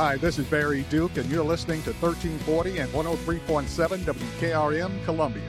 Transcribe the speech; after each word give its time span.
Hi, 0.00 0.16
this 0.16 0.38
is 0.38 0.46
Barry 0.46 0.86
Duke, 0.88 1.18
and 1.18 1.30
you're 1.30 1.44
listening 1.44 1.82
to 1.82 1.92
1340 1.92 2.78
and 2.78 2.90
103.7 2.90 3.98
WKRM 3.98 5.04
Columbia. 5.04 5.42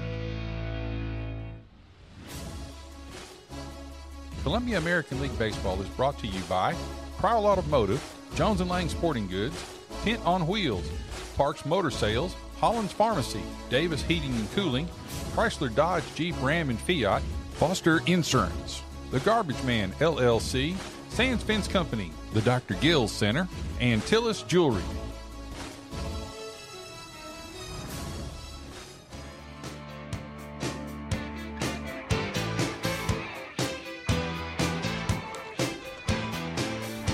Columbia 4.44 4.78
American 4.78 5.22
League 5.22 5.40
Baseball 5.40 5.82
is 5.82 5.88
brought 5.92 6.20
to 6.20 6.28
you 6.28 6.42
by 6.50 6.76
Crowell 7.18 7.46
Automotive, 7.46 8.04
Jones 8.36 8.60
& 8.62 8.66
Lang 8.70 8.90
Sporting 8.90 9.26
Goods, 9.30 9.56
Tint 10.04 10.20
on 10.26 10.46
Wheels, 10.46 10.90
Parks 11.38 11.66
Motor 11.66 11.90
Sales, 11.90 12.36
Holland's 12.58 12.92
Pharmacy, 12.92 13.44
Davis 13.70 14.04
Heating 14.04 14.34
and 14.34 14.52
Cooling, 14.52 14.90
Chrysler 15.34 15.74
Dodge 15.74 16.04
Jeep 16.14 16.36
Ram 16.42 16.70
and 16.70 16.80
Fiat, 16.82 17.22
Foster 17.52 18.02
Insurance, 18.06 18.82
The 19.12 19.22
Garbage 19.22 19.64
Man 19.64 19.94
LLC, 20.02 20.76
Sands 21.12 21.44
Fence 21.44 21.68
Company, 21.68 22.10
the 22.32 22.42
Dr. 22.42 22.74
Gills 22.76 23.12
Center, 23.12 23.46
and 23.82 24.02
Tillis 24.04 24.48
Jewelry. 24.48 24.82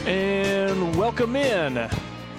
And 0.05 0.95
welcome 0.95 1.35
in 1.35 1.89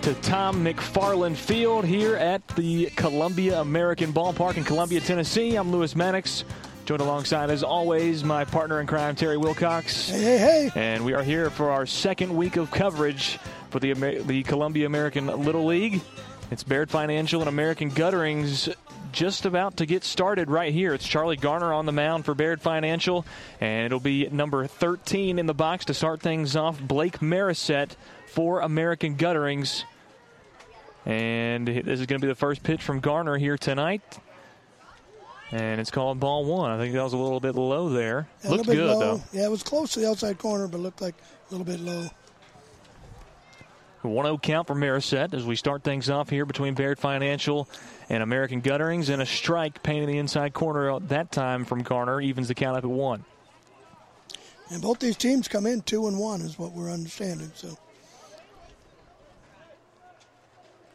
to 0.02 0.14
Tom 0.22 0.64
McFarland 0.64 1.36
Field 1.36 1.84
here 1.84 2.14
at 2.14 2.46
the 2.54 2.86
Columbia 2.94 3.60
American 3.60 4.12
Ballpark 4.12 4.58
in 4.58 4.62
Columbia, 4.62 5.00
Tennessee. 5.00 5.56
I'm 5.56 5.72
Lewis 5.72 5.96
Maddox, 5.96 6.44
joined 6.88 7.02
alongside, 7.02 7.51
as 7.51 7.62
always, 7.62 8.24
my 8.24 8.47
partner 8.47 8.80
in 8.80 8.87
crime, 8.87 9.15
Terry 9.15 9.37
Wilcox. 9.37 10.09
Hey, 10.09 10.38
hey, 10.38 10.38
hey. 10.38 10.70
And 10.74 11.05
we 11.05 11.12
are 11.12 11.23
here 11.23 11.51
for 11.51 11.70
our 11.70 11.84
second 11.84 12.34
week 12.34 12.56
of 12.56 12.70
coverage 12.70 13.38
for 13.69 13.78
the, 13.78 13.92
the 13.92 14.42
Columbia 14.45 14.87
American 14.87 15.27
Little 15.27 15.66
League. 15.66 16.01
It's 16.51 16.62
Baird 16.62 16.91
Financial 16.91 17.42
and 17.42 17.48
American 17.50 17.91
Gutterings 17.91 18.75
just 19.12 19.45
about 19.45 19.77
to 19.77 19.84
get 19.84 20.03
started 20.03 20.48
right 20.48 20.72
here. 20.72 20.95
It's 20.95 21.06
Charlie 21.06 21.36
Garner 21.36 21.75
on 21.75 21.84
the 21.84 21.92
mound 21.92 22.25
for 22.25 22.34
Baird 22.34 22.62
Financial, 22.62 23.27
and 23.61 23.84
it'll 23.84 24.00
be 24.00 24.27
number 24.30 24.67
13 24.67 25.39
in 25.39 25.45
the 25.45 25.52
box 25.52 25.84
to 25.84 25.95
start 25.95 26.23
things 26.23 26.56
off. 26.56 26.80
Blake 26.80 27.19
Marisette 27.19 27.97
for 28.28 28.61
American 28.61 29.14
Gutterings. 29.14 29.84
And 31.05 31.69
this 31.69 32.00
is 32.00 32.06
going 32.06 32.19
to 32.19 32.27
be 32.27 32.33
the 32.33 32.34
first 32.34 32.62
pitch 32.62 32.83
from 32.83 33.00
Garner 33.00 33.36
here 33.36 33.58
tonight. 33.58 34.20
And 35.50 35.80
it's 35.80 35.91
called 35.91 36.20
ball 36.20 36.44
one. 36.44 36.70
I 36.70 36.78
think 36.78 36.92
that 36.92 37.02
was 37.02 37.14
a 37.14 37.18
little 37.18 37.41
bit 37.41 37.54
low 37.54 37.88
there. 37.88 38.28
Yeah, 38.44 38.50
Looked 38.50 38.66
good, 38.66 38.78
low. 38.78 38.98
though. 38.98 39.22
Yeah, 39.32 39.46
it 39.46 39.50
was 39.50 39.62
close 39.62 39.92
to 39.92 40.00
the 40.00 40.08
outside 40.08 40.38
corner, 40.38 40.68
but 40.68 40.80
looked 40.80 41.00
like 41.00 41.14
a 41.48 41.55
little 41.55 41.64
bit 41.64 41.80
low. 41.80 42.08
1 44.02 44.24
0 44.24 44.38
count 44.38 44.66
for 44.66 44.74
Marisette 44.74 45.34
as 45.34 45.44
we 45.44 45.56
start 45.56 45.82
things 45.82 46.08
off 46.08 46.28
here 46.30 46.44
between 46.44 46.74
Baird 46.74 46.98
Financial 46.98 47.68
and 48.08 48.22
American 48.22 48.60
Gutterings. 48.60 49.08
And 49.08 49.22
a 49.22 49.27
strike 49.27 49.82
painting 49.82 50.06
the 50.06 50.18
inside 50.18 50.52
corner 50.52 50.98
that 51.00 51.32
time 51.32 51.64
from 51.64 51.83
Garner 51.83 52.20
evens 52.20 52.48
the 52.48 52.55
count 52.55 52.77
up 52.77 52.84
at 52.84 52.90
one. 52.90 53.24
And 54.70 54.83
both 54.83 54.98
these 54.98 55.16
teams 55.16 55.48
come 55.48 55.66
in 55.66 55.80
two 55.80 56.06
and 56.08 56.18
one, 56.18 56.42
is 56.42 56.58
what 56.58 56.72
we're 56.72 56.90
understanding. 56.90 57.50
So 57.55 57.77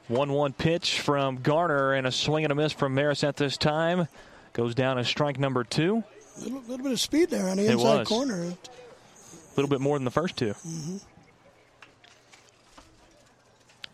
1 0.10 0.32
1 0.32 0.54
pitch 0.54 1.02
from 1.02 1.38
Garner 1.38 1.94
and 1.94 2.06
a 2.06 2.12
swing 2.12 2.46
and 2.46 2.52
a 2.52 2.56
miss 2.56 2.72
from 2.72 2.96
Marisette 2.96 3.36
this 3.36 3.58
time. 3.58 4.08
Goes 4.54 4.76
down 4.76 4.98
as 5.00 5.08
strike 5.08 5.40
number 5.40 5.64
two. 5.64 6.04
a 6.38 6.40
little, 6.44 6.62
little 6.62 6.84
bit 6.84 6.92
of 6.94 7.00
speed 7.00 7.30
there 7.30 7.50
on 7.50 7.58
the 7.58 7.66
It 7.66 7.72
inside 7.72 8.00
was. 8.00 8.08
corner. 8.08 8.44
A 8.44 9.56
little 9.56 9.70
bit 9.70 9.82
more 9.82 9.98
than 9.98 10.06
the 10.06 10.12
first 10.12 10.38
2 10.38 10.46
Mm-hmm. 10.54 10.98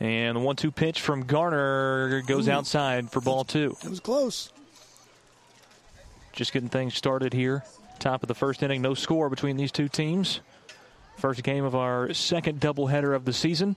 And 0.01 0.37
the 0.37 0.39
1 0.39 0.55
2 0.55 0.71
pitch 0.71 1.01
from 1.01 1.23
Garner 1.25 2.21
goes 2.21 2.47
Ooh. 2.47 2.51
outside 2.51 3.09
for 3.11 3.19
ball 3.19 3.43
two. 3.43 3.75
It 3.83 3.89
was 3.89 3.99
close. 3.99 4.51
Just 6.31 6.53
getting 6.53 6.69
things 6.69 6.95
started 6.95 7.33
here. 7.33 7.63
Top 7.99 8.23
of 8.23 8.27
the 8.29 8.35
first 8.35 8.63
inning, 8.63 8.81
no 8.81 8.93
score 8.93 9.29
between 9.29 9.57
these 9.57 9.73
two 9.73 9.89
teams. 9.89 10.39
First 11.17 11.43
game 11.43 11.65
of 11.65 11.75
our 11.75 12.13
second 12.13 12.61
doubleheader 12.61 13.13
of 13.13 13.25
the 13.25 13.33
season. 13.33 13.75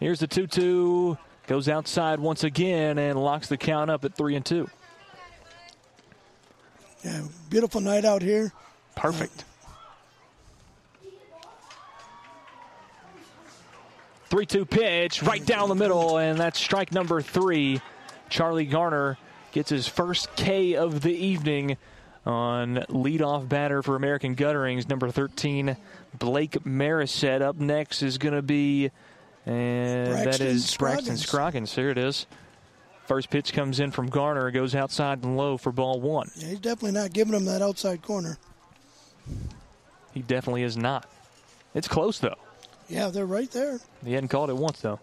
Here's 0.00 0.20
the 0.20 0.26
2 0.26 0.46
2. 0.46 1.16
Goes 1.46 1.66
outside 1.70 2.20
once 2.20 2.44
again 2.44 2.98
and 2.98 3.18
locks 3.18 3.48
the 3.48 3.56
count 3.56 3.90
up 3.90 4.04
at 4.04 4.14
3 4.14 4.36
and 4.36 4.44
2. 4.44 4.68
Yeah, 7.04 7.22
beautiful 7.48 7.80
night 7.80 8.04
out 8.04 8.22
here. 8.22 8.52
Perfect. 8.96 9.44
3 14.30 14.44
2 14.44 14.66
pitch 14.66 15.22
right 15.22 15.44
down 15.44 15.68
the 15.68 15.74
middle, 15.74 16.18
and 16.18 16.38
that's 16.38 16.58
strike 16.58 16.92
number 16.92 17.22
three. 17.22 17.80
Charlie 18.28 18.66
Garner 18.66 19.16
gets 19.52 19.70
his 19.70 19.88
first 19.88 20.34
K 20.36 20.74
of 20.74 21.00
the 21.00 21.14
evening 21.14 21.78
on 22.26 22.76
leadoff 22.90 23.48
batter 23.48 23.82
for 23.82 23.96
American 23.96 24.36
Gutterings, 24.36 24.86
number 24.86 25.10
13, 25.10 25.76
Blake 26.18 26.52
Marisette. 26.64 27.40
Up 27.40 27.56
next 27.56 28.02
is 28.02 28.18
going 28.18 28.34
to 28.34 28.42
be, 28.42 28.90
and 29.46 30.08
that 30.08 30.24
Braxton 30.24 30.46
is 30.46 30.76
Braxton 30.76 31.16
Scroggins. 31.16 31.74
Here 31.74 31.88
it 31.88 31.96
is. 31.96 32.26
First 33.08 33.30
pitch 33.30 33.54
comes 33.54 33.80
in 33.80 33.90
from 33.90 34.10
Garner, 34.10 34.50
goes 34.50 34.74
outside 34.74 35.24
and 35.24 35.38
low 35.38 35.56
for 35.56 35.72
ball 35.72 35.98
one. 35.98 36.30
Yeah, 36.36 36.48
he's 36.48 36.60
definitely 36.60 36.92
not 36.92 37.10
giving 37.10 37.32
them 37.32 37.46
that 37.46 37.62
outside 37.62 38.02
corner. 38.02 38.36
He 40.12 40.20
definitely 40.20 40.62
is 40.62 40.76
not. 40.76 41.08
It's 41.74 41.88
close, 41.88 42.18
though. 42.18 42.36
Yeah, 42.86 43.08
they're 43.08 43.24
right 43.24 43.50
there. 43.50 43.80
He 44.04 44.12
hadn't 44.12 44.28
called 44.28 44.50
it 44.50 44.56
once, 44.56 44.82
though. 44.82 45.00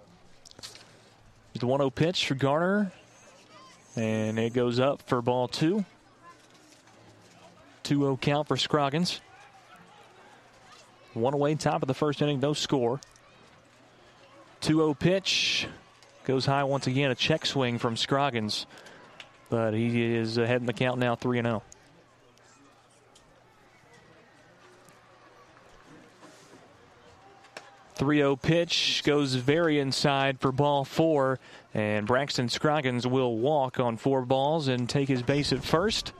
It's 1.56 1.62
the 1.62 1.66
1 1.66 1.80
0 1.80 1.90
pitch 1.90 2.28
for 2.28 2.36
Garner. 2.36 2.92
And 3.96 4.38
it 4.38 4.54
goes 4.54 4.80
up 4.80 5.02
for 5.02 5.24
ball 5.24 5.48
two. 5.48 5.84
2 7.84 8.00
0 8.00 8.18
count 8.18 8.48
for 8.48 8.56
Scroggins. 8.56 9.20
One 11.16 11.34
away, 11.34 11.56
top 11.56 11.82
of 11.82 11.88
the 11.88 11.94
first 11.96 12.22
inning, 12.22 12.40
no 12.40 12.54
score. 12.54 13.00
2 14.62 14.76
0 14.76 14.94
pitch. 14.94 15.68
Goes 16.26 16.46
high 16.46 16.64
once 16.64 16.88
again. 16.88 17.12
A 17.12 17.16
check 17.16 17.46
swing 17.46 17.78
from 17.78 17.96
Scroggins. 17.96 18.66
But 19.50 19.74
he 19.74 20.16
is 20.16 20.38
ahead 20.38 20.60
in 20.60 20.66
the 20.66 20.74
count 20.74 21.00
now, 21.00 21.16
3 21.16 21.42
0. 21.42 21.62
Three 27.96 28.18
zero 28.18 28.36
pitch 28.36 29.04
goes 29.06 29.36
very 29.36 29.80
inside 29.80 30.42
for 30.42 30.52
ball 30.52 30.84
four, 30.84 31.40
and 31.74 32.06
Braxton 32.06 32.50
Scroggins 32.50 33.08
will 33.08 33.38
walk 33.38 33.80
on 33.80 33.96
four 33.96 34.26
balls 34.26 34.68
and 34.68 34.90
take 34.90 35.08
his 35.08 35.24
base 35.24 35.54
at 35.54 35.64
first. 35.64 36.12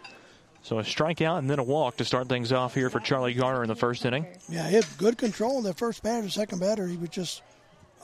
So 0.64 0.80
a 0.80 0.84
strikeout 0.84 1.38
and 1.38 1.50
then 1.50 1.60
a 1.60 1.64
walk 1.64 1.98
to 1.98 2.06
start 2.06 2.30
things 2.30 2.54
off 2.54 2.74
here 2.74 2.90
for 2.90 3.02
Charlie 3.02 3.34
Garner 3.34 3.62
in 3.62 3.68
the 3.68 3.76
first 3.76 4.06
inning. 4.06 4.26
Yeah, 4.48 4.68
he 4.70 4.76
had 4.76 4.86
good 4.98 5.18
control 5.18 5.58
in 5.58 5.66
the 5.66 5.74
first 5.74 6.02
batter, 6.02 6.30
second 6.30 6.60
batter. 6.60 6.88
He 6.88 6.96
was 6.96 7.10
just 7.10 7.42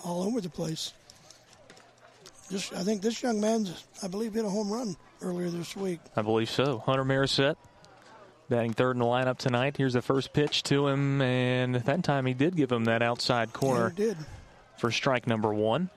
all 0.03 0.21
over 0.23 0.41
the 0.41 0.49
place. 0.49 0.93
Just, 2.51 2.73
I 2.73 2.83
think 2.83 3.01
this 3.01 3.23
young 3.23 3.39
man's, 3.39 3.85
I 4.03 4.07
believe, 4.07 4.33
hit 4.33 4.43
a 4.43 4.49
home 4.49 4.69
run 4.71 4.97
earlier 5.21 5.49
this 5.49 5.75
week. 5.75 5.99
I 6.17 6.21
believe 6.21 6.49
so. 6.49 6.79
Hunter 6.79 7.05
Marisette 7.05 7.55
batting 8.49 8.73
third 8.73 8.97
in 8.97 8.99
the 8.99 9.05
lineup 9.05 9.37
tonight. 9.37 9.77
Here's 9.77 9.93
the 9.93 10.01
first 10.01 10.33
pitch 10.33 10.63
to 10.63 10.87
him, 10.89 11.21
and 11.21 11.77
at 11.77 11.85
that 11.85 12.03
time 12.03 12.25
he 12.25 12.33
did 12.33 12.57
give 12.57 12.69
him 12.69 12.83
that 12.85 13.01
outside 13.01 13.53
corner 13.53 13.93
Yeah, 13.95 14.03
he 14.05 14.09
did. 14.09 14.17
for 14.77 14.91
strike 14.91 15.27
number 15.27 15.53
one. 15.53 15.89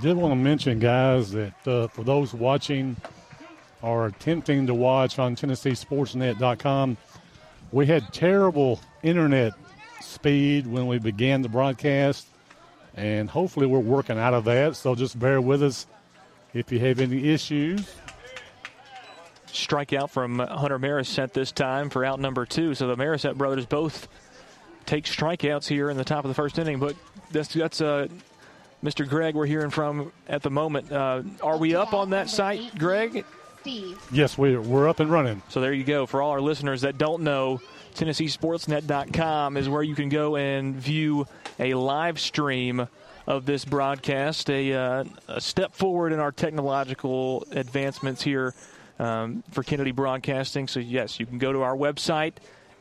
Did 0.00 0.16
want 0.16 0.30
to 0.30 0.36
mention, 0.36 0.78
guys, 0.78 1.32
that 1.32 1.66
uh, 1.66 1.88
for 1.88 2.04
those 2.04 2.32
watching 2.32 2.96
or 3.82 4.06
attempting 4.06 4.68
to 4.68 4.74
watch 4.74 5.18
on 5.18 5.34
TennesseeSportsNet.com, 5.34 6.96
we 7.72 7.86
had 7.86 8.12
terrible 8.12 8.80
internet 9.02 9.54
speed 10.00 10.66
when 10.66 10.86
we 10.86 10.98
began 10.98 11.42
the 11.42 11.48
broadcast, 11.48 12.26
and 12.96 13.28
hopefully 13.28 13.66
we're 13.66 13.78
working 13.78 14.18
out 14.18 14.34
of 14.34 14.44
that. 14.44 14.76
So 14.76 14.94
just 14.94 15.18
bear 15.18 15.40
with 15.40 15.62
us 15.62 15.86
if 16.54 16.72
you 16.72 16.78
have 16.80 17.00
any 17.00 17.28
issues. 17.28 17.88
strikeout 19.48 20.10
from 20.10 20.38
Hunter 20.38 20.78
Marisette 20.78 21.32
this 21.32 21.52
time 21.52 21.90
for 21.90 22.04
out 22.04 22.20
number 22.20 22.44
two. 22.46 22.74
So 22.74 22.86
the 22.86 22.96
Marisette 22.96 23.36
brothers 23.36 23.66
both 23.66 24.08
take 24.86 25.04
strikeouts 25.04 25.66
here 25.68 25.90
in 25.90 25.96
the 25.96 26.04
top 26.04 26.24
of 26.24 26.28
the 26.28 26.34
first 26.34 26.58
inning. 26.58 26.78
But 26.78 26.96
that's 27.30 27.52
that's 27.52 27.80
uh, 27.80 28.08
Mr. 28.82 29.08
Greg 29.08 29.34
we're 29.34 29.46
hearing 29.46 29.70
from 29.70 30.12
at 30.28 30.42
the 30.42 30.50
moment. 30.50 30.90
Uh, 30.92 31.22
are 31.42 31.56
we 31.58 31.74
up 31.74 31.92
on 31.94 32.10
that 32.10 32.28
site, 32.30 32.76
Greg? 32.78 33.24
Steve. 33.60 34.00
Yes, 34.12 34.38
we're, 34.38 34.60
we're 34.60 34.88
up 34.88 35.00
and 35.00 35.10
running. 35.10 35.42
So 35.48 35.60
there 35.60 35.72
you 35.72 35.84
go. 35.84 36.06
For 36.06 36.22
all 36.22 36.30
our 36.30 36.40
listeners 36.40 36.82
that 36.82 36.96
don't 36.96 37.22
know, 37.22 37.60
TennesseeSportsNet.com 37.98 39.56
is 39.56 39.68
where 39.68 39.82
you 39.82 39.94
can 39.94 40.08
go 40.08 40.36
and 40.36 40.74
view 40.74 41.26
a 41.58 41.74
live 41.74 42.18
stream 42.18 42.88
of 43.26 43.44
this 43.44 43.64
broadcast, 43.64 44.48
a, 44.48 44.72
uh, 44.72 45.04
a 45.28 45.40
step 45.40 45.74
forward 45.74 46.12
in 46.12 46.20
our 46.20 46.32
technological 46.32 47.46
advancements 47.50 48.22
here 48.22 48.54
um, 48.98 49.44
for 49.50 49.62
Kennedy 49.62 49.92
Broadcasting. 49.92 50.66
So, 50.66 50.80
yes, 50.80 51.20
you 51.20 51.26
can 51.26 51.38
go 51.38 51.52
to 51.52 51.62
our 51.62 51.76
website 51.76 52.34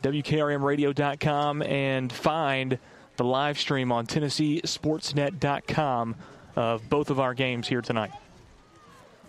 WKRMradio.com, 0.04 1.64
and 1.64 2.12
find 2.12 2.78
the 3.16 3.24
live 3.24 3.58
stream 3.60 3.92
on 3.92 4.06
TennesseeSportsNet.com 4.06 6.16
of 6.56 6.88
both 6.90 7.10
of 7.10 7.20
our 7.20 7.34
games 7.34 7.68
here 7.68 7.82
tonight. 7.82 8.12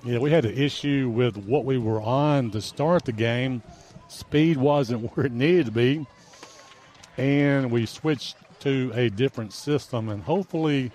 Yeah, 0.04 0.18
we 0.18 0.30
had 0.30 0.44
an 0.44 0.56
issue 0.56 1.10
with 1.12 1.36
what 1.36 1.64
we 1.64 1.76
were 1.78 2.00
on 2.00 2.52
to 2.52 2.60
start 2.60 3.04
the 3.04 3.10
game. 3.12 3.62
Speed 4.08 4.56
wasn't 4.56 5.10
where 5.16 5.26
it 5.26 5.32
needed 5.32 5.66
to 5.66 5.72
be, 5.72 6.06
and 7.16 7.70
we 7.70 7.86
switched 7.86 8.36
to 8.60 8.90
a 8.94 9.08
different 9.10 9.52
system, 9.52 10.08
and 10.08 10.22
hopefully 10.22 10.90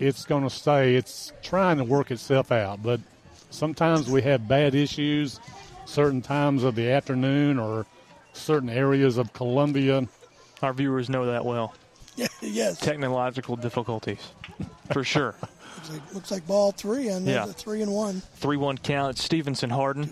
it's 0.00 0.24
going 0.24 0.42
to 0.42 0.50
stay. 0.50 0.96
It's 0.96 1.32
trying 1.42 1.78
to 1.78 1.84
work 1.84 2.10
itself 2.10 2.50
out, 2.50 2.82
but 2.82 3.00
sometimes 3.50 4.08
we 4.10 4.22
have 4.22 4.48
bad 4.48 4.74
issues 4.74 5.38
certain 5.86 6.22
times 6.22 6.64
of 6.64 6.74
the 6.74 6.90
afternoon 6.90 7.58
or 7.58 7.86
certain 8.32 8.70
areas 8.70 9.18
of 9.18 9.32
Columbia. 9.32 10.08
Our 10.62 10.72
viewers 10.72 11.08
know 11.08 11.26
that 11.26 11.44
well. 11.44 11.74
Yes. 12.40 12.78
Technological 12.78 13.56
difficulties, 13.56 14.20
for 14.92 15.02
sure. 15.02 15.34
looks, 15.40 15.90
like, 15.90 16.14
looks 16.14 16.30
like 16.30 16.46
ball 16.46 16.70
three 16.72 17.10
on 17.10 17.24
Yeah. 17.26 17.46
the 17.46 17.52
three 17.54 17.80
and 17.82 17.90
one. 17.92 18.20
3 18.36 18.56
1 18.58 18.78
count. 18.78 19.16
Stevenson 19.18 19.70
Harden. 19.70 20.10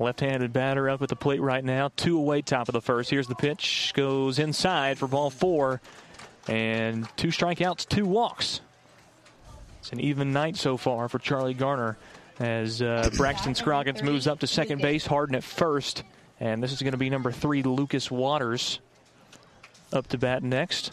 Left 0.00 0.20
handed 0.20 0.52
batter 0.52 0.88
up 0.88 1.02
at 1.02 1.08
the 1.08 1.16
plate 1.16 1.40
right 1.40 1.64
now. 1.64 1.90
Two 1.96 2.18
away, 2.18 2.42
top 2.42 2.68
of 2.68 2.72
the 2.72 2.80
first. 2.80 3.10
Here's 3.10 3.26
the 3.26 3.34
pitch. 3.34 3.92
Goes 3.94 4.38
inside 4.38 4.98
for 4.98 5.08
ball 5.08 5.30
four. 5.30 5.80
And 6.46 7.08
two 7.16 7.28
strikeouts, 7.28 7.88
two 7.88 8.06
walks. 8.06 8.60
It's 9.80 9.92
an 9.92 10.00
even 10.00 10.32
night 10.32 10.56
so 10.56 10.76
far 10.76 11.08
for 11.08 11.18
Charlie 11.18 11.54
Garner 11.54 11.98
as 12.38 12.80
uh, 12.80 13.10
Braxton 13.16 13.54
Scroggins 13.54 14.02
moves 14.02 14.26
up 14.26 14.40
to 14.40 14.46
second 14.46 14.80
base. 14.80 15.04
Harden 15.04 15.34
at 15.34 15.44
first. 15.44 16.04
And 16.40 16.62
this 16.62 16.72
is 16.72 16.80
going 16.80 16.92
to 16.92 16.98
be 16.98 17.10
number 17.10 17.32
three, 17.32 17.64
Lucas 17.64 18.10
Waters, 18.10 18.78
up 19.92 20.06
to 20.08 20.18
bat 20.18 20.44
next 20.44 20.92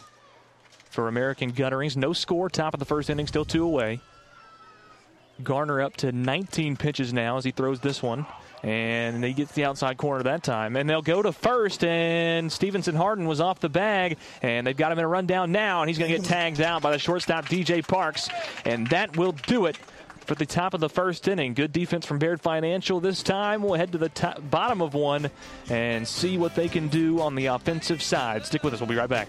for 0.90 1.06
American 1.06 1.52
Gutterings. 1.52 1.96
No 1.96 2.12
score, 2.12 2.48
top 2.48 2.74
of 2.74 2.80
the 2.80 2.86
first 2.86 3.08
inning, 3.10 3.28
still 3.28 3.44
two 3.44 3.64
away. 3.64 4.00
Garner 5.42 5.80
up 5.80 5.96
to 5.98 6.10
19 6.10 6.76
pitches 6.76 7.12
now 7.12 7.36
as 7.36 7.44
he 7.44 7.50
throws 7.50 7.80
this 7.80 8.02
one. 8.02 8.26
And 8.66 9.22
he 9.22 9.32
gets 9.32 9.52
the 9.52 9.64
outside 9.64 9.96
corner 9.96 10.24
that 10.24 10.42
time. 10.42 10.74
And 10.74 10.90
they'll 10.90 11.00
go 11.00 11.22
to 11.22 11.30
first, 11.30 11.84
and 11.84 12.50
Stevenson 12.50 12.96
Harden 12.96 13.26
was 13.26 13.40
off 13.40 13.60
the 13.60 13.68
bag, 13.68 14.18
and 14.42 14.66
they've 14.66 14.76
got 14.76 14.90
him 14.90 14.98
in 14.98 15.04
a 15.04 15.08
rundown 15.08 15.52
now, 15.52 15.82
and 15.82 15.88
he's 15.88 15.98
going 15.98 16.10
to 16.10 16.16
get 16.16 16.26
tagged 16.26 16.60
out 16.60 16.82
by 16.82 16.90
the 16.90 16.98
shortstop, 16.98 17.46
DJ 17.46 17.86
Parks. 17.86 18.28
And 18.64 18.88
that 18.88 19.16
will 19.16 19.32
do 19.32 19.66
it 19.66 19.78
for 20.26 20.34
the 20.34 20.46
top 20.46 20.74
of 20.74 20.80
the 20.80 20.88
first 20.88 21.28
inning. 21.28 21.54
Good 21.54 21.72
defense 21.72 22.04
from 22.04 22.18
Baird 22.18 22.40
Financial 22.40 22.98
this 22.98 23.22
time. 23.22 23.62
We'll 23.62 23.74
head 23.74 23.92
to 23.92 23.98
the 23.98 24.08
top, 24.08 24.40
bottom 24.50 24.82
of 24.82 24.94
one 24.94 25.30
and 25.70 26.06
see 26.06 26.36
what 26.36 26.56
they 26.56 26.68
can 26.68 26.88
do 26.88 27.20
on 27.20 27.36
the 27.36 27.46
offensive 27.46 28.02
side. 28.02 28.44
Stick 28.44 28.64
with 28.64 28.74
us. 28.74 28.80
We'll 28.80 28.88
be 28.88 28.96
right 28.96 29.08
back. 29.08 29.28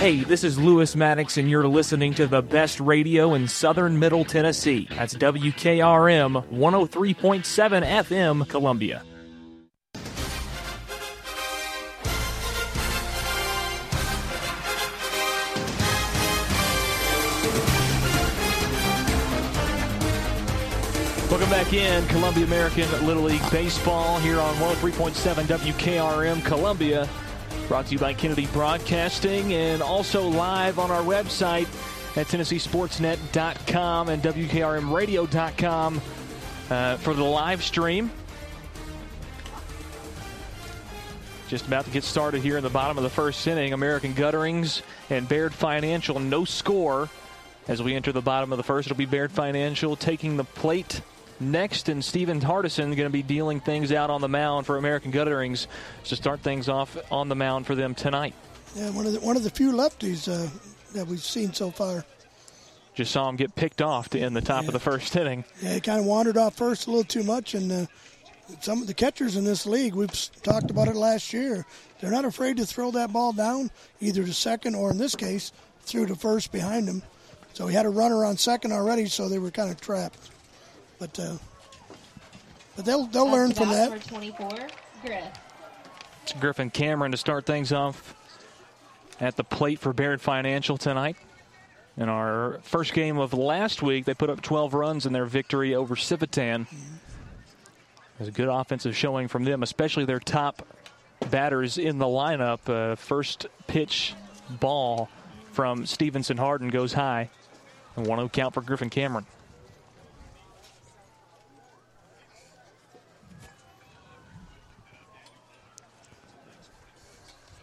Hey, 0.00 0.24
this 0.24 0.44
is 0.44 0.58
Lewis 0.58 0.96
Maddox, 0.96 1.36
and 1.36 1.50
you're 1.50 1.68
listening 1.68 2.14
to 2.14 2.26
the 2.26 2.40
best 2.40 2.80
radio 2.80 3.34
in 3.34 3.46
southern 3.46 3.98
Middle 3.98 4.24
Tennessee. 4.24 4.88
That's 4.88 5.12
WKRM 5.12 6.42
103.7 6.48 7.86
FM, 7.86 8.48
Columbia. 8.48 9.02
Welcome 21.30 21.50
back 21.50 21.74
in 21.74 22.06
Columbia 22.06 22.46
American 22.46 23.06
Little 23.06 23.24
League 23.24 23.50
Baseball 23.50 24.18
here 24.20 24.40
on 24.40 24.54
103.7 24.54 25.44
WKRM 25.44 26.42
Columbia. 26.46 27.06
Brought 27.70 27.86
to 27.86 27.92
you 27.92 28.00
by 28.00 28.14
Kennedy 28.14 28.48
Broadcasting 28.48 29.54
and 29.54 29.80
also 29.80 30.28
live 30.28 30.80
on 30.80 30.90
our 30.90 31.02
website 31.02 31.68
at 32.16 32.26
TennesseeSportsNet.com 32.26 34.08
and 34.08 34.20
WKRMRadio.com 34.20 36.00
uh, 36.68 36.96
for 36.96 37.14
the 37.14 37.22
live 37.22 37.62
stream. 37.62 38.10
Just 41.46 41.68
about 41.68 41.84
to 41.84 41.92
get 41.92 42.02
started 42.02 42.42
here 42.42 42.56
in 42.56 42.64
the 42.64 42.70
bottom 42.70 42.96
of 42.96 43.04
the 43.04 43.08
first 43.08 43.46
inning. 43.46 43.72
American 43.72 44.14
Gutterings 44.14 44.82
and 45.08 45.28
Baird 45.28 45.54
Financial, 45.54 46.18
no 46.18 46.44
score 46.44 47.08
as 47.68 47.80
we 47.80 47.94
enter 47.94 48.10
the 48.10 48.20
bottom 48.20 48.50
of 48.50 48.56
the 48.56 48.64
first. 48.64 48.88
It'll 48.88 48.98
be 48.98 49.06
Baird 49.06 49.30
Financial 49.30 49.94
taking 49.94 50.36
the 50.36 50.42
plate 50.42 51.02
next, 51.40 51.88
and 51.88 52.04
Steven 52.04 52.40
Hardison 52.40 52.84
going 52.96 52.96
to 52.98 53.10
be 53.10 53.22
dealing 53.22 53.60
things 53.60 53.92
out 53.92 54.10
on 54.10 54.20
the 54.20 54.28
mound 54.28 54.66
for 54.66 54.76
American 54.76 55.10
Gutterings 55.12 55.66
to 56.04 56.16
start 56.16 56.40
things 56.40 56.68
off 56.68 56.96
on 57.10 57.28
the 57.28 57.34
mound 57.34 57.66
for 57.66 57.74
them 57.74 57.94
tonight. 57.94 58.34
Yeah, 58.76 58.90
one 58.90 59.06
of 59.06 59.12
the 59.12 59.20
one 59.20 59.36
of 59.36 59.42
the 59.42 59.50
few 59.50 59.72
lefties 59.72 60.28
uh, 60.28 60.48
that 60.94 61.06
we've 61.06 61.22
seen 61.22 61.52
so 61.52 61.70
far. 61.70 62.04
Just 62.94 63.12
saw 63.12 63.28
him 63.28 63.36
get 63.36 63.54
picked 63.54 63.80
off 63.82 64.10
to 64.10 64.20
end 64.20 64.36
the 64.36 64.40
top 64.40 64.62
Yeah. 64.62 64.68
of 64.68 64.72
the 64.74 64.80
first 64.80 65.14
inning. 65.16 65.44
Yeah, 65.62 65.74
he 65.74 65.80
kind 65.80 65.98
of 66.00 66.06
wandered 66.06 66.36
off 66.36 66.56
first 66.56 66.86
a 66.86 66.90
little 66.90 67.04
too 67.04 67.22
much, 67.22 67.54
and 67.54 67.70
uh, 67.72 67.86
some 68.60 68.80
of 68.80 68.86
the 68.88 68.94
catchers 68.94 69.36
in 69.36 69.44
this 69.44 69.64
league, 69.64 69.94
we've 69.94 70.10
talked 70.42 70.70
about 70.70 70.88
it 70.88 70.96
last 70.96 71.32
year. 71.32 71.64
They're 72.00 72.10
not 72.10 72.24
afraid 72.24 72.56
to 72.58 72.66
throw 72.66 72.90
that 72.92 73.12
ball 73.12 73.32
down, 73.32 73.70
either 74.00 74.24
to 74.24 74.32
second 74.34 74.74
or 74.74 74.90
in 74.90 74.98
this 74.98 75.14
case, 75.14 75.52
through 75.82 76.06
to 76.06 76.16
first 76.16 76.50
behind 76.52 76.88
him. 76.88 77.02
So 77.52 77.66
he 77.66 77.74
had 77.74 77.86
a 77.86 77.90
runner 77.90 78.24
on 78.24 78.36
second 78.36 78.72
already, 78.72 79.06
so 79.06 79.28
they 79.28 79.38
were 79.38 79.50
kind 79.50 79.70
of 79.70 79.80
trapped. 79.80 80.30
But 81.00 81.18
uh, 81.18 81.32
but 82.76 82.84
they'll 82.84 83.06
they'll 83.06 83.30
learn 83.30 83.52
from 83.52 83.70
that. 83.70 83.90
Number 83.90 84.04
24, 84.04 84.50
Griff. 85.02 85.24
It's 86.22 86.32
Griffin 86.34 86.70
Cameron 86.70 87.10
to 87.12 87.16
start 87.16 87.46
things 87.46 87.72
off 87.72 88.14
at 89.18 89.36
the 89.36 89.42
plate 89.42 89.80
for 89.80 89.92
Baird 89.94 90.20
Financial 90.20 90.76
tonight. 90.76 91.16
In 91.96 92.08
our 92.08 92.60
first 92.62 92.92
game 92.92 93.18
of 93.18 93.32
last 93.32 93.82
week, 93.82 94.04
they 94.04 94.14
put 94.14 94.30
up 94.30 94.42
12 94.42 94.74
runs 94.74 95.06
in 95.06 95.12
their 95.12 95.24
victory 95.24 95.74
over 95.74 95.96
Civitan. 95.96 96.62
It 96.62 96.68
was 98.18 98.28
a 98.28 98.32
good 98.32 98.48
offensive 98.48 98.96
showing 98.96 99.28
from 99.28 99.44
them, 99.44 99.62
especially 99.62 100.04
their 100.04 100.20
top 100.20 100.66
batters 101.30 101.78
in 101.78 101.98
the 101.98 102.06
lineup. 102.06 102.60
Uh, 102.68 102.94
first 102.94 103.46
pitch 103.66 104.14
ball 104.48 105.08
from 105.52 105.86
Stevenson 105.86 106.36
Harden 106.36 106.68
goes 106.68 106.92
high. 106.92 107.30
And 107.96 108.06
1 108.06 108.18
0 108.18 108.28
count 108.28 108.54
for 108.54 108.60
Griffin 108.60 108.90
Cameron. 108.90 109.26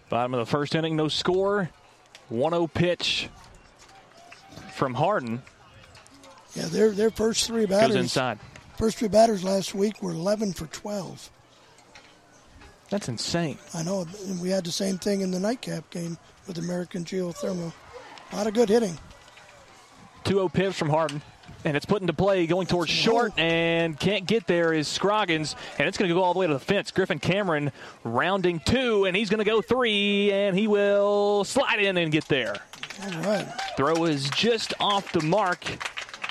Bottom 0.10 0.34
of 0.34 0.40
the 0.40 0.46
first 0.50 0.74
inning, 0.76 0.96
no 0.96 1.08
score. 1.08 1.70
1 2.30 2.52
0 2.52 2.68
pitch 2.68 3.30
from 4.74 4.94
Harden 4.94 5.42
Yeah, 6.56 6.66
their 6.66 6.92
their 6.92 7.10
first 7.10 7.48
three 7.48 7.66
goes 7.66 7.80
batters, 7.80 7.96
inside. 7.96 8.40
first 8.78 8.98
three 8.98 9.08
batters 9.08 9.44
last 9.44 9.74
week 9.74 10.02
were 10.04 10.12
11 10.12 10.54
for 10.54 10.68
12. 10.68 11.32
That's 12.90 13.08
insane. 13.10 13.58
I 13.74 13.84
know, 13.84 14.06
we 14.42 14.50
had 14.50 14.64
the 14.66 14.72
same 14.72 14.98
thing 14.98 15.22
in 15.22 15.32
the 15.32 15.40
nightcap 15.40 15.90
game 15.90 16.18
with 16.48 16.58
American 16.58 17.04
Geothermal. 17.06 17.74
Not 18.32 18.34
a 18.34 18.36
lot 18.36 18.48
of 18.48 18.54
good 18.54 18.70
hitting. 18.70 18.98
2 20.26 20.34
0 20.34 20.50
pitch 20.50 20.74
from 20.74 20.90
Harden. 20.90 21.22
And 21.68 21.76
it's 21.76 21.86
put 21.86 22.00
into 22.00 22.14
play 22.14 22.48
going 22.48 22.66
towards 22.66 22.90
short 22.90 23.38
and 23.38 24.00
can't 24.00 24.26
get 24.26 24.48
there 24.48 24.72
is 24.72 24.88
Scroggins, 24.88 25.54
and 25.78 25.86
it's 25.86 25.98
going 25.98 26.08
to 26.08 26.16
go 26.16 26.24
all 26.24 26.32
the 26.32 26.40
way 26.40 26.48
to 26.48 26.54
the 26.54 26.60
fence. 26.60 26.92
Griffin 26.92 27.20
Cameron 27.20 27.74
rounding 28.06 28.62
two, 28.62 29.04
and 29.04 29.18
he's 29.18 29.30
going 29.30 29.40
to 29.40 29.44
go 29.44 29.62
three, 29.62 30.32
and 30.32 30.58
he 30.58 30.66
will 30.66 31.44
slide 31.44 31.82
in 31.82 31.98
and 31.98 32.10
get 32.10 32.26
there. 32.30 32.56
Right. 33.18 33.46
Throw 33.76 34.06
is 34.06 34.30
just 34.30 34.76
off 34.80 35.12
the 35.12 35.22
mark 35.22 35.66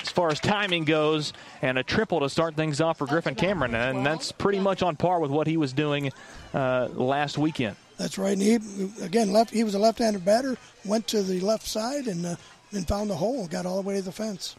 as 0.01 0.09
far 0.09 0.29
as 0.29 0.39
timing 0.39 0.85
goes, 0.85 1.33
and 1.61 1.77
a 1.77 1.83
triple 1.83 2.19
to 2.21 2.29
start 2.29 2.55
things 2.55 2.81
off 2.81 2.97
for 2.97 3.05
Griffin 3.05 3.35
Cameron, 3.35 3.75
and 3.75 4.03
that's 4.03 4.31
pretty 4.31 4.59
much 4.59 4.81
on 4.81 4.95
par 4.95 5.19
with 5.19 5.29
what 5.29 5.45
he 5.45 5.55
was 5.55 5.71
doing 5.71 6.11
uh, 6.55 6.87
last 6.93 7.37
weekend. 7.37 7.75
That's 7.97 8.17
right. 8.17 8.33
And 8.33 8.41
he 8.41 8.55
again 9.03 9.31
left. 9.31 9.51
He 9.51 9.63
was 9.63 9.75
a 9.75 9.79
left-handed 9.79 10.25
batter. 10.25 10.57
Went 10.83 11.05
to 11.07 11.21
the 11.21 11.39
left 11.41 11.67
side 11.67 12.07
and 12.07 12.25
uh, 12.25 12.35
and 12.71 12.87
found 12.87 13.11
the 13.11 13.15
hole. 13.15 13.47
Got 13.47 13.67
all 13.67 13.79
the 13.79 13.87
way 13.87 13.97
to 13.97 14.01
the 14.01 14.11
fence. 14.11 14.55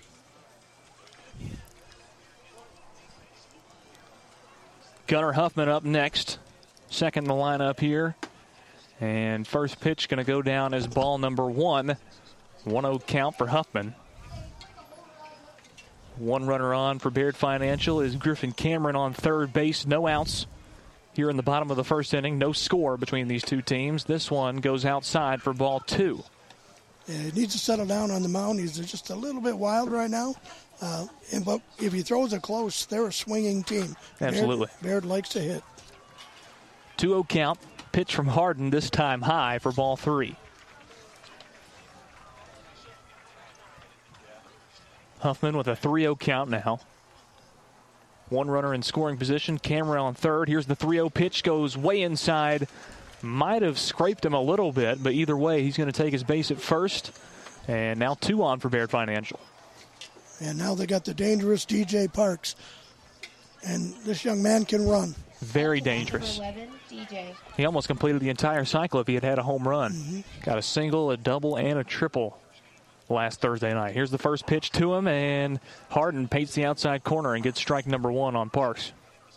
Gunnar 5.08 5.32
Huffman 5.32 5.70
up 5.70 5.84
next, 5.84 6.38
second 6.90 7.24
in 7.24 7.28
the 7.28 7.34
lineup 7.34 7.80
here. 7.80 8.14
And 9.00 9.46
first 9.46 9.80
pitch 9.80 10.08
going 10.08 10.18
to 10.18 10.24
go 10.24 10.42
down 10.42 10.74
as 10.74 10.86
ball 10.86 11.16
number 11.16 11.46
one. 11.46 11.96
1 12.64 12.84
0 12.84 12.98
count 13.06 13.38
for 13.38 13.46
Huffman. 13.46 13.94
One 16.16 16.46
runner 16.46 16.74
on 16.74 16.98
for 16.98 17.10
Baird 17.10 17.36
Financial 17.36 18.00
is 18.00 18.16
Griffin 18.16 18.52
Cameron 18.52 18.96
on 18.96 19.14
third 19.14 19.52
base. 19.52 19.86
No 19.86 20.06
outs 20.06 20.46
here 21.14 21.30
in 21.30 21.36
the 21.36 21.42
bottom 21.42 21.70
of 21.70 21.78
the 21.78 21.84
first 21.84 22.12
inning. 22.12 22.36
No 22.36 22.52
score 22.52 22.98
between 22.98 23.28
these 23.28 23.44
two 23.44 23.62
teams. 23.62 24.04
This 24.04 24.30
one 24.30 24.56
goes 24.56 24.84
outside 24.84 25.40
for 25.40 25.54
ball 25.54 25.80
two. 25.80 26.22
Yeah, 27.06 27.16
he 27.16 27.30
needs 27.30 27.54
to 27.54 27.58
settle 27.58 27.86
down 27.86 28.10
on 28.10 28.22
the 28.22 28.28
mound. 28.28 28.60
He's 28.60 28.76
just 28.78 29.08
a 29.08 29.14
little 29.14 29.40
bit 29.40 29.56
wild 29.56 29.90
right 29.90 30.10
now. 30.10 30.34
Uh, 30.80 31.06
and 31.32 31.44
but 31.44 31.60
if 31.78 31.92
he 31.92 32.02
throws 32.02 32.32
it 32.32 32.42
close, 32.42 32.86
they're 32.86 33.08
a 33.08 33.12
swinging 33.12 33.62
team. 33.64 33.96
Absolutely. 34.20 34.66
Baird, 34.66 34.82
Baird 34.82 35.04
likes 35.04 35.28
to 35.30 35.40
hit. 35.40 35.62
2 36.98 37.08
0 37.08 37.24
count. 37.24 37.58
Pitch 37.90 38.14
from 38.14 38.28
Harden, 38.28 38.70
this 38.70 38.90
time 38.90 39.22
high 39.22 39.58
for 39.58 39.72
ball 39.72 39.96
three. 39.96 40.36
Huffman 45.20 45.56
with 45.56 45.66
a 45.66 45.74
3 45.74 46.02
0 46.02 46.16
count 46.16 46.50
now. 46.50 46.80
One 48.28 48.48
runner 48.50 48.74
in 48.74 48.82
scoring 48.82 49.16
position. 49.16 49.58
Cameron 49.58 50.00
on 50.00 50.14
third. 50.14 50.48
Here's 50.48 50.66
the 50.66 50.76
3 50.76 50.98
0 50.98 51.10
pitch, 51.10 51.42
goes 51.42 51.76
way 51.76 52.02
inside. 52.02 52.68
Might 53.22 53.62
have 53.62 53.78
scraped 53.78 54.24
him 54.24 54.34
a 54.34 54.40
little 54.40 54.70
bit, 54.70 55.02
but 55.02 55.12
either 55.12 55.36
way, 55.36 55.62
he's 55.62 55.76
going 55.76 55.90
to 55.90 55.96
take 55.96 56.12
his 56.12 56.22
base 56.22 56.50
at 56.52 56.60
first. 56.60 57.10
And 57.66 57.98
now 57.98 58.14
two 58.14 58.42
on 58.44 58.60
for 58.60 58.68
Baird 58.68 58.90
Financial. 58.90 59.40
And 60.40 60.56
now 60.58 60.74
they 60.74 60.86
got 60.86 61.04
the 61.04 61.14
dangerous 61.14 61.64
DJ 61.66 62.12
Parks. 62.12 62.54
And 63.66 63.92
this 64.04 64.24
young 64.24 64.42
man 64.42 64.64
can 64.64 64.86
run. 64.86 65.14
Very 65.40 65.80
dangerous. 65.80 66.38
11, 66.38 66.68
He 67.56 67.64
almost 67.64 67.86
completed 67.88 68.20
the 68.20 68.28
entire 68.28 68.64
cycle 68.64 69.00
if 69.00 69.06
he 69.06 69.14
had 69.14 69.24
had 69.24 69.38
a 69.38 69.42
home 69.42 69.66
run. 69.66 69.92
Mm-hmm. 69.92 70.20
Got 70.44 70.58
a 70.58 70.62
single, 70.62 71.10
a 71.10 71.16
double, 71.16 71.56
and 71.56 71.78
a 71.78 71.84
triple 71.84 72.38
last 73.08 73.40
Thursday 73.40 73.72
night. 73.72 73.94
Here's 73.94 74.10
the 74.10 74.18
first 74.18 74.46
pitch 74.46 74.70
to 74.72 74.94
him, 74.94 75.06
and 75.08 75.60
Harden 75.90 76.28
paints 76.28 76.54
the 76.54 76.64
outside 76.64 77.04
corner 77.04 77.34
and 77.34 77.42
gets 77.42 77.58
strike 77.60 77.86
number 77.86 78.10
one 78.12 78.36
on 78.36 78.50
Parks. 78.50 78.92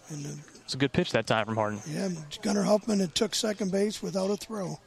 And, 0.10 0.26
uh, 0.26 0.30
It's 0.64 0.74
a 0.74 0.78
good 0.78 0.92
pitch 0.94 1.12
that 1.12 1.28
time 1.28 1.46
from 1.46 1.56
Harden. 1.56 1.80
yeah, 1.88 2.10
Gunnar 2.42 2.64
Huffman 2.64 3.00
had 3.00 3.14
took 3.16 3.34
second 3.36 3.72
base 3.72 4.02
without 4.02 4.30
a 4.32 4.38
throw. 4.38 4.80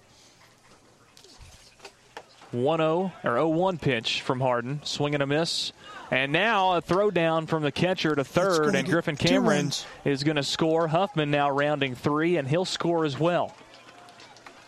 1 2.53 2.79
0 2.79 3.13
or 3.25 3.31
0 3.33 3.49
1 3.49 3.79
pitch 3.79 4.21
from 4.21 4.41
Harden. 4.41 4.81
Swing 4.85 5.15
and 5.15 5.23
a 5.23 5.27
miss. 5.27 5.73
And 6.11 6.33
now 6.33 6.75
a 6.75 6.81
throw 6.81 7.11
down 7.11 7.47
from 7.47 7.63
the 7.63 7.73
catcher 7.73 8.15
to 8.15 8.25
third, 8.25 8.75
and 8.75 8.89
Griffin 8.89 9.17
Cameron 9.17 9.73
is 10.05 10.23
going 10.23 10.37
to 10.37 10.43
score. 10.43 10.89
Huffman 10.89 11.31
now 11.31 11.51
rounding 11.51 11.95
three, 11.95 12.37
and 12.37 12.47
he'll 12.47 12.65
score 12.65 13.05
as 13.05 13.19
well. 13.19 13.55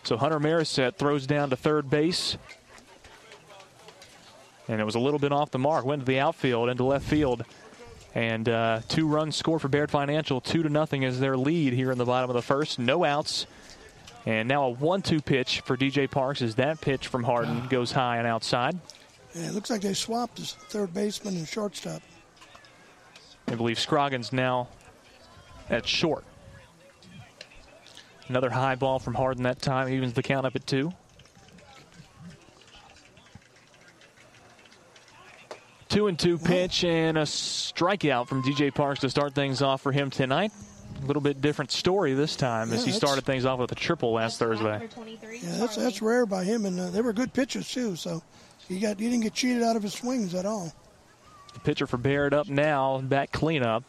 So 0.02 0.16
Hunter 0.16 0.38
Marisette 0.38 0.96
throws 0.96 1.26
down 1.26 1.50
to 1.50 1.56
third 1.56 1.90
base. 1.90 2.38
And 4.68 4.80
it 4.80 4.84
was 4.84 4.94
a 4.94 5.00
little 5.00 5.18
bit 5.18 5.32
off 5.32 5.50
the 5.50 5.58
mark. 5.58 5.84
Went 5.84 6.02
to 6.02 6.06
the 6.06 6.20
outfield, 6.20 6.68
into 6.68 6.84
left 6.84 7.04
field. 7.04 7.44
And 8.14 8.48
uh, 8.48 8.80
two 8.88 9.06
runs 9.06 9.36
score 9.36 9.58
for 9.58 9.68
Baird 9.68 9.90
Financial. 9.90 10.40
Two 10.40 10.62
to 10.62 10.68
nothing 10.68 11.02
is 11.02 11.20
their 11.20 11.36
lead 11.36 11.72
here 11.72 11.92
in 11.92 11.98
the 11.98 12.04
bottom 12.04 12.30
of 12.30 12.34
the 12.34 12.42
first. 12.42 12.78
No 12.78 13.04
outs. 13.04 13.46
And 14.24 14.48
now 14.48 14.64
a 14.64 14.70
one-two 14.70 15.20
pitch 15.20 15.60
for 15.60 15.76
DJ 15.76 16.10
Parks 16.10 16.42
as 16.42 16.56
that 16.56 16.80
pitch 16.80 17.06
from 17.06 17.22
Harden 17.22 17.68
goes 17.68 17.92
high 17.92 18.16
and 18.16 18.26
outside. 18.26 18.76
Yeah, 19.36 19.48
it 19.48 19.54
looks 19.54 19.68
like 19.68 19.82
they 19.82 19.92
swapped 19.92 20.40
as 20.40 20.52
third 20.52 20.94
baseman 20.94 21.36
and 21.36 21.46
shortstop. 21.46 22.00
I 23.48 23.54
believe 23.54 23.78
Scroggins 23.78 24.32
now 24.32 24.68
at 25.68 25.86
short. 25.86 26.24
Another 28.28 28.48
high 28.48 28.74
ball 28.76 28.98
from 28.98 29.14
Harden 29.14 29.42
that 29.44 29.60
time 29.60 29.88
evens 29.88 30.14
the 30.14 30.22
count 30.22 30.46
up 30.46 30.56
at 30.56 30.66
two. 30.66 30.90
Two 35.88 36.08
and 36.08 36.18
two 36.18 36.38
pitch 36.38 36.82
and 36.84 37.18
a 37.18 37.22
strikeout 37.22 38.28
from 38.28 38.42
DJ 38.42 38.74
Parks 38.74 39.00
to 39.00 39.10
start 39.10 39.34
things 39.34 39.60
off 39.62 39.82
for 39.82 39.92
him 39.92 40.10
tonight. 40.10 40.50
A 41.02 41.06
little 41.06 41.22
bit 41.22 41.42
different 41.42 41.70
story 41.70 42.14
this 42.14 42.36
time 42.36 42.72
as 42.72 42.84
he 42.84 42.90
started 42.90 43.24
things 43.24 43.44
off 43.44 43.58
with 43.58 43.70
a 43.70 43.76
triple 43.76 44.12
last 44.12 44.38
Thursday. 44.38 44.88
Yeah, 45.42 45.58
that's 45.58 45.76
that's 45.76 46.00
rare 46.00 46.24
by 46.24 46.42
him, 46.42 46.64
and 46.64 46.80
uh, 46.80 46.90
they 46.90 47.02
were 47.02 47.12
good 47.12 47.32
pitchers 47.34 47.70
too. 47.70 47.96
So 47.96 48.22
he 48.68 48.80
got 48.80 48.98
he 48.98 49.08
didn't 49.08 49.22
get 49.22 49.34
cheated 49.34 49.62
out 49.62 49.76
of 49.76 49.82
his 49.82 49.94
swings 49.94 50.34
at 50.34 50.46
all. 50.46 50.72
The 51.54 51.60
pitcher 51.60 51.86
for 51.86 51.96
Baird 51.96 52.34
up 52.34 52.48
now, 52.48 52.98
back 52.98 53.32
cleanup, 53.32 53.84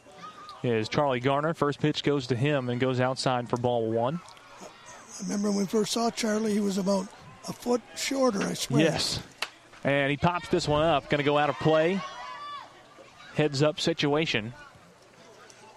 is 0.64 0.88
Charlie 0.90 1.20
Garner. 1.20 1.54
First 1.54 1.80
pitch 1.80 2.04
goes 2.04 2.28
to 2.28 2.36
him 2.36 2.70
and 2.70 2.80
goes 2.80 3.00
outside 3.00 3.50
for 3.50 3.58
ball 3.58 3.92
one. 3.92 4.20
I 4.62 5.24
remember 5.24 5.50
when 5.50 5.60
we 5.60 5.66
first 5.66 5.92
saw 5.92 6.10
Charlie, 6.10 6.54
he 6.54 6.60
was 6.60 6.78
about 6.78 7.08
a 7.48 7.54
foot 7.54 7.82
shorter. 7.96 8.42
I 8.44 8.54
swear. 8.54 8.82
Yes. 8.82 9.20
And 9.84 10.12
he 10.12 10.18
pops 10.18 10.50
this 10.50 10.68
one 10.68 10.84
up. 10.84 11.10
Going 11.10 11.20
to 11.20 11.26
go 11.26 11.38
out 11.38 11.50
of 11.50 11.58
play. 11.60 12.00
Heads 13.36 13.62
up 13.62 13.80
situation 13.80 14.54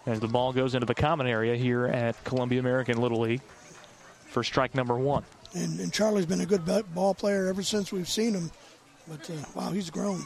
as 0.07 0.21
the 0.21 0.28
ball 0.28 0.52
goes 0.52 0.75
into 0.75 0.87
the 0.87 0.95
common 0.95 1.26
area 1.26 1.57
here 1.57 1.87
at 1.87 2.23
Columbia 2.25 2.61
American 2.61 3.00
Little 3.00 3.21
League 3.21 3.42
for 4.28 4.42
strike 4.42 4.75
number 4.75 4.97
one. 4.97 5.25
And, 5.54 5.78
and 5.80 5.92
Charlie's 5.92 6.26
been 6.26 6.40
a 6.40 6.47
good 6.47 6.62
ball 6.95 7.14
player 7.14 7.47
ever 7.49 7.62
since 7.62 7.92
we've 7.92 8.09
seen 8.09 8.35
him. 8.35 8.50
But 9.11 9.29
uh, 9.29 9.33
wow, 9.57 9.71
he's 9.73 9.90
grown. 9.90 10.25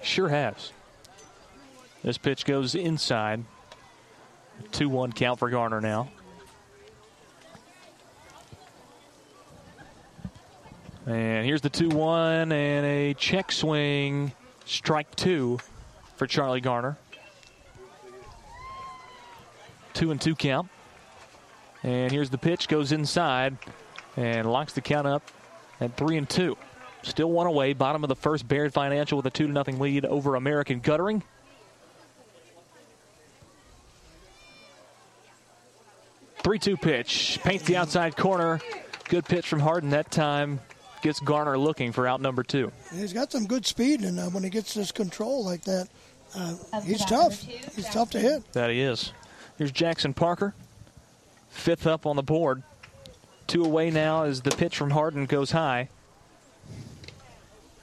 Sure 0.00 0.30
has. 0.30 0.72
This 2.02 2.16
pitch 2.16 2.46
goes 2.46 2.74
inside. 2.74 3.44
2 4.72 4.88
1 4.88 5.12
count 5.12 5.38
for 5.38 5.50
Garner 5.50 5.82
now. 5.82 6.10
And 11.06 11.44
here's 11.44 11.60
the 11.60 11.68
2 11.68 11.90
1 11.90 12.52
and 12.52 12.86
a 12.86 13.12
check 13.14 13.52
swing. 13.52 14.32
Strike 14.64 15.14
two 15.14 15.58
for 16.16 16.26
Charlie 16.26 16.62
Garner. 16.62 16.96
2 19.92 20.10
and 20.10 20.20
2 20.20 20.34
count. 20.36 20.70
And 21.82 22.10
here's 22.10 22.30
the 22.30 22.38
pitch, 22.38 22.66
goes 22.66 22.92
inside 22.92 23.58
and 24.16 24.50
locks 24.50 24.72
the 24.72 24.80
count 24.80 25.06
up 25.06 25.22
at 25.80 25.98
3 25.98 26.16
and 26.16 26.28
2. 26.28 26.56
Still 27.02 27.30
one 27.30 27.46
away. 27.46 27.72
Bottom 27.72 28.04
of 28.04 28.08
the 28.08 28.16
first, 28.16 28.46
Baird 28.46 28.72
Financial 28.72 29.16
with 29.16 29.26
a 29.26 29.30
2 29.30 29.52
0 29.52 29.64
lead 29.78 30.04
over 30.04 30.34
American 30.34 30.80
Guttering. 30.80 31.22
Three-two 36.42 36.76
pitch 36.76 37.38
paints 37.42 37.64
the 37.64 37.76
outside 37.76 38.16
corner. 38.16 38.60
Good 39.08 39.24
pitch 39.26 39.46
from 39.46 39.60
Harden 39.60 39.90
that 39.90 40.10
time. 40.10 40.60
Gets 41.02 41.20
Garner 41.20 41.56
looking 41.56 41.92
for 41.92 42.06
out 42.06 42.20
number 42.20 42.42
two. 42.42 42.72
He's 42.94 43.12
got 43.12 43.32
some 43.32 43.46
good 43.46 43.64
speed, 43.64 44.02
and 44.02 44.18
uh, 44.20 44.24
when 44.24 44.42
he 44.42 44.50
gets 44.50 44.74
this 44.74 44.92
control 44.92 45.44
like 45.44 45.62
that, 45.64 45.88
uh, 46.34 46.54
he's 46.82 47.04
tough. 47.06 47.40
He's 47.42 47.88
tough 47.88 48.10
to 48.10 48.20
hit. 48.20 48.52
That 48.52 48.70
he 48.70 48.80
is. 48.80 49.12
Here's 49.56 49.72
Jackson 49.72 50.12
Parker, 50.12 50.54
fifth 51.48 51.86
up 51.86 52.04
on 52.04 52.16
the 52.16 52.22
board. 52.22 52.62
Two 53.46 53.64
away 53.64 53.90
now 53.90 54.24
as 54.24 54.42
the 54.42 54.50
pitch 54.50 54.76
from 54.76 54.90
Harden 54.90 55.24
goes 55.26 55.50
high 55.50 55.88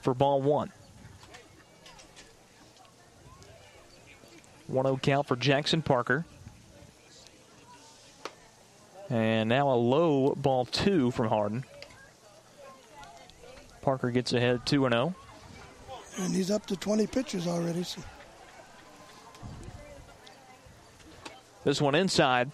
for 0.07 0.13
ball 0.13 0.41
one. 0.41 0.71
1 4.67 4.85
0 4.85 4.97
count 5.03 5.27
for 5.27 5.35
Jackson 5.35 5.81
Parker. 5.81 6.25
And 9.09 9.49
now 9.49 9.69
a 9.69 9.75
low 9.75 10.33
ball 10.33 10.63
two 10.63 11.11
from 11.11 11.27
Harden. 11.27 11.65
Parker 13.81 14.09
gets 14.09 14.31
ahead 14.31 14.65
2 14.65 14.87
0. 14.87 15.13
And 16.19 16.33
he's 16.33 16.51
up 16.51 16.65
to 16.67 16.77
20 16.77 17.05
pitches 17.07 17.45
already. 17.45 17.83
So. 17.83 18.01
This 21.65 21.81
one 21.81 21.95
inside. 21.95 22.49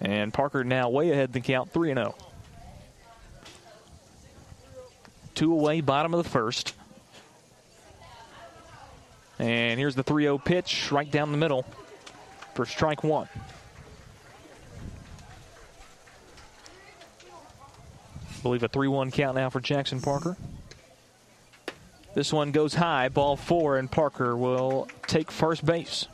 And 0.00 0.32
Parker 0.32 0.62
now 0.62 0.90
way 0.90 1.10
ahead 1.10 1.32
the 1.32 1.40
count 1.40 1.72
3 1.72 1.92
0. 1.92 2.14
Two 5.40 5.54
away, 5.54 5.80
bottom 5.80 6.12
of 6.12 6.22
the 6.22 6.28
first. 6.28 6.74
And 9.38 9.80
here's 9.80 9.94
the 9.94 10.02
3 10.02 10.24
0 10.24 10.36
pitch 10.36 10.92
right 10.92 11.10
down 11.10 11.32
the 11.32 11.38
middle 11.38 11.64
for 12.54 12.66
strike 12.66 13.02
one. 13.02 13.26
I 18.28 18.42
believe 18.42 18.62
a 18.62 18.68
3 18.68 18.88
1 18.88 19.10
count 19.12 19.34
now 19.34 19.48
for 19.48 19.60
Jackson 19.60 20.02
Parker. 20.02 20.36
This 22.14 22.34
one 22.34 22.52
goes 22.52 22.74
high, 22.74 23.08
ball 23.08 23.38
four, 23.38 23.78
and 23.78 23.90
Parker 23.90 24.36
will 24.36 24.88
take 25.06 25.30
first 25.30 25.64
base. 25.64 26.06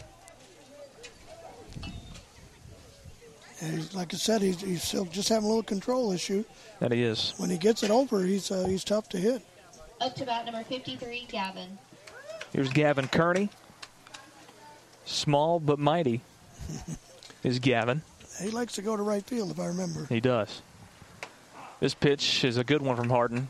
And 3.61 3.95
like 3.95 4.13
I 4.13 4.17
said, 4.17 4.43
he's, 4.43 4.61
he's 4.61 4.83
still 4.83 5.07
just 5.07 5.29
having 5.29 5.45
a 5.45 5.49
little 5.49 5.63
control 5.63 6.13
issue. 6.13 6.45
That 6.81 6.93
he 6.93 7.03
is. 7.03 7.35
When 7.39 7.49
he 7.49 7.57
gets 7.57 7.83
it 7.83 7.91
over, 7.91 8.23
he's 8.23 8.51
uh, 8.51 8.67
he's 8.67 8.85
tough 8.85 9.09
to 9.11 9.19
hit. 9.19 9.43
Up 10.01 10.15
to 10.17 10.27
bat 10.27 10.45
number 10.45 10.63
53, 10.63 11.27
Gavin. 11.31 11.79
Here's 12.53 12.71
Gavin 12.71 13.09
Kearney. 13.09 13.49
Small 15.07 15.59
but 15.59 15.79
mighty 15.79 16.21
is 17.43 17.59
Gavin. 17.59 18.03
He 18.43 18.51
likes 18.51 18.75
to 18.75 18.83
go 18.83 18.97
to 18.97 19.03
right 19.03 19.25
field, 19.25 19.51
if 19.51 19.59
I 19.59 19.67
remember. 19.67 20.05
He 20.07 20.21
does. 20.21 20.61
This 21.81 21.95
pitch 21.95 22.45
is 22.45 22.59
a 22.59 22.65
good 22.65 22.83
one 22.83 22.97
from 22.97 23.09
Harden. 23.09 23.49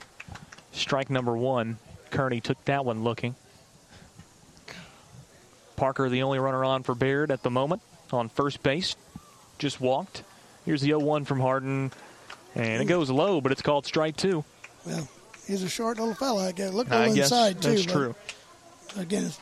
Strike 0.72 1.10
number 1.10 1.36
one. 1.36 1.78
Kearney 2.10 2.40
took 2.40 2.62
that 2.66 2.84
one 2.84 3.02
looking. 3.02 3.34
Parker, 5.74 6.08
the 6.08 6.22
only 6.22 6.38
runner 6.38 6.64
on 6.64 6.82
for 6.82 6.94
Baird 6.94 7.30
at 7.30 7.42
the 7.42 7.50
moment 7.50 7.82
on 8.12 8.28
first 8.28 8.62
base. 8.62 8.94
Just 9.58 9.80
walked. 9.80 10.22
Here's 10.64 10.80
the 10.80 10.88
0 10.88 11.00
1 11.00 11.24
from 11.24 11.40
Harden. 11.40 11.92
And 12.54 12.82
it 12.82 12.86
goes 12.86 13.10
low, 13.10 13.40
but 13.40 13.52
it's 13.52 13.62
called 13.62 13.86
strike 13.86 14.16
two. 14.16 14.44
Well, 14.86 15.08
he's 15.46 15.62
a 15.62 15.68
short 15.68 15.98
little 15.98 16.14
fella. 16.14 16.48
I 16.48 16.52
guess. 16.52 16.72
Look 16.72 16.90
I 16.90 17.00
little 17.00 17.14
guess 17.14 17.26
inside, 17.26 17.62
too. 17.62 17.70
that's 17.70 17.84
true. 17.84 18.14
Again, 18.96 19.26
it's, 19.26 19.40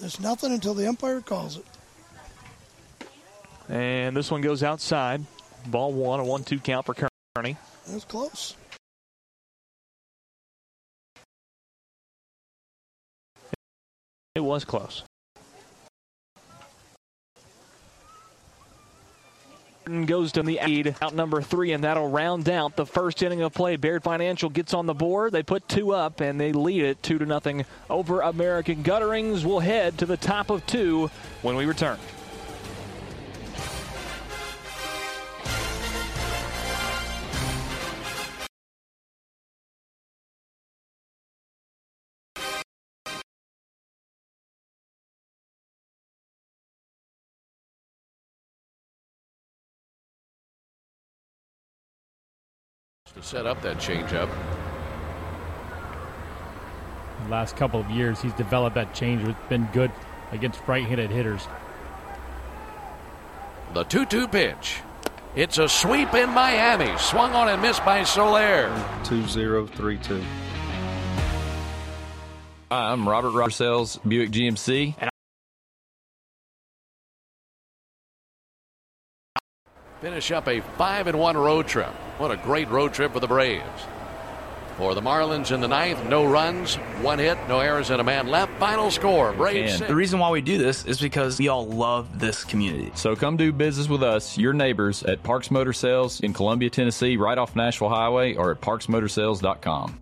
it's 0.00 0.20
nothing 0.20 0.52
until 0.52 0.74
the 0.74 0.88
umpire 0.88 1.20
calls 1.20 1.58
it. 1.58 1.64
And 3.68 4.16
this 4.16 4.30
one 4.30 4.42
goes 4.42 4.62
outside. 4.62 5.24
Ball 5.66 5.92
one, 5.92 6.20
a 6.20 6.24
1 6.24 6.44
2 6.44 6.60
count 6.60 6.86
for 6.86 6.94
Kearney. 7.34 7.56
It 7.88 7.94
was 7.94 8.04
close. 8.04 8.54
It 14.36 14.40
was 14.40 14.64
close. 14.64 15.02
Goes 19.86 20.32
to 20.32 20.42
the 20.42 20.58
lead, 20.66 20.96
out 21.00 21.14
number 21.14 21.40
three, 21.40 21.70
and 21.70 21.84
that'll 21.84 22.10
round 22.10 22.48
out 22.48 22.74
the 22.74 22.84
first 22.84 23.22
inning 23.22 23.42
of 23.42 23.54
play. 23.54 23.76
Baird 23.76 24.02
Financial 24.02 24.50
gets 24.50 24.74
on 24.74 24.86
the 24.86 24.94
board. 24.94 25.30
They 25.30 25.44
put 25.44 25.68
two 25.68 25.92
up, 25.92 26.20
and 26.20 26.40
they 26.40 26.52
lead 26.52 26.82
it 26.82 27.04
two 27.04 27.18
to 27.18 27.24
nothing 27.24 27.64
over 27.88 28.20
American 28.20 28.82
Gutterings. 28.82 29.44
We'll 29.44 29.60
head 29.60 29.96
to 29.98 30.06
the 30.06 30.16
top 30.16 30.50
of 30.50 30.66
two 30.66 31.08
when 31.42 31.54
we 31.54 31.66
return. 31.66 31.98
Set 53.26 53.44
up 53.44 53.60
that 53.60 53.78
changeup. 53.78 54.30
The 57.24 57.28
last 57.28 57.56
couple 57.56 57.80
of 57.80 57.90
years, 57.90 58.22
he's 58.22 58.32
developed 58.34 58.76
that 58.76 58.94
change. 58.94 59.26
It's 59.26 59.36
been 59.48 59.68
good 59.72 59.90
against 60.30 60.60
right-handed 60.68 61.10
hitters. 61.10 61.48
The 63.74 63.82
2 63.82 64.06
2 64.06 64.28
pitch. 64.28 64.80
It's 65.34 65.58
a 65.58 65.68
sweep 65.68 66.14
in 66.14 66.30
Miami. 66.30 66.96
Swung 66.98 67.32
on 67.32 67.48
and 67.48 67.60
missed 67.60 67.84
by 67.84 68.04
Soler. 68.04 68.68
2032. 69.02 70.22
Hi, 72.70 72.92
I'm 72.92 73.08
Robert 73.08 73.32
Robertsales, 73.32 73.98
Buick 74.08 74.30
GMC. 74.30 74.94
And 74.98 75.10
Finish 80.00 80.30
up 80.30 80.46
a 80.46 80.60
5 80.60 81.06
and 81.08 81.18
1 81.18 81.36
road 81.36 81.66
trip. 81.66 81.92
What 82.18 82.30
a 82.30 82.36
great 82.36 82.68
road 82.70 82.94
trip 82.94 83.12
for 83.12 83.20
the 83.20 83.26
Braves. 83.26 83.64
For 84.78 84.94
the 84.94 85.00
Marlins 85.00 85.52
in 85.52 85.62
the 85.62 85.68
ninth, 85.68 86.04
no 86.06 86.26
runs, 86.26 86.74
one 87.00 87.18
hit, 87.18 87.38
no 87.48 87.60
errors, 87.60 87.88
and 87.88 87.98
a 87.98 88.04
man 88.04 88.26
left. 88.28 88.52
Final 88.58 88.90
score, 88.90 89.32
Braves 89.32 89.70
And 89.70 89.78
six. 89.78 89.88
the 89.88 89.94
reason 89.94 90.18
why 90.18 90.28
we 90.30 90.42
do 90.42 90.58
this 90.58 90.84
is 90.84 91.00
because 91.00 91.38
we 91.38 91.48
all 91.48 91.66
love 91.66 92.18
this 92.18 92.44
community. 92.44 92.90
So 92.94 93.16
come 93.16 93.38
do 93.38 93.52
business 93.52 93.88
with 93.88 94.02
us, 94.02 94.36
your 94.36 94.52
neighbors, 94.52 95.02
at 95.02 95.22
Parks 95.22 95.50
Motor 95.50 95.72
Sales 95.72 96.20
in 96.20 96.34
Columbia, 96.34 96.68
Tennessee, 96.68 97.16
right 97.16 97.38
off 97.38 97.56
Nashville 97.56 97.88
Highway, 97.88 98.34
or 98.34 98.50
at 98.50 98.60
parksmotorsales.com. 98.60 99.98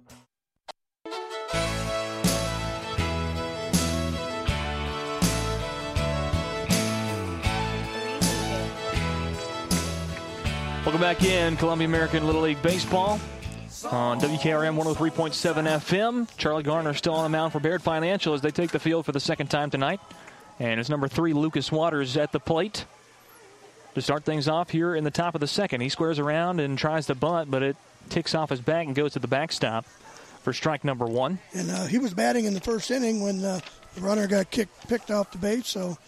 Welcome 10.94 11.08
back 11.08 11.24
in 11.24 11.56
Columbia 11.56 11.88
American 11.88 12.24
Little 12.24 12.42
League 12.42 12.62
Baseball 12.62 13.18
on 13.90 14.20
WKRM 14.20 14.80
103.7 14.80 15.66
FM. 15.80 16.36
Charlie 16.36 16.62
Garner 16.62 16.94
still 16.94 17.14
on 17.14 17.24
the 17.24 17.36
mound 17.36 17.52
for 17.52 17.58
Baird 17.58 17.82
Financial 17.82 18.32
as 18.32 18.42
they 18.42 18.52
take 18.52 18.70
the 18.70 18.78
field 18.78 19.04
for 19.04 19.10
the 19.10 19.18
second 19.18 19.48
time 19.48 19.70
tonight. 19.70 19.98
And 20.60 20.78
it's 20.78 20.88
number 20.88 21.08
three, 21.08 21.32
Lucas 21.32 21.72
Waters, 21.72 22.16
at 22.16 22.30
the 22.30 22.38
plate 22.38 22.84
to 23.96 24.02
start 24.02 24.22
things 24.22 24.46
off 24.46 24.70
here 24.70 24.94
in 24.94 25.02
the 25.02 25.10
top 25.10 25.34
of 25.34 25.40
the 25.40 25.48
second. 25.48 25.80
He 25.80 25.88
squares 25.88 26.20
around 26.20 26.60
and 26.60 26.78
tries 26.78 27.06
to 27.06 27.16
bunt, 27.16 27.50
but 27.50 27.64
it 27.64 27.76
ticks 28.08 28.32
off 28.32 28.50
his 28.50 28.60
back 28.60 28.86
and 28.86 28.94
goes 28.94 29.14
to 29.14 29.18
the 29.18 29.26
backstop 29.26 29.86
for 30.44 30.52
strike 30.52 30.84
number 30.84 31.06
one. 31.06 31.40
And 31.54 31.72
uh, 31.72 31.86
he 31.86 31.98
was 31.98 32.14
batting 32.14 32.44
in 32.44 32.54
the 32.54 32.60
first 32.60 32.92
inning 32.92 33.20
when 33.20 33.44
uh, 33.44 33.58
the 33.96 34.00
runner 34.00 34.28
got 34.28 34.52
kicked, 34.52 34.88
picked 34.88 35.10
off 35.10 35.32
the 35.32 35.38
base, 35.38 35.66
so 35.66 35.98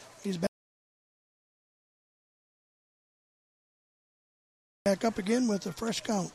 Back 4.86 5.04
up 5.04 5.18
again 5.18 5.48
with 5.48 5.66
a 5.66 5.72
fresh 5.72 6.00
count. 6.00 6.30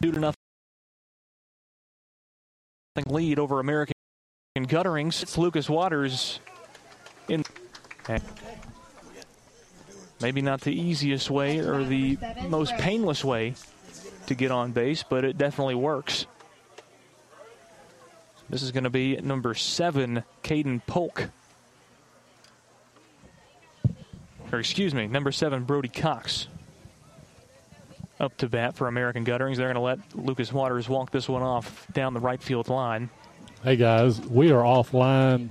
Two 0.00 0.12
to 0.12 0.20
nothing 0.20 0.36
lead 3.06 3.40
over 3.40 3.58
American 3.58 3.94
Gutterings. 4.56 5.24
It's 5.24 5.36
Lucas 5.36 5.68
Waters 5.68 6.38
in. 7.28 7.42
Maybe 10.20 10.40
not 10.40 10.60
the 10.60 10.70
easiest 10.70 11.32
way 11.32 11.58
or 11.58 11.82
the 11.82 12.16
most 12.48 12.76
painless 12.76 13.24
way 13.24 13.54
to 14.28 14.36
get 14.36 14.52
on 14.52 14.70
base, 14.70 15.02
but 15.02 15.24
it 15.24 15.36
definitely 15.36 15.74
works. 15.74 16.26
This 18.48 18.62
is 18.62 18.70
going 18.70 18.84
to 18.84 18.90
be 18.90 19.16
number 19.16 19.54
seven, 19.54 20.22
Caden 20.42 20.82
Polk. 20.86 21.30
Or 24.52 24.60
excuse 24.60 24.94
me, 24.94 25.08
number 25.08 25.32
seven, 25.32 25.64
Brody 25.64 25.88
Cox. 25.88 26.46
Up 28.20 28.36
to 28.38 28.48
bat 28.48 28.76
for 28.76 28.88
American 28.88 29.24
Gutterings. 29.24 29.56
They're 29.56 29.72
going 29.72 29.74
to 29.74 29.80
let 29.80 29.98
Lucas 30.14 30.52
Waters 30.52 30.88
walk 30.88 31.10
this 31.10 31.28
one 31.28 31.42
off 31.42 31.86
down 31.92 32.14
the 32.14 32.20
right 32.20 32.40
field 32.40 32.68
line. 32.68 33.10
Hey 33.62 33.76
guys, 33.76 34.20
we 34.20 34.52
are 34.52 34.62
offline. 34.62 35.50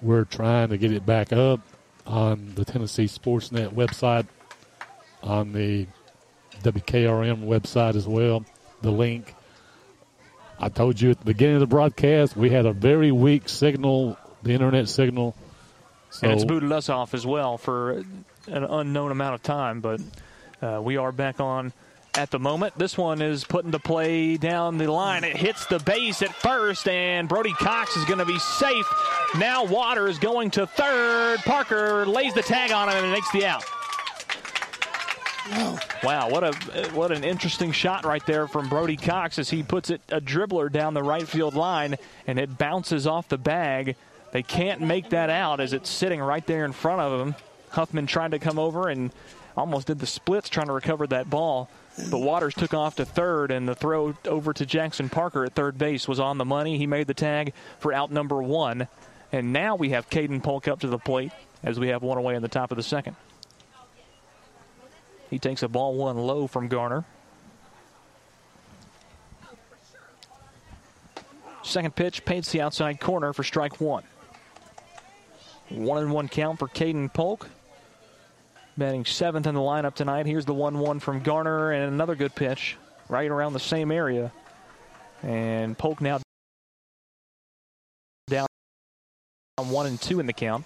We're 0.00 0.24
trying 0.24 0.70
to 0.70 0.78
get 0.78 0.92
it 0.92 1.04
back 1.04 1.32
up 1.32 1.60
on 2.06 2.52
the 2.54 2.64
Tennessee 2.64 3.04
Sportsnet 3.04 3.74
website, 3.74 4.26
on 5.22 5.52
the 5.52 5.86
WKRM 6.62 7.44
website 7.44 7.96
as 7.96 8.08
well. 8.08 8.44
The 8.80 8.90
link. 8.90 9.34
I 10.60 10.68
told 10.68 11.00
you 11.00 11.10
at 11.10 11.18
the 11.18 11.24
beginning 11.24 11.56
of 11.56 11.60
the 11.60 11.66
broadcast 11.66 12.36
we 12.36 12.50
had 12.50 12.66
a 12.66 12.72
very 12.72 13.12
weak 13.12 13.48
signal, 13.48 14.18
the 14.42 14.52
internet 14.52 14.88
signal. 14.88 15.36
So 16.10 16.26
and 16.26 16.32
it's 16.32 16.44
booted 16.44 16.72
us 16.72 16.88
off 16.88 17.14
as 17.14 17.26
well 17.26 17.58
for 17.58 18.04
an 18.46 18.64
unknown 18.64 19.10
amount 19.10 19.34
of 19.34 19.42
time, 19.42 19.80
but 19.80 20.00
uh, 20.62 20.80
we 20.82 20.96
are 20.96 21.12
back 21.12 21.38
on 21.40 21.72
at 22.14 22.30
the 22.30 22.38
moment. 22.38 22.76
This 22.76 22.96
one 22.96 23.22
is 23.22 23.44
put 23.44 23.64
into 23.64 23.78
play 23.78 24.36
down 24.36 24.78
the 24.78 24.90
line. 24.90 25.22
It 25.22 25.36
hits 25.36 25.66
the 25.66 25.78
base 25.78 26.22
at 26.22 26.34
first, 26.34 26.88
and 26.88 27.28
Brody 27.28 27.52
Cox 27.52 27.96
is 27.96 28.04
going 28.06 28.18
to 28.18 28.24
be 28.24 28.38
safe. 28.38 28.86
Now 29.36 29.64
Waters 29.64 30.18
going 30.18 30.50
to 30.52 30.66
third. 30.66 31.38
Parker 31.40 32.06
lays 32.06 32.34
the 32.34 32.42
tag 32.42 32.72
on 32.72 32.88
him 32.88 33.04
and 33.04 33.12
makes 33.12 33.30
the 33.32 33.46
out. 33.46 33.64
Wow. 36.02 36.28
What 36.30 36.44
a 36.44 36.52
what 36.92 37.12
an 37.12 37.24
interesting 37.24 37.72
shot 37.72 38.04
right 38.04 38.24
there 38.26 38.46
from 38.46 38.68
Brody 38.68 38.96
Cox 38.96 39.38
as 39.38 39.50
he 39.50 39.62
puts 39.62 39.90
it 39.90 40.00
a 40.08 40.20
dribbler 40.20 40.70
down 40.70 40.94
the 40.94 41.02
right 41.02 41.26
field 41.26 41.54
line 41.54 41.96
and 42.26 42.38
it 42.38 42.58
bounces 42.58 43.06
off 43.06 43.28
the 43.28 43.38
bag. 43.38 43.96
They 44.32 44.42
can't 44.42 44.80
make 44.80 45.10
that 45.10 45.30
out 45.30 45.60
as 45.60 45.72
it's 45.72 45.88
sitting 45.88 46.20
right 46.20 46.46
there 46.46 46.64
in 46.64 46.72
front 46.72 47.00
of 47.00 47.20
him. 47.20 47.34
Huffman 47.70 48.06
trying 48.06 48.32
to 48.32 48.38
come 48.38 48.58
over 48.58 48.88
and 48.88 49.10
almost 49.56 49.86
did 49.88 49.98
the 49.98 50.06
splits 50.06 50.48
trying 50.48 50.66
to 50.66 50.72
recover 50.72 51.06
that 51.06 51.28
ball. 51.28 51.68
But 52.10 52.18
Waters 52.18 52.54
took 52.54 52.74
off 52.74 52.96
to 52.96 53.04
third, 53.04 53.50
and 53.50 53.68
the 53.68 53.74
throw 53.74 54.14
over 54.24 54.52
to 54.52 54.64
Jackson 54.64 55.08
Parker 55.08 55.44
at 55.44 55.54
third 55.54 55.76
base 55.78 56.06
was 56.06 56.20
on 56.20 56.38
the 56.38 56.44
money. 56.44 56.78
He 56.78 56.86
made 56.86 57.08
the 57.08 57.14
tag 57.14 57.52
for 57.80 57.92
out 57.92 58.12
number 58.12 58.40
one. 58.40 58.86
And 59.32 59.52
now 59.52 59.74
we 59.74 59.90
have 59.90 60.08
Caden 60.08 60.42
Polk 60.42 60.68
up 60.68 60.80
to 60.80 60.86
the 60.86 60.98
plate 60.98 61.32
as 61.62 61.78
we 61.78 61.88
have 61.88 62.02
one 62.02 62.16
away 62.16 62.36
in 62.36 62.42
the 62.42 62.48
top 62.48 62.70
of 62.70 62.76
the 62.76 62.82
second. 62.82 63.16
He 65.30 65.38
takes 65.38 65.62
a 65.62 65.68
ball 65.68 65.94
one 65.94 66.16
low 66.16 66.46
from 66.46 66.68
Garner. 66.68 67.04
Second 71.62 71.94
pitch 71.94 72.24
paints 72.24 72.50
the 72.50 72.62
outside 72.62 72.98
corner 72.98 73.32
for 73.34 73.44
strike 73.44 73.78
one. 73.80 74.04
One 75.68 76.02
and 76.02 76.12
one 76.12 76.28
count 76.28 76.58
for 76.58 76.66
Caden 76.66 77.12
Polk. 77.12 77.46
Batting 78.78 79.04
seventh 79.04 79.46
in 79.46 79.54
the 79.54 79.60
lineup 79.60 79.94
tonight. 79.94 80.24
Here's 80.24 80.46
the 80.46 80.54
1 80.54 80.78
1 80.78 81.00
from 81.00 81.20
Garner 81.20 81.72
and 81.72 81.92
another 81.92 82.14
good 82.14 82.34
pitch 82.34 82.78
right 83.08 83.30
around 83.30 83.52
the 83.52 83.60
same 83.60 83.90
area. 83.90 84.32
And 85.22 85.76
Polk 85.76 86.00
now 86.00 86.20
down 88.28 88.46
one 89.56 89.86
and 89.86 90.00
two 90.00 90.20
in 90.20 90.26
the 90.26 90.32
count. 90.32 90.64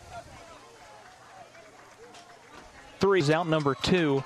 Three 3.00 3.20
is 3.20 3.30
out 3.30 3.48
number 3.48 3.74
two 3.74 4.22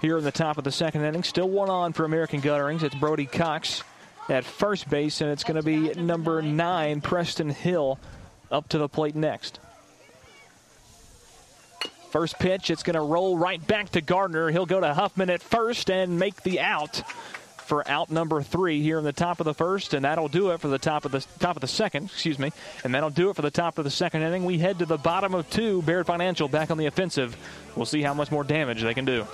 here 0.00 0.18
in 0.18 0.24
the 0.24 0.32
top 0.32 0.58
of 0.58 0.64
the 0.64 0.72
second 0.72 1.04
inning. 1.04 1.22
Still 1.22 1.48
one 1.48 1.70
on 1.70 1.92
for 1.92 2.04
American 2.04 2.40
Gutterings. 2.40 2.82
It's 2.82 2.94
Brody 2.94 3.26
Cox 3.26 3.82
at 4.28 4.44
first 4.44 4.88
base, 4.90 5.20
and 5.20 5.30
it's 5.30 5.44
going 5.44 5.56
to 5.56 5.62
be 5.62 5.94
number 5.94 6.42
nine, 6.42 7.00
Preston 7.00 7.50
Hill, 7.50 7.98
up 8.50 8.68
to 8.68 8.78
the 8.78 8.88
plate 8.88 9.14
next. 9.14 9.60
First 12.10 12.38
pitch, 12.38 12.70
it's 12.70 12.82
going 12.82 12.94
to 12.94 13.00
roll 13.00 13.36
right 13.36 13.64
back 13.66 13.90
to 13.90 14.00
Garner. 14.00 14.50
He'll 14.50 14.66
go 14.66 14.80
to 14.80 14.94
Huffman 14.94 15.28
at 15.28 15.42
first 15.42 15.90
and 15.90 16.18
make 16.18 16.42
the 16.42 16.60
out 16.60 17.02
for 17.66 17.86
out 17.90 18.10
number 18.10 18.42
three 18.42 18.80
here 18.80 18.96
in 18.96 19.04
the 19.04 19.12
top 19.12 19.40
of 19.40 19.44
the 19.44 19.52
first, 19.52 19.92
and 19.92 20.04
that'll 20.04 20.28
do 20.28 20.50
it 20.52 20.60
for 20.60 20.68
the 20.68 20.78
top 20.78 21.04
of 21.04 21.10
the 21.10 21.26
top 21.40 21.56
of 21.56 21.60
the 21.60 21.66
second. 21.66 22.04
Excuse 22.04 22.38
me, 22.38 22.52
and 22.84 22.94
that'll 22.94 23.10
do 23.10 23.30
it 23.30 23.36
for 23.36 23.42
the 23.42 23.50
top 23.50 23.76
of 23.78 23.84
the 23.84 23.90
second 23.90 24.22
inning. 24.22 24.44
We 24.44 24.58
head 24.58 24.78
to 24.78 24.86
the 24.86 24.96
bottom 24.96 25.34
of 25.34 25.50
two. 25.50 25.82
Baird 25.82 26.06
Financial 26.06 26.46
back 26.48 26.70
on 26.70 26.78
the 26.78 26.86
offensive. 26.86 27.36
We'll 27.74 27.84
see 27.84 28.02
how 28.02 28.14
much 28.14 28.30
more 28.30 28.44
damage 28.44 28.82
they 28.82 28.94
can 28.94 29.04
do. 29.04 29.26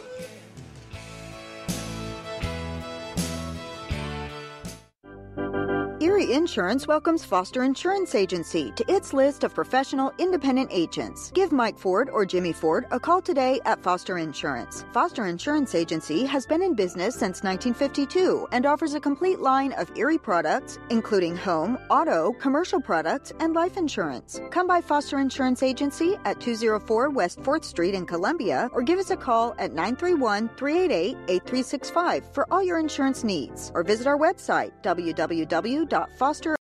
Insurance 6.32 6.88
welcomes 6.88 7.26
Foster 7.26 7.62
Insurance 7.62 8.14
Agency 8.14 8.72
to 8.76 8.90
its 8.90 9.12
list 9.12 9.44
of 9.44 9.54
professional 9.54 10.14
independent 10.16 10.70
agents. 10.72 11.30
Give 11.32 11.52
Mike 11.52 11.78
Ford 11.78 12.08
or 12.08 12.24
Jimmy 12.24 12.54
Ford 12.54 12.86
a 12.90 12.98
call 12.98 13.20
today 13.20 13.60
at 13.66 13.82
Foster 13.82 14.16
Insurance. 14.16 14.86
Foster 14.94 15.26
Insurance 15.26 15.74
Agency 15.74 16.24
has 16.24 16.46
been 16.46 16.62
in 16.62 16.74
business 16.74 17.16
since 17.16 17.42
1952 17.42 18.48
and 18.50 18.64
offers 18.64 18.94
a 18.94 19.00
complete 19.00 19.40
line 19.40 19.74
of 19.74 19.94
Erie 19.94 20.16
products, 20.16 20.78
including 20.88 21.36
home, 21.36 21.76
auto, 21.90 22.32
commercial 22.40 22.80
products, 22.80 23.34
and 23.40 23.52
life 23.52 23.76
insurance. 23.76 24.40
Come 24.50 24.66
by 24.66 24.80
Foster 24.80 25.18
Insurance 25.18 25.62
Agency 25.62 26.16
at 26.24 26.40
204 26.40 27.10
West 27.10 27.40
4th 27.40 27.64
Street 27.64 27.94
in 27.94 28.06
Columbia 28.06 28.70
or 28.72 28.80
give 28.80 28.98
us 28.98 29.10
a 29.10 29.16
call 29.18 29.54
at 29.58 29.72
931 29.72 30.48
388 30.56 31.14
8365 31.28 32.24
for 32.32 32.46
all 32.50 32.62
your 32.62 32.78
insurance 32.78 33.22
needs 33.22 33.70
or 33.74 33.82
visit 33.82 34.06
our 34.06 34.16
website 34.16 34.72
www 34.82 36.21
foster 36.22 36.54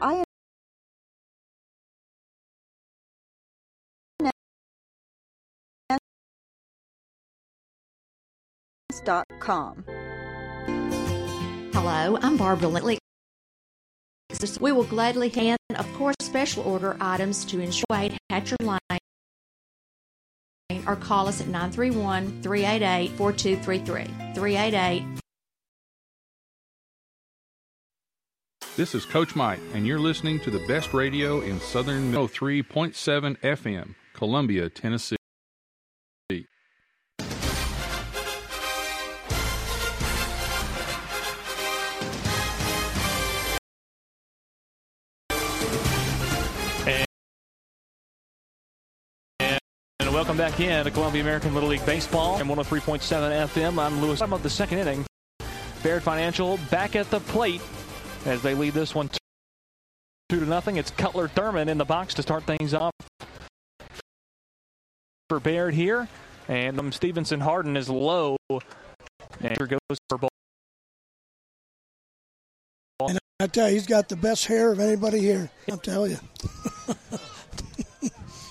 I 0.00 0.22
com. 9.40 9.84
Hello, 11.72 12.18
I'm 12.22 12.36
Barbara 12.36 12.68
Lintley. 12.68 12.98
We 14.60 14.70
will 14.70 14.84
gladly 14.84 15.28
hand, 15.28 15.58
of 15.74 15.92
course, 15.94 16.14
special 16.22 16.62
order 16.62 16.96
items 17.00 17.44
to 17.46 17.58
ensure 17.58 17.84
Hatcher 18.30 18.56
Lane 18.62 18.78
or 20.90 20.96
call 20.96 21.28
us 21.28 21.40
at 21.40 21.46
931 21.46 22.42
388 22.42 23.10
4233. 23.16 24.04
388 24.34 25.20
This 28.76 28.94
is 28.94 29.04
Coach 29.04 29.36
Mike, 29.36 29.60
and 29.74 29.86
you're 29.86 29.98
listening 29.98 30.40
to 30.40 30.50
the 30.50 30.64
best 30.66 30.94
radio 30.94 31.40
in 31.40 31.60
Southern 31.60 32.12
03.7 32.12 33.38
FM, 33.40 33.94
Columbia, 34.14 34.70
Tennessee. 34.70 35.19
Welcome 50.20 50.36
back 50.36 50.60
in 50.60 50.84
to 50.84 50.90
Columbia 50.90 51.22
American 51.22 51.54
Little 51.54 51.70
League 51.70 51.86
Baseball 51.86 52.36
and 52.36 52.46
103.7 52.46 53.00
FM. 53.46 53.82
I'm 53.82 54.02
Lewis. 54.02 54.20
I'm 54.20 54.34
of 54.34 54.42
the 54.42 54.50
second 54.50 54.76
inning. 54.76 55.06
Baird 55.82 56.02
Financial 56.02 56.58
back 56.70 56.94
at 56.94 57.10
the 57.10 57.20
plate 57.20 57.62
as 58.26 58.42
they 58.42 58.54
lead 58.54 58.74
this 58.74 58.94
one 58.94 59.08
two 60.28 60.40
to 60.40 60.44
nothing. 60.44 60.76
It's 60.76 60.90
Cutler 60.90 61.26
Thurman 61.26 61.70
in 61.70 61.78
the 61.78 61.86
box 61.86 62.12
to 62.12 62.22
start 62.22 62.42
things 62.42 62.74
off 62.74 62.92
for 65.30 65.40
Baird 65.40 65.72
here, 65.72 66.06
and 66.48 66.78
um, 66.78 66.92
Stevenson 66.92 67.40
Harden 67.40 67.74
is 67.74 67.88
low. 67.88 68.36
And 68.50 69.56
here 69.56 69.66
goes 69.66 69.98
for 70.10 70.18
ball. 70.18 70.28
And 73.08 73.18
I 73.40 73.46
tell 73.46 73.68
you, 73.68 73.72
he's 73.72 73.86
got 73.86 74.10
the 74.10 74.16
best 74.16 74.44
hair 74.44 74.70
of 74.70 74.80
anybody 74.80 75.20
here. 75.20 75.50
I'll 75.70 75.78
tell 75.78 76.06
you. 76.06 76.18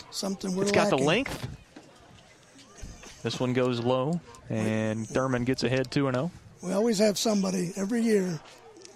Something 0.10 0.56
we're 0.56 0.64
It's 0.64 0.72
lacking. 0.76 0.90
got 0.90 0.98
the 0.98 1.06
length. 1.06 1.59
This 3.24 3.40
one 3.40 3.54
goes 3.54 3.80
low, 3.82 4.20
and 4.50 5.08
Thurman 5.08 5.44
gets 5.44 5.64
ahead 5.64 5.92
2 5.92 6.12
0. 6.12 6.32
We 6.62 6.74
always 6.74 7.00
have 7.00 7.18
somebody 7.18 7.74
every 7.76 8.02
year. 8.02 8.40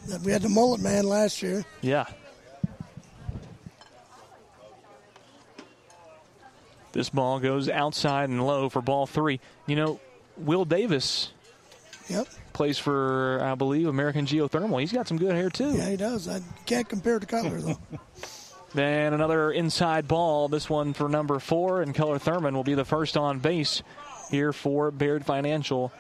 That 0.08 0.22
we 0.22 0.32
had 0.34 0.42
the 0.42 0.50
mullet 0.50 0.82
man 0.82 1.06
last 1.06 1.42
year. 1.42 1.64
Yeah. 1.82 2.06
This 6.92 7.10
ball 7.10 7.40
goes 7.40 7.70
outside 7.70 8.30
and 8.30 8.46
low 8.46 8.70
for 8.70 8.82
ball 8.82 9.08
three. 9.08 9.40
You 9.66 9.76
know, 9.76 10.00
Will 10.38 10.66
Davis 10.66 11.32
Yep. 12.10 12.28
plays 12.52 12.78
for, 12.78 13.40
I 13.42 13.56
believe, 13.56 13.88
American 13.88 14.26
Geothermal. 14.26 14.80
He's 14.82 14.92
got 14.92 15.08
some 15.08 15.18
good 15.18 15.34
hair, 15.34 15.50
too. 15.50 15.72
Yeah, 15.72 15.90
he 15.90 15.96
does. 15.98 16.28
I 16.28 16.42
can't 16.66 16.88
compare 16.88 17.18
to 17.20 17.26
Cutler 17.26 17.60
though. 17.62 17.78
Then 18.76 19.14
another 19.14 19.52
inside 19.52 20.08
ball. 20.08 20.48
This 20.48 20.68
one 20.68 20.94
for 20.94 21.08
number 21.08 21.38
four, 21.38 21.84
and 21.84 21.94
Keller 21.94 22.18
Thurman 22.18 22.56
will 22.56 22.64
be 22.64 22.74
the 22.74 22.84
first 22.84 23.16
on 23.16 23.38
base 23.38 23.84
here 24.34 24.52
for 24.52 24.90
Baird 24.90 25.24
Financial 25.24 25.92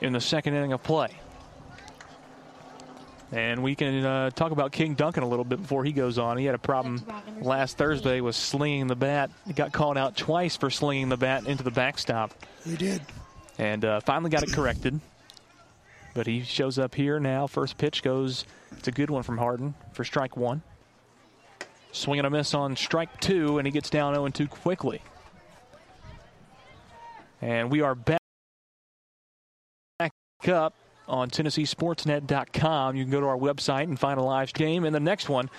in 0.00 0.12
the 0.12 0.20
second 0.20 0.54
inning 0.54 0.72
of 0.72 0.80
play. 0.80 1.08
And 3.32 3.64
we 3.64 3.74
can 3.74 4.04
uh, 4.04 4.30
talk 4.30 4.52
about 4.52 4.70
King 4.70 4.94
Duncan 4.94 5.24
a 5.24 5.28
little 5.28 5.44
bit 5.44 5.60
before 5.60 5.84
he 5.84 5.90
goes 5.90 6.16
on. 6.16 6.38
He 6.38 6.44
had 6.44 6.54
a 6.54 6.58
problem 6.58 7.04
last 7.40 7.76
Thursday 7.76 8.20
with 8.20 8.36
slinging 8.36 8.86
the 8.86 8.94
bat. 8.94 9.30
He 9.44 9.54
got 9.54 9.72
called 9.72 9.98
out 9.98 10.16
twice 10.16 10.56
for 10.56 10.70
slinging 10.70 11.08
the 11.08 11.16
bat 11.16 11.46
into 11.46 11.64
the 11.64 11.72
backstop. 11.72 12.32
He 12.64 12.76
did. 12.76 13.02
And 13.58 13.84
uh, 13.84 13.98
finally 14.00 14.30
got 14.30 14.44
it 14.44 14.52
corrected. 14.52 15.00
But 16.14 16.28
he 16.28 16.44
shows 16.44 16.78
up 16.78 16.94
here 16.94 17.18
now. 17.18 17.48
First 17.48 17.76
pitch 17.76 18.04
goes, 18.04 18.44
it's 18.70 18.86
a 18.86 18.92
good 18.92 19.10
one 19.10 19.24
from 19.24 19.36
Harden 19.36 19.74
for 19.94 20.04
strike 20.04 20.36
one. 20.36 20.62
Swing 21.90 22.20
and 22.20 22.26
a 22.26 22.30
miss 22.30 22.54
on 22.54 22.76
strike 22.76 23.20
two, 23.20 23.58
and 23.58 23.66
he 23.66 23.72
gets 23.72 23.90
down 23.90 24.14
0 24.14 24.28
2 24.28 24.46
quickly. 24.46 25.02
And 27.40 27.70
we 27.70 27.80
are 27.80 27.94
back 27.94 28.20
up 30.48 30.74
on 31.08 31.30
TennesseeSportsNet.com. 31.30 32.96
You 32.96 33.04
can 33.04 33.10
go 33.10 33.20
to 33.20 33.26
our 33.26 33.36
website 33.36 33.84
and 33.84 33.98
find 33.98 34.18
a 34.18 34.22
live 34.22 34.52
game. 34.52 34.84
And 34.84 34.94
the 34.94 35.00
next 35.00 35.28
one, 35.28 35.50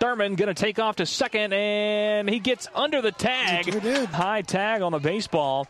Thurman 0.00 0.36
going 0.36 0.48
to 0.48 0.54
take 0.54 0.78
off 0.78 0.96
to 0.96 1.06
second, 1.06 1.52
and 1.52 2.28
he 2.28 2.38
gets 2.38 2.68
under 2.74 3.02
the 3.02 3.12
tag. 3.12 3.66
High 4.08 4.42
tag 4.42 4.82
on 4.82 4.92
the 4.92 4.98
baseball, 4.98 5.66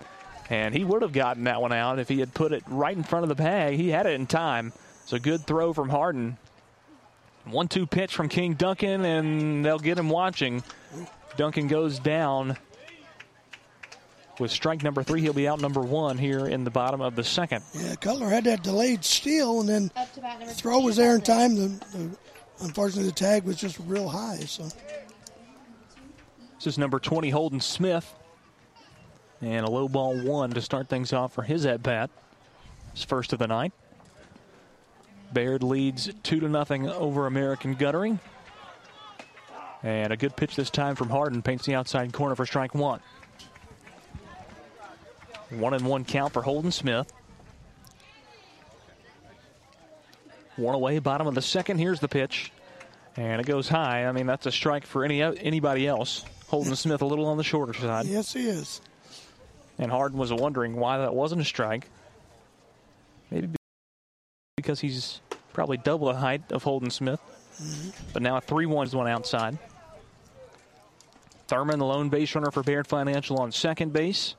and 0.50 0.74
he 0.74 0.84
would 0.84 1.02
have 1.02 1.12
gotten 1.12 1.44
that 1.44 1.60
one 1.60 1.72
out 1.72 1.98
if 1.98 2.08
he 2.08 2.20
had 2.20 2.34
put 2.34 2.52
it 2.52 2.62
right 2.68 2.96
in 2.96 3.02
front 3.02 3.24
of 3.24 3.28
the 3.28 3.34
bag. 3.34 3.74
He 3.74 3.88
had 3.88 4.06
it 4.06 4.14
in 4.14 4.26
time. 4.26 4.72
It's 5.02 5.12
a 5.12 5.18
good 5.18 5.46
throw 5.46 5.72
from 5.72 5.88
Harden. 5.88 6.36
One 7.44 7.68
two 7.68 7.86
pitch 7.86 8.14
from 8.14 8.28
King 8.28 8.54
Duncan, 8.54 9.04
and 9.04 9.64
they'll 9.64 9.78
get 9.78 9.98
him 9.98 10.10
watching. 10.10 10.62
Duncan 11.36 11.66
goes 11.66 11.98
down 11.98 12.56
with 14.38 14.50
strike 14.50 14.82
number 14.82 15.02
three. 15.02 15.20
He'll 15.20 15.32
be 15.32 15.48
out 15.48 15.60
number 15.60 15.80
one 15.80 16.18
here 16.18 16.46
in 16.46 16.64
the 16.64 16.70
bottom 16.70 17.00
of 17.00 17.16
the 17.16 17.24
second. 17.24 17.62
Yeah, 17.74 17.94
Cutler 17.96 18.28
had 18.28 18.44
that 18.44 18.62
delayed 18.62 19.04
steal, 19.04 19.60
and 19.60 19.68
then 19.68 19.90
the 19.94 20.52
throw 20.52 20.80
was 20.80 20.96
there 20.96 21.14
in 21.14 21.22
time. 21.22 21.56
The, 21.56 21.68
the, 21.92 22.10
unfortunately, 22.60 23.08
the 23.10 23.14
tag 23.14 23.44
was 23.44 23.56
just 23.56 23.78
real 23.80 24.08
high. 24.08 24.40
So 24.40 24.64
This 26.56 26.66
is 26.66 26.78
number 26.78 26.98
20, 26.98 27.30
Holden 27.30 27.60
Smith. 27.60 28.14
And 29.40 29.64
a 29.64 29.70
low 29.70 29.88
ball 29.88 30.20
one 30.20 30.50
to 30.50 30.60
start 30.60 30.88
things 30.88 31.12
off 31.12 31.32
for 31.32 31.42
his 31.42 31.64
at 31.64 31.82
bat. 31.82 32.10
His 32.92 33.04
first 33.04 33.32
of 33.32 33.38
the 33.38 33.46
night. 33.46 33.72
Baird 35.32 35.62
leads 35.62 36.10
two 36.22 36.40
to 36.40 36.48
nothing 36.48 36.88
over 36.88 37.26
American 37.26 37.74
Guttering. 37.74 38.18
And 39.82 40.12
a 40.12 40.16
good 40.16 40.34
pitch 40.34 40.56
this 40.56 40.70
time 40.70 40.96
from 40.96 41.08
Harden 41.08 41.42
paints 41.42 41.66
the 41.66 41.74
outside 41.74 42.12
corner 42.12 42.34
for 42.34 42.46
strike 42.46 42.74
one. 42.74 43.00
One 45.50 45.74
and 45.74 45.86
one 45.86 46.04
count 46.04 46.32
for 46.32 46.42
Holden 46.42 46.72
Smith. 46.72 47.12
One 50.56 50.74
away, 50.74 50.98
bottom 50.98 51.26
of 51.26 51.34
the 51.34 51.42
second. 51.42 51.78
Here's 51.78 52.00
the 52.00 52.08
pitch. 52.08 52.52
And 53.16 53.40
it 53.40 53.46
goes 53.46 53.68
high. 53.68 54.06
I 54.06 54.12
mean, 54.12 54.26
that's 54.26 54.46
a 54.46 54.52
strike 54.52 54.86
for 54.86 55.04
any 55.04 55.22
anybody 55.22 55.86
else. 55.86 56.24
Holden 56.48 56.76
Smith 56.76 57.02
a 57.02 57.06
little 57.06 57.26
on 57.26 57.36
the 57.36 57.44
shorter 57.44 57.72
side. 57.72 58.06
Yes, 58.06 58.32
he 58.32 58.48
is. 58.48 58.80
And 59.78 59.90
Harden 59.90 60.18
was 60.18 60.32
wondering 60.32 60.76
why 60.76 60.98
that 60.98 61.14
wasn't 61.14 61.40
a 61.40 61.44
strike. 61.44 61.88
Maybe 63.30 63.48
because 64.56 64.80
he's 64.80 65.20
probably 65.52 65.76
double 65.76 66.08
the 66.08 66.14
height 66.14 66.50
of 66.50 66.62
Holden 66.62 66.90
Smith. 66.90 67.20
Mm-hmm. 67.62 67.90
But 68.12 68.22
now 68.22 68.36
a 68.36 68.40
3 68.40 68.66
1 68.66 68.86
is 68.88 68.94
one 68.94 69.08
outside. 69.08 69.58
Thurman, 71.46 71.78
the 71.78 71.86
lone 71.86 72.08
base 72.08 72.34
runner 72.34 72.50
for 72.50 72.62
Baird 72.62 72.86
Financial 72.86 73.38
on 73.38 73.52
second 73.52 73.92
base. 73.92 74.34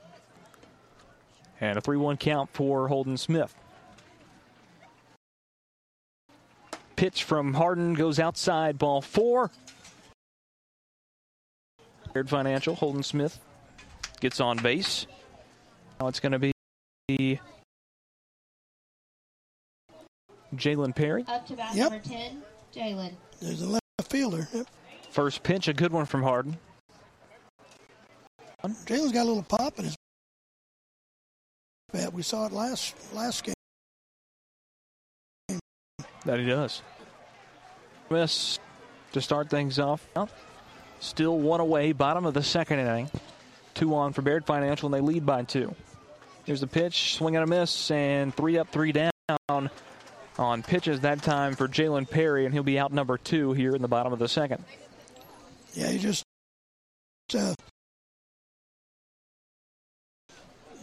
And 1.62 1.78
a 1.78 1.82
3 1.82 1.98
1 1.98 2.18
count 2.18 2.50
for 2.54 2.88
Holden 2.88 3.18
Smith. 3.18 3.54
Pitch 6.96 7.24
from 7.24 7.54
Harden 7.54 7.94
goes 7.94 8.20
outside, 8.20 8.78
ball 8.78 9.02
four. 9.02 9.52
Baird 12.14 12.30
Financial, 12.30 12.76
Holden 12.76 13.04
Smith 13.04 13.40
gets 14.20 14.42
on 14.42 14.58
base. 14.58 15.08
Now 16.00 16.08
it's 16.08 16.20
going 16.20 16.34
to 16.34 16.40
be 16.40 17.40
Jalen 20.56 20.96
Perry. 20.96 21.24
Up 21.28 21.48
to 21.48 21.56
bat 21.56 21.76
yep. 21.76 21.92
number 21.92 22.06
10, 22.06 22.42
Jalen. 22.76 23.14
There's 23.42 23.62
a 23.62 23.68
left 23.68 23.84
fielder. 24.10 24.48
Yep. 24.54 24.68
First 25.12 25.44
pitch, 25.44 25.68
a 25.68 25.74
good 25.74 25.92
one 25.92 26.06
from 26.06 26.24
Harden. 26.24 26.58
Jalen's 28.64 29.12
got 29.14 29.24
a 29.24 29.30
little 29.30 29.44
pop 29.44 29.80
in 29.80 29.86
his 29.86 29.96
bat. 31.92 32.14
We 32.14 32.22
saw 32.22 32.46
it 32.46 32.52
last 32.52 32.96
last 33.14 33.44
game. 33.44 33.54
That 36.26 36.40
he 36.40 36.46
does. 36.46 36.82
Miss 38.10 38.60
to 39.14 39.22
start 39.22 39.50
things 39.50 39.80
off. 39.80 40.08
Still 41.00 41.40
one 41.40 41.60
away, 41.60 41.92
bottom 41.92 42.26
of 42.26 42.34
the 42.34 42.44
second 42.44 42.80
inning. 42.80 43.10
Two 43.74 43.96
on 43.96 44.14
for 44.14 44.22
Baird 44.22 44.46
Financial, 44.46 44.88
and 44.88 44.94
they 44.94 45.06
lead 45.06 45.26
by 45.26 45.44
two. 45.44 45.74
Here's 46.46 46.62
the 46.62 46.68
pitch, 46.68 47.16
swing 47.16 47.36
and 47.36 47.44
a 47.44 47.48
miss, 47.48 47.92
and 47.92 48.36
three 48.36 48.58
up, 48.58 48.70
three 48.70 48.92
down 48.92 49.70
on 50.38 50.64
pitches 50.64 51.02
that 51.02 51.22
time 51.22 51.56
for 51.56 51.68
Jalen 51.68 52.10
Perry, 52.10 52.46
and 52.46 52.54
he'll 52.54 52.64
be 52.64 52.80
out 52.80 52.92
number 52.92 53.18
two 53.18 53.54
here 53.54 53.76
in 53.76 53.82
the 53.82 53.88
bottom 53.88 54.12
of 54.12 54.20
the 54.20 54.28
second. 54.28 54.64
Yeah, 55.74 55.90
he 55.90 56.00
just 56.00 56.24
uh, 57.38 57.54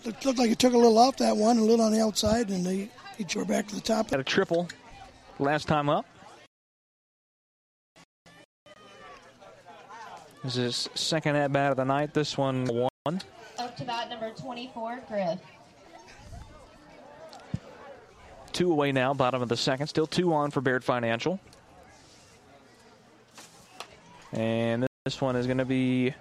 looked, 0.06 0.24
looked 0.24 0.38
like 0.38 0.48
he 0.48 0.54
took 0.54 0.72
a 0.72 0.78
little 0.78 0.98
off 0.98 1.16
that 1.16 1.36
one, 1.36 1.58
a 1.58 1.62
little 1.62 1.84
on 1.84 1.92
the 1.92 2.00
outside, 2.00 2.48
and 2.48 2.66
he, 2.66 2.88
he 3.18 3.24
tore 3.24 3.44
back 3.44 3.66
to 3.68 3.74
the 3.74 3.80
top. 3.80 4.10
Got 4.10 4.20
a 4.20 4.24
triple 4.24 4.68
last 5.38 5.68
time 5.68 5.88
up. 5.88 6.06
This 10.44 10.56
is 10.56 10.88
second 10.94 11.34
at 11.34 11.52
bat 11.52 11.72
of 11.72 11.76
the 11.76 11.84
night. 11.84 12.14
This 12.14 12.38
one 12.38 12.66
one. 12.66 13.20
Up 13.58 13.76
to 13.76 13.84
bat 13.84 14.08
number 14.08 14.30
24, 14.30 15.02
Griff. 15.08 15.40
Two 18.52 18.70
away 18.70 18.92
now, 18.92 19.12
bottom 19.12 19.42
of 19.42 19.48
the 19.48 19.56
second. 19.56 19.88
Still 19.88 20.06
two 20.06 20.32
on 20.32 20.50
for 20.50 20.60
Baird 20.60 20.84
Financial. 20.84 21.40
And 24.32 24.86
this 25.04 25.20
one 25.20 25.34
is 25.34 25.46
going 25.46 25.58
to 25.58 25.64
be 25.64 26.14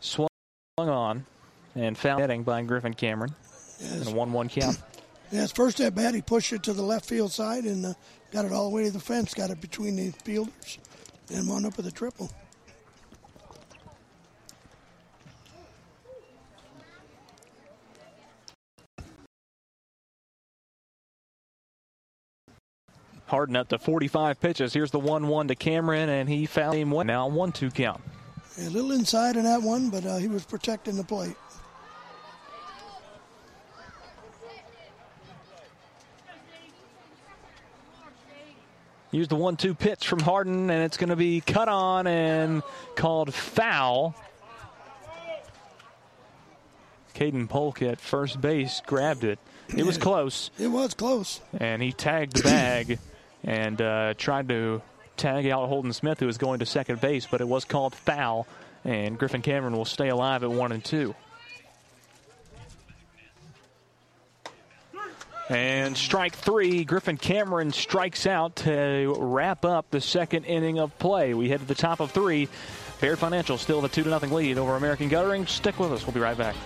swung 0.00 0.28
on 0.78 1.26
and 1.80 1.96
foul 1.96 2.18
netting 2.18 2.42
by 2.42 2.62
Griffin 2.62 2.94
Cameron. 2.94 3.34
Yes. 3.80 4.06
And 4.06 4.08
a 4.08 4.16
1 4.16 4.32
1 4.32 4.48
count. 4.48 4.82
His 5.30 5.52
first 5.52 5.80
at 5.80 5.94
bat, 5.94 6.14
he 6.14 6.22
pushed 6.22 6.52
it 6.52 6.62
to 6.64 6.72
the 6.72 6.82
left 6.82 7.04
field 7.04 7.32
side 7.32 7.64
and 7.64 7.84
uh, 7.84 7.94
got 8.32 8.44
it 8.46 8.52
all 8.52 8.70
the 8.70 8.74
way 8.74 8.84
to 8.84 8.90
the 8.90 8.98
fence, 8.98 9.34
got 9.34 9.50
it 9.50 9.60
between 9.60 9.96
the 9.96 10.10
fielders, 10.24 10.78
and 11.34 11.46
wound 11.46 11.66
up 11.66 11.76
with 11.76 11.86
a 11.86 11.90
triple. 11.90 12.30
Harden 23.26 23.56
up 23.56 23.68
to 23.68 23.78
45 23.78 24.40
pitches. 24.40 24.72
Here's 24.72 24.90
the 24.90 24.98
1 24.98 25.28
1 25.28 25.48
to 25.48 25.54
Cameron, 25.54 26.08
and 26.08 26.26
he 26.30 26.46
fouled 26.46 26.76
him 26.76 26.90
one. 26.90 27.08
Now 27.08 27.28
1 27.28 27.52
2 27.52 27.70
count. 27.70 28.00
A 28.58 28.70
little 28.70 28.92
inside 28.92 29.36
in 29.36 29.44
that 29.44 29.60
one, 29.60 29.90
but 29.90 30.06
uh, 30.06 30.16
he 30.16 30.28
was 30.28 30.46
protecting 30.46 30.96
the 30.96 31.04
plate. 31.04 31.36
Here's 39.10 39.28
the 39.28 39.36
1 39.36 39.56
2 39.56 39.74
pitch 39.74 40.06
from 40.06 40.20
Harden, 40.20 40.68
and 40.70 40.82
it's 40.82 40.98
going 40.98 41.08
to 41.08 41.16
be 41.16 41.40
cut 41.40 41.68
on 41.68 42.06
and 42.06 42.62
called 42.94 43.32
foul. 43.32 44.14
Caden 47.14 47.48
Polk 47.48 47.82
at 47.82 48.00
first 48.00 48.40
base 48.40 48.80
grabbed 48.86 49.24
it. 49.24 49.38
It 49.76 49.84
was 49.84 49.98
close. 49.98 50.50
It 50.58 50.68
was 50.68 50.94
close. 50.94 51.40
And 51.58 51.82
he 51.82 51.92
tagged 51.92 52.36
the 52.36 52.42
bag 52.42 52.98
and 53.42 53.80
uh, 53.80 54.14
tried 54.14 54.48
to 54.50 54.82
tag 55.16 55.46
out 55.46 55.68
Holden 55.68 55.92
Smith, 55.92 56.20
who 56.20 56.26
was 56.26 56.38
going 56.38 56.60
to 56.60 56.66
second 56.66 57.00
base, 57.00 57.26
but 57.26 57.40
it 57.40 57.48
was 57.48 57.64
called 57.64 57.94
foul, 57.94 58.46
and 58.84 59.18
Griffin 59.18 59.42
Cameron 59.42 59.76
will 59.76 59.84
stay 59.84 60.08
alive 60.08 60.44
at 60.44 60.50
one 60.50 60.70
and 60.70 60.84
two. 60.84 61.14
And 65.48 65.96
strike 65.96 66.34
three, 66.34 66.84
Griffin 66.84 67.16
Cameron 67.16 67.72
strikes 67.72 68.26
out 68.26 68.56
to 68.56 69.14
wrap 69.18 69.64
up 69.64 69.90
the 69.90 70.00
second 70.00 70.44
inning 70.44 70.78
of 70.78 70.96
play. 70.98 71.32
We 71.32 71.48
head 71.48 71.60
to 71.60 71.66
the 71.66 71.74
top 71.74 72.00
of 72.00 72.10
three. 72.10 72.48
Baird 73.00 73.18
Financial 73.18 73.56
still 73.56 73.80
the 73.80 73.88
2 73.88 74.02
0 74.02 74.18
lead 74.18 74.58
over 74.58 74.76
American 74.76 75.08
Guttering. 75.08 75.46
Stick 75.46 75.78
with 75.78 75.92
us. 75.92 76.06
We'll 76.06 76.14
be 76.14 76.20
right 76.20 76.36
back. 76.36 76.56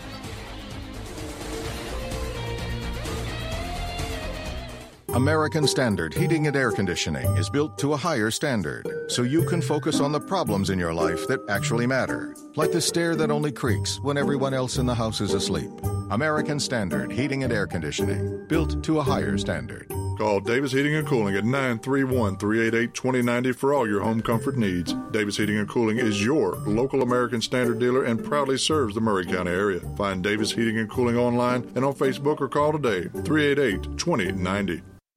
American 5.15 5.67
Standard 5.67 6.15
Heating 6.15 6.47
and 6.47 6.57
Air 6.57 6.73
Conditioning 6.73 7.37
is 7.37 7.51
built 7.51 7.77
to 7.79 7.93
a 7.93 7.97
higher 7.97 8.31
standard, 8.31 8.89
so 9.09 9.25
you 9.25 9.45
can 9.45 9.61
focus 9.61 10.01
on 10.01 10.11
the 10.11 10.19
problems 10.19 10.71
in 10.71 10.79
your 10.79 10.95
life 10.95 11.29
that 11.29 11.41
actually 11.51 11.87
matter, 11.87 12.35
like 12.57 12.73
the 12.73 12.81
stair 12.81 13.15
that 13.17 13.31
only 13.31 13.53
creaks 13.53 14.01
when 14.01 14.17
everyone 14.17 14.55
else 14.55 14.79
in 14.79 14.87
the 14.87 14.95
house 14.95 15.21
is 15.21 15.35
asleep. 15.35 15.71
American 16.13 16.61
Standard 16.61 17.11
Heating 17.11 17.43
and 17.43 17.51
Air 17.51 17.67
Conditioning, 17.67 18.47
built 18.47 18.85
to 18.85 18.99
a 18.99 19.03
higher 19.03 19.39
standard. 19.39 19.89
Call 20.19 20.41
Davis 20.41 20.73
Heating 20.73 20.95
and 20.95 21.09
Cooling 21.09 21.37
at 21.37 21.45
931 21.45 22.37
388 22.37 22.93
2090 22.93 23.53
for 23.53 23.73
all 23.73 23.89
your 23.89 24.03
home 24.03 24.21
comfort 24.21 24.59
needs. 24.59 24.95
Davis 25.11 25.39
Heating 25.39 25.57
and 25.57 25.67
Cooling 25.67 25.97
is 25.97 26.23
your 26.23 26.57
local 26.67 27.01
American 27.01 27.41
Standard 27.41 27.79
dealer 27.79 28.05
and 28.05 28.23
proudly 28.23 28.59
serves 28.59 28.95
the 28.95 29.01
Maury 29.01 29.25
County 29.25 29.53
area. 29.53 29.81
Find 29.97 30.23
Davis 30.23 30.53
Heating 30.53 30.77
and 30.77 30.91
Cooling 30.91 31.17
online 31.17 31.63
and 31.75 31.83
on 31.83 31.95
Facebook 31.95 32.43
or 32.43 32.49
call 32.49 32.73
today 32.73 33.09
388 33.25 33.97
2090. 33.97 34.83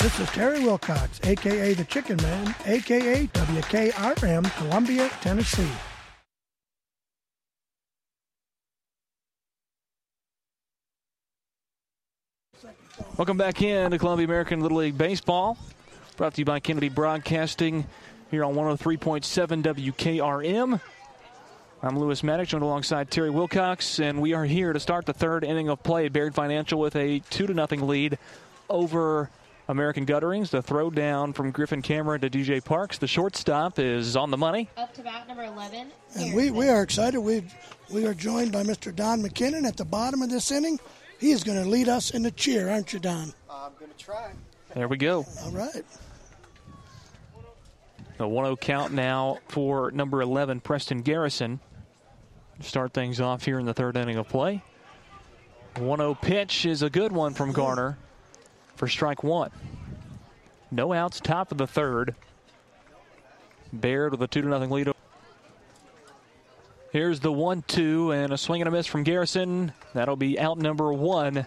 This 0.00 0.18
is 0.18 0.28
Terry 0.30 0.58
Wilcox, 0.58 1.20
aka 1.22 1.72
the 1.72 1.84
Chicken 1.84 2.16
Man, 2.16 2.52
aka 2.66 3.28
WKRM, 3.28 4.56
Columbia, 4.56 5.08
Tennessee. 5.20 5.70
Welcome 13.16 13.36
back 13.36 13.62
in 13.62 13.92
to 13.92 13.98
Columbia 13.98 14.26
American 14.26 14.58
Little 14.58 14.78
League 14.78 14.98
Baseball. 14.98 15.56
Brought 16.16 16.34
to 16.34 16.40
you 16.40 16.44
by 16.44 16.58
Kennedy 16.58 16.88
Broadcasting 16.88 17.86
here 18.32 18.44
on 18.44 18.56
103.7 18.56 19.62
WKRM. 19.62 20.80
I'm 21.84 21.96
Lewis 21.96 22.24
Maddox, 22.24 22.50
joined 22.50 22.64
alongside 22.64 23.12
Terry 23.12 23.30
Wilcox, 23.30 24.00
and 24.00 24.20
we 24.20 24.32
are 24.34 24.44
here 24.44 24.72
to 24.72 24.80
start 24.80 25.06
the 25.06 25.12
third 25.12 25.44
inning 25.44 25.68
of 25.68 25.84
play. 25.84 26.08
Baird 26.08 26.34
Financial 26.34 26.80
with 26.80 26.96
a 26.96 27.20
2 27.30 27.46
to 27.46 27.54
nothing 27.54 27.86
lead 27.86 28.18
over 28.68 29.30
American 29.68 30.06
Gutterings. 30.06 30.50
The 30.50 30.62
throw 30.62 30.90
down 30.90 31.32
from 31.32 31.50
Griffin 31.50 31.82
Cameron 31.82 32.20
to 32.22 32.30
DJ 32.30 32.64
Parks. 32.64 32.98
The 32.98 33.06
shortstop 33.06 33.78
is 33.78 34.16
on 34.16 34.30
the 34.30 34.36
money. 34.36 34.68
Up 34.76 34.94
to 34.94 35.02
bat 35.02 35.28
number 35.28 35.44
11. 35.44 35.88
And 36.16 36.34
we, 36.34 36.50
we 36.50 36.68
are 36.68 36.82
excited. 36.82 37.20
We 37.20 37.44
we 37.90 38.06
are 38.06 38.14
joined 38.14 38.52
by 38.52 38.62
Mr. 38.62 38.94
Don 38.94 39.22
McKinnon 39.22 39.66
at 39.66 39.76
the 39.76 39.84
bottom 39.84 40.22
of 40.22 40.30
this 40.30 40.50
inning. 40.50 40.78
He 41.18 41.30
is 41.30 41.42
going 41.42 41.62
to 41.62 41.68
lead 41.68 41.88
us 41.88 42.10
in 42.10 42.22
the 42.22 42.30
cheer, 42.30 42.68
aren't 42.68 42.92
you, 42.92 42.98
Don? 42.98 43.32
I'm 43.50 43.72
going 43.78 43.90
to 43.90 43.98
try. 43.98 44.30
There 44.74 44.88
we 44.88 44.96
go. 44.96 45.24
All 45.44 45.50
right. 45.50 45.84
The 48.18 48.26
1 48.26 48.44
0 48.44 48.56
count 48.56 48.92
now 48.92 49.38
for 49.48 49.90
number 49.90 50.20
11, 50.22 50.60
Preston 50.60 51.02
Garrison. 51.02 51.60
Start 52.60 52.92
things 52.92 53.20
off 53.20 53.44
here 53.44 53.58
in 53.58 53.66
the 53.66 53.74
third 53.74 53.96
inning 53.96 54.16
of 54.16 54.28
play. 54.28 54.62
1 55.76 55.98
0 55.98 56.14
pitch 56.14 56.66
is 56.66 56.82
a 56.82 56.90
good 56.90 57.12
one 57.12 57.32
from 57.32 57.52
Garner 57.52 57.96
for 58.78 58.88
strike 58.88 59.22
one. 59.22 59.50
No 60.70 60.92
outs, 60.92 61.20
top 61.20 61.50
of 61.52 61.58
the 61.58 61.66
third. 61.66 62.14
Baird 63.72 64.12
with 64.12 64.22
a 64.22 64.28
2 64.28 64.42
0 64.42 64.58
lead. 64.58 64.92
Here's 66.92 67.20
the 67.20 67.32
1 67.32 67.64
2 67.66 68.12
and 68.12 68.32
a 68.32 68.38
swing 68.38 68.62
and 68.62 68.68
a 68.68 68.70
miss 68.70 68.86
from 68.86 69.02
Garrison. 69.02 69.72
That'll 69.92 70.16
be 70.16 70.38
out 70.38 70.58
number 70.58 70.92
one 70.92 71.44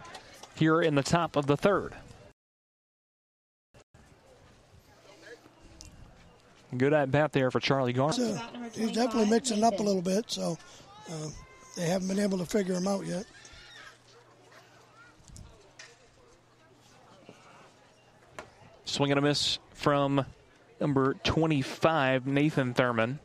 here 0.55 0.81
in 0.81 0.93
the 0.93 1.03
top 1.03 1.35
of 1.35 1.47
the 1.47 1.57
third. 1.57 1.95
Good 6.77 6.93
at 6.93 7.11
bat 7.11 7.33
there 7.33 7.51
for 7.51 7.59
Charlie 7.59 7.91
Garner. 7.91 8.13
So, 8.13 8.41
he's 8.73 8.91
definitely 8.91 9.29
mixing 9.29 9.63
up 9.63 9.79
a 9.79 9.83
little 9.83 10.01
bit, 10.01 10.25
so 10.27 10.57
uh, 11.11 11.27
they 11.75 11.85
haven't 11.85 12.07
been 12.07 12.19
able 12.19 12.37
to 12.37 12.45
figure 12.45 12.75
him 12.75 12.87
out 12.87 13.05
yet. 13.05 13.25
Swing 18.91 19.09
and 19.09 19.19
a 19.19 19.21
miss 19.21 19.57
from 19.69 20.25
number 20.81 21.13
25, 21.23 22.27
Nathan 22.27 22.73
Thurman. 22.73 23.19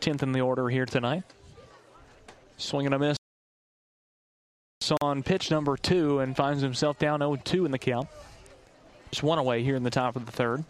10th 0.00 0.22
in 0.22 0.32
the 0.32 0.40
order 0.40 0.70
here 0.70 0.86
tonight. 0.86 1.24
Swing 2.56 2.86
and 2.86 2.94
a 2.94 2.98
miss 2.98 3.18
on 5.02 5.22
pitch 5.22 5.50
number 5.50 5.76
two 5.76 6.20
and 6.20 6.34
finds 6.34 6.62
himself 6.62 6.98
down 6.98 7.20
0 7.20 7.36
2 7.36 7.66
in 7.66 7.70
the 7.70 7.78
count. 7.78 8.08
Just 9.10 9.22
one 9.22 9.38
away 9.38 9.62
here 9.62 9.76
in 9.76 9.82
the 9.82 9.90
top 9.90 10.16
of 10.16 10.24
the 10.24 10.32
third. 10.32 10.64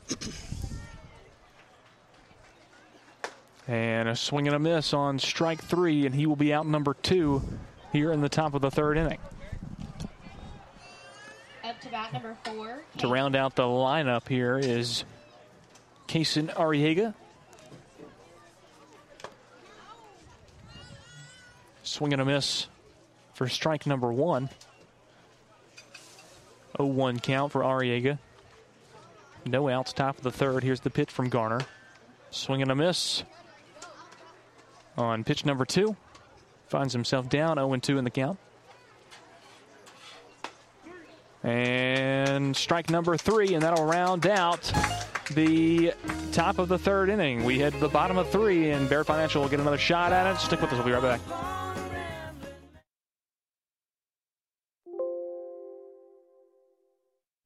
And 3.69 4.09
a 4.09 4.17
swing 4.17 4.49
and 4.49 4.57
a 4.57 4.59
miss 4.59 4.93
on 4.93 5.21
strike 5.21 5.62
three, 5.62 6.07
and 6.07 6.14
he 6.17 6.27
will 6.27 6.35
be 6.35 6.53
out 6.53 6.67
number 6.67 6.95
two 6.95 7.41
here 7.93 8.11
in 8.11 8.21
the 8.21 8.29
top 8.29 8.55
of 8.55 8.62
the 8.62 8.71
third 8.71 8.99
inning. 8.99 9.21
Up 11.69 11.79
to 11.83 11.91
bat 11.91 12.15
number 12.15 12.35
four. 12.45 12.81
To 12.99 13.09
round 13.09 13.37
out 13.37 13.55
the 13.55 13.65
lineup 13.65 14.27
here 14.27 14.59
is 14.59 15.05
Kason 16.07 16.51
Arriaga. 16.55 17.13
Swing 21.83 22.15
and 22.15 22.23
a 22.23 22.25
miss 22.25 22.69
for 23.35 23.49
strike 23.49 23.87
number 23.87 24.11
one. 24.11 24.49
0 26.79 26.89
1 26.89 27.19
count 27.21 27.53
for 27.53 27.61
Arriaga. 27.61 28.19
No 29.45 29.69
outs, 29.69 29.93
top 29.93 30.17
of 30.17 30.23
the 30.25 30.33
third. 30.33 30.65
Here's 30.65 30.81
the 30.81 30.91
pitch 30.91 31.11
from 31.11 31.29
Garner. 31.29 31.61
Swing 32.31 32.63
and 32.63 32.71
a 32.71 32.75
miss 32.75 33.25
on 34.97 35.23
pitch 35.23 35.45
number 35.45 35.67
two. 35.67 35.97
Finds 36.69 36.95
himself 36.95 37.29
down 37.29 37.57
0 37.57 37.77
2 37.77 37.99
in 37.99 38.05
the 38.05 38.11
count. 38.11 38.39
And 41.44 42.57
strike 42.57 42.90
number 42.90 43.16
three, 43.16 43.55
and 43.55 43.62
that'll 43.62 43.85
round 43.85 44.27
out 44.27 44.72
the 45.35 45.92
top 46.33 46.59
of 46.59 46.68
the 46.68 46.79
third 46.79 47.09
inning. 47.09 47.44
We 47.44 47.59
head 47.59 47.72
to 47.74 47.79
the 47.79 47.88
bottom 47.88 48.18
of 48.18 48.29
three, 48.31 48.70
and 48.70 48.88
Baird 48.88 49.07
Financial 49.07 49.42
will 49.42 49.48
get 49.48 49.61
another 49.61 49.79
shot 49.79 50.12
at 50.12 50.33
it. 50.35 50.38
Stick 50.40 50.61
with 50.61 50.72
us, 50.72 50.79
we'll 50.79 50.87
be 50.87 50.92
right 50.92 51.03
back. 51.03 51.58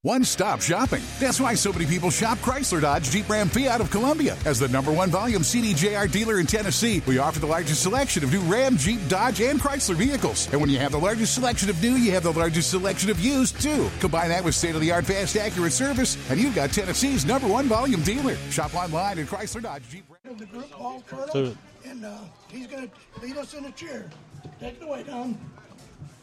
One 0.05 0.25
stop 0.25 0.61
shopping. 0.61 1.01
That's 1.21 1.38
why 1.38 1.55
so 1.55 1.73
many 1.73 1.87
people 1.87 2.11
shop 2.11 2.37
Chrysler 2.38 2.81
Dodge 2.81 3.09
Jeep 3.09 3.29
Ram 3.29 3.49
Fiat 3.49 3.81
of 3.81 3.88
Columbia. 3.93 4.37
As 4.45 4.59
the 4.59 4.67
number 4.67 4.91
one 4.91 5.11
volume 5.11 5.43
CDJR 5.43 6.11
dealer 6.11 6.41
in 6.41 6.47
Tennessee, 6.47 7.01
we 7.07 7.19
offer 7.19 7.38
the 7.38 7.47
largest 7.47 7.85
selection 7.85 8.25
of 8.25 8.33
new 8.33 8.41
Ram, 8.53 8.77
Jeep, 8.77 8.99
Dodge, 9.07 9.41
and 9.43 9.61
Chrysler 9.61 9.95
vehicles. 9.95 10.49
And 10.51 10.61
when 10.61 10.71
you 10.71 10.81
have 10.81 10.91
the 10.91 10.99
largest 10.99 11.35
selection 11.35 11.71
of 11.71 11.81
new, 11.81 11.93
you 11.93 12.11
have 12.11 12.25
the 12.25 12.33
largest 12.33 12.69
selection 12.69 13.11
of 13.11 13.21
used, 13.21 13.62
too. 13.62 13.88
Combine 14.01 14.31
that 14.31 14.43
with 14.43 14.57
state 14.57 14.75
of 14.75 14.81
the 14.81 14.91
art, 14.91 15.05
fast, 15.05 15.37
accurate 15.37 15.73
service, 15.73 16.19
and 16.29 16.41
you've 16.41 16.57
got 16.57 16.71
Tennessee's 16.73 17.25
number 17.25 17.47
one 17.47 17.67
volume 17.67 18.03
dealer. 18.03 18.35
Shop 18.51 18.75
online 18.75 19.21
at 19.21 19.27
Chrysler 19.29 19.62
Dodge 19.62 19.88
Jeep 19.88 20.05
Ram. 20.25 20.37
The 20.37 20.47
group 20.47 20.69
ball 20.73 21.05
turtle, 21.09 21.57
and 21.85 22.05
uh, 22.05 22.19
he's 22.51 22.67
going 22.67 22.91
to 22.91 23.21
lead 23.25 23.37
us 23.37 23.55
in 23.55 23.67
a 23.67 23.71
cheer. 23.71 24.11
Take 24.59 24.79
it 24.79 24.83
away, 24.83 25.05
Don. 25.05 25.38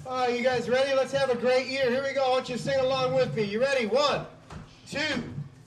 Right, 0.06 0.38
you 0.38 0.44
guys 0.44 0.70
ready? 0.70 0.96
Let's 0.96 1.12
have 1.12 1.30
a 1.30 1.36
great 1.36 1.68
year. 1.68 1.90
Here 1.90 2.04
we 2.04 2.14
go. 2.14 2.24
I 2.24 2.30
want 2.30 2.50
you 2.50 2.56
to 2.56 2.62
sing 2.62 2.80
along 2.80 3.14
with 3.14 3.36
me. 3.36 3.44
You 3.44 3.62
ready? 3.62 3.86
One, 3.86 4.26
two, 4.90 5.00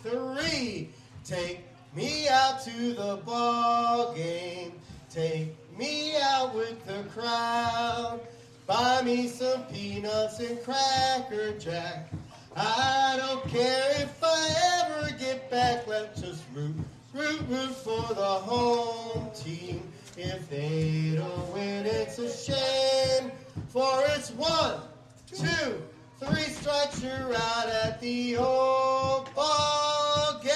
three. 0.02 0.88
Take 1.24 1.60
me 1.94 2.28
out 2.28 2.62
to 2.64 2.94
the 2.94 3.20
ball 3.24 4.14
game. 4.14 4.72
Take 5.10 5.54
me 5.78 6.14
out 6.20 6.54
with 6.54 6.84
the 6.86 7.04
crowd. 7.10 8.20
Buy 8.66 9.02
me 9.02 9.28
some 9.28 9.62
peanuts 9.64 10.40
and 10.40 10.60
cracker 10.64 11.52
jack. 11.58 12.10
I 12.56 13.16
don't 13.18 13.46
care 13.48 14.02
if 14.02 14.18
I 14.22 14.86
ever 14.86 15.10
get 15.18 15.50
back. 15.50 15.86
Let's 15.86 16.20
just 16.20 16.42
root, 16.54 16.74
root, 17.12 17.42
root 17.48 17.74
for 17.76 18.14
the 18.14 18.24
home 18.24 19.30
team. 19.34 19.82
If 20.16 20.48
they 20.50 21.14
don't 21.16 21.54
win, 21.54 21.86
it's 21.86 22.18
a 22.18 22.30
shame. 22.30 23.30
For 23.68 24.02
it's 24.08 24.30
one, 24.30 24.80
two, 25.26 25.82
three 26.20 26.42
strikes, 26.42 27.02
you're 27.02 27.34
out 27.34 27.68
at 27.68 28.00
the 28.00 28.36
old 28.36 29.34
ball 29.34 30.40
game. 30.42 30.52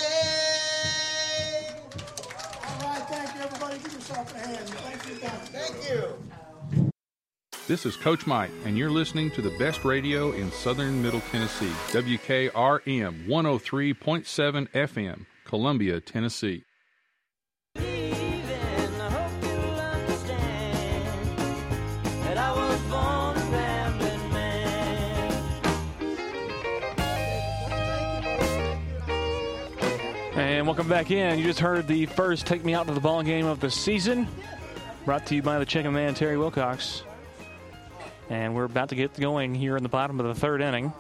All 2.63 2.89
right, 2.89 3.03
thank 3.09 3.35
you, 3.35 3.41
everybody. 3.41 3.79
Give 3.79 3.93
yourself 3.93 4.35
a 4.35 4.39
hand. 4.39 4.69
Thank 4.69 5.09
you, 5.09 5.15
Don. 5.21 5.31
Thank 5.31 5.89
you. 5.89 6.93
This 7.67 7.85
is 7.85 7.97
Coach 7.97 8.29
Mike, 8.29 8.53
and 8.65 8.79
you're 8.79 8.91
listening 8.91 9.31
to 9.33 9.43
the 9.43 9.51
best 9.59 9.85
radio 9.85 10.31
in 10.31 10.53
southern 10.53 11.03
Middle 11.03 11.23
Tennessee, 11.33 11.73
WKRM 11.89 13.27
103.7 13.27 14.69
FM, 14.69 15.27
Columbia, 15.45 16.01
Tennessee. 16.01 16.63
And 30.67 30.75
welcome 30.75 30.89
back 30.89 31.13
in. 31.13 31.39
You 31.39 31.45
just 31.45 31.61
heard 31.61 31.87
the 31.87 32.07
first 32.07 32.45
Take 32.45 32.65
Me 32.65 32.75
Out 32.75 32.89
to 32.89 32.93
the 32.93 32.99
Ball 32.99 33.23
game 33.23 33.47
of 33.47 33.61
the 33.61 33.71
season, 33.71 34.27
brought 35.05 35.25
to 35.27 35.37
you 35.37 35.43
by 35.43 35.61
the 35.61 35.65
chicken 35.65 35.93
man, 35.93 36.13
Terry 36.13 36.37
Wilcox. 36.37 37.05
And 38.31 38.53
we're 38.53 38.65
about 38.65 38.89
to 38.89 38.97
get 38.97 39.15
going 39.15 39.55
here 39.55 39.77
in 39.77 39.85
the 39.85 39.89
bottom 39.89 40.19
of 40.19 40.27
the 40.27 40.35
third 40.35 40.61
inning. 40.61 40.93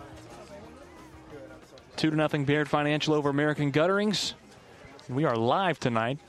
Two 1.96 2.10
to 2.10 2.16
nothing 2.16 2.44
Baird 2.44 2.68
Financial 2.68 3.12
over 3.12 3.28
American 3.28 3.72
Gutterings. 3.72 4.34
We 5.08 5.24
are 5.24 5.34
live 5.34 5.80
tonight 5.80 6.20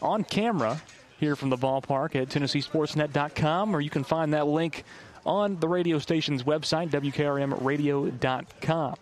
on 0.00 0.24
camera 0.24 0.82
here 1.20 1.36
from 1.36 1.50
the 1.50 1.56
ballpark 1.56 2.20
at 2.20 2.30
TennesseeSportsNet.com, 2.30 3.76
or 3.76 3.80
you 3.80 3.90
can 3.90 4.02
find 4.02 4.34
that 4.34 4.48
link 4.48 4.82
on 5.24 5.54
the 5.60 5.68
radio 5.68 6.00
station's 6.00 6.42
website, 6.42 6.90
WKRMRadio.com. 6.90 8.96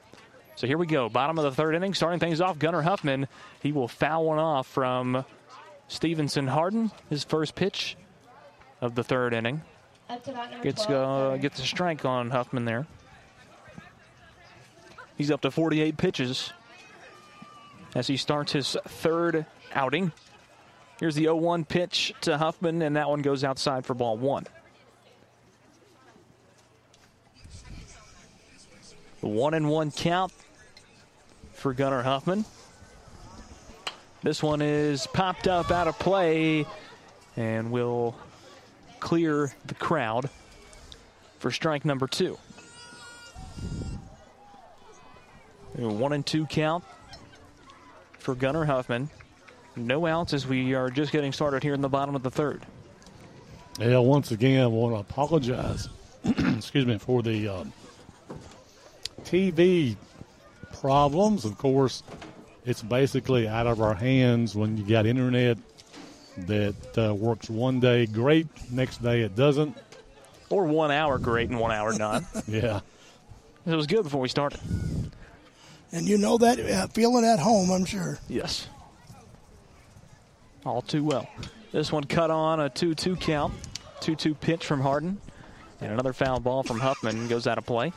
So 0.61 0.66
here 0.66 0.76
we 0.76 0.84
go. 0.84 1.08
Bottom 1.08 1.38
of 1.38 1.44
the 1.44 1.52
third 1.52 1.74
inning. 1.74 1.94
Starting 1.94 2.20
things 2.20 2.38
off, 2.38 2.58
Gunnar 2.58 2.82
Huffman. 2.82 3.28
He 3.62 3.72
will 3.72 3.88
foul 3.88 4.26
one 4.26 4.38
off 4.38 4.66
from 4.66 5.24
Stevenson 5.88 6.46
Harden. 6.46 6.90
His 7.08 7.24
first 7.24 7.54
pitch 7.54 7.96
of 8.82 8.94
the 8.94 9.02
third 9.02 9.32
inning. 9.32 9.62
Up 10.11 10.22
to 10.22 10.32
bat 10.32 10.50
number 10.50 10.64
Gets, 10.64 10.84
12. 10.84 11.32
uh, 11.32 11.36
gets 11.38 11.61
a 11.61 11.62
strike 11.62 12.04
on 12.04 12.28
Huffman 12.28 12.66
there. 12.66 12.86
He's 15.16 15.30
up 15.30 15.40
to 15.40 15.50
48 15.50 15.96
pitches 15.96 16.52
as 17.94 18.06
he 18.06 18.18
starts 18.18 18.52
his 18.52 18.76
third 18.86 19.46
outing. 19.72 20.12
Here's 20.98 21.14
the 21.14 21.22
0 21.22 21.36
1 21.36 21.64
pitch 21.64 22.12
to 22.20 22.36
Huffman, 22.36 22.82
and 22.82 22.96
that 22.96 23.08
one 23.08 23.22
goes 23.22 23.44
outside 23.44 23.86
for 23.86 23.94
ball 23.94 24.18
one. 24.18 24.44
The 29.22 29.28
one 29.28 29.54
and 29.54 29.70
one 29.70 29.90
count 29.90 30.34
for 31.61 31.74
Gunnar 31.74 32.02
Huffman. 32.02 32.46
This 34.22 34.42
one 34.42 34.62
is 34.62 35.06
popped 35.08 35.46
up 35.46 35.70
out 35.70 35.88
of 35.88 35.98
play 35.98 36.64
and 37.36 37.70
will 37.70 38.16
clear 38.98 39.52
the 39.66 39.74
crowd 39.74 40.30
for 41.38 41.50
strike 41.50 41.84
number 41.84 42.06
two. 42.06 42.38
A 45.78 45.86
one 45.86 46.14
and 46.14 46.24
two 46.24 46.46
count 46.46 46.82
for 48.18 48.34
Gunnar 48.34 48.64
Huffman. 48.64 49.11
No 49.76 50.06
outs 50.06 50.32
as 50.32 50.46
we 50.46 50.74
are 50.74 50.88
just 50.88 51.12
getting 51.12 51.32
started 51.32 51.62
here 51.62 51.74
in 51.74 51.82
the 51.82 51.90
bottom 51.90 52.14
of 52.14 52.22
the 52.22 52.30
third. 52.30 52.64
Yeah, 53.78 53.98
once 53.98 54.30
again, 54.30 54.62
I 54.62 54.66
want 54.66 54.94
to 54.94 55.00
apologize. 55.00 55.90
excuse 56.24 56.86
me 56.86 56.96
for 56.96 57.22
the 57.22 57.48
um, 57.48 57.72
TV 59.24 59.96
problems. 60.80 61.44
Of 61.44 61.58
course, 61.58 62.02
it's 62.64 62.82
basically 62.82 63.48
out 63.48 63.66
of 63.66 63.80
our 63.80 63.94
hands 63.94 64.54
when 64.54 64.76
you 64.76 64.84
got 64.84 65.06
internet 65.06 65.58
that 66.46 66.98
uh, 66.98 67.14
works 67.14 67.50
one 67.50 67.80
day 67.80 68.06
great, 68.06 68.46
next 68.70 69.02
day 69.02 69.22
it 69.22 69.34
doesn't. 69.34 69.76
Or 70.48 70.64
one 70.64 70.90
hour 70.90 71.18
great 71.18 71.48
and 71.48 71.58
one 71.58 71.70
hour 71.70 71.92
not. 71.92 72.24
yeah. 72.46 72.80
It 73.66 73.74
was 73.74 73.86
good 73.86 74.02
before 74.02 74.20
we 74.20 74.28
started. 74.28 74.60
And 75.92 76.06
you 76.06 76.18
know 76.18 76.38
that 76.38 76.58
uh, 76.58 76.86
feeling 76.88 77.24
at 77.24 77.38
home, 77.38 77.70
I'm 77.70 77.84
sure. 77.84 78.18
Yes. 78.28 78.68
All 80.64 80.82
too 80.82 81.04
well. 81.04 81.28
This 81.72 81.92
one 81.92 82.04
cut 82.04 82.30
on 82.30 82.60
a 82.60 82.68
2 82.68 82.94
2 82.94 83.16
count. 83.16 83.54
2 84.00 84.16
2 84.16 84.34
pitch 84.34 84.66
from 84.66 84.80
Harden. 84.80 85.20
And 85.80 85.92
another 85.92 86.12
foul 86.12 86.40
ball 86.40 86.62
from 86.62 86.78
Huffman 86.78 87.28
goes 87.28 87.46
out 87.46 87.58
of 87.58 87.66
play. 87.66 87.92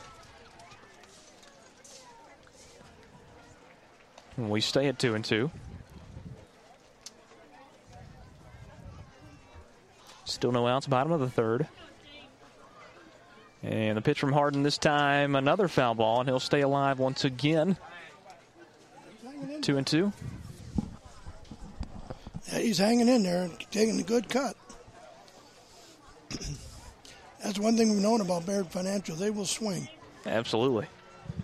And 4.37 4.49
we 4.49 4.61
stay 4.61 4.87
at 4.87 4.99
2 4.99 5.15
and 5.15 5.23
2. 5.23 5.51
Still 10.25 10.51
no 10.51 10.67
outs, 10.67 10.87
bottom 10.87 11.11
of 11.11 11.19
the 11.19 11.29
third. 11.29 11.67
And 13.61 13.97
the 13.97 14.01
pitch 14.01 14.19
from 14.19 14.33
Harden 14.33 14.63
this 14.63 14.77
time, 14.77 15.35
another 15.35 15.67
foul 15.67 15.95
ball, 15.95 16.19
and 16.19 16.27
he'll 16.27 16.39
stay 16.39 16.61
alive 16.61 16.99
once 16.99 17.23
again. 17.23 17.77
Two 19.61 19.77
and 19.77 19.87
two. 19.87 20.11
Yeah, 22.51 22.59
he's 22.59 22.77
hanging 22.77 23.07
in 23.07 23.23
there 23.23 23.43
and 23.43 23.57
taking 23.71 23.99
a 23.99 24.03
good 24.03 24.27
cut. 24.27 24.55
That's 27.43 27.59
one 27.59 27.77
thing 27.77 27.91
we've 27.91 28.01
known 28.01 28.21
about 28.21 28.45
Baird 28.45 28.67
Financial. 28.67 29.15
They 29.15 29.29
will 29.29 29.45
swing. 29.45 29.87
Absolutely. 30.25 30.87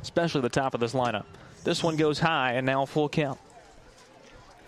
Especially 0.02 0.42
the 0.42 0.50
top 0.50 0.74
of 0.74 0.80
this 0.80 0.94
lineup. 0.94 1.26
This 1.70 1.84
one 1.84 1.98
goes 1.98 2.18
high 2.18 2.54
and 2.54 2.66
now 2.66 2.84
full 2.86 3.10
count. 3.10 3.40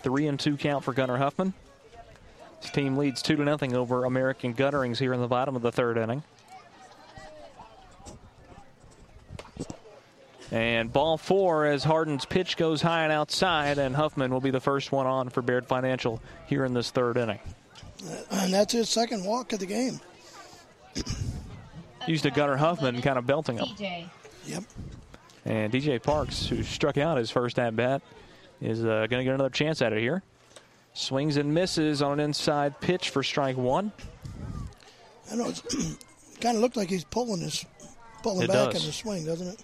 Three 0.03 0.27
and 0.27 0.39
two 0.39 0.55
count 0.55 0.83
for 0.83 0.93
Gunnar 0.93 1.17
Huffman. 1.17 1.51
His 2.61 2.69
team 2.69 2.95
leads 2.95 3.23
two 3.23 3.35
to 3.37 3.43
nothing 3.43 3.73
over 3.75 4.05
American 4.05 4.53
Gutterings 4.53 4.99
here 4.99 5.11
in 5.11 5.19
the 5.19 5.27
bottom 5.27 5.55
of 5.55 5.63
the 5.63 5.71
third 5.71 5.97
inning. 5.97 6.21
And 10.51 10.93
ball 10.93 11.17
four 11.17 11.65
as 11.65 11.83
Harden's 11.83 12.25
pitch 12.25 12.55
goes 12.55 12.83
high 12.83 13.01
and 13.01 13.11
outside, 13.11 13.79
and 13.79 13.95
Huffman 13.95 14.31
will 14.31 14.39
be 14.39 14.51
the 14.51 14.61
first 14.61 14.91
one 14.91 15.07
on 15.07 15.29
for 15.29 15.41
Baird 15.41 15.65
Financial 15.65 16.21
here 16.45 16.65
in 16.65 16.75
this 16.75 16.91
third 16.91 17.17
inning. 17.17 17.39
And 18.29 18.53
that's 18.53 18.73
his 18.73 18.89
second 18.89 19.25
walk 19.25 19.53
of 19.53 19.59
the 19.59 19.65
game. 19.65 19.99
Used 22.07 22.21
to 22.21 22.29
Gunnar 22.29 22.57
Huffman 22.57 23.01
kind 23.01 23.17
of 23.17 23.25
belting 23.25 23.57
him. 23.57 23.65
DJ. 23.65 24.07
Yep. 24.45 24.63
And 25.45 25.73
DJ 25.73 26.01
Parks, 26.01 26.47
who 26.47 26.63
struck 26.63 26.97
out 26.97 27.17
his 27.17 27.31
first 27.31 27.57
at 27.57 27.75
bat, 27.75 28.01
is 28.61 28.83
uh, 28.83 29.07
going 29.07 29.19
to 29.19 29.23
get 29.23 29.33
another 29.33 29.49
chance 29.49 29.81
at 29.81 29.91
it 29.91 29.99
here. 29.99 30.21
Swings 30.93 31.37
and 31.37 31.53
misses 31.53 32.01
on 32.01 32.13
an 32.13 32.19
inside 32.19 32.79
pitch 32.79 33.09
for 33.09 33.23
strike 33.23 33.57
one. 33.57 33.91
I 35.31 35.35
know 35.35 35.49
it's 35.49 35.61
kind 36.41 36.57
of 36.57 36.61
looked 36.61 36.77
like 36.77 36.89
he's 36.89 37.05
pulling 37.05 37.41
his 37.41 37.65
pulling 38.21 38.43
It 38.43 38.47
back 38.49 38.71
does. 38.71 38.83
in 38.83 38.87
the 38.87 38.93
swing, 38.93 39.25
doesn't 39.25 39.47
it? 39.47 39.63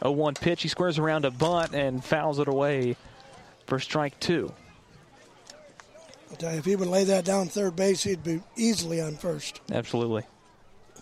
0 0.00 0.12
1 0.12 0.34
pitch. 0.34 0.62
He 0.62 0.68
squares 0.68 0.98
around 0.98 1.24
a 1.24 1.30
bunt 1.30 1.74
and 1.74 2.04
fouls 2.04 2.38
it 2.38 2.46
away 2.48 2.96
for 3.66 3.78
strike 3.80 4.18
two. 4.20 4.52
You, 6.40 6.48
if 6.48 6.64
he 6.64 6.76
would 6.76 6.88
lay 6.88 7.04
that 7.04 7.24
down 7.24 7.48
third 7.48 7.74
base, 7.74 8.02
he'd 8.02 8.22
be 8.22 8.40
easily 8.54 9.00
on 9.00 9.16
first. 9.16 9.60
Absolutely. 9.72 10.24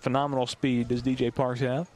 Phenomenal 0.00 0.46
speed 0.46 0.88
does 0.88 1.02
DJ 1.02 1.34
Parks 1.34 1.60
have. 1.60 1.90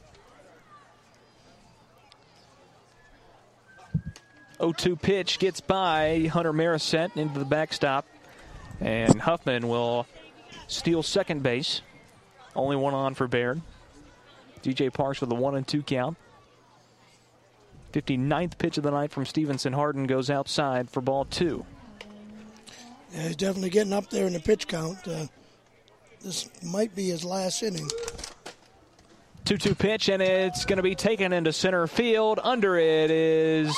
0-2 4.61 5.01
pitch 5.01 5.39
gets 5.39 5.59
by 5.59 6.29
Hunter 6.31 6.53
Marisette 6.53 7.17
into 7.17 7.39
the 7.39 7.45
backstop, 7.45 8.05
and 8.79 9.19
Huffman 9.19 9.67
will 9.67 10.05
steal 10.67 11.01
second 11.03 11.41
base. 11.41 11.81
Only 12.55 12.75
one 12.75 12.93
on 12.93 13.15
for 13.15 13.27
Baird. 13.27 13.61
DJ 14.61 14.93
Parks 14.93 15.19
with 15.19 15.31
a 15.31 15.35
one 15.35 15.55
and 15.55 15.67
two 15.67 15.81
count. 15.81 16.17
59th 17.93 18.57
pitch 18.57 18.77
of 18.77 18.83
the 18.83 18.91
night 18.91 19.11
from 19.11 19.25
Stevenson 19.25 19.73
Harden 19.73 20.05
goes 20.05 20.29
outside 20.29 20.89
for 20.89 21.01
ball 21.01 21.25
two. 21.25 21.65
Yeah, 23.13 23.23
he's 23.23 23.35
definitely 23.35 23.71
getting 23.71 23.93
up 23.93 24.09
there 24.09 24.27
in 24.27 24.33
the 24.33 24.39
pitch 24.39 24.67
count. 24.67 25.05
Uh, 25.07 25.25
this 26.21 26.49
might 26.63 26.95
be 26.95 27.09
his 27.09 27.25
last 27.25 27.63
inning. 27.63 27.89
2 29.45 29.57
2 29.57 29.75
pitch, 29.75 30.07
and 30.07 30.21
it's 30.21 30.65
going 30.65 30.77
to 30.77 30.83
be 30.83 30.95
taken 30.95 31.33
into 31.33 31.51
center 31.51 31.87
field. 31.87 32.39
Under 32.43 32.77
it 32.77 33.11
is 33.11 33.75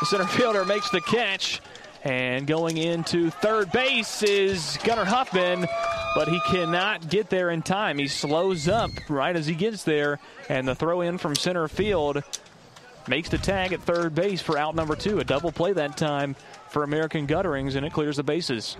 the 0.00 0.06
center 0.06 0.26
fielder 0.26 0.64
makes 0.64 0.90
the 0.90 1.00
catch. 1.00 1.60
And 2.04 2.46
going 2.46 2.76
into 2.76 3.30
third 3.30 3.72
base 3.72 4.22
is 4.22 4.78
Gunnar 4.84 5.04
Huffman, 5.04 5.66
but 6.14 6.28
he 6.28 6.38
cannot 6.46 7.08
get 7.08 7.30
there 7.30 7.50
in 7.50 7.62
time. 7.62 7.98
He 7.98 8.06
slows 8.06 8.68
up 8.68 8.90
right 9.08 9.34
as 9.34 9.46
he 9.46 9.54
gets 9.54 9.82
there, 9.82 10.20
and 10.48 10.68
the 10.68 10.76
throw 10.76 11.00
in 11.00 11.18
from 11.18 11.34
center 11.34 11.66
field 11.66 12.22
makes 13.08 13.28
the 13.28 13.38
tag 13.38 13.72
at 13.72 13.82
third 13.82 14.14
base 14.14 14.40
for 14.40 14.56
out 14.56 14.76
number 14.76 14.94
two. 14.94 15.18
A 15.18 15.24
double 15.24 15.50
play 15.50 15.72
that 15.72 15.96
time 15.96 16.36
for 16.68 16.84
American 16.84 17.26
Gutterings, 17.26 17.74
and 17.74 17.84
it 17.84 17.92
clears 17.92 18.18
the 18.18 18.22
bases. 18.22 18.76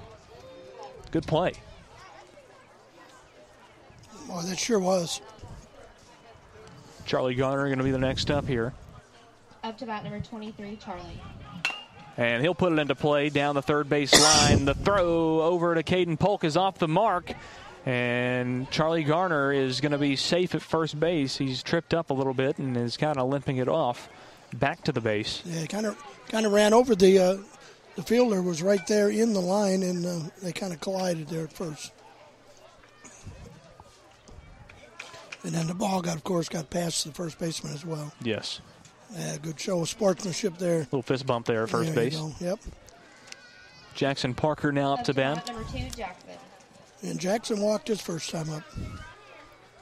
Good 1.11 1.27
play. 1.27 1.55
Boy, 4.29 4.43
that 4.43 4.59
sure 4.59 4.79
was. 4.79 5.21
Charlie 7.07 7.35
Garner 7.35 7.67
going 7.67 7.79
to 7.79 7.85
be 7.85 7.91
the 7.91 7.99
next 7.99 8.31
up 8.31 8.47
here. 8.47 8.73
Up 9.67 9.77
to 9.79 9.87
bat 9.87 10.05
number 10.05 10.21
23, 10.21 10.77
Charlie. 10.77 11.03
And 12.17 12.41
he'll 12.41 12.55
put 12.55 12.73
it 12.73 12.79
into 12.79 12.95
play 12.95 13.31
down 13.31 13.57
the 13.57 13.63
third 13.63 13.89
base 13.89 14.13
line. 14.15 14.65
the 14.65 14.75
throw 14.75 15.43
over 15.43 15.75
to 15.75 15.83
Caden 15.83 16.21
Polk 16.21 16.45
is 16.45 16.57
off 16.57 16.79
the 16.79 16.87
mark. 16.87 17.33
And 17.85 18.71
Charlie 18.71 19.03
Garner 19.03 19.53
is 19.53 19.81
going 19.81 19.91
to 19.91 19.99
be 19.99 20.15
safe 20.15 20.55
at 20.55 20.63
first 20.63 21.01
base. 21.01 21.37
He's 21.37 21.65
tripped 21.65 21.95
up 21.95 22.11
a 22.11 22.15
little 22.15 22.33
bit 22.33 22.59
and 22.59 22.77
is 22.77 22.97
kind 22.97 23.19
of 23.19 23.29
limping 23.29 23.57
it 23.57 23.67
off 23.67 24.09
back 24.55 24.85
to 24.85 24.93
the 24.93 25.01
base. 25.01 25.43
Yeah, 25.45 25.67
kind 25.67 25.87
of 25.87 26.01
kind 26.29 26.47
of 26.47 26.53
ran 26.53 26.73
over 26.73 26.95
the 26.95 27.19
uh, 27.19 27.37
the 27.97 28.03
fielder 28.03 28.43
was 28.43 28.63
right 28.63 28.87
there 28.87 29.09
in 29.09 29.33
the 29.33 29.41
line, 29.41 29.83
and 29.83 30.07
uh, 30.07 30.19
they 30.43 30.53
kind 30.53 30.73
of 30.73 30.81
collided 30.81 31.27
there 31.27 31.43
at 31.43 31.53
first. 31.53 31.93
And 35.43 35.53
then 35.53 35.67
the 35.67 35.75
ball 35.75 36.03
got, 36.03 36.17
of 36.17 36.25
course, 36.25 36.49
got 36.49 36.71
past 36.71 37.05
the 37.05 37.13
first 37.13 37.39
baseman 37.39 37.73
as 37.73 37.85
well. 37.85 38.13
Yes. 38.23 38.61
Yeah, 39.15 39.37
good 39.39 39.59
show 39.59 39.81
of 39.81 39.89
sportsmanship 39.89 40.59
there. 40.59 40.81
Little 40.81 41.03
fist 41.03 41.27
bump 41.27 41.47
there 41.47 41.63
at 41.63 41.71
first 41.71 41.95
There 41.95 42.05
base. 42.11 42.21
Yep. 42.41 42.59
Jackson 43.95 44.35
Parker 44.35 44.73
now 44.73 44.95
up 44.95 45.05
to 45.05 45.15
bat. 45.15 45.47
Bat 45.47 45.55
number 45.55 45.71
two, 45.71 45.89
Jackson. 45.97 46.31
And 47.03 47.19
Jackson 47.19 47.61
walked 47.61 47.89
his 47.89 48.01
first 48.01 48.31
time 48.31 48.51
up. 48.51 48.63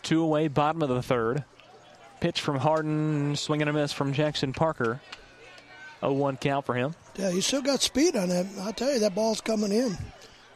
Two 0.02 0.22
away, 0.22 0.48
bottom 0.48 0.82
of 0.82 0.88
the 0.88 1.02
third. 1.02 1.44
Pitch 2.20 2.40
from 2.40 2.56
Harden, 2.58 3.36
swing 3.36 3.60
and 3.60 3.70
a 3.70 3.72
miss 3.72 3.92
from 3.92 4.12
Jackson 4.12 4.52
Parker. 4.52 5.00
0 6.00 6.12
1 6.12 6.36
count 6.36 6.66
for 6.66 6.74
him. 6.74 6.94
Yeah, 7.16 7.30
he's 7.30 7.46
still 7.46 7.62
got 7.62 7.80
speed 7.82 8.16
on 8.16 8.28
that. 8.28 8.46
I'll 8.60 8.72
tell 8.72 8.92
you, 8.92 8.98
that 9.00 9.14
ball's 9.14 9.40
coming 9.40 9.72
in. 9.72 9.96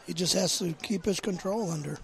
He 0.07 0.13
just 0.15 0.35
has 0.35 0.59
to 0.59 0.73
keep 0.75 1.05
his 1.05 1.21
control 1.21 1.71
under. 1.71 1.99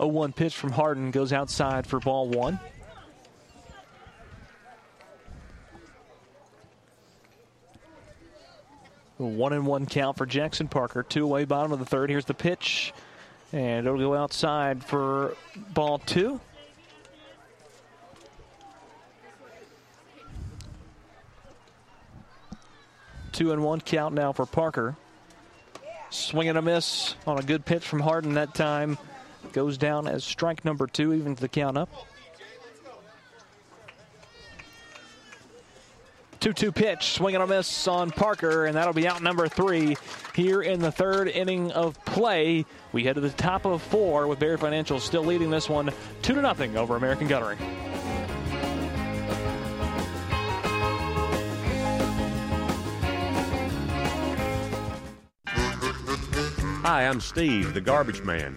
A 0.00 0.08
1 0.08 0.32
pitch 0.32 0.56
from 0.56 0.72
Harden 0.72 1.10
goes 1.10 1.30
outside 1.30 1.86
for 1.86 2.00
ball 2.00 2.26
one. 2.26 2.58
One 9.18 9.52
and 9.52 9.66
one 9.66 9.84
count 9.84 10.16
for 10.16 10.24
Jackson 10.24 10.68
Parker. 10.68 11.02
Two 11.02 11.24
away, 11.24 11.44
bottom 11.44 11.70
of 11.72 11.80
the 11.80 11.84
third. 11.84 12.08
Here's 12.08 12.24
the 12.24 12.32
pitch, 12.32 12.94
and 13.52 13.86
it'll 13.86 13.98
go 13.98 14.14
outside 14.14 14.82
for 14.82 15.36
ball 15.74 15.98
two. 15.98 16.40
Two 23.32 23.52
and 23.52 23.62
one 23.62 23.82
count 23.82 24.14
now 24.14 24.32
for 24.32 24.46
Parker. 24.46 24.96
Swing 26.08 26.48
and 26.48 26.56
a 26.56 26.62
miss 26.62 27.16
on 27.26 27.38
a 27.38 27.42
good 27.42 27.66
pitch 27.66 27.86
from 27.86 28.00
Harden 28.00 28.32
that 28.34 28.54
time. 28.54 28.96
Goes 29.52 29.76
down 29.76 30.06
as 30.06 30.24
strike 30.24 30.64
number 30.64 30.86
two, 30.86 31.12
even 31.12 31.34
to 31.34 31.40
the 31.40 31.48
count 31.48 31.76
up. 31.76 31.88
2 36.40 36.54
2 36.54 36.72
pitch, 36.72 37.12
swing 37.12 37.34
swinging 37.34 37.42
a 37.42 37.46
miss 37.46 37.86
on 37.86 38.10
Parker, 38.10 38.64
and 38.64 38.74
that'll 38.74 38.94
be 38.94 39.06
out 39.06 39.22
number 39.22 39.46
three 39.46 39.94
here 40.34 40.62
in 40.62 40.80
the 40.80 40.90
third 40.90 41.28
inning 41.28 41.70
of 41.72 42.02
play. 42.06 42.64
We 42.92 43.04
head 43.04 43.16
to 43.16 43.20
the 43.20 43.28
top 43.30 43.66
of 43.66 43.82
four 43.82 44.26
with 44.26 44.38
Baird 44.38 44.60
Financial 44.60 44.98
still 44.98 45.22
leading 45.22 45.50
this 45.50 45.68
one 45.68 45.92
2 46.22 46.34
to 46.34 46.40
nothing 46.40 46.78
over 46.78 46.96
American 46.96 47.28
Guttering. 47.28 47.58
Hi, 56.82 57.06
I'm 57.06 57.20
Steve, 57.20 57.74
the 57.74 57.82
garbage 57.82 58.22
man. 58.22 58.56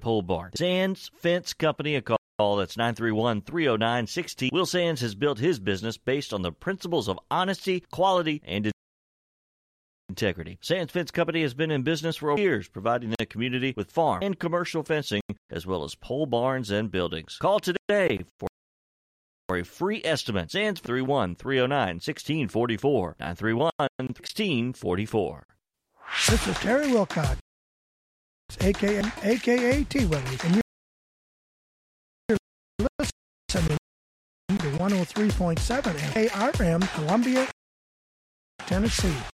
pole 0.00 0.22
barn. 0.22 0.52
Sands 0.56 1.10
Fence 1.14 1.52
Company, 1.52 1.96
a 1.96 2.02
call 2.02 2.56
that's 2.56 2.76
931 2.76 3.42
309 3.42 4.06
16. 4.06 4.50
Will 4.52 4.66
Sands 4.66 5.00
has 5.00 5.14
built 5.14 5.38
his 5.38 5.58
business 5.58 5.96
based 5.96 6.32
on 6.32 6.42
the 6.42 6.52
principles 6.52 7.08
of 7.08 7.18
honesty, 7.30 7.84
quality, 7.90 8.42
and 8.44 8.70
integrity. 10.08 10.58
Sands 10.60 10.92
Fence 10.92 11.10
Company 11.10 11.42
has 11.42 11.54
been 11.54 11.70
in 11.70 11.82
business 11.82 12.16
for 12.16 12.38
years, 12.38 12.68
providing 12.68 13.14
the 13.18 13.26
community 13.26 13.74
with 13.76 13.90
farm 13.90 14.20
and 14.22 14.38
commercial 14.38 14.82
fencing, 14.82 15.22
as 15.50 15.66
well 15.66 15.84
as 15.84 15.94
pole 15.94 16.26
barns 16.26 16.70
and 16.70 16.90
buildings. 16.90 17.36
Call 17.40 17.60
today 17.60 18.20
for 18.38 18.48
for 19.48 19.58
a 19.58 19.64
free 19.64 20.02
estimate. 20.04 20.50
Sands 20.50 20.80
31 20.80 21.36
309 21.36 21.96
1644 21.96 23.16
931 23.20 23.70
1644. 23.78 25.46
This 26.28 26.46
is 26.46 26.58
Terry 26.58 26.92
Wilcox, 26.92 27.40
aka 28.60 29.02
aka 29.22 29.84
T 29.84 30.04
Willie, 30.06 30.38
and 30.44 30.62
you're 32.28 32.88
listening 32.98 33.78
to 34.48 34.56
103.7 34.78 36.60
ARM, 36.60 36.82
Columbia, 36.82 37.48
Tennessee. 38.66 39.35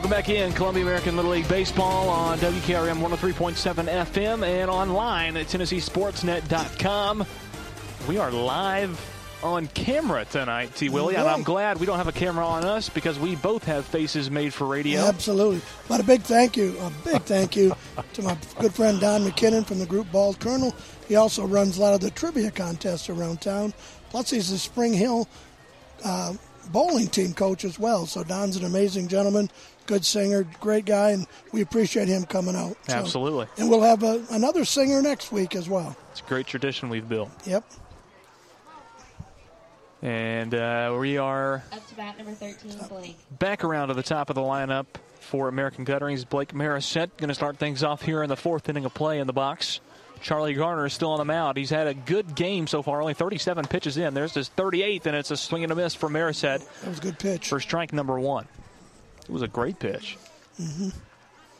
Welcome 0.00 0.16
back 0.16 0.30
in 0.30 0.54
Columbia 0.54 0.82
American 0.82 1.14
Little 1.14 1.32
League 1.32 1.46
Baseball 1.46 2.08
on 2.08 2.38
WKRM 2.38 3.06
103.7 3.06 3.84
FM 4.06 4.46
and 4.46 4.70
online 4.70 5.36
at 5.36 5.48
TennesseeSportsNet.com. 5.48 7.26
We 8.08 8.16
are 8.16 8.30
live 8.30 8.98
on 9.42 9.66
camera 9.66 10.24
tonight, 10.24 10.74
T. 10.74 10.88
Willie, 10.88 11.16
and 11.16 11.28
I'm 11.28 11.42
glad 11.42 11.78
we 11.78 11.84
don't 11.84 11.98
have 11.98 12.08
a 12.08 12.12
camera 12.12 12.46
on 12.46 12.64
us 12.64 12.88
because 12.88 13.18
we 13.18 13.36
both 13.36 13.62
have 13.64 13.84
faces 13.84 14.30
made 14.30 14.54
for 14.54 14.66
radio. 14.66 15.02
Absolutely. 15.02 15.60
But 15.86 16.00
a 16.00 16.04
big 16.04 16.22
thank 16.22 16.56
you, 16.56 16.78
a 16.78 16.90
big 17.04 17.20
thank 17.24 17.54
you 17.54 17.76
to 18.14 18.22
my 18.22 18.38
good 18.58 18.72
friend 18.72 18.98
Don 19.00 19.20
McKinnon 19.26 19.66
from 19.66 19.80
the 19.80 19.86
group 19.86 20.10
Bald 20.10 20.40
Colonel. 20.40 20.74
He 21.08 21.16
also 21.16 21.44
runs 21.44 21.76
a 21.76 21.82
lot 21.82 21.92
of 21.92 22.00
the 22.00 22.10
trivia 22.10 22.50
contests 22.50 23.10
around 23.10 23.42
town. 23.42 23.74
Plus, 24.08 24.30
he's 24.30 24.50
the 24.50 24.56
Spring 24.56 24.94
Hill 24.94 25.28
uh, 26.02 26.32
bowling 26.72 27.08
team 27.08 27.34
coach 27.34 27.64
as 27.64 27.78
well. 27.78 28.06
So 28.06 28.24
Don's 28.24 28.56
an 28.56 28.64
amazing 28.64 29.08
gentleman, 29.08 29.50
good 29.90 30.04
singer, 30.04 30.46
great 30.60 30.84
guy, 30.84 31.10
and 31.10 31.26
we 31.52 31.60
appreciate 31.62 32.06
him 32.06 32.24
coming 32.24 32.54
out. 32.54 32.76
So- 32.88 32.94
Absolutely. 32.96 33.46
and 33.58 33.68
we'll 33.68 33.82
have 33.82 34.02
a, 34.04 34.24
another 34.30 34.64
singer 34.64 35.02
next 35.02 35.32
week 35.32 35.56
as 35.56 35.68
well. 35.68 35.96
It's 36.12 36.20
a 36.20 36.24
great 36.24 36.46
tradition 36.46 36.88
we've 36.88 37.08
built. 37.08 37.28
Yep. 37.44 37.64
And 40.02 40.54
uh, 40.54 40.96
we 40.98 41.18
are 41.18 41.62
Up 41.72 41.86
to 41.88 41.94
bat 41.94 42.16
number 42.16 42.32
13, 42.32 42.78
Blake. 42.88 43.16
back 43.38 43.64
around 43.64 43.88
to 43.88 43.94
the 43.94 44.02
top 44.02 44.30
of 44.30 44.34
the 44.34 44.40
lineup 44.40 44.86
for 45.18 45.48
American 45.48 45.84
Gutterings. 45.84 46.24
Blake 46.26 46.54
Marisette 46.54 47.10
going 47.18 47.28
to 47.28 47.34
start 47.34 47.58
things 47.58 47.82
off 47.82 48.00
here 48.02 48.22
in 48.22 48.28
the 48.30 48.36
fourth 48.36 48.68
inning 48.68 48.84
of 48.86 48.94
play 48.94 49.18
in 49.18 49.26
the 49.26 49.32
box. 49.34 49.80
Charlie 50.22 50.54
Garner 50.54 50.86
is 50.86 50.92
still 50.92 51.10
on 51.12 51.18
the 51.18 51.24
mound. 51.24 51.56
He's 51.56 51.70
had 51.70 51.86
a 51.86 51.94
good 51.94 52.34
game 52.34 52.66
so 52.66 52.82
far, 52.82 53.00
only 53.00 53.14
37 53.14 53.66
pitches 53.66 53.96
in. 53.96 54.14
There's 54.14 54.34
his 54.34 54.50
38th, 54.50 55.06
and 55.06 55.16
it's 55.16 55.30
a 55.30 55.36
swing 55.36 55.64
and 55.64 55.72
a 55.72 55.74
miss 55.74 55.94
for 55.94 56.08
Marisette 56.08 56.60
That 56.82 56.88
was 56.88 56.98
a 56.98 57.02
good 57.02 57.18
pitch. 57.18 57.48
for 57.48 57.58
strike 57.60 57.92
number 57.92 58.18
one. 58.20 58.46
It 59.30 59.32
was 59.32 59.42
a 59.42 59.46
great 59.48 59.78
pitch. 59.78 60.18
hmm 60.56 60.88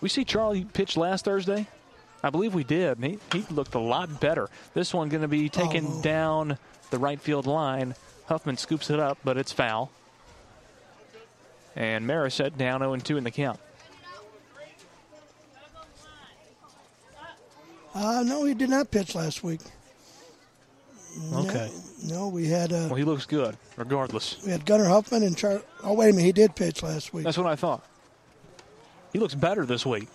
We 0.00 0.08
see 0.08 0.24
Charlie 0.24 0.64
pitch 0.64 0.96
last 0.96 1.24
Thursday. 1.24 1.68
I 2.20 2.30
believe 2.30 2.52
we 2.52 2.64
did. 2.64 2.98
He, 2.98 3.20
he 3.32 3.44
looked 3.48 3.76
a 3.76 3.78
lot 3.78 4.18
better. 4.18 4.48
This 4.74 4.92
one 4.92 5.08
going 5.08 5.22
to 5.22 5.28
be 5.28 5.48
taken 5.48 5.86
Oh. 5.86 6.02
down 6.02 6.58
the 6.90 6.98
right 6.98 7.20
field 7.20 7.46
line. 7.46 7.94
Huffman 8.26 8.56
scoops 8.56 8.90
it 8.90 8.98
up, 8.98 9.18
but 9.22 9.36
it's 9.38 9.52
foul. 9.52 9.92
And 11.76 12.04
Marisette 12.08 12.58
down 12.58 12.80
0 12.80 12.96
2 12.96 13.16
in 13.16 13.22
the 13.22 13.30
count. 13.30 13.60
Uh, 17.94 18.24
no, 18.26 18.44
he 18.44 18.54
did 18.54 18.68
not 18.70 18.90
pitch 18.90 19.14
last 19.14 19.44
week. 19.44 19.60
No- 21.30 21.38
Okay. 21.40 21.70
No, 22.04 22.28
we 22.28 22.46
had 22.48 22.72
uh, 22.72 22.86
Well, 22.88 22.94
he 22.94 23.04
looks 23.04 23.26
good, 23.26 23.56
regardless. 23.76 24.42
we 24.44 24.50
had 24.52 24.64
Gunnar 24.64 24.86
Huffman 24.88 25.22
and 25.22 25.36
Char. 25.36 25.61
Oh 25.84 25.92
wait 25.92 26.08
a 26.08 26.12
minute, 26.12 26.24
he 26.24 26.32
did 26.32 26.54
pitch 26.56 26.82
last 26.82 27.12
week. 27.12 27.24
That's 27.24 27.36
what 27.36 27.46
I 27.46 27.56
thought. 27.56 27.84
He 29.12 29.18
looks 29.18 29.34
better 29.34 29.66
this 29.66 29.84
week. 29.84 30.08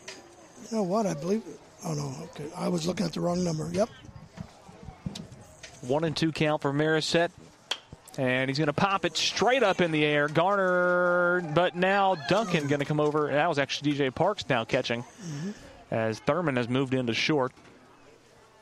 You 0.71 0.77
know 0.77 0.83
what? 0.83 1.05
I 1.05 1.13
believe. 1.13 1.43
Oh 1.85 1.93
no, 1.93 2.11
okay. 2.33 2.49
I 2.57 2.69
was 2.69 2.87
looking 2.87 3.05
at 3.05 3.13
the 3.13 3.19
wrong 3.21 3.43
number. 3.43 3.69
Yep. 3.71 3.89
One 5.81 6.03
and 6.03 6.15
two 6.17 6.31
count 6.31 6.61
for 6.61 6.71
Marisette. 6.73 7.29
And 8.17 8.49
he's 8.49 8.57
going 8.57 8.67
to 8.67 8.73
pop 8.73 9.03
it 9.03 9.17
straight 9.17 9.61
up 9.61 9.81
in 9.81 9.91
the 9.91 10.03
air. 10.05 10.29
Garner, 10.29 11.41
but 11.53 11.75
now 11.75 12.15
Duncan 12.29 12.67
going 12.67 12.79
to 12.79 12.85
come 12.85 13.01
over. 13.01 13.29
That 13.29 13.49
was 13.49 13.59
actually 13.59 13.91
DJ 13.91 14.13
Parks 14.15 14.47
now 14.47 14.63
catching 14.63 15.03
as 15.91 16.19
Thurman 16.19 16.55
has 16.55 16.69
moved 16.69 16.93
into 16.93 17.13
short 17.13 17.51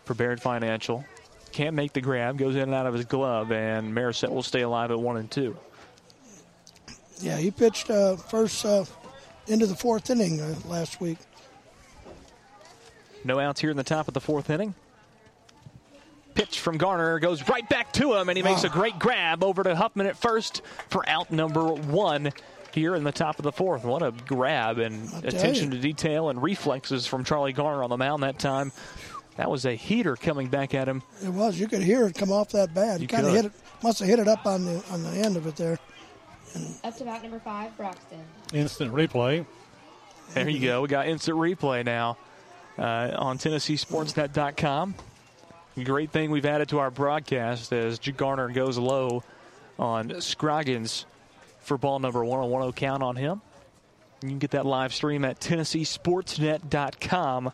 for 0.06 0.16
Baird 0.16 0.42
Financial. 0.42 1.06
Can't 1.54 1.76
make 1.76 1.94
the 1.94 2.02
grab, 2.02 2.38
goes 2.40 2.56
in 2.56 2.64
and 2.64 2.74
out 2.74 2.88
of 2.88 2.96
his 2.96 3.06
glove, 3.06 3.52
and 3.52 3.96
Marisette 3.96 4.32
will 4.32 4.42
stay 4.42 4.62
alive 4.62 4.90
at 4.90 5.00
one 5.00 5.18
and 5.18 5.30
two. 5.30 5.56
Yeah, 7.22 7.38
he 7.38 7.52
pitched 7.52 7.92
uh, 7.92 8.18
first 8.18 8.66
uh, 8.66 8.86
into 9.48 9.68
the 9.68 9.76
fourth 9.76 10.10
inning 10.10 10.42
uh, 10.42 10.56
last 10.66 11.00
week. 11.00 11.20
No 13.24 13.40
outs 13.40 13.62
here 13.62 13.70
in 13.70 13.78
the 13.78 13.84
top 13.84 14.08
of 14.08 14.16
the 14.16 14.20
fourth 14.20 14.50
inning. 14.50 14.74
Pitch 16.34 16.60
from 16.60 16.78
Garner 16.78 17.20
goes 17.20 17.48
right 17.48 17.68
back 17.70 17.94
to 17.94 18.16
him, 18.16 18.30
and 18.30 18.38
he 18.38 18.44
makes 18.44 18.64
a 18.64 18.70
great 18.70 18.98
grab 18.98 19.44
over 19.44 19.64
to 19.64 19.76
Huffman 19.76 20.08
at 20.08 20.18
first 20.18 20.64
for 20.90 21.08
out 21.08 21.32
number 21.32 21.64
one 21.64 22.34
here 22.74 22.96
in 22.96 23.04
the 23.04 23.12
top 23.12 23.38
of 23.38 23.44
the 23.44 23.52
fourth. 23.52 23.84
What 23.84 24.02
a 24.02 24.12
grab 24.26 24.80
and 24.80 25.14
attention 25.24 25.66
you. 25.66 25.78
to 25.78 25.80
detail 25.80 26.30
and 26.30 26.42
reflexes 26.42 27.06
from 27.06 27.24
Charlie 27.24 27.54
Garner 27.54 27.84
on 27.84 27.92
the 27.92 27.98
mound 27.98 28.24
that 28.24 28.40
time. 28.40 28.72
That 29.36 29.50
was 29.50 29.66
a 29.66 29.74
heater 29.74 30.16
coming 30.16 30.48
back 30.48 30.76
at 30.76 30.88
him. 30.88 31.02
It 31.24 31.30
was. 31.30 31.60
You 31.60 31.68
could 31.68 31.82
hear 31.82 32.06
it 32.06 32.14
come 32.16 32.32
off 32.32 32.50
that 32.50 32.72
bad. 32.74 33.02
You 33.02 33.08
kind 33.08 33.26
of 33.26 33.34
hit 33.34 33.46
it. 33.46 33.52
Must 33.82 33.98
have 34.00 34.08
hit 34.08 34.20
it 34.20 34.28
up 34.28 34.46
on 34.46 34.64
the 34.66 34.84
on 34.92 35.02
the 35.04 35.10
end 35.10 35.38
of 35.38 35.48
it 35.48 35.56
there. 35.56 35.80
Up 36.84 36.96
to 36.98 37.04
bat 37.04 37.24
number 37.24 37.40
5, 37.40 37.78
Broxton. 37.78 38.20
Instant 38.54 38.94
replay. 38.94 39.44
There 40.36 40.48
you 40.48 40.60
go. 40.60 40.84
We 40.84 40.88
got 40.88 41.08
instant 41.08 41.36
replay 41.38 41.84
now 41.84 42.16
uh, 42.78 43.10
on 43.18 43.40
TennesseeSportsNet.com. 43.40 44.94
Great 45.84 46.12
thing 46.12 46.30
we've 46.30 46.46
added 46.46 46.70
to 46.70 46.78
our 46.78 46.92
broadcast 46.92 47.74
as 47.74 47.98
J- 47.98 48.12
Garner 48.12 48.50
goes 48.50 48.78
low 48.78 49.24
on 49.80 50.22
Scroggins 50.22 51.08
for 51.62 51.80
ball 51.80 51.98
number 51.98 52.24
one 52.24 52.40
on 52.40 52.52
1 52.52 52.62
0 52.62 52.72
count 52.74 53.02
on 53.02 53.16
him. 53.16 53.42
You 54.22 54.30
can 54.30 54.38
get 54.38 54.52
that 54.52 54.68
live 54.68 54.94
stream 54.94 55.26
at 55.26 55.40
TennesseeSportsNet.com 55.40 57.52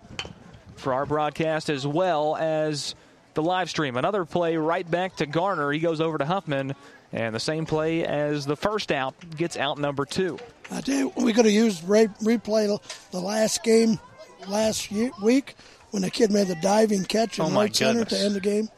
for 0.79 0.93
our 0.93 1.05
broadcast 1.05 1.69
as 1.69 1.85
well 1.85 2.35
as 2.35 2.95
the 3.35 3.43
live 3.43 3.69
stream. 3.69 3.95
Another 3.97 4.25
play 4.25 4.57
right 4.57 4.89
back 4.89 5.17
to 5.17 5.25
Garner. 5.25 5.71
He 5.71 5.79
goes 5.79 6.01
over 6.01 6.17
to 6.17 6.25
Huffman, 6.25 6.73
and 7.13 7.33
the 7.35 7.39
same 7.39 7.65
play 7.65 8.03
as 8.05 8.45
the 8.45 8.55
first 8.55 8.91
out 8.91 9.13
gets 9.35 9.57
out 9.57 9.77
number 9.77 10.05
two. 10.05 10.39
I 10.71 10.81
tell 10.81 10.95
you, 10.95 11.13
we 11.17 11.33
could 11.33 11.45
have 11.45 11.53
used 11.53 11.87
re- 11.87 12.07
replay 12.21 12.79
the 13.11 13.19
last 13.19 13.63
game 13.63 13.99
last 14.47 14.91
year, 14.91 15.11
week 15.23 15.55
when 15.91 16.01
the 16.03 16.11
kid 16.11 16.31
made 16.31 16.47
the 16.47 16.55
diving 16.55 17.03
catch 17.05 17.39
in 17.39 17.45
Oh, 17.45 17.51
right 17.51 17.75
center 17.75 18.05
to 18.05 18.17
end 18.19 18.35
the 18.35 18.39
game. 18.39 18.69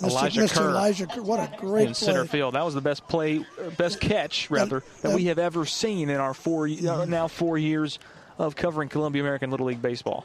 Mr. 0.00 0.08
Elijah 0.10 0.40
Mr. 0.42 0.54
Kerr. 0.54 0.70
Elijah 0.70 1.06
Kerr, 1.06 1.22
what 1.22 1.40
a 1.40 1.56
great 1.58 1.88
in 1.88 1.94
play. 1.94 2.06
center 2.06 2.24
field. 2.24 2.54
That 2.54 2.64
was 2.64 2.74
the 2.74 2.80
best 2.80 3.06
play, 3.08 3.44
best 3.76 4.00
catch 4.00 4.50
rather 4.50 4.82
that 5.02 5.14
we 5.14 5.24
have 5.26 5.38
ever 5.38 5.66
seen 5.66 6.08
in 6.08 6.18
our 6.18 6.34
four 6.34 6.66
uh, 6.68 7.04
now 7.04 7.26
four 7.28 7.58
years 7.58 7.98
of 8.38 8.54
covering 8.56 8.88
Columbia 8.88 9.22
American 9.22 9.50
Little 9.50 9.66
League 9.66 9.82
baseball. 9.82 10.24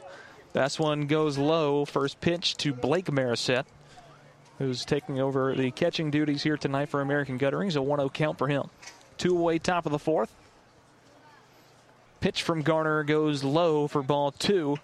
This 0.58 0.76
one 0.76 1.06
goes 1.06 1.38
low. 1.38 1.84
First 1.84 2.20
pitch 2.20 2.56
to 2.56 2.72
Blake 2.72 3.06
Marisette, 3.06 3.66
who's 4.58 4.84
taking 4.84 5.20
over 5.20 5.54
the 5.54 5.70
catching 5.70 6.10
duties 6.10 6.42
here 6.42 6.56
tonight 6.56 6.88
for 6.88 7.00
American 7.00 7.38
Gutterings. 7.38 7.76
A 7.76 7.78
1-0 7.78 8.12
count 8.12 8.38
for 8.38 8.48
him. 8.48 8.64
Two 9.18 9.38
away, 9.38 9.60
top 9.60 9.86
of 9.86 9.92
the 9.92 10.00
fourth. 10.00 10.34
Pitch 12.18 12.42
from 12.42 12.62
Garner 12.62 13.04
goes 13.04 13.44
low 13.44 13.86
for 13.86 14.02
ball 14.02 14.32
two. 14.32 14.78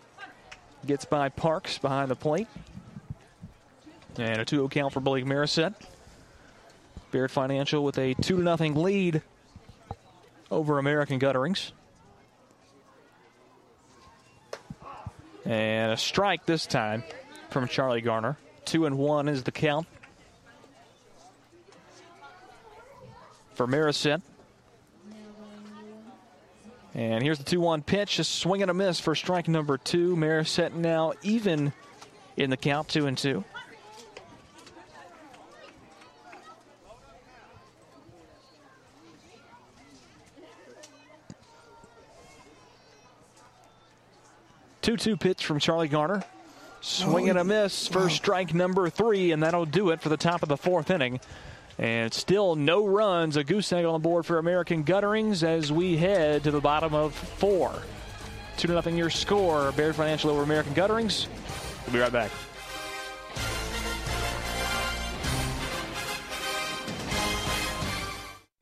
Gets 0.86 1.06
by 1.06 1.28
Parks 1.28 1.76
behind 1.78 2.08
the 2.08 2.14
plate. 2.14 2.46
And 4.16 4.40
a 4.40 4.44
2 4.44 4.56
0 4.56 4.68
count 4.68 4.92
for 4.92 5.00
Blake 5.00 5.24
Marisette. 5.24 5.74
Baird 7.10 7.32
Financial 7.32 7.82
with 7.82 7.98
a 7.98 8.14
2 8.14 8.44
0 8.44 8.56
lead 8.80 9.22
over 10.52 10.78
American 10.78 11.18
Gutterings. 11.18 11.72
And 15.44 15.92
a 15.92 15.96
strike 15.96 16.46
this 16.46 16.66
time 16.66 17.04
from 17.50 17.68
Charlie 17.68 18.00
Garner. 18.00 18.36
2 18.64 18.86
and 18.86 18.96
1 18.96 19.28
is 19.28 19.42
the 19.42 19.52
count 19.52 19.86
for 23.54 23.66
Marisette. 23.66 24.22
And 26.94 27.22
here's 27.22 27.38
the 27.38 27.44
2 27.44 27.60
1 27.60 27.82
pitch. 27.82 28.18
A 28.18 28.24
swing 28.24 28.62
and 28.62 28.70
a 28.70 28.74
miss 28.74 29.00
for 29.00 29.14
strike 29.14 29.48
number 29.48 29.76
two. 29.76 30.16
Marisette 30.16 30.74
now 30.74 31.12
even 31.22 31.72
in 32.36 32.50
the 32.50 32.56
count, 32.56 32.88
2 32.88 33.06
and 33.06 33.18
2. 44.84 44.96
Two-two 44.96 45.16
pitch 45.16 45.46
from 45.46 45.58
Charlie 45.58 45.88
Garner. 45.88 46.22
Swing 46.82 47.30
and 47.30 47.38
a 47.38 47.40
oh, 47.40 47.44
miss 47.44 47.88
First 47.88 48.16
strike 48.16 48.52
number 48.52 48.90
three, 48.90 49.32
and 49.32 49.42
that'll 49.42 49.64
do 49.64 49.88
it 49.88 50.02
for 50.02 50.10
the 50.10 50.18
top 50.18 50.42
of 50.42 50.50
the 50.50 50.58
fourth 50.58 50.90
inning. 50.90 51.20
And 51.78 52.12
still 52.12 52.54
no 52.54 52.86
runs. 52.86 53.38
A 53.38 53.44
goose 53.44 53.72
egg 53.72 53.86
on 53.86 53.94
the 53.94 53.98
board 53.98 54.26
for 54.26 54.38
American 54.38 54.84
Gutterings 54.84 55.42
as 55.42 55.72
we 55.72 55.96
head 55.96 56.44
to 56.44 56.50
the 56.50 56.60
bottom 56.60 56.92
of 56.92 57.14
four. 57.14 57.72
2 58.58 58.68
0 58.68 58.82
your 58.94 59.08
score. 59.08 59.72
Baird 59.72 59.96
Financial 59.96 60.30
over 60.30 60.42
American 60.42 60.74
Gutterings. 60.74 61.28
We'll 61.86 61.94
be 61.94 62.00
right 62.00 62.12
back. 62.12 62.30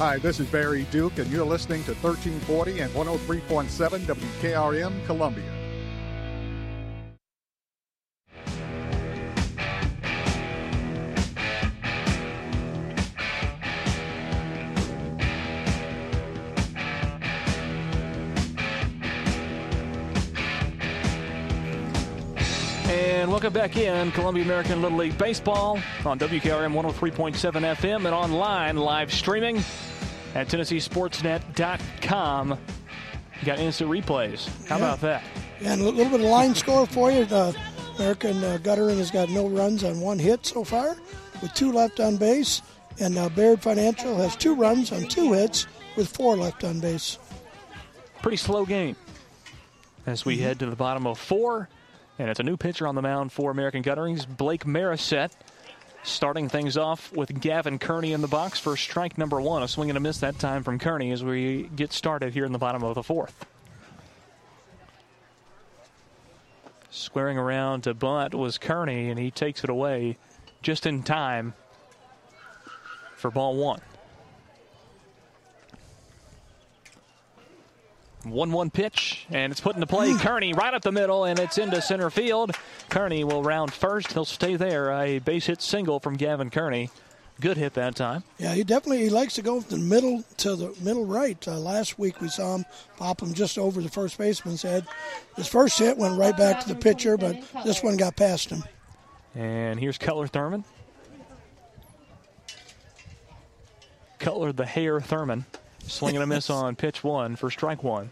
Hi, 0.00 0.16
this 0.16 0.40
is 0.40 0.46
Barry 0.48 0.84
Duke, 0.90 1.18
and 1.18 1.30
you're 1.30 1.44
listening 1.44 1.84
to 1.84 1.92
1340 1.92 2.80
and 2.80 2.90
103.7 2.94 3.98
WKRM 4.06 5.04
Columbia. 5.04 5.44
And 22.88 23.30
welcome 23.30 23.52
back 23.52 23.76
in 23.76 24.10
Columbia 24.12 24.44
American 24.44 24.80
Little 24.80 24.96
League 24.96 25.18
Baseball 25.18 25.78
on 26.06 26.18
WKRM 26.18 26.72
103.7 26.72 27.34
FM 27.34 28.06
and 28.06 28.14
online 28.14 28.78
live 28.78 29.12
streaming 29.12 29.62
at 30.34 30.48
TennesseeSportsNet.com. 30.48 32.58
You 33.40 33.46
got 33.46 33.58
instant 33.58 33.90
replays. 33.90 34.48
How 34.66 34.76
Yeah. 34.78 34.84
about 34.84 35.00
that? 35.00 35.22
And 35.62 35.80
a 35.80 35.84
little 35.84 36.04
bit 36.10 36.20
of 36.20 36.26
line 36.30 36.54
score 36.54 36.86
for 36.86 37.10
you. 37.10 37.24
The 37.24 37.54
American 37.98 38.42
uh, 38.44 38.58
Guttering 38.62 38.98
has 38.98 39.10
got 39.10 39.28
no 39.30 39.46
runs 39.48 39.82
on 39.84 40.00
one 40.00 40.18
hit 40.18 40.46
so 40.46 40.64
far, 40.64 40.96
with 41.42 41.52
two 41.54 41.72
left 41.72 42.00
on 42.00 42.16
base. 42.16 42.62
And 42.98 43.16
uh, 43.18 43.28
Baird 43.30 43.62
Financial 43.62 44.16
has 44.16 44.36
two 44.36 44.54
runs 44.54 44.92
on 44.92 45.02
two 45.04 45.32
hits, 45.32 45.66
with 45.96 46.08
four 46.14 46.36
left 46.36 46.64
on 46.64 46.80
base. 46.80 47.18
Pretty 48.22 48.36
slow 48.36 48.66
game 48.66 48.96
as 50.06 50.24
we 50.24 50.38
head 50.38 50.58
to 50.58 50.66
the 50.66 50.76
bottom 50.76 51.06
of 51.06 51.18
four. 51.18 51.68
And 52.18 52.28
it's 52.28 52.40
a 52.40 52.42
new 52.42 52.58
pitcher 52.58 52.86
on 52.86 52.94
the 52.94 53.00
mound 53.02 53.32
for 53.32 53.50
American 53.50 53.82
Gutterings, 53.82 54.26
Blake 54.26 54.64
Marisette. 54.66 55.32
Starting 56.02 56.48
things 56.48 56.76
off 56.76 57.12
with 57.12 57.40
Gavin 57.40 57.78
Kearney 57.78 58.12
in 58.12 58.20
the 58.20 58.28
box 58.28 58.58
for 58.58 58.76
strike 58.76 59.18
number 59.18 59.40
one. 59.40 59.62
A 59.62 59.68
swing 59.68 59.90
and 59.90 59.96
a 59.96 60.00
miss 60.00 60.18
that 60.18 60.38
time 60.38 60.64
from 60.64 60.78
Kearney 60.78 61.12
as 61.12 61.22
we 61.22 61.64
get 61.76 61.92
started 61.92 62.32
here 62.32 62.44
in 62.44 62.52
the 62.52 62.58
bottom 62.58 62.82
of 62.82 62.94
the 62.94 63.02
fourth. 63.02 63.46
Squaring 66.90 67.38
around 67.38 67.82
to 67.82 67.94
bunt 67.94 68.34
was 68.34 68.58
Kearney, 68.58 69.10
and 69.10 69.18
he 69.18 69.30
takes 69.30 69.62
it 69.62 69.70
away 69.70 70.16
just 70.62 70.86
in 70.86 71.02
time 71.02 71.54
for 73.14 73.30
ball 73.30 73.56
one. 73.56 73.80
1 78.24 78.52
1 78.52 78.70
pitch, 78.70 79.26
and 79.30 79.50
it's 79.50 79.60
put 79.60 79.74
into 79.74 79.86
play. 79.86 80.14
Kearney 80.18 80.52
right 80.52 80.74
up 80.74 80.82
the 80.82 80.92
middle, 80.92 81.24
and 81.24 81.38
it's 81.38 81.58
into 81.58 81.80
center 81.80 82.10
field. 82.10 82.52
Kearney 82.88 83.24
will 83.24 83.42
round 83.42 83.72
first. 83.72 84.12
He'll 84.12 84.24
stay 84.24 84.56
there. 84.56 84.92
A 84.92 85.18
base 85.18 85.46
hit 85.46 85.62
single 85.62 86.00
from 86.00 86.16
Gavin 86.16 86.50
Kearney. 86.50 86.90
Good 87.40 87.56
hit 87.56 87.72
that 87.74 87.94
time. 87.94 88.22
Yeah, 88.38 88.52
he 88.52 88.64
definitely 88.64 89.04
he 89.04 89.08
likes 89.08 89.34
to 89.34 89.42
go 89.42 89.62
from 89.62 89.78
the 89.78 89.82
middle 89.82 90.22
to 90.38 90.56
the 90.56 90.74
middle 90.82 91.06
right. 91.06 91.42
Uh, 91.48 91.58
last 91.58 91.98
week 91.98 92.20
we 92.20 92.28
saw 92.28 92.56
him 92.56 92.66
pop 92.98 93.22
him 93.22 93.32
just 93.32 93.56
over 93.56 93.80
the 93.80 93.88
first 93.88 94.18
baseman's 94.18 94.60
head. 94.60 94.86
His 95.36 95.46
first 95.46 95.78
hit 95.78 95.96
went 95.96 96.18
right 96.18 96.36
back 96.36 96.60
to 96.60 96.68
the 96.68 96.74
pitcher, 96.74 97.16
but 97.16 97.36
this 97.64 97.82
one 97.82 97.96
got 97.96 98.14
past 98.16 98.50
him. 98.50 98.62
And 99.34 99.80
here's 99.80 99.96
Cutler 99.96 100.26
Thurman. 100.26 100.64
Cutler 104.18 104.52
the 104.52 104.66
hair 104.66 105.00
Thurman. 105.00 105.46
Swinging 105.90 106.22
a 106.22 106.26
miss 106.26 106.48
on 106.50 106.76
pitch 106.76 107.02
one 107.02 107.34
for 107.34 107.50
strike 107.50 107.82
one. 107.82 108.10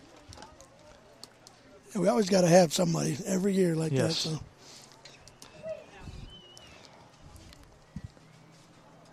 Yeah, 1.94 2.00
we 2.00 2.08
always 2.08 2.28
got 2.28 2.40
to 2.40 2.48
have 2.48 2.72
somebody 2.74 3.16
every 3.24 3.54
year 3.54 3.76
like 3.76 3.92
Yes. 3.92 4.24
that. 4.24 4.30
So. 4.30 4.40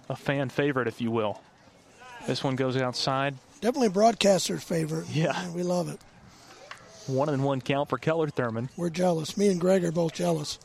A 0.09 0.15
fan 0.15 0.49
favorite, 0.49 0.87
if 0.87 0.99
you 0.99 1.11
will. 1.11 1.41
This 2.27 2.43
one 2.43 2.55
goes 2.55 2.75
outside. 2.75 3.35
Definitely 3.61 3.87
a 3.87 3.91
broadcaster's 3.91 4.63
favorite. 4.63 5.07
Yeah. 5.09 5.49
we 5.51 5.61
love 5.63 5.87
it. 5.89 5.99
One 7.07 7.29
and 7.29 7.43
one 7.43 7.61
count 7.61 7.89
for 7.89 7.99
Keller 7.99 8.29
Thurman. 8.29 8.69
We're 8.75 8.89
jealous. 8.89 9.37
Me 9.37 9.47
and 9.49 9.61
Greg 9.61 9.83
are 9.85 9.91
both 9.91 10.13
jealous. 10.13 10.57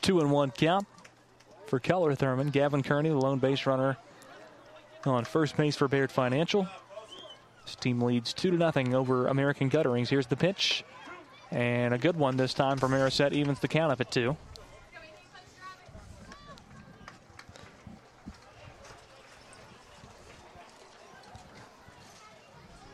Two 0.00 0.20
and 0.20 0.30
one 0.30 0.50
count 0.52 0.86
for 1.70 1.78
Keller 1.78 2.14
Thurman. 2.16 2.50
Gavin 2.50 2.82
Kearney, 2.82 3.08
the 3.08 3.14
lone 3.14 3.38
base 3.38 3.64
runner 3.64 3.96
on 5.06 5.24
first 5.24 5.56
base 5.56 5.76
for 5.76 5.88
Baird 5.88 6.10
Financial. 6.10 6.68
This 7.64 7.76
team 7.76 8.02
leads 8.02 8.34
2 8.34 8.50
to 8.50 8.56
nothing 8.56 8.94
over 8.94 9.28
American 9.28 9.70
Gutterings. 9.70 10.08
Here's 10.08 10.26
the 10.26 10.36
pitch. 10.36 10.84
And 11.52 11.94
a 11.94 11.98
good 11.98 12.16
one 12.16 12.36
this 12.36 12.54
time 12.54 12.76
for 12.76 12.88
Marisette 12.88 13.32
evens 13.32 13.60
the 13.60 13.68
count 13.68 13.92
up 13.92 14.00
at 14.00 14.10
two. 14.10 14.36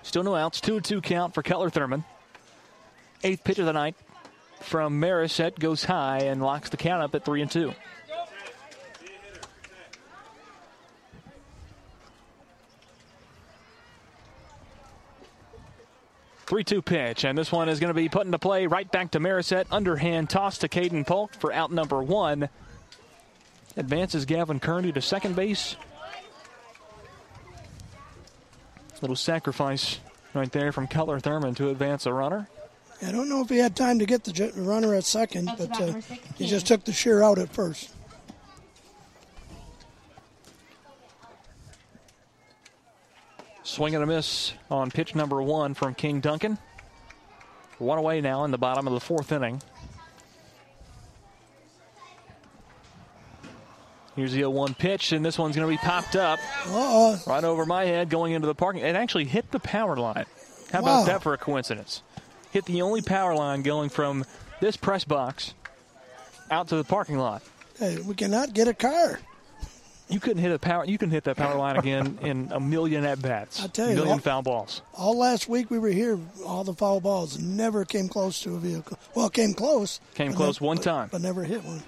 Still 0.03 0.22
no 0.22 0.35
outs. 0.35 0.61
2 0.61 0.81
2 0.81 1.01
count 1.01 1.35
for 1.35 1.43
Keller 1.43 1.68
Thurman. 1.68 2.05
Eighth 3.24 3.43
pitch 3.45 3.59
of 3.59 3.66
the 3.66 3.72
night 3.72 3.97
from 4.61 5.01
Marisette 5.01 5.59
goes 5.59 5.85
high 5.85 6.20
and 6.20 6.43
locks 6.43 6.70
the 6.70 6.77
count 6.77 7.03
up 7.03 7.14
at 7.14 7.24
3 7.24 7.43
and 7.43 7.51
2. 7.51 7.74
3 16.47 16.62
2 16.62 16.82
pitch, 16.82 17.24
and 17.24 17.36
this 17.36 17.51
one 17.51 17.68
is 17.68 17.80
going 17.80 17.88
to 17.88 17.94
be 17.94 18.09
put 18.09 18.24
into 18.24 18.38
play 18.38 18.66
right 18.66 18.90
back 18.90 19.11
to 19.11 19.20
Marisette. 19.20 19.66
Underhand 19.70 20.30
toss 20.30 20.59
to 20.59 20.68
Caden 20.68 21.07
Polk 21.07 21.34
for 21.34 21.53
out 21.53 21.72
number 21.72 22.03
one. 22.03 22.49
Advances 23.76 24.24
Gavin 24.24 24.61
Kearney 24.61 24.92
to 24.92 25.03
second 25.03 25.34
base. 25.34 25.76
Little 29.03 29.16
sacrifice 29.16 29.99
right 30.34 30.51
there 30.53 30.72
from 30.72 30.86
Keller 30.86 31.20
Thurman 31.20 31.55
to 31.57 31.68
advance 31.70 32.07
a 32.07 32.12
runner. 32.12 32.49
I 33.03 33.11
don't 33.12 33.28
know 33.28 33.42
if 33.42 33.51
he 33.51 33.59
had 33.59 33.76
time 33.76 33.99
to 33.99 34.07
get 34.07 34.24
the 34.24 34.53
runner 34.57 34.94
at 34.94 35.05
second, 35.05 35.51
but 35.59 35.80
uh, 35.80 36.01
he 36.36 36.47
just 36.47 36.66
took 36.66 36.84
the 36.84 36.92
sheer 36.92 37.22
out 37.22 37.38
at 37.38 37.51
first. 37.51 37.90
Swing 43.66 43.96
and 43.96 44.04
a 44.04 44.06
miss 44.06 44.52
on 44.70 44.92
pitch 44.92 45.16
number 45.16 45.42
one 45.42 45.74
from 45.74 45.92
King 45.92 46.20
Duncan. 46.20 46.56
One 47.78 47.98
away 47.98 48.20
now 48.20 48.44
in 48.44 48.52
the 48.52 48.58
bottom 48.58 48.86
of 48.86 48.94
the 48.94 49.00
fourth 49.00 49.32
inning. 49.32 49.60
Here's 54.14 54.30
the 54.30 54.38
0 54.38 54.50
1 54.50 54.74
pitch, 54.74 55.10
and 55.10 55.24
this 55.24 55.36
one's 55.36 55.56
going 55.56 55.68
to 55.68 55.70
be 55.70 55.84
popped 55.84 56.14
up 56.14 56.38
Uh-oh. 56.68 57.20
right 57.26 57.42
over 57.42 57.66
my 57.66 57.84
head 57.84 58.08
going 58.08 58.32
into 58.34 58.46
the 58.46 58.54
parking. 58.54 58.82
It 58.82 58.94
actually 58.94 59.24
hit 59.24 59.50
the 59.50 59.58
power 59.58 59.96
line. 59.96 60.24
How 60.72 60.80
Wow. 60.80 61.02
about 61.02 61.06
that 61.06 61.22
for 61.22 61.34
a 61.34 61.38
coincidence? 61.38 62.02
Hit 62.52 62.66
the 62.66 62.82
only 62.82 63.02
power 63.02 63.34
line 63.34 63.62
going 63.62 63.90
from 63.90 64.24
this 64.60 64.76
press 64.76 65.02
box 65.04 65.54
out 66.52 66.68
to 66.68 66.76
the 66.76 66.84
parking 66.84 67.18
lot. 67.18 67.42
Hey, 67.80 67.98
we 68.00 68.14
cannot 68.14 68.54
get 68.54 68.68
a 68.68 68.74
car. 68.74 69.18
You 70.09 70.20
couldn't 70.20 70.38
hit 70.42 70.52
a 70.52 70.59
power. 70.59 70.84
You 70.84 70.98
can 70.98 71.11
hit 71.11 71.24
that 71.24 71.36
power 71.36 71.57
line 71.57 71.76
again 71.76 72.18
in 72.22 72.48
a 72.52 72.61
million 72.61 73.04
at 73.04 73.20
bats. 73.20 73.61
I 73.64 73.66
tell 73.66 73.86
you, 73.86 73.92
a 73.92 73.96
million 73.96 74.12
all- 74.14 74.18
foul 74.18 74.42
balls. 74.42 74.82
All 74.94 75.18
last 75.18 75.48
week 75.48 75.70
we 75.70 75.78
were 75.80 75.88
here, 75.88 76.18
all 76.46 76.62
the 76.64 76.74
foul 76.74 77.00
balls 77.00 77.38
never 77.40 77.84
came 77.84 78.09
close 78.09 78.40
to 78.42 78.54
a 78.54 78.59
vehicle. 78.59 78.98
Well, 79.14 79.28
came 79.30 79.52
close. 79.52 80.00
Came 80.14 80.32
close 80.32 80.61
ne- 80.61 80.66
one 80.66 80.76
but- 80.76 80.84
time. 80.84 81.09
But 81.11 81.22
never 81.22 81.42
hit 81.44 81.64
one. 81.64 81.82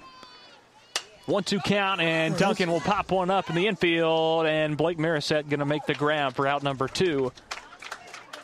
One 1.27 1.43
two 1.43 1.59
count, 1.59 2.01
and 2.01 2.35
Duncan 2.37 2.71
will 2.71 2.79
pop 2.79 3.11
one 3.11 3.29
up 3.29 3.49
in 3.51 3.55
the 3.55 3.67
infield, 3.67 4.47
and 4.47 4.75
Blake 4.75 4.97
Marisette 4.97 5.47
going 5.47 5.59
to 5.59 5.65
make 5.65 5.85
the 5.85 5.93
grab 5.93 6.33
for 6.33 6.47
out 6.47 6.63
number 6.63 6.87
two. 6.87 7.31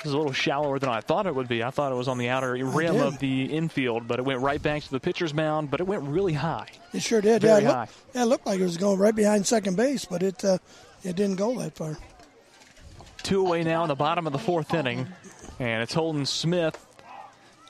This 0.06 0.12
is 0.12 0.14
a 0.14 0.18
little 0.20 0.34
shallower 0.34 0.78
than 0.78 0.89
I 0.89 1.01
thought 1.01 1.26
it 1.26 1.34
would 1.34 1.47
be. 1.47 1.64
I 1.64 1.72
thought 1.72 1.91
it 1.91 1.95
was 1.95 2.08
on 2.08 2.20
the 2.20 2.30
outer 2.30 2.51
rim 2.64 2.97
of 2.97 3.18
the 3.18 3.45
infield, 3.45 4.08
but 4.08 4.20
it 4.20 4.22
went 4.22 4.39
right 4.39 4.62
back 4.62 4.84
to 4.84 4.91
the 4.91 4.99
pitcher's 4.99 5.34
mound, 5.34 5.72
but 5.72 5.80
it 5.80 5.88
went 5.88 6.03
really 6.03 6.34
high. 6.34 6.68
It 6.93 7.01
sure 7.01 7.22
did. 7.22 7.41
Very 7.41 7.64
yeah, 7.64 7.70
it 7.70 7.74
high. 7.74 7.80
looked, 7.80 7.93
yeah, 8.14 8.22
it 8.22 8.26
looked 8.26 8.45
like 8.45 8.60
it 8.60 8.64
was 8.64 8.78
going 8.78 8.99
right 8.99 9.16
behind 9.16 9.47
second 9.47 9.78
base, 9.78 10.06
but 10.06 10.22
it 10.22 10.45
uh, 10.45 10.60
it 11.03 11.16
didn't 11.16 11.38
go 11.38 11.58
that 11.58 11.76
far. 11.76 11.97
Two 13.24 13.43
away 13.43 13.64
now 13.64 13.82
in 13.82 13.88
the 13.88 13.95
bottom 13.95 14.28
of 14.28 14.34
the 14.34 14.38
fourth 14.38 14.76
inning, 14.76 15.08
and 15.58 15.82
it's 15.82 15.95
Holden 15.95 16.28
Smith 16.28 16.86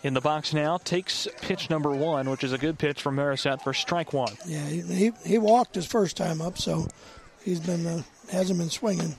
in 0.03 0.13
the 0.13 0.19
box 0.19 0.53
now. 0.53 0.75
Takes 0.75 1.29
pitch 1.39 1.69
number 1.69 1.91
one, 1.91 2.29
which 2.29 2.43
is 2.43 2.51
a 2.51 2.57
good 2.57 2.77
pitch 2.77 3.01
from 3.01 3.15
Marisette 3.15 3.63
for 3.63 3.73
strike 3.73 4.11
one. 4.11 4.33
Yeah, 4.45 4.65
he, 4.65 4.81
he, 4.81 5.11
he 5.23 5.37
walked 5.37 5.73
his 5.73 5.85
first 5.85 6.17
time 6.17 6.41
up, 6.41 6.57
so 6.57 6.89
he's 7.45 7.61
been 7.61 7.87
uh, 7.87 8.03
hasn't 8.29 8.59
been 8.59 8.69
swinging. 8.69 9.15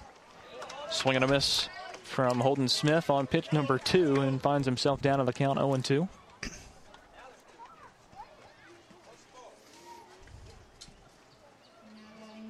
Swing 0.91 1.17
and 1.17 1.25
a 1.25 1.29
miss 1.29 1.71
from 2.17 2.41
Holden 2.41 2.67
Smith 2.67 3.11
on 3.11 3.27
pitch 3.27 3.53
number 3.53 3.79
two 3.79 4.23
and 4.23 4.41
finds 4.41 4.65
himself 4.65 5.03
down 5.03 5.19
to 5.19 5.25
the 5.25 5.35
count 5.35 5.59
0 5.59 5.77
2. 5.77 6.09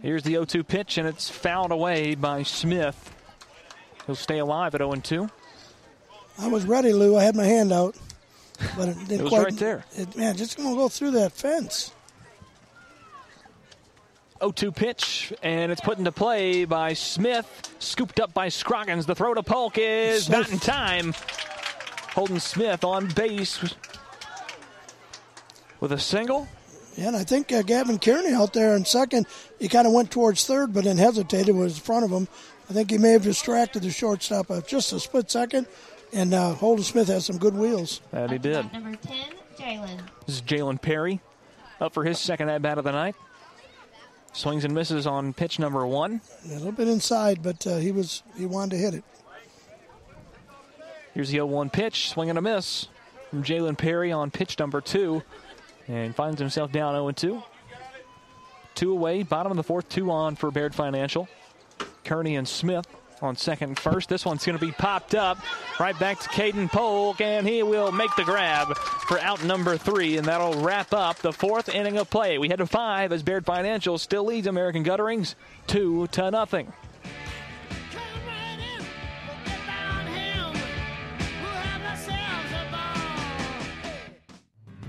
Here's 0.02 0.22
the 0.22 0.30
0 0.34 0.44
2 0.44 0.62
pitch, 0.62 0.98
and 0.98 1.08
it's 1.08 1.28
fouled 1.28 1.72
away 1.72 2.14
by 2.14 2.44
Smith. 2.44 3.12
He'll 4.06 4.14
stay 4.14 4.38
alive 4.38 4.76
at 4.76 4.82
0 4.82 4.94
2. 4.94 5.28
I 6.38 6.46
was 6.46 6.64
ready, 6.64 6.92
Lou. 6.92 7.16
I 7.16 7.24
had 7.24 7.34
my 7.34 7.46
hand 7.46 7.72
out, 7.72 7.96
but 8.76 8.90
it 8.90 8.98
didn't 9.08 9.18
It 9.18 9.22
was 9.22 9.30
quite. 9.30 9.44
right 9.46 9.56
there. 9.56 9.84
It, 9.96 10.16
man, 10.16 10.36
just 10.36 10.56
gonna 10.56 10.76
go 10.76 10.88
through 10.88 11.10
that 11.12 11.32
fence. 11.32 11.90
0 14.40 14.52
2 14.52 14.72
pitch, 14.72 15.32
and 15.42 15.72
it's 15.72 15.80
put 15.80 15.98
into 15.98 16.12
play 16.12 16.64
by 16.64 16.92
Smith. 16.92 17.46
Scooped 17.78 18.20
up 18.20 18.32
by 18.34 18.48
Scroggins. 18.48 19.06
The 19.06 19.14
throw 19.14 19.34
to 19.34 19.42
Polk 19.42 19.78
is 19.78 20.26
So- 20.26 20.32
not 20.32 20.50
in 20.50 20.58
time. 20.58 21.14
Holden 22.14 22.40
Smith 22.40 22.82
on 22.84 23.08
base 23.08 23.60
with 25.80 25.92
a 25.92 25.98
single. 25.98 26.48
Yeah, 26.96 27.08
and 27.08 27.16
I 27.16 27.24
think 27.24 27.52
uh, 27.52 27.60
Gavin 27.60 27.98
Kearney 27.98 28.32
out 28.32 28.54
there 28.54 28.74
in 28.74 28.86
second, 28.86 29.26
he 29.58 29.68
kind 29.68 29.86
of 29.86 29.92
went 29.92 30.10
towards 30.10 30.46
third, 30.46 30.72
but 30.72 30.84
then 30.84 30.96
hesitated, 30.96 31.54
was 31.54 31.74
in 31.74 31.80
front 31.82 32.06
of 32.06 32.10
him. 32.10 32.26
I 32.70 32.72
think 32.72 32.90
he 32.90 32.96
may 32.96 33.12
have 33.12 33.22
distracted 33.22 33.82
the 33.82 33.90
shortstop 33.90 34.50
uh, 34.50 34.62
just 34.62 34.92
a 34.94 34.98
split 35.00 35.30
second, 35.30 35.66
and 36.14 36.32
uh, 36.32 36.54
Holden 36.54 36.84
Smith 36.84 37.08
has 37.08 37.26
some 37.26 37.36
good 37.36 37.54
wheels. 37.54 38.00
That 38.12 38.30
he 38.30 38.38
did. 38.38 38.72
Number 38.72 38.96
10, 38.96 39.16
Jalen. 39.58 40.00
This 40.26 40.36
is 40.36 40.42
Jalen 40.42 40.80
Perry 40.80 41.20
up 41.82 41.92
for 41.92 42.02
his 42.02 42.18
second 42.18 42.48
at 42.48 42.62
bat 42.62 42.78
of 42.78 42.84
the 42.84 42.92
night. 42.92 43.14
Swings 44.36 44.66
and 44.66 44.74
misses 44.74 45.06
on 45.06 45.32
pitch 45.32 45.58
number 45.58 45.86
one. 45.86 46.20
A 46.44 46.48
little 46.48 46.70
bit 46.70 46.88
inside, 46.88 47.42
but 47.42 47.66
uh, 47.66 47.78
he 47.78 47.90
was 47.90 48.22
he 48.36 48.44
wanted 48.44 48.72
to 48.72 48.76
hit 48.76 48.92
it. 48.92 49.02
Here's 51.14 51.28
the 51.28 51.36
0 51.36 51.46
1 51.46 51.70
pitch. 51.70 52.10
Swing 52.10 52.28
and 52.28 52.38
a 52.38 52.42
miss 52.42 52.88
from 53.30 53.42
Jalen 53.42 53.78
Perry 53.78 54.12
on 54.12 54.30
pitch 54.30 54.58
number 54.58 54.82
two. 54.82 55.22
And 55.88 56.14
finds 56.14 56.38
himself 56.38 56.70
down 56.70 56.92
0 56.92 57.10
2. 57.12 57.42
Two 58.74 58.92
away, 58.92 59.22
bottom 59.22 59.50
of 59.50 59.56
the 59.56 59.62
fourth, 59.62 59.88
two 59.88 60.10
on 60.10 60.36
for 60.36 60.50
Baird 60.50 60.74
Financial. 60.74 61.28
Kearney 62.04 62.36
and 62.36 62.46
Smith 62.46 62.86
on 63.22 63.36
second 63.36 63.70
and 63.70 63.78
first. 63.78 64.08
This 64.08 64.24
one's 64.24 64.44
going 64.44 64.58
to 64.58 64.64
be 64.64 64.72
popped 64.72 65.14
up 65.14 65.38
right 65.78 65.98
back 65.98 66.20
to 66.20 66.28
Caden 66.28 66.68
Polk, 66.68 67.20
and 67.20 67.46
he 67.46 67.62
will 67.62 67.92
make 67.92 68.14
the 68.16 68.24
grab 68.24 68.76
for 69.08 69.18
out 69.20 69.44
number 69.44 69.76
three, 69.76 70.16
and 70.16 70.26
that'll 70.26 70.60
wrap 70.60 70.92
up 70.92 71.16
the 71.18 71.32
fourth 71.32 71.68
inning 71.68 71.98
of 71.98 72.10
play. 72.10 72.38
We 72.38 72.48
head 72.48 72.58
to 72.58 72.66
five 72.66 73.12
as 73.12 73.22
Baird 73.22 73.46
Financial 73.46 73.98
still 73.98 74.24
leads 74.24 74.46
American 74.46 74.84
Gutterings 74.84 75.34
two 75.66 76.06
to 76.08 76.30
nothing. 76.30 76.72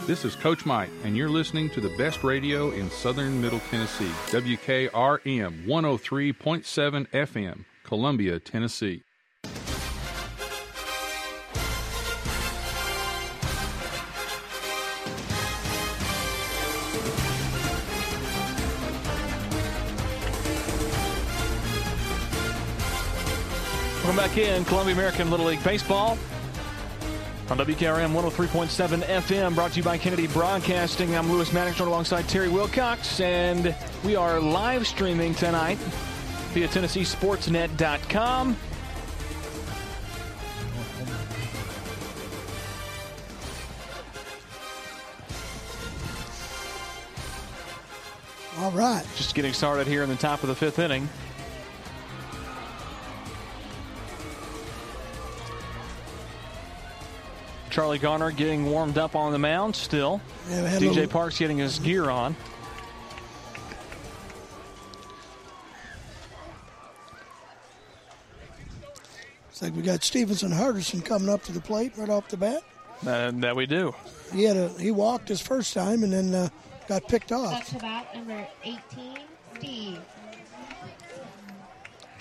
This 0.00 0.24
is 0.24 0.34
Coach 0.34 0.66
Mike, 0.66 0.90
and 1.04 1.16
you're 1.16 1.28
listening 1.28 1.70
to 1.70 1.80
the 1.80 1.88
best 1.96 2.24
radio 2.24 2.70
in 2.70 2.90
southern 2.90 3.40
Middle 3.40 3.60
Tennessee, 3.70 4.10
WKRM 4.30 5.64
103.7 5.64 7.08
FM, 7.08 7.64
Columbia, 7.84 8.40
Tennessee. 8.40 9.04
Welcome 24.02 24.16
back 24.16 24.36
in 24.36 24.64
Columbia 24.64 24.94
American 24.94 25.30
Little 25.30 25.46
League 25.46 25.62
Baseball 25.62 26.18
on 27.52 27.58
WKRM 27.58 28.12
103.7 28.14 29.02
FM, 29.02 29.54
brought 29.54 29.72
to 29.72 29.76
you 29.76 29.82
by 29.82 29.98
Kennedy 29.98 30.26
Broadcasting. 30.26 31.14
I'm 31.14 31.30
Lewis 31.30 31.52
Maddox 31.52 31.80
alongside 31.80 32.26
Terry 32.26 32.48
Wilcox, 32.48 33.20
and 33.20 33.76
we 34.04 34.16
are 34.16 34.40
live 34.40 34.86
streaming 34.86 35.34
tonight 35.34 35.76
via 36.54 36.66
TennesseeSportsNet.com. 36.68 38.56
All 48.60 48.70
right. 48.70 49.04
Just 49.16 49.34
getting 49.34 49.52
started 49.52 49.86
here 49.86 50.02
in 50.02 50.08
the 50.08 50.16
top 50.16 50.42
of 50.42 50.48
the 50.48 50.54
fifth 50.54 50.78
inning. 50.78 51.06
Charlie 57.72 57.98
Garner 57.98 58.30
getting 58.30 58.66
warmed 58.66 58.98
up 58.98 59.16
on 59.16 59.32
the 59.32 59.38
mound 59.38 59.74
still. 59.74 60.20
Yeah, 60.50 60.62
we 60.62 60.68
had 60.68 60.82
a 60.82 60.84
DJ 60.84 60.88
little- 60.94 61.06
Parks 61.08 61.38
getting 61.38 61.56
his 61.56 61.78
gear 61.78 62.10
on. 62.10 62.36
It's 69.50 69.62
like 69.62 69.74
we 69.74 69.82
got 69.82 70.02
Stevenson 70.02 70.50
Hardison 70.50 71.04
coming 71.04 71.28
up 71.28 71.42
to 71.44 71.52
the 71.52 71.60
plate 71.60 71.92
right 71.96 72.08
off 72.08 72.28
the 72.28 72.36
bat. 72.36 72.62
Uh, 73.06 73.30
that 73.36 73.56
we 73.56 73.66
do. 73.66 73.94
He 74.32 74.44
had 74.44 74.56
a 74.56 74.68
he 74.78 74.90
walked 74.90 75.28
his 75.28 75.40
first 75.40 75.74
time 75.74 76.04
and 76.04 76.12
then 76.12 76.34
uh, 76.34 76.48
got 76.88 77.06
picked 77.08 77.32
off. 77.32 77.52
Up 77.54 77.64
to 77.66 77.78
bat 77.78 78.14
number 78.14 78.46
18, 78.64 78.80
Steve. 79.58 79.98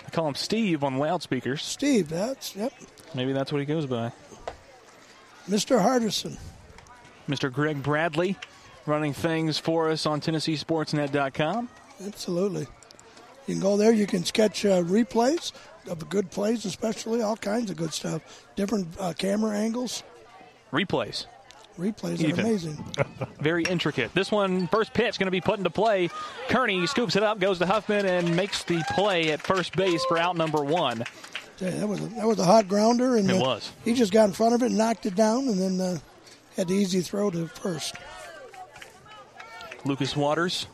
I 0.06 0.10
call 0.12 0.28
him 0.28 0.36
Steve 0.36 0.84
on 0.84 0.98
loudspeakers. 0.98 1.62
Steve, 1.62 2.10
that's 2.10 2.56
yep. 2.56 2.74
Maybe 3.14 3.34
that's 3.34 3.52
what 3.52 3.60
he 3.60 3.66
goes 3.66 3.86
by. 3.86 4.12
Mr. 5.52 5.82
Hardison. 5.82 6.38
Mr. 7.28 7.52
Greg 7.52 7.84
Bradley 7.84 8.38
running 8.86 9.12
things 9.14 9.58
for 9.58 9.90
us 9.90 10.06
on 10.06 10.22
TennesseeSportsNet.com. 10.22 11.70
Absolutely. 12.06 12.62
You 13.48 13.56
can 13.56 13.60
go 13.60 13.76
there. 13.76 13.92
You 13.92 14.08
can 14.08 14.24
sketch 14.24 14.66
uh, 14.66 14.82
replays 14.82 15.52
of 15.90 16.08
good 16.10 16.32
plays, 16.32 16.64
especially 16.64 17.22
all 17.22 17.36
kinds 17.36 17.70
of 17.70 17.76
good 17.76 17.94
stuff. 17.94 18.48
Different 18.56 18.88
uh, 18.98 19.14
camera 19.14 19.58
angles. 19.58 20.04
Replays. 20.72 21.26
Replays 21.78 22.24
are 22.24 22.28
Even. 22.28 22.40
amazing. 22.40 22.86
Very 23.42 23.64
intricate. 23.64 24.14
This 24.14 24.32
one, 24.32 24.68
first 24.68 24.94
pitch, 24.94 25.20
going 25.20 25.28
to 25.28 25.32
be 25.32 25.42
put 25.42 25.58
into 25.58 25.70
play. 25.70 26.10
Kearney 26.48 26.88
scoops 26.88 27.16
it 27.16 27.24
up, 27.24 27.40
goes 27.40 27.60
to 27.60 27.66
Huffman, 27.66 28.06
and 28.06 28.36
makes 28.36 28.64
the 28.64 28.82
play 28.94 29.32
at 29.32 29.42
first 29.42 29.76
base 29.76 30.04
for 30.06 30.18
out 30.18 30.38
number 30.38 30.64
one. 30.64 31.04
Yeah, 31.62 31.70
that 31.72 31.88
was 31.88 32.00
a, 32.02 32.08
that 32.08 32.26
was 32.28 32.40
a 32.40 32.44
hot 32.46 32.68
grounder, 32.68 33.16
and 33.18 33.30
It 33.30 33.36
uh, 33.38 33.40
was. 33.40 33.72
He 33.86 33.94
just 33.94 34.12
got 34.12 34.26
in 34.26 34.34
front 34.34 34.56
of 34.56 34.64
it, 34.64 34.68
and 34.68 34.78
knocked 34.78 35.06
it 35.06 35.16
down, 35.16 35.48
and 35.48 35.60
then 35.62 35.80
uh, 35.80 35.98
had 36.58 36.68
the 36.68 36.74
easy 36.74 37.02
throw 37.02 37.30
to 37.30 37.48
first. 37.48 37.96
Lucas 39.86 40.16
Waters 40.16 40.68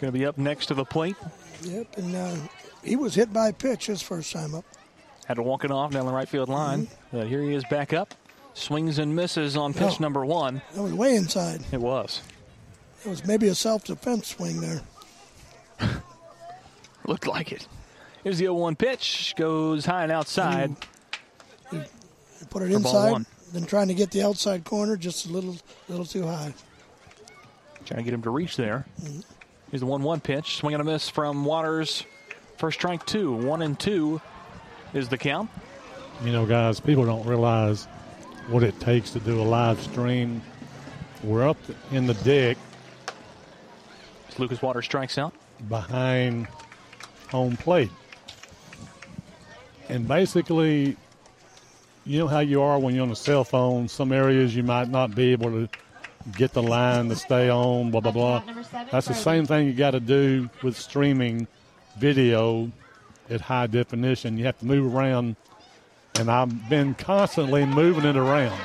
going 0.00 0.12
to 0.12 0.18
be 0.18 0.24
up 0.26 0.38
next 0.38 0.66
to 0.66 0.74
the 0.74 0.84
plate. 0.84 1.16
Yep, 1.62 1.96
and 1.98 2.14
uh, 2.16 2.36
he 2.82 2.96
was 2.96 3.14
hit 3.14 3.32
by 3.32 3.48
a 3.48 3.52
pitch 3.52 3.86
his 3.86 4.02
first 4.02 4.32
time 4.32 4.54
up. 4.54 4.64
Had 5.26 5.34
to 5.34 5.42
walk 5.42 5.64
it 5.64 5.70
off 5.70 5.92
down 5.92 6.06
the 6.06 6.12
right 6.12 6.28
field 6.28 6.48
line. 6.48 6.88
But 7.12 7.28
here 7.28 7.42
he 7.42 7.54
is 7.54 7.64
back 7.70 7.92
up. 7.92 8.14
Swings 8.54 8.98
and 8.98 9.14
misses 9.14 9.56
on 9.56 9.72
pitch 9.72 9.94
Oh. 9.94 9.96
number 10.00 10.24
one. 10.26 10.60
That 10.74 10.82
was 10.82 10.92
way 10.92 11.14
inside. 11.14 11.62
It 11.72 11.80
was. 11.80 12.20
It 13.04 13.08
was 13.08 13.24
maybe 13.24 13.48
a 13.48 13.54
self-defense 13.54 14.26
swing 14.28 14.60
there. 14.60 14.80
Looked 17.06 17.26
like 17.26 17.50
it. 17.52 17.66
Here's 18.22 18.38
the 18.38 18.44
0 18.44 18.54
1 18.54 18.76
pitch. 18.76 19.34
Goes 19.36 19.84
high 19.84 20.04
and 20.04 20.12
outside. 20.12 20.74
Hmm. 21.68 21.80
He 22.38 22.46
put 22.50 22.62
it 22.62 22.70
inside, 22.70 23.12
one. 23.12 23.26
then 23.52 23.66
trying 23.66 23.88
to 23.88 23.94
get 23.94 24.10
the 24.10 24.22
outside 24.22 24.64
corner 24.64 24.96
just 24.96 25.26
a 25.26 25.28
little, 25.30 25.56
little 25.88 26.04
too 26.04 26.26
high. 26.26 26.54
Trying 27.84 27.98
to 27.98 28.04
get 28.04 28.14
him 28.14 28.22
to 28.22 28.30
reach 28.30 28.56
there. 28.56 28.86
Hmm. 29.00 29.20
Here's 29.70 29.80
the 29.80 29.86
1 29.86 30.02
1 30.02 30.20
pitch. 30.20 30.56
Swing 30.56 30.74
and 30.74 30.80
a 30.80 30.84
miss 30.84 31.08
from 31.08 31.44
Waters. 31.44 32.04
First 32.58 32.78
strike 32.78 33.04
two. 33.06 33.32
One 33.32 33.62
and 33.62 33.78
two 33.78 34.20
is 34.94 35.08
the 35.08 35.18
count. 35.18 35.50
You 36.22 36.30
know, 36.30 36.46
guys, 36.46 36.78
people 36.78 37.04
don't 37.04 37.26
realize 37.26 37.86
what 38.48 38.62
it 38.62 38.78
takes 38.78 39.10
to 39.10 39.20
do 39.20 39.40
a 39.40 39.42
live 39.42 39.80
stream. 39.80 40.42
We're 41.24 41.48
up 41.48 41.56
in 41.90 42.06
the 42.06 42.14
deck 42.14 42.56
Lucas 44.38 44.62
Waters 44.62 44.84
strikes 44.84 45.18
out. 45.18 45.34
behind 45.68 46.48
home 47.30 47.56
plate. 47.56 47.90
And 49.92 50.08
basically, 50.08 50.96
you 52.06 52.18
know 52.18 52.26
how 52.26 52.40
you 52.40 52.62
are 52.62 52.78
when 52.78 52.94
you're 52.94 53.04
on 53.04 53.10
a 53.10 53.16
cell 53.16 53.44
phone. 53.44 53.88
Some 53.88 54.10
areas 54.10 54.56
you 54.56 54.62
might 54.62 54.88
not 54.88 55.14
be 55.14 55.32
able 55.32 55.50
to 55.50 55.68
get 56.36 56.52
the 56.54 56.62
line 56.62 57.10
to 57.10 57.16
stay 57.16 57.50
on, 57.50 57.90
blah, 57.90 58.00
blah, 58.00 58.12
blah. 58.12 58.42
That's 58.90 59.06
the 59.06 59.14
same 59.14 59.44
thing 59.44 59.66
you 59.66 59.74
got 59.74 59.90
to 59.90 60.00
do 60.00 60.48
with 60.62 60.78
streaming 60.78 61.46
video 61.98 62.72
at 63.28 63.42
high 63.42 63.66
definition. 63.66 64.38
You 64.38 64.44
have 64.46 64.58
to 64.60 64.66
move 64.66 64.94
around, 64.94 65.36
and 66.18 66.30
I've 66.30 66.70
been 66.70 66.94
constantly 66.94 67.66
moving 67.66 68.04
it 68.04 68.16
around. 68.16 68.58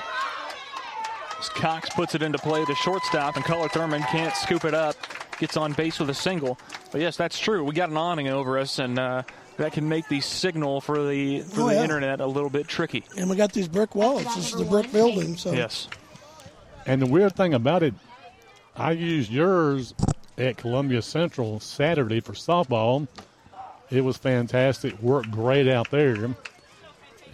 As 1.39 1.49
Cox 1.49 1.89
puts 1.89 2.15
it 2.15 2.21
into 2.21 2.37
play, 2.37 2.63
the 2.65 2.75
shortstop, 2.75 3.35
and 3.35 3.43
Keller 3.43 3.67
Thurman 3.67 4.01
can't 4.03 4.35
scoop 4.35 4.63
it 4.63 4.73
up. 4.73 4.95
Gets 5.39 5.57
on 5.57 5.73
base 5.73 5.99
with 5.99 6.09
a 6.09 6.13
single. 6.13 6.57
But 6.91 7.01
yes, 7.01 7.17
that's 7.17 7.37
true. 7.37 7.63
We 7.63 7.73
got 7.73 7.89
an 7.89 7.97
awning 7.97 8.27
over 8.27 8.57
us, 8.57 8.79
and 8.79 8.97
uh, 8.97 9.23
that 9.57 9.73
can 9.73 9.87
make 9.89 10.07
the 10.07 10.21
signal 10.21 10.81
for 10.81 11.07
the 11.07 11.41
for 11.41 11.61
Oh, 11.61 11.67
the 11.67 11.75
yeah. 11.75 11.83
internet 11.83 12.19
a 12.21 12.25
little 12.27 12.49
bit 12.49 12.67
tricky. 12.67 13.03
And 13.17 13.29
we 13.29 13.35
got 13.35 13.53
these 13.53 13.67
brick 13.67 13.95
walls. 13.95 14.23
This 14.23 14.37
is 14.37 14.51
the 14.51 14.65
brick 14.65 14.91
building, 14.91 15.35
so 15.37 15.51
Yes. 15.51 15.87
And 16.85 17.01
the 17.01 17.05
weird 17.05 17.35
thing 17.35 17.53
about 17.53 17.83
it, 17.83 17.93
I 18.75 18.91
used 18.91 19.29
yours 19.31 19.93
at 20.37 20.57
Columbia 20.57 21.01
Central 21.01 21.59
Saturday 21.59 22.19
for 22.21 22.33
softball. 22.33 23.07
It 23.89 24.01
was 24.01 24.17
fantastic. 24.17 24.97
Worked 25.01 25.31
great 25.31 25.67
out 25.67 25.89
there. 25.91 26.29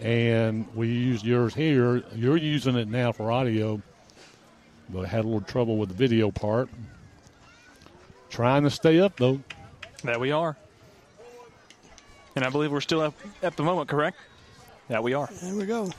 And 0.00 0.66
we 0.74 0.88
used 0.88 1.24
yours 1.24 1.54
here. 1.54 2.02
You're 2.14 2.36
using 2.36 2.74
it 2.76 2.88
now 2.88 3.12
for 3.12 3.30
audio, 3.30 3.80
but 4.88 5.02
had 5.02 5.20
a 5.20 5.28
little 5.28 5.40
trouble 5.40 5.76
with 5.76 5.88
the 5.90 5.94
video 5.94 6.30
part. 6.30 6.68
Trying 8.30 8.64
to 8.64 8.70
stay 8.70 8.98
up, 8.98 9.16
though. 9.16 9.40
That 10.02 10.18
we 10.18 10.32
are. 10.32 10.56
And 12.36 12.44
I 12.44 12.50
believe 12.50 12.72
we're 12.72 12.80
still 12.80 13.00
up 13.00 13.14
at 13.42 13.56
the 13.56 13.62
moment, 13.62 13.88
correct? 13.88 14.18
That 14.88 15.02
we 15.02 15.14
are. 15.14 15.28
there 15.42 15.54
we 15.54 15.66
go. 15.66 15.90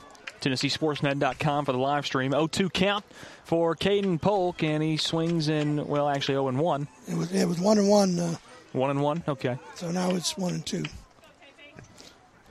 TennesseeSportsNet.com 0.41 1.65
for 1.65 1.71
the 1.71 1.77
live 1.77 2.05
stream. 2.05 2.31
0 2.31 2.47
2 2.47 2.69
count 2.69 3.03
for 3.43 3.75
Caden 3.75 4.21
Polk, 4.21 4.61
and 4.63 4.83
he 4.83 4.97
swings 4.97 5.49
in, 5.49 5.87
well, 5.87 6.07
actually 6.07 6.35
0 6.35 6.49
and 6.49 6.59
1. 6.59 6.87
It 7.07 7.15
was 7.15 7.31
it 7.31 7.45
was 7.45 7.59
one 7.59 7.77
and 7.79 7.89
one. 7.89 8.19
Uh, 8.19 8.35
1 8.73 8.89
and 8.89 9.01
1, 9.01 9.23
okay. 9.29 9.57
so 9.75 9.89
now 9.89 10.11
it's 10.11 10.37
one 10.37 10.53
and 10.53 10.65
two. 10.65 10.83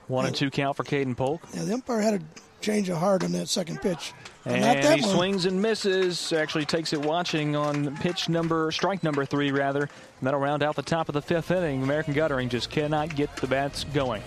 1 0.07 0.25
and 0.25 0.35
2 0.35 0.49
count 0.49 0.75
for 0.75 0.83
Caden 0.83 1.15
Polk. 1.15 1.41
Yeah, 1.53 1.63
the 1.63 1.73
umpire 1.75 2.01
had 2.01 2.15
a 2.15 2.19
change 2.65 2.89
of 2.89 2.97
heart 2.97 3.23
on 3.23 3.31
that 3.33 3.47
second 3.47 3.81
pitch. 3.81 4.13
And 4.45 4.63
that 4.63 4.97
he 4.97 5.01
one. 5.01 5.15
swings 5.15 5.45
and 5.45 5.61
misses. 5.61 6.33
Actually 6.33 6.65
takes 6.65 6.93
it 6.93 7.01
watching 7.01 7.55
on 7.55 7.95
pitch 7.97 8.27
number, 8.27 8.71
strike 8.71 9.03
number 9.03 9.23
three, 9.25 9.51
rather. 9.51 9.81
And 9.81 9.89
that'll 10.21 10.39
round 10.39 10.63
out 10.63 10.75
the 10.75 10.81
top 10.81 11.07
of 11.07 11.13
the 11.13 11.21
fifth 11.21 11.51
inning. 11.51 11.83
American 11.83 12.13
Guttering 12.13 12.49
just 12.49 12.69
cannot 12.69 13.15
get 13.15 13.35
the 13.37 13.47
bats 13.47 13.83
going. 13.85 14.23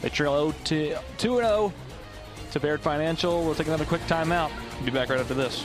They 0.00 0.08
trail 0.08 0.52
0 0.52 0.54
to 0.64 0.98
2 1.18 1.36
0 1.36 1.72
to 2.52 2.60
Baird 2.60 2.80
Financial. 2.80 3.44
We'll 3.44 3.54
take 3.54 3.68
another 3.68 3.84
quick 3.84 4.02
timeout. 4.02 4.50
We'll 4.76 4.86
be 4.86 4.90
back 4.92 5.08
right 5.08 5.20
after 5.20 5.34
this. 5.34 5.64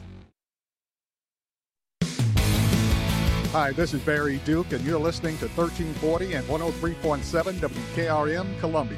Hi, 3.51 3.73
this 3.73 3.93
is 3.93 3.99
Barry 4.03 4.39
Duke, 4.45 4.71
and 4.71 4.81
you're 4.85 4.97
listening 4.97 5.37
to 5.39 5.47
1340 5.49 6.35
and 6.35 6.47
103.7 6.47 7.53
WKRM 7.55 8.59
Columbia. 8.61 8.97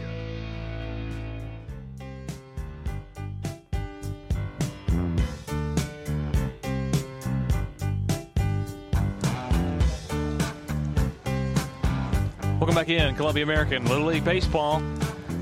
Welcome 12.60 12.76
back 12.76 12.89
in, 12.89 13.16
Columbia 13.16 13.41
American 13.41 13.88
Little 13.88 14.06
League 14.06 14.24
Baseball. 14.24 14.84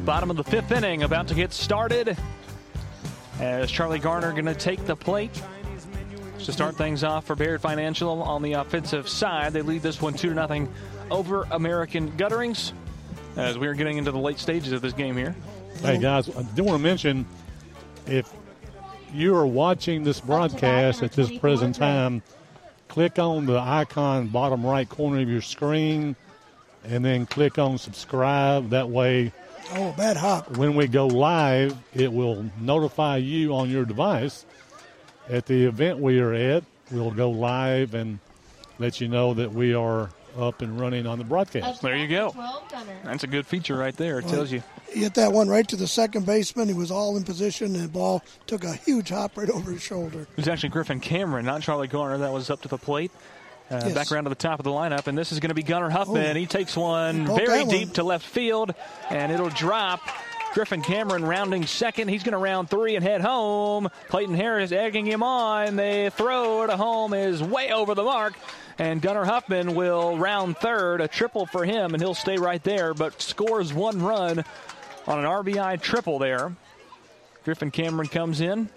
Bottom 0.05 0.31
of 0.31 0.37
the 0.37 0.43
fifth 0.45 0.71
inning, 0.71 1.03
about 1.03 1.27
to 1.27 1.35
get 1.35 1.51
started. 1.51 2.17
As 3.41 3.69
Charlie 3.69 3.99
Garner 3.99 4.31
going 4.31 4.45
to 4.45 4.55
take 4.55 4.85
the 4.85 4.95
plate 4.95 5.43
to 6.45 6.51
start 6.53 6.75
things 6.75 7.03
off 7.03 7.25
for 7.25 7.35
Baird 7.35 7.61
Financial 7.61 8.21
on 8.23 8.41
the 8.41 8.53
offensive 8.53 9.07
side. 9.07 9.53
They 9.53 9.61
lead 9.61 9.81
this 9.81 10.01
one 10.01 10.13
2 10.13 10.33
0 10.33 10.67
over 11.09 11.43
American 11.51 12.11
Gutterings 12.17 12.73
as 13.35 13.57
we 13.57 13.67
are 13.67 13.73
getting 13.73 13.97
into 13.97 14.11
the 14.11 14.19
late 14.19 14.39
stages 14.39 14.71
of 14.71 14.81
this 14.81 14.93
game 14.93 15.15
here. 15.17 15.35
Hey, 15.81 15.97
guys, 15.97 16.29
I 16.35 16.43
do 16.43 16.63
want 16.63 16.77
to 16.79 16.83
mention 16.83 17.25
if 18.07 18.31
you 19.13 19.35
are 19.35 19.45
watching 19.47 20.03
this 20.03 20.19
broadcast 20.19 21.03
at 21.03 21.11
this 21.13 21.35
present 21.37 21.75
time, 21.75 22.21
click 22.87 23.19
on 23.19 23.45
the 23.45 23.57
icon 23.59 24.27
bottom 24.27 24.65
right 24.65 24.87
corner 24.87 25.21
of 25.21 25.29
your 25.29 25.41
screen 25.41 26.15
and 26.83 27.03
then 27.05 27.25
click 27.25 27.57
on 27.59 27.77
subscribe. 27.77 28.69
That 28.71 28.89
way, 28.89 29.31
Oh, 29.73 29.93
bad 29.95 30.17
hop. 30.17 30.57
when 30.57 30.75
we 30.75 30.87
go 30.87 31.07
live, 31.07 31.77
it 31.93 32.11
will 32.11 32.45
notify 32.59 33.17
you 33.17 33.53
on 33.55 33.69
your 33.69 33.85
device. 33.85 34.45
At 35.31 35.45
the 35.45 35.65
event 35.65 35.99
we 35.99 36.19
are 36.19 36.33
at, 36.33 36.63
we'll 36.91 37.09
go 37.11 37.31
live 37.31 37.93
and 37.93 38.19
let 38.79 38.99
you 38.99 39.07
know 39.07 39.33
that 39.33 39.51
we 39.51 39.73
are 39.73 40.09
up 40.37 40.61
and 40.61 40.79
running 40.79 41.07
on 41.07 41.17
the 41.17 41.23
broadcast. 41.23 41.81
There 41.81 41.95
you 41.95 42.07
go. 42.07 42.35
That's 43.03 43.23
a 43.23 43.27
good 43.27 43.47
feature 43.47 43.75
right 43.77 43.95
there. 43.95 44.19
It 44.19 44.27
tells 44.27 44.51
you. 44.51 44.61
He 44.91 45.01
hit 45.01 45.13
that 45.15 45.31
one 45.31 45.47
right 45.47 45.67
to 45.69 45.75
the 45.77 45.87
second 45.87 46.25
baseman. 46.25 46.67
He 46.67 46.73
was 46.73 46.91
all 46.91 47.15
in 47.15 47.23
position, 47.23 47.75
and 47.75 47.85
the 47.85 47.87
ball 47.89 48.23
took 48.45 48.63
a 48.65 48.73
huge 48.73 49.09
hop 49.09 49.37
right 49.37 49.49
over 49.49 49.71
his 49.71 49.81
shoulder. 49.81 50.21
It 50.21 50.37
was 50.37 50.47
actually 50.49 50.69
Griffin 50.69 50.99
Cameron, 50.99 51.45
not 51.45 51.61
Charlie 51.61 51.87
Garner, 51.87 52.17
that 52.19 52.31
was 52.33 52.49
up 52.49 52.61
to 52.63 52.67
the 52.67 52.77
plate. 52.77 53.11
Uh, 53.69 53.81
Yes. 53.85 53.93
Back 53.93 54.11
around 54.11 54.25
to 54.25 54.29
the 54.29 54.35
top 54.35 54.59
of 54.59 54.65
the 54.65 54.69
lineup, 54.69 55.07
and 55.07 55.17
this 55.17 55.31
is 55.31 55.39
going 55.39 55.47
to 55.47 55.55
be 55.55 55.63
Gunnar 55.63 55.89
Huffman. 55.89 56.31
Oh. 56.35 56.39
he 56.39 56.45
takes 56.45 56.75
one 56.75 57.25
poked 57.25 57.45
very 57.45 57.59
that 57.59 57.67
one. 57.67 57.75
deep 57.77 57.93
to 57.93 58.03
left 58.03 58.25
field, 58.25 58.73
and 59.09 59.31
it'll 59.31 59.47
drop. 59.47 60.01
Griffin 60.53 60.81
Cameron 60.81 61.23
rounding 61.23 61.65
second. 61.65 62.09
He's 62.09 62.23
going 62.23 62.33
to 62.33 62.37
round 62.37 62.69
three 62.69 62.95
and 62.95 63.03
head 63.03 63.21
home. 63.21 63.89
Clayton 64.09 64.35
Harris 64.35 64.71
egging 64.71 65.05
him 65.05 65.23
on. 65.23 65.77
The 65.77 66.11
throw 66.15 66.67
to 66.67 66.75
home 66.75 67.13
is 67.13 67.41
way 67.41 67.71
over 67.71 67.95
the 67.95 68.03
mark, 68.03 68.33
and 68.77 69.01
Gunnar 69.01 69.25
Huffman 69.25 69.75
will 69.75 70.17
round 70.17 70.57
third. 70.57 70.99
A 70.99 71.07
triple 71.07 71.45
for 71.45 71.63
him, 71.63 71.93
and 71.93 72.01
he'll 72.01 72.13
stay 72.13 72.37
right 72.37 72.63
there, 72.63 72.93
but 72.93 73.21
scores 73.21 73.73
one 73.73 74.01
run 74.01 74.43
on 75.07 75.19
an 75.19 75.25
RBI 75.25 75.81
triple 75.81 76.19
there. 76.19 76.53
Griffin 77.45 77.71
Cameron 77.71 78.07
comes 78.07 78.41
in 78.41 78.69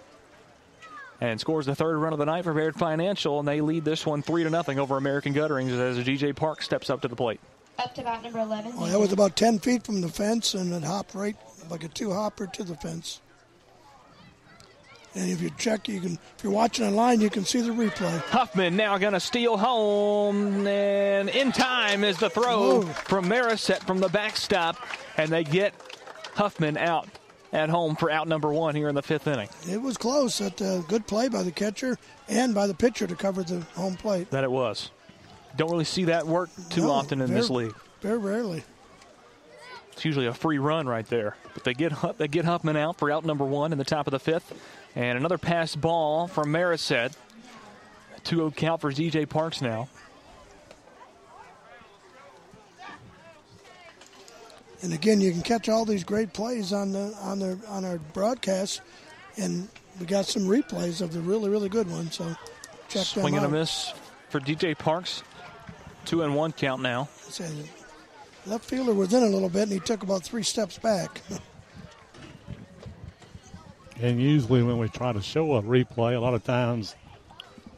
and 1.21 1.39
scores 1.39 1.65
the 1.65 1.75
third 1.75 1.97
run 1.97 2.13
of 2.13 2.19
the 2.19 2.25
night 2.25 2.43
for 2.43 2.53
Baird 2.53 2.75
Financial, 2.75 3.39
and 3.39 3.47
they 3.47 3.61
lead 3.61 3.85
this 3.85 4.05
one 4.05 4.21
three 4.21 4.43
to 4.43 4.49
nothing 4.49 4.79
over 4.79 4.97
American 4.97 5.33
Gutterings 5.33 5.71
as 5.71 5.97
DJ 6.05 6.35
Park 6.35 6.61
steps 6.61 6.89
up 6.89 7.01
to 7.01 7.07
the 7.07 7.15
plate. 7.15 7.39
Up 7.77 7.93
to 7.95 8.03
bat 8.03 8.23
number 8.23 8.39
11. 8.39 8.77
Well, 8.77 8.87
that 8.87 8.99
was 8.99 9.11
about 9.11 9.35
10 9.35 9.59
feet 9.59 9.83
from 9.83 9.99
the 9.99 10.07
fence, 10.07 10.53
and 10.53 10.71
it 10.71 10.83
hopped 10.83 11.13
right 11.13 11.35
like 11.69 11.83
a 11.83 11.87
two 11.87 12.11
hopper 12.13 12.47
to 12.47 12.63
the 12.63 12.75
fence. 12.75 13.21
And 15.13 15.31
if 15.31 15.41
you 15.41 15.49
check, 15.57 15.87
you 15.87 16.01
can. 16.01 16.19
If 16.37 16.43
you're 16.43 16.51
watching 16.51 16.85
online, 16.85 17.21
you 17.21 17.29
can 17.29 17.45
see 17.45 17.61
the 17.61 17.69
replay. 17.69 18.19
Huffman 18.23 18.75
now 18.75 18.97
going 18.97 19.13
to 19.13 19.19
steal 19.21 19.55
home, 19.55 20.67
and 20.67 21.29
in 21.29 21.53
time 21.53 22.03
is 22.03 22.17
the 22.17 22.29
throw 22.29 22.81
Whoa. 22.81 22.81
from 22.81 23.25
Marisette 23.25 23.85
from 23.87 23.99
the 23.99 24.09
backstop, 24.09 24.75
and 25.15 25.29
they 25.31 25.45
get 25.45 25.73
Huffman 26.33 26.75
out 26.75 27.07
at 27.53 27.69
home 27.69 27.95
for 27.95 28.11
out 28.11 28.27
number 28.27 28.51
one 28.51 28.75
here 28.75 28.89
in 28.89 28.95
the 28.95 29.01
fifth 29.01 29.25
inning. 29.27 29.47
It 29.69 29.81
was 29.81 29.95
close. 29.95 30.41
At 30.41 30.61
uh, 30.61 30.79
good 30.81 31.07
play 31.07 31.29
by 31.29 31.43
the 31.43 31.51
catcher 31.51 31.97
and 32.27 32.53
by 32.53 32.67
the 32.67 32.73
pitcher 32.73 33.07
to 33.07 33.15
cover 33.15 33.41
the 33.43 33.61
home 33.75 33.95
plate. 33.95 34.29
That 34.31 34.43
it 34.43 34.51
was. 34.51 34.91
Don't 35.55 35.71
really 35.71 35.85
see 35.85 36.03
that 36.05 36.27
work 36.27 36.49
too 36.69 36.81
No, 36.81 36.91
often 36.91 37.21
in 37.21 37.27
very- 37.27 37.39
this 37.39 37.49
league. 37.49 37.73
Very 38.01 38.17
rarely. 38.17 38.65
It's 39.95 40.03
usually 40.03 40.25
a 40.25 40.33
free 40.33 40.57
run 40.57 40.87
right 40.87 41.07
there. 41.07 41.37
But 41.53 41.63
they 41.63 41.73
get 41.73 41.93
they 42.17 42.27
get 42.27 42.43
Huffman 42.43 42.75
out 42.75 42.97
for 42.97 43.09
out 43.09 43.23
number 43.23 43.45
one 43.45 43.71
in 43.71 43.77
the 43.77 43.85
top 43.85 44.07
of 44.07 44.11
the 44.11 44.19
fifth, 44.19 44.53
and 44.93 45.17
another 45.17 45.37
pass 45.37 45.75
ball 45.75 46.27
from 46.27 46.49
Marisette. 46.49 47.13
2-0 48.25 48.55
count 48.55 48.81
for 48.81 48.91
DJ 48.91 49.29
Parks 49.29 49.61
now. 49.61 49.87
And 54.81 54.93
again, 54.93 55.21
you 55.21 55.31
can 55.31 55.41
catch 55.41 55.69
all 55.69 55.85
these 55.85 56.03
great 56.03 56.33
plays 56.33 56.73
on 56.73 56.91
the 56.91 57.15
on 57.21 57.39
their 57.39 57.57
on 57.69 57.85
our 57.85 57.97
broadcast, 58.13 58.81
and 59.37 59.69
we 59.99 60.05
got 60.05 60.25
some 60.25 60.43
replays 60.43 61.01
of 61.01 61.13
the 61.13 61.21
really 61.21 61.49
really 61.49 61.69
good 61.69 61.89
ones. 61.89 62.17
So 62.17 62.35
check 62.89 63.05
Swing 63.05 63.35
them 63.35 63.45
and 63.45 63.45
a 63.45 63.47
out. 63.47 63.61
miss 63.61 63.93
for 64.29 64.41
DJ 64.41 64.77
Parks. 64.77 65.23
Two 66.03 66.21
and 66.21 66.35
one 66.35 66.51
count 66.51 66.81
now. 66.81 67.07
Say, 68.45 68.51
Left 68.51 68.65
fielder 68.65 68.93
was 68.93 69.13
in 69.13 69.23
a 69.23 69.27
little 69.27 69.49
bit, 69.49 69.63
and 69.63 69.71
he 69.71 69.79
took 69.79 70.03
about 70.03 70.23
three 70.23 70.43
steps 70.43 70.77
back. 70.77 71.21
And 73.99 74.21
usually, 74.21 74.61
when 74.63 74.77
we 74.77 74.89
try 74.89 75.13
to 75.13 75.21
show 75.21 75.55
a 75.55 75.61
replay, 75.61 76.15
a 76.15 76.19
lot 76.19 76.33
of 76.33 76.43
times 76.43 76.95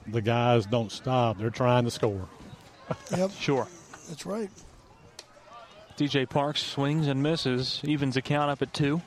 the 0.07 0.21
guys 0.21 0.65
don't 0.65 0.91
stop. 0.91 1.37
They're 1.37 1.49
trying 1.49 1.85
to 1.85 1.91
score. 1.91 2.27
yep, 3.15 3.31
Sure. 3.39 3.67
that's 4.07 4.25
right. 4.25 4.49
DJ 5.97 6.29
Parks 6.29 6.63
swings 6.63 7.07
and 7.07 7.21
misses, 7.23 7.81
evens 7.83 8.15
the 8.15 8.21
count 8.21 8.49
up 8.51 8.61
at 8.61 8.73
two. 8.73 9.01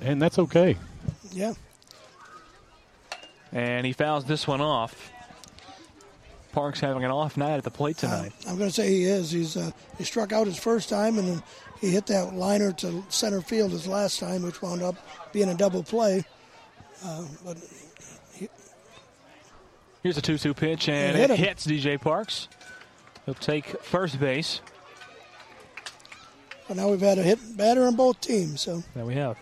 And 0.00 0.20
that's 0.20 0.38
okay. 0.38 0.76
Yeah, 1.32 1.54
And 3.52 3.86
he 3.86 3.92
fouls 3.92 4.24
this 4.24 4.46
one 4.48 4.60
off. 4.60 5.09
Parks 6.52 6.80
having 6.80 7.04
an 7.04 7.10
off 7.10 7.36
night 7.36 7.56
at 7.56 7.64
the 7.64 7.70
plate 7.70 7.96
tonight. 7.98 8.32
I'm 8.48 8.56
going 8.58 8.68
to 8.70 8.74
say 8.74 8.88
he 8.90 9.04
is. 9.04 9.30
He's 9.30 9.56
uh, 9.56 9.70
he 9.98 10.04
struck 10.04 10.32
out 10.32 10.46
his 10.46 10.58
first 10.58 10.88
time, 10.88 11.18
and 11.18 11.28
then 11.28 11.42
he 11.80 11.90
hit 11.90 12.06
that 12.06 12.34
liner 12.34 12.72
to 12.72 13.04
center 13.08 13.40
field 13.40 13.70
his 13.72 13.86
last 13.86 14.18
time, 14.18 14.42
which 14.42 14.60
wound 14.62 14.82
up 14.82 14.96
being 15.32 15.48
a 15.48 15.54
double 15.54 15.82
play. 15.82 16.24
Uh, 17.04 17.24
but 17.44 17.56
Here's 20.02 20.16
a 20.16 20.22
2 20.22 20.38
2 20.38 20.54
pitch, 20.54 20.88
and 20.88 21.16
It 21.18 21.30
it, 21.30 21.38
hits 21.38 21.66
DJ 21.66 22.00
Parks. 22.00 22.48
He'll 23.26 23.34
take 23.34 23.66
first 23.82 24.18
base. 24.18 24.60
but 26.66 26.76
now 26.78 26.88
we've 26.88 27.00
had 27.02 27.18
a 27.18 27.22
hit 27.22 27.38
batter 27.56 27.84
on 27.84 27.96
both 27.96 28.18
teams. 28.20 28.62
So 28.62 28.82
There 28.94 29.04
we 29.04 29.14
have. 29.14 29.36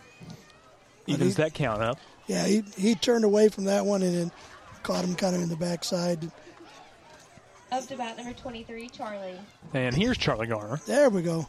Evens 1.06 1.36
he- 1.36 1.42
that 1.42 1.54
count 1.54 1.80
up. 1.80 1.98
yeah, 2.26 2.44
he 2.46 2.62
he 2.76 2.94
turned 2.96 3.24
away 3.24 3.48
from 3.48 3.64
that 3.64 3.86
one 3.86 4.02
and 4.02 4.14
then 4.14 4.32
caught 4.82 5.04
him 5.04 5.14
kind 5.14 5.36
of 5.36 5.42
in 5.42 5.48
the 5.48 5.56
backside. 5.56 6.30
Up 7.70 7.86
to 7.86 7.96
bat 7.96 8.16
number 8.16 8.32
23, 8.32 8.88
Charlie. 8.88 9.38
And 9.74 9.94
here's 9.94 10.16
Charlie 10.16 10.46
Garner. 10.46 10.80
There 10.86 11.10
we 11.10 11.22
go. 11.22 11.46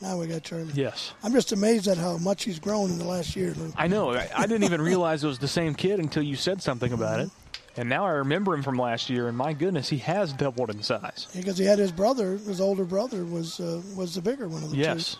Now 0.00 0.18
we 0.18 0.26
got 0.26 0.42
Charlie. 0.44 0.70
Yes. 0.74 1.12
I'm 1.22 1.32
just 1.32 1.52
amazed 1.52 1.88
at 1.88 1.98
how 1.98 2.16
much 2.18 2.44
he's 2.44 2.58
grown 2.58 2.90
in 2.90 2.98
the 2.98 3.04
last 3.04 3.34
year. 3.36 3.52
Lou. 3.54 3.72
I 3.76 3.86
know. 3.88 4.12
I, 4.12 4.28
I 4.34 4.42
didn't 4.46 4.64
even 4.64 4.80
realize 4.80 5.24
it 5.24 5.26
was 5.26 5.38
the 5.40 5.48
same 5.48 5.74
kid 5.74 5.98
until 5.98 6.22
you 6.22 6.36
said 6.36 6.62
something 6.62 6.92
about 6.92 7.20
it. 7.20 7.30
And 7.76 7.88
now 7.88 8.04
I 8.06 8.10
remember 8.10 8.54
him 8.54 8.62
from 8.62 8.76
last 8.76 9.10
year, 9.10 9.28
and 9.28 9.36
my 9.36 9.52
goodness, 9.52 9.88
he 9.88 9.98
has 9.98 10.32
doubled 10.32 10.70
in 10.70 10.82
size. 10.82 11.28
Because 11.34 11.58
he 11.58 11.64
had 11.64 11.78
his 11.78 11.92
brother, 11.92 12.32
his 12.38 12.60
older 12.60 12.84
brother 12.84 13.24
was 13.24 13.60
uh, 13.60 13.80
was 13.94 14.14
the 14.14 14.22
bigger 14.22 14.48
one 14.48 14.64
of 14.64 14.70
the 14.70 14.76
Yes. 14.76 15.16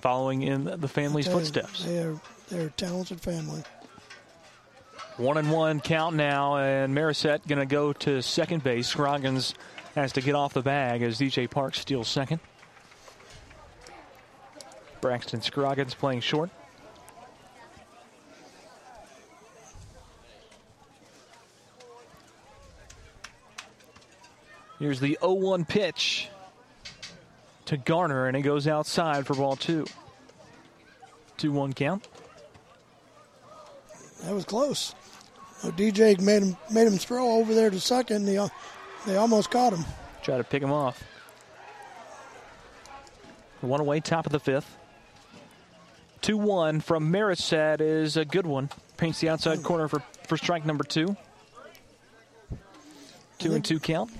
Following 0.00 0.42
in 0.42 0.64
the 0.64 0.88
family's 0.88 1.26
footsteps. 1.26 1.84
They 1.84 1.98
are 1.98 2.20
they're 2.48 2.66
a 2.68 2.70
talented 2.70 3.20
family. 3.20 3.62
One 5.20 5.36
and 5.36 5.52
one 5.52 5.80
count 5.80 6.16
now, 6.16 6.56
and 6.56 6.96
Marisette 6.96 7.46
going 7.46 7.58
to 7.58 7.66
go 7.66 7.92
to 7.92 8.22
second 8.22 8.64
base. 8.64 8.88
Scroggins 8.88 9.54
has 9.94 10.12
to 10.12 10.22
get 10.22 10.34
off 10.34 10.54
the 10.54 10.62
bag 10.62 11.02
as 11.02 11.20
DJ 11.20 11.48
Park 11.50 11.74
steals 11.74 12.08
second. 12.08 12.40
Braxton 15.02 15.42
Scroggins 15.42 15.92
playing 15.92 16.20
short. 16.20 16.48
Here's 24.78 25.00
the 25.00 25.18
0 25.20 25.34
1 25.34 25.66
pitch 25.66 26.30
to 27.66 27.76
Garner, 27.76 28.26
and 28.26 28.38
it 28.38 28.40
goes 28.40 28.66
outside 28.66 29.26
for 29.26 29.34
ball 29.34 29.56
two. 29.56 29.84
2 31.36 31.52
1 31.52 31.74
count. 31.74 32.08
That 34.22 34.32
was 34.32 34.46
close. 34.46 34.94
DJ 35.68 36.20
made 36.20 36.42
him 36.42 36.56
made 36.70 36.86
him 36.86 36.96
throw 36.96 37.32
over 37.32 37.54
there 37.54 37.70
to 37.70 37.80
second. 37.80 38.24
They, 38.24 38.38
they 39.06 39.16
almost 39.16 39.50
caught 39.50 39.72
him. 39.72 39.84
Try 40.22 40.38
to 40.38 40.44
pick 40.44 40.62
him 40.62 40.72
off. 40.72 41.02
One 43.60 43.80
away, 43.80 44.00
top 44.00 44.26
of 44.26 44.32
the 44.32 44.40
fifth. 44.40 44.76
2 46.22 46.36
1 46.36 46.80
from 46.80 47.12
Marisette 47.12 47.80
is 47.80 48.16
a 48.16 48.24
good 48.24 48.46
one. 48.46 48.70
Paints 48.96 49.20
the 49.20 49.28
outside 49.28 49.58
hmm. 49.58 49.64
corner 49.64 49.88
for, 49.88 50.02
for 50.26 50.36
strike 50.36 50.66
number 50.66 50.84
two. 50.84 51.16
Two 53.38 53.54
and 53.54 53.64
two 53.64 53.80
count. 53.80 54.10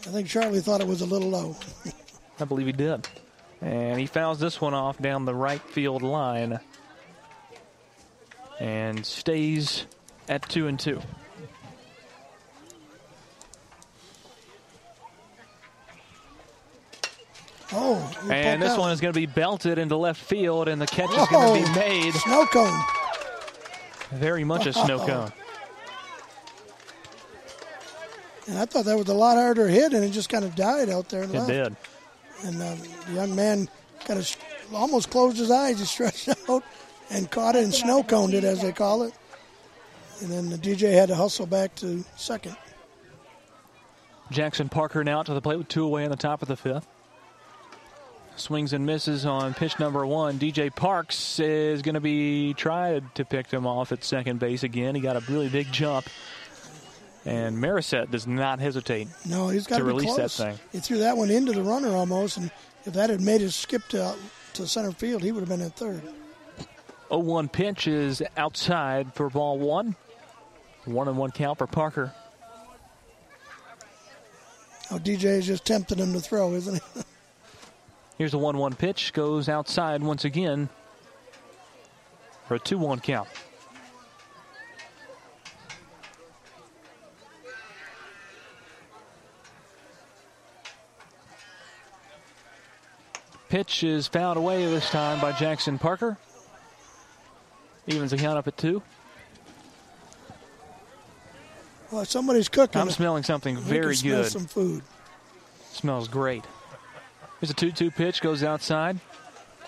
I 0.00 0.10
think 0.10 0.28
Charlie 0.28 0.60
thought 0.60 0.80
it 0.80 0.86
was 0.86 1.00
a 1.00 1.06
little 1.06 1.30
low. 1.30 1.56
I 2.40 2.44
believe 2.44 2.66
he 2.66 2.72
did. 2.72 3.08
And 3.60 3.98
he 3.98 4.06
fouls 4.06 4.40
this 4.40 4.60
one 4.60 4.74
off 4.74 4.98
down 4.98 5.24
the 5.24 5.34
right 5.34 5.60
field 5.60 6.02
line 6.02 6.58
and 8.60 9.06
stays 9.06 9.86
at 10.28 10.48
two 10.48 10.66
and 10.66 10.78
two. 10.78 11.00
Oh, 17.72 17.96
and 18.30 18.62
this 18.62 18.72
out. 18.72 18.78
one 18.78 18.92
is 18.92 19.00
going 19.00 19.12
to 19.12 19.18
be 19.18 19.26
belted 19.26 19.78
into 19.78 19.96
left 19.96 20.20
field, 20.22 20.68
and 20.68 20.80
the 20.80 20.86
catch 20.86 21.10
is 21.10 21.26
going 21.28 21.64
to 21.64 21.72
be 21.72 21.78
made. 21.78 22.12
Snow 22.14 22.46
cone. 22.46 22.80
Very 24.12 24.44
much 24.44 24.66
a 24.66 24.72
snow 24.72 25.00
Oh. 25.00 25.06
cone. 25.06 25.32
And 28.46 28.58
I 28.58 28.66
thought 28.66 28.84
that 28.84 28.96
was 28.98 29.08
a 29.08 29.14
lot 29.14 29.36
harder 29.36 29.66
hit, 29.66 29.94
and 29.94 30.04
it 30.04 30.10
just 30.10 30.28
kind 30.28 30.44
of 30.44 30.54
died 30.54 30.90
out 30.90 31.08
there. 31.08 31.22
And 31.22 31.34
It 31.34 31.38
left. 31.38 31.48
did. 31.48 31.76
And 32.44 32.62
uh, 32.62 32.76
the 33.06 33.12
young 33.14 33.34
man 33.34 33.68
kind 34.04 34.20
of 34.20 34.36
almost 34.72 35.10
closed 35.10 35.38
his 35.38 35.50
eyes. 35.50 35.78
He 35.78 35.86
stretched 35.86 36.28
out 36.48 36.62
and 37.10 37.30
caught 37.30 37.56
it 37.56 37.64
and 37.64 37.72
snow 37.74 38.02
coned 38.02 38.34
it, 38.34 38.44
as 38.44 38.60
they 38.60 38.72
call 38.72 39.02
it. 39.04 39.14
And 40.20 40.30
then 40.30 40.50
the 40.50 40.56
DJ 40.58 40.92
had 40.92 41.08
to 41.08 41.14
hustle 41.14 41.46
back 41.46 41.74
to 41.76 42.04
second. 42.16 42.56
Jackson 44.30 44.68
Parker 44.68 45.04
now 45.04 45.22
to 45.22 45.34
the 45.34 45.40
plate 45.40 45.58
with 45.58 45.68
two 45.68 45.84
away 45.84 46.04
in 46.04 46.10
the 46.10 46.16
top 46.16 46.42
of 46.42 46.48
the 46.48 46.56
fifth. 46.56 46.86
Swings 48.36 48.72
and 48.72 48.84
misses 48.84 49.24
on 49.26 49.54
pitch 49.54 49.78
number 49.78 50.04
one. 50.06 50.38
DJ 50.38 50.74
Parks 50.74 51.38
is 51.38 51.82
going 51.82 51.94
to 51.94 52.00
be 52.00 52.52
tried 52.54 53.14
to 53.14 53.24
pick 53.24 53.48
him 53.50 53.66
off 53.66 53.92
at 53.92 54.02
second 54.02 54.40
base 54.40 54.64
again. 54.64 54.94
He 54.94 55.00
got 55.00 55.16
a 55.16 55.20
really 55.30 55.48
big 55.48 55.70
jump. 55.72 56.06
And 57.26 57.56
Marisette 57.56 58.10
does 58.10 58.26
not 58.26 58.58
hesitate 58.60 59.08
No, 59.24 59.48
he's 59.48 59.66
got 59.66 59.76
to 59.76 59.82
to 59.82 59.86
release 59.86 60.14
close. 60.14 60.36
that 60.36 60.56
thing. 60.56 60.58
He 60.72 60.80
threw 60.80 60.98
that 60.98 61.16
one 61.16 61.30
into 61.30 61.52
the 61.52 61.62
runner 61.62 61.88
almost, 61.94 62.36
and 62.36 62.50
if 62.84 62.92
that 62.94 63.08
had 63.08 63.20
made 63.22 63.40
it 63.40 63.50
skip 63.52 63.86
to, 63.88 64.14
to 64.54 64.66
center 64.66 64.92
field, 64.92 65.22
he 65.22 65.32
would 65.32 65.40
have 65.40 65.48
been 65.48 65.62
at 65.62 65.74
third. 65.76 66.02
0 67.08 67.20
1 67.20 67.48
pitch 67.48 67.86
is 67.86 68.22
outside 68.36 69.14
for 69.14 69.30
ball 69.30 69.58
one. 69.58 69.94
One 70.84 71.08
and 71.08 71.16
one 71.16 71.30
count 71.30 71.58
for 71.58 71.66
Parker. 71.66 72.12
Oh, 74.90 74.98
DJ 74.98 75.38
is 75.38 75.46
just 75.46 75.64
tempting 75.64 75.98
him 75.98 76.12
to 76.12 76.20
throw, 76.20 76.52
isn't 76.52 76.74
he? 76.74 77.02
Here's 78.18 78.34
a 78.34 78.38
1 78.38 78.58
1 78.58 78.74
pitch, 78.74 79.12
goes 79.12 79.48
outside 79.48 80.02
once 80.02 80.24
again 80.24 80.68
for 82.46 82.56
a 82.56 82.58
2 82.58 82.78
1 82.78 83.00
count. 83.00 83.28
Pitch 93.48 93.84
is 93.84 94.08
fouled 94.08 94.36
away 94.36 94.66
this 94.66 94.90
time 94.90 95.20
by 95.20 95.30
Jackson 95.30 95.78
Parker. 95.78 96.18
Evens 97.86 98.10
the 98.10 98.16
count 98.16 98.36
up 98.36 98.48
at 98.48 98.56
two. 98.56 98.82
Well, 101.94 102.04
somebody's 102.04 102.48
cooking. 102.48 102.80
I'm 102.80 102.90
smelling 102.90 103.22
something 103.22 103.56
very 103.56 103.96
good. 103.96 104.26
Some 104.26 104.46
food. 104.46 104.82
Smells 105.70 106.08
great. 106.08 106.44
Here's 107.40 107.50
a 107.50 107.54
2 107.54 107.72
2 107.72 107.90
pitch, 107.90 108.20
goes 108.20 108.42
outside. 108.42 108.98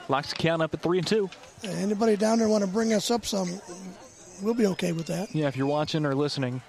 Locks 0.09 0.31
the 0.31 0.37
count 0.37 0.62
up 0.62 0.74
at 0.74 0.83
3 0.83 0.99
and 0.99 1.07
2. 1.07 1.31
Anybody 1.64 2.16
down 2.16 2.39
there 2.39 2.49
want 2.49 2.64
to 2.64 2.70
bring 2.70 2.93
us 2.93 3.11
up 3.11 3.27
some? 3.27 3.61
We'll 4.43 4.55
be 4.55 4.66
okay 4.66 4.93
with 4.93 5.07
that. 5.07 5.35
Yeah, 5.35 5.47
if 5.47 5.57
you're 5.57 5.66
watching 5.66 6.05
or 6.05 6.14
listening, 6.14 6.62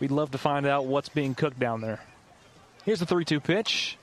we'd 0.00 0.10
love 0.10 0.30
to 0.32 0.38
find 0.38 0.66
out 0.66 0.86
what's 0.86 1.08
being 1.08 1.34
cooked 1.34 1.58
down 1.58 1.80
there. 1.80 2.00
Here's 2.84 3.00
the 3.00 3.06
3 3.06 3.24
2 3.24 3.40
pitch. 3.40 3.98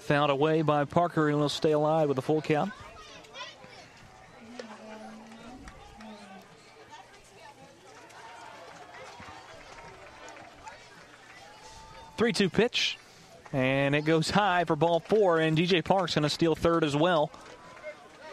Fouled 0.00 0.30
away 0.30 0.62
by 0.62 0.84
Parker, 0.84 1.28
and 1.28 1.38
he'll 1.38 1.48
stay 1.48 1.72
alive 1.72 2.08
with 2.08 2.18
a 2.18 2.22
full 2.22 2.42
count. 2.42 2.72
Three-two 12.16 12.48
pitch, 12.48 12.98
and 13.52 13.94
it 13.94 14.04
goes 14.04 14.30
high 14.30 14.64
for 14.64 14.76
ball 14.76 15.00
four. 15.00 15.38
And 15.38 15.56
DJ 15.56 15.84
Park's 15.84 16.14
going 16.14 16.22
to 16.22 16.30
steal 16.30 16.54
third 16.54 16.82
as 16.84 16.96
well, 16.96 17.30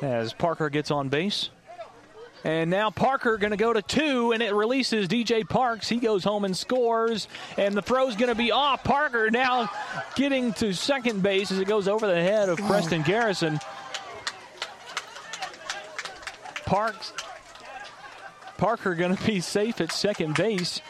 as 0.02 0.34
Parker 0.34 0.70
gets 0.70 0.90
on 0.92 1.10
base. 1.10 1.50
And 2.46 2.70
now 2.70 2.90
Parker 2.90 3.38
going 3.38 3.52
to 3.52 3.58
go 3.58 3.72
to 3.72 3.82
two, 3.82 4.34
and 4.34 4.44
it 4.44 4.54
releases 4.54 5.08
DJ 5.08 5.48
Parks. 5.48 5.88
He 5.88 5.98
goes 5.98 6.26
home 6.26 6.44
and 6.44 6.56
scores, 6.56 7.30
and 7.58 7.74
the 7.74 7.82
throw's 7.82 8.18
going 8.18 8.30
to 8.30 8.36
be 8.36 8.52
off. 8.52 8.84
Parker 8.84 9.32
now 9.32 9.70
getting 10.16 10.52
to 10.54 10.74
second 10.74 11.24
base 11.24 11.52
as 11.52 11.60
it 11.60 11.68
goes 11.70 11.88
over 11.88 12.06
the 12.06 12.22
head 12.22 12.50
of 12.50 12.58
Preston 12.58 13.02
Garrison. 13.04 13.60
Parks, 16.66 17.14
Parker 18.58 18.96
going 18.96 19.16
to 19.16 19.24
be 19.26 19.40
safe 19.40 19.80
at 19.80 19.92
second 19.94 20.36
base, 20.36 20.82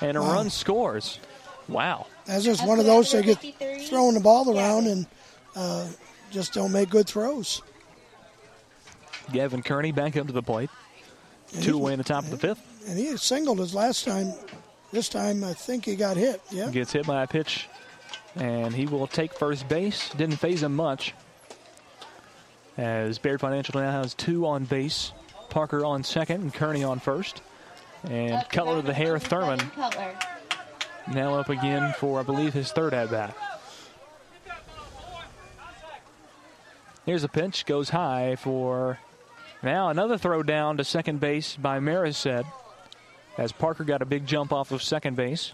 and 0.00 0.16
a 0.16 0.20
run 0.20 0.48
scores. 0.48 1.18
Wow. 1.68 2.06
That's 2.28 2.44
just 2.44 2.64
one 2.66 2.78
of 2.78 2.84
those 2.84 3.10
they 3.10 3.22
get 3.22 3.40
throwing 3.88 4.14
the 4.14 4.20
ball 4.20 4.56
around 4.56 4.86
and 4.86 5.06
uh, 5.56 5.88
just 6.30 6.52
don't 6.52 6.70
make 6.70 6.90
good 6.90 7.06
throws. 7.08 7.62
Gavin 9.32 9.62
Kearney 9.62 9.92
back 9.92 10.16
up 10.16 10.26
to 10.26 10.32
the 10.32 10.42
plate. 10.42 10.70
And 11.54 11.62
Two 11.62 11.72
he- 11.72 11.78
away 11.80 11.92
in 11.94 11.98
the 11.98 12.04
top 12.04 12.24
of 12.24 12.30
the 12.30 12.36
fifth. 12.36 12.62
And 12.86 12.98
he 12.98 13.06
had 13.06 13.18
singled 13.18 13.58
his 13.58 13.74
last 13.74 14.04
time. 14.04 14.32
This 14.92 15.08
time, 15.08 15.42
I 15.42 15.52
think 15.54 15.84
he 15.84 15.96
got 15.96 16.16
hit. 16.16 16.40
Yeah. 16.50 16.70
Gets 16.70 16.92
hit 16.92 17.06
by 17.06 17.22
a 17.22 17.26
pitch, 17.26 17.68
and 18.36 18.74
he 18.74 18.86
will 18.86 19.06
take 19.06 19.34
first 19.34 19.68
base. 19.68 20.08
Didn't 20.10 20.36
phase 20.36 20.62
him 20.62 20.74
much. 20.74 21.14
As 22.78 23.18
Baird 23.18 23.40
Financial 23.40 23.78
now 23.80 23.90
has 23.90 24.14
two 24.14 24.46
on 24.46 24.64
base. 24.64 25.12
Parker 25.50 25.84
on 25.84 26.04
second 26.04 26.40
and 26.42 26.54
Kearney 26.54 26.84
on 26.84 27.00
first. 27.00 27.42
And 28.04 28.46
Cutler 28.48 28.80
the 28.80 28.94
hair 28.94 29.18
Thurman 29.18 29.58
Cutler. 29.58 30.14
Now 31.14 31.34
up 31.34 31.48
again 31.48 31.94
for, 31.98 32.20
I 32.20 32.22
believe, 32.22 32.52
his 32.52 32.72
third 32.72 32.94
at 32.94 33.10
bat. 33.10 33.36
Here's 37.06 37.24
a 37.24 37.28
pitch, 37.28 37.64
goes 37.64 37.88
high 37.88 38.36
for 38.36 38.98
now 39.62 39.88
another 39.88 40.18
throw 40.18 40.42
down 40.42 40.76
to 40.76 40.84
second 40.84 41.20
base 41.20 41.56
by 41.56 41.80
Marisette 41.80 42.46
as 43.38 43.50
Parker 43.50 43.84
got 43.84 44.02
a 44.02 44.04
big 44.04 44.26
jump 44.26 44.52
off 44.52 44.72
of 44.72 44.82
second 44.82 45.16
base. 45.16 45.52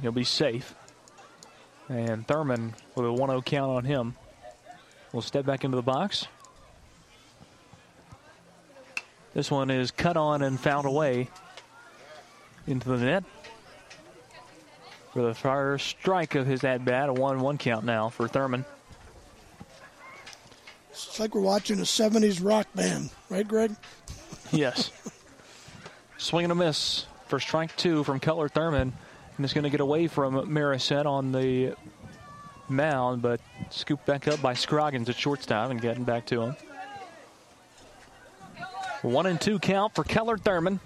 He'll 0.00 0.12
be 0.12 0.24
safe. 0.24 0.74
And 1.88 2.26
Thurman 2.26 2.74
with 2.94 3.06
a 3.06 3.12
1 3.12 3.30
0 3.30 3.42
count 3.42 3.70
on 3.70 3.84
him 3.84 4.16
will 5.12 5.22
step 5.22 5.46
back 5.46 5.64
into 5.64 5.76
the 5.76 5.82
box. 5.82 6.26
This 9.34 9.50
one 9.50 9.70
is 9.70 9.90
cut 9.90 10.16
on 10.16 10.42
and 10.42 10.60
fouled 10.60 10.84
away 10.84 11.28
into 12.66 12.88
the 12.88 12.98
net. 12.98 13.24
For 15.12 15.22
the 15.22 15.34
first 15.34 15.88
strike 15.88 16.34
of 16.34 16.46
his 16.46 16.64
at 16.64 16.84
bat, 16.84 17.08
a 17.08 17.12
1 17.12 17.40
1 17.40 17.58
count 17.58 17.84
now 17.84 18.08
for 18.08 18.26
Thurman. 18.28 18.64
It's 20.90 21.20
like 21.20 21.34
we're 21.34 21.42
watching 21.42 21.78
a 21.78 21.82
70s 21.82 22.42
rock 22.42 22.66
band, 22.74 23.10
right, 23.28 23.46
Greg? 23.46 23.74
Yes. 24.50 24.90
Swing 26.18 26.44
and 26.44 26.52
a 26.52 26.54
miss 26.54 27.06
for 27.26 27.40
strike 27.40 27.74
two 27.76 28.04
from 28.04 28.20
Cutler 28.20 28.50
Thurman. 28.50 28.92
And 29.36 29.44
it's 29.44 29.54
going 29.54 29.64
to 29.64 29.70
get 29.70 29.80
away 29.80 30.08
from 30.08 30.34
Marisette 30.46 31.06
on 31.06 31.32
the 31.32 31.74
mound, 32.68 33.22
but 33.22 33.40
scooped 33.70 34.04
back 34.04 34.28
up 34.28 34.42
by 34.42 34.52
Scroggins 34.52 35.08
at 35.08 35.16
shortstop 35.16 35.70
and 35.70 35.80
getting 35.80 36.04
back 36.04 36.26
to 36.26 36.42
him. 36.42 36.56
One 39.00 39.24
and 39.24 39.40
two 39.40 39.58
count 39.58 39.94
for 39.94 40.04
Keller 40.04 40.36
Thurman. 40.36 40.80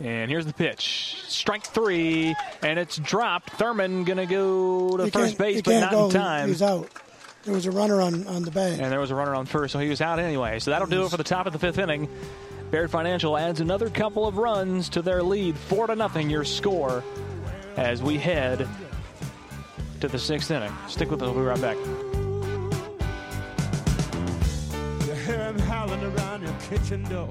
And 0.00 0.30
here's 0.30 0.44
the 0.46 0.52
pitch. 0.52 1.16
Strike 1.28 1.64
three, 1.64 2.34
and 2.62 2.78
it's 2.78 2.96
dropped. 2.96 3.50
Thurman 3.50 4.04
going 4.04 4.16
to 4.18 4.26
go 4.26 4.96
to 4.96 5.04
He 5.04 5.10
first 5.10 5.38
base, 5.38 5.62
but 5.62 5.70
can't 5.70 5.80
not 5.82 5.92
go. 5.92 6.04
in 6.06 6.10
time. 6.10 6.48
He's 6.48 6.62
out. 6.62 6.88
There 7.44 7.54
was 7.54 7.66
a 7.66 7.70
runner 7.70 8.00
on, 8.00 8.26
on 8.26 8.42
the 8.42 8.50
bag. 8.50 8.80
And 8.80 8.90
there 8.90 8.98
was 9.00 9.10
a 9.10 9.14
runner 9.14 9.34
on 9.34 9.46
first, 9.46 9.72
so 9.72 9.78
he 9.78 9.88
was 9.88 10.00
out 10.00 10.18
anyway. 10.18 10.58
So 10.58 10.70
that'll 10.70 10.88
do 10.88 11.04
it 11.04 11.10
for 11.10 11.16
the 11.16 11.24
top 11.24 11.46
of 11.46 11.52
the 11.52 11.58
fifth 11.58 11.78
inning. 11.78 12.08
Baird 12.70 12.90
Financial 12.90 13.36
adds 13.36 13.60
another 13.60 13.88
couple 13.90 14.26
of 14.26 14.36
runs 14.38 14.88
to 14.90 15.02
their 15.02 15.22
lead, 15.22 15.56
four 15.56 15.86
to 15.86 15.94
nothing. 15.94 16.28
Your 16.30 16.44
score 16.44 17.04
as 17.76 18.02
we 18.02 18.16
head 18.16 18.66
to 20.00 20.08
the 20.08 20.18
sixth 20.18 20.50
inning. 20.50 20.72
Stick 20.88 21.10
with 21.10 21.22
us. 21.22 21.26
We'll 21.28 21.34
be 21.34 21.46
right 21.46 21.60
back. 21.60 21.76
You 25.06 25.14
hear 25.14 25.44
him 25.44 25.58
howling 25.60 26.02
around 26.02 26.42
your 26.42 26.54
kitchen 26.68 27.02
door. 27.04 27.30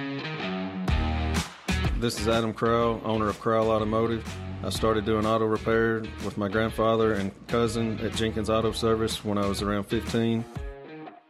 This 2.01 2.19
is 2.19 2.27
Adam 2.27 2.51
Crowell, 2.51 2.99
owner 3.05 3.29
of 3.29 3.39
Crowell 3.39 3.69
Automotive. 3.69 4.27
I 4.63 4.71
started 4.71 5.05
doing 5.05 5.23
auto 5.23 5.45
repair 5.45 6.01
with 6.25 6.35
my 6.35 6.47
grandfather 6.47 7.13
and 7.13 7.31
cousin 7.45 7.99
at 7.99 8.15
Jenkins 8.15 8.49
Auto 8.49 8.71
Service 8.71 9.23
when 9.23 9.37
I 9.37 9.45
was 9.45 9.61
around 9.61 9.83
15. 9.83 10.43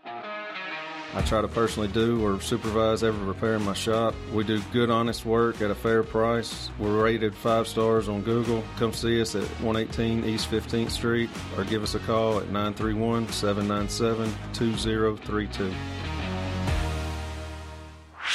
I 0.06 1.22
try 1.24 1.42
to 1.42 1.48
personally 1.50 1.90
do 1.90 2.26
or 2.26 2.40
supervise 2.40 3.04
every 3.04 3.22
repair 3.28 3.56
in 3.56 3.66
my 3.66 3.74
shop. 3.74 4.16
We 4.32 4.46
do 4.46 4.62
good, 4.72 4.90
honest 4.90 5.26
work 5.26 5.62
at 5.62 5.72
a 5.72 5.76
fair 5.76 6.04
price. 6.04 6.70
We're 6.80 7.04
rated 7.04 7.36
five 7.36 7.68
stars 7.68 8.08
on 8.08 8.22
Google. 8.22 8.64
Come 8.78 8.94
see 8.94 9.20
us 9.22 9.36
at 9.36 9.44
118 9.60 10.24
East 10.24 10.50
15th 10.50 10.92
Street 10.92 11.30
or 11.58 11.66
give 11.66 11.84
us 11.84 11.96
a 11.96 12.00
call 12.00 12.40
at 12.40 12.46
931 12.46 13.28
797 13.28 14.34
2032. 14.54 15.74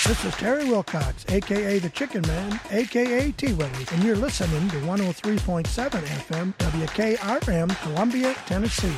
This 0.05 0.25
is 0.25 0.35
Terry 0.35 0.69
Wilcox, 0.69 1.25
aka 1.29 1.79
the 1.81 1.89
Chicken 1.89 2.23
Man, 2.29 2.61
aka 2.71 3.33
T 3.33 3.53
Willie, 3.55 3.87
and 3.91 4.05
you're 4.05 4.15
listening 4.15 4.69
to 4.69 4.77
103.7 4.77 5.65
FM 5.65 6.55
WKRM, 6.59 7.83
Columbia, 7.83 8.35
Tennessee. 8.47 8.95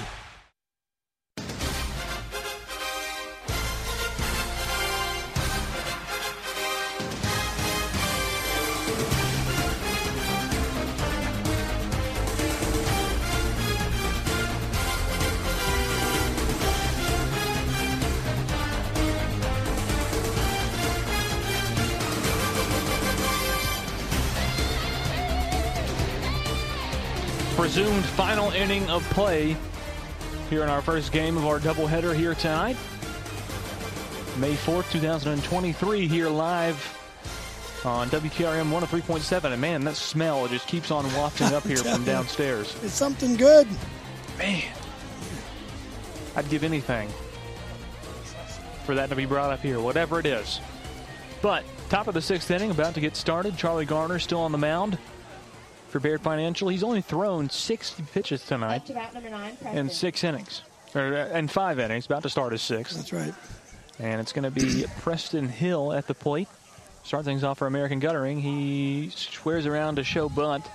Final 28.19 28.51
inning 28.51 28.85
of 28.91 29.01
play 29.11 29.57
here 30.51 30.65
in 30.65 30.69
our 30.69 30.83
first 30.83 31.13
game 31.13 31.37
of 31.37 31.47
our 31.47 31.61
doubleheader 31.61 32.13
here 32.13 32.35
tonight. 32.35 32.77
May 34.39 34.55
4th, 34.55 34.91
2023, 34.91 36.09
here 36.09 36.29
live 36.29 36.75
on 37.85 38.09
WKRM 38.09 38.73
103.7. 38.73 39.53
And 39.53 39.61
man, 39.61 39.85
that 39.85 39.95
smell 39.95 40.49
just 40.49 40.67
keeps 40.67 40.91
on 40.91 41.05
wafting 41.15 41.55
up 41.55 41.63
here 41.67 41.77
from 41.77 42.03
downstairs. 42.03 42.75
It's 42.83 42.93
something 42.93 43.37
good. 43.37 43.69
Man, 44.37 44.65
I'd 46.35 46.51
give 46.51 46.65
anything 46.65 47.09
for 48.85 48.97
that 48.97 49.11
to 49.11 49.15
be 49.15 49.27
brought 49.27 49.53
up 49.53 49.61
here, 49.61 49.79
whatever 49.79 50.19
it 50.19 50.27
is. 50.27 50.61
But 51.41 51.63
top 51.89 52.09
of 52.09 52.15
the 52.15 52.23
sixth 52.23 52.51
inning, 52.51 52.73
about 52.73 52.95
to 52.95 53.01
get 53.01 53.15
started. 53.15 53.57
Charlie 53.57 53.87
Garner 53.87 54.19
still 54.19 54.41
on 54.41 54.51
the 54.51 54.59
mound 54.59 54.99
for 55.89 56.01
Baird 56.01 56.21
Financial. 56.21 56.69
He's 56.69 56.83
only 56.83 57.01
thrown 57.01 57.51
six 57.51 57.95
pitches 58.13 58.45
tonight 58.45 58.87
to 58.87 58.95
bat 58.95 59.15
number 59.15 59.31
nine, 59.31 59.57
in 59.73 59.91
six 59.91 60.23
innings, 60.25 60.63
or 60.95 61.15
uh, 61.15 61.39
in 61.39 61.49
five 61.49 61.79
innings. 61.79 62.07
About 62.07 62.23
to 62.23 62.31
start 62.31 62.53
his 62.53 62.63
sixth. 62.63 62.97
That's 62.97 63.13
right. 63.13 63.35
And 63.99 64.21
it's 64.21 64.33
going 64.33 64.45
to 64.45 64.51
be 64.51 64.85
Preston 65.01 65.49
Hill 65.49 65.93
at 65.93 66.07
the 66.07 66.15
plate. 66.15 66.49
Start 67.03 67.25
things 67.25 67.43
off 67.43 67.59
for 67.59 67.67
American 67.67 67.99
Guttering. 67.99 68.41
He 68.41 69.11
squares 69.15 69.67
around 69.67 69.97
to 69.97 70.05
show 70.05 70.29
bunt. 70.29 70.67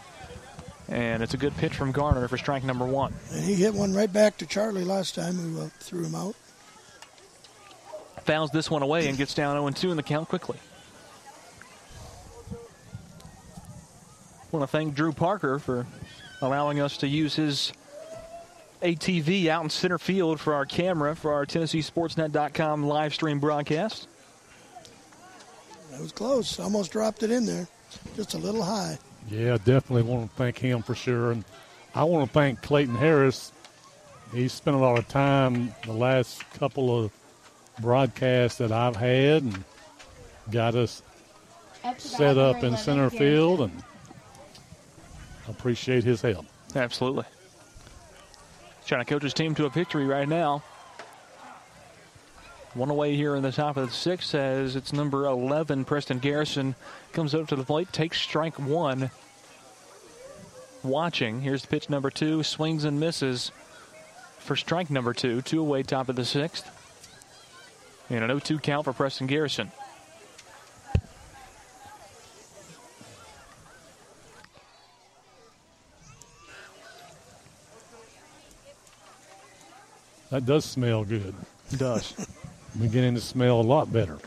And 0.90 1.24
it's 1.24 1.34
a 1.34 1.38
good 1.38 1.56
pitch 1.56 1.74
from 1.74 1.92
Garner 1.92 2.28
for 2.28 2.38
strike 2.38 2.64
number 2.64 2.86
one. 2.86 3.14
And 3.32 3.44
he 3.44 3.56
hit 3.56 3.74
one 3.74 3.94
right 3.94 4.12
back 4.12 4.38
to 4.38 4.46
Charlie 4.46 4.84
last 4.84 5.16
time 5.16 5.36
who 5.36 5.62
uh, 5.62 5.70
threw 5.80 6.04
him 6.04 6.16
out. 6.16 6.36
Fouls 8.26 8.52
this 8.52 8.70
one 8.70 8.82
away 8.82 9.08
and 9.08 9.18
gets 9.18 9.34
down 9.34 9.56
0 9.56 9.70
2 9.70 9.92
in 9.92 9.98
the 9.98 10.04
count 10.04 10.28
quickly. 10.28 10.58
Want 14.54 14.64
to 14.64 14.68
thank 14.68 14.94
Drew 14.94 15.12
Parker 15.12 15.58
for 15.58 15.86
allowing 16.42 16.80
us 16.80 16.98
to 16.98 17.08
use 17.08 17.36
his 17.36 17.74
ATV 18.84 19.48
out 19.48 19.64
in 19.64 19.70
center 19.70 19.98
field 19.98 20.40
for 20.40 20.54
our 20.54 20.66
camera 20.66 21.16
for 21.16 21.34
our 21.34 21.46
TennesseeSportsNet.com 21.46 22.86
live 22.86 23.14
stream 23.14 23.40
broadcast. 23.40 24.08
That 25.90 26.00
was 26.02 26.12
close. 26.12 26.60
Almost 26.60 26.92
dropped 26.92 27.24
it 27.24 27.32
in 27.32 27.46
there. 27.46 27.68
Just 28.16 28.36
a 28.36 28.38
little 28.38 28.62
high. 28.62 29.00
Yeah, 29.30 29.58
definitely 29.58 30.04
want 30.04 30.30
to 30.30 30.36
thank 30.36 30.60
him 30.60 30.84
for 30.84 30.94
sure. 30.94 31.32
And 31.32 31.44
I 31.96 32.04
want 32.04 32.28
to 32.28 32.34
thank 32.34 32.62
Clayton 32.62 32.96
Harris. 32.96 33.52
He 34.34 34.48
spent 34.48 34.76
a 34.76 34.80
lot 34.80 35.00
of 35.00 35.08
time 35.08 35.74
the 35.86 35.94
last 35.94 36.48
couple 36.54 37.06
of 37.06 37.12
broadcasts 37.80 38.60
that 38.60 38.72
I've 38.72 38.96
had 38.96 39.44
and 39.44 39.64
got 40.52 40.76
us 40.76 41.02
set 41.98 42.38
up 42.38 42.64
in 42.64 42.78
center 42.78 43.10
field 43.10 43.62
and 43.62 43.84
appreciate 45.48 46.04
his 46.04 46.22
help. 46.22 46.46
Absolutely. 46.76 47.26
Trying 48.86 49.06
to 49.06 49.10
coach 49.10 49.24
his 49.24 49.34
team 49.34 49.56
to 49.56 49.66
a 49.66 49.70
victory 49.70 50.06
right 50.06 50.28
now. 50.28 50.64
One 52.74 52.90
away 52.90 53.16
here 53.16 53.36
in 53.36 53.44
the 53.44 53.52
top 53.52 53.78
of 53.78 53.88
the 53.88 53.94
sixth 53.94 54.34
as 54.34 54.76
it's 54.76 54.92
number 54.92 55.26
11, 55.26 55.86
Preston 55.86 56.18
Garrison, 56.18 56.76
comes 57.12 57.36
up 57.36 57.48
to 57.50 57.56
the 57.56 57.64
plate, 57.64 57.94
takes 57.94 58.20
strike 58.20 58.58
one. 58.58 59.12
Watching. 60.82 61.42
Here's 61.42 61.62
the 61.62 61.68
pitch 61.68 61.90
number 61.90 62.10
two, 62.10 62.42
swings 62.42 62.84
and 62.84 63.00
misses 63.00 63.52
for 64.40 64.56
strike 64.56 64.90
number 64.90 65.14
two. 65.14 65.42
Two 65.42 65.62
away, 65.62 65.84
top 65.84 66.10
of 66.10 66.16
the 66.16 66.26
sixth. 66.26 66.70
And 68.10 68.24
an 68.24 68.30
0 68.30 68.40
2 68.40 68.60
count 68.60 68.86
for 68.86 68.94
Preston 68.94 69.28
Garrison. 69.28 69.72
That 80.34 80.48
does 80.48 80.66
smell 80.66 81.06
good. 81.06 81.36
It 81.72 81.78
does. 81.78 82.12
Beginning 82.82 83.14
to 83.14 83.22
smell 83.22 83.62
a 83.62 83.62
lot 83.62 83.94
better. 83.94 84.18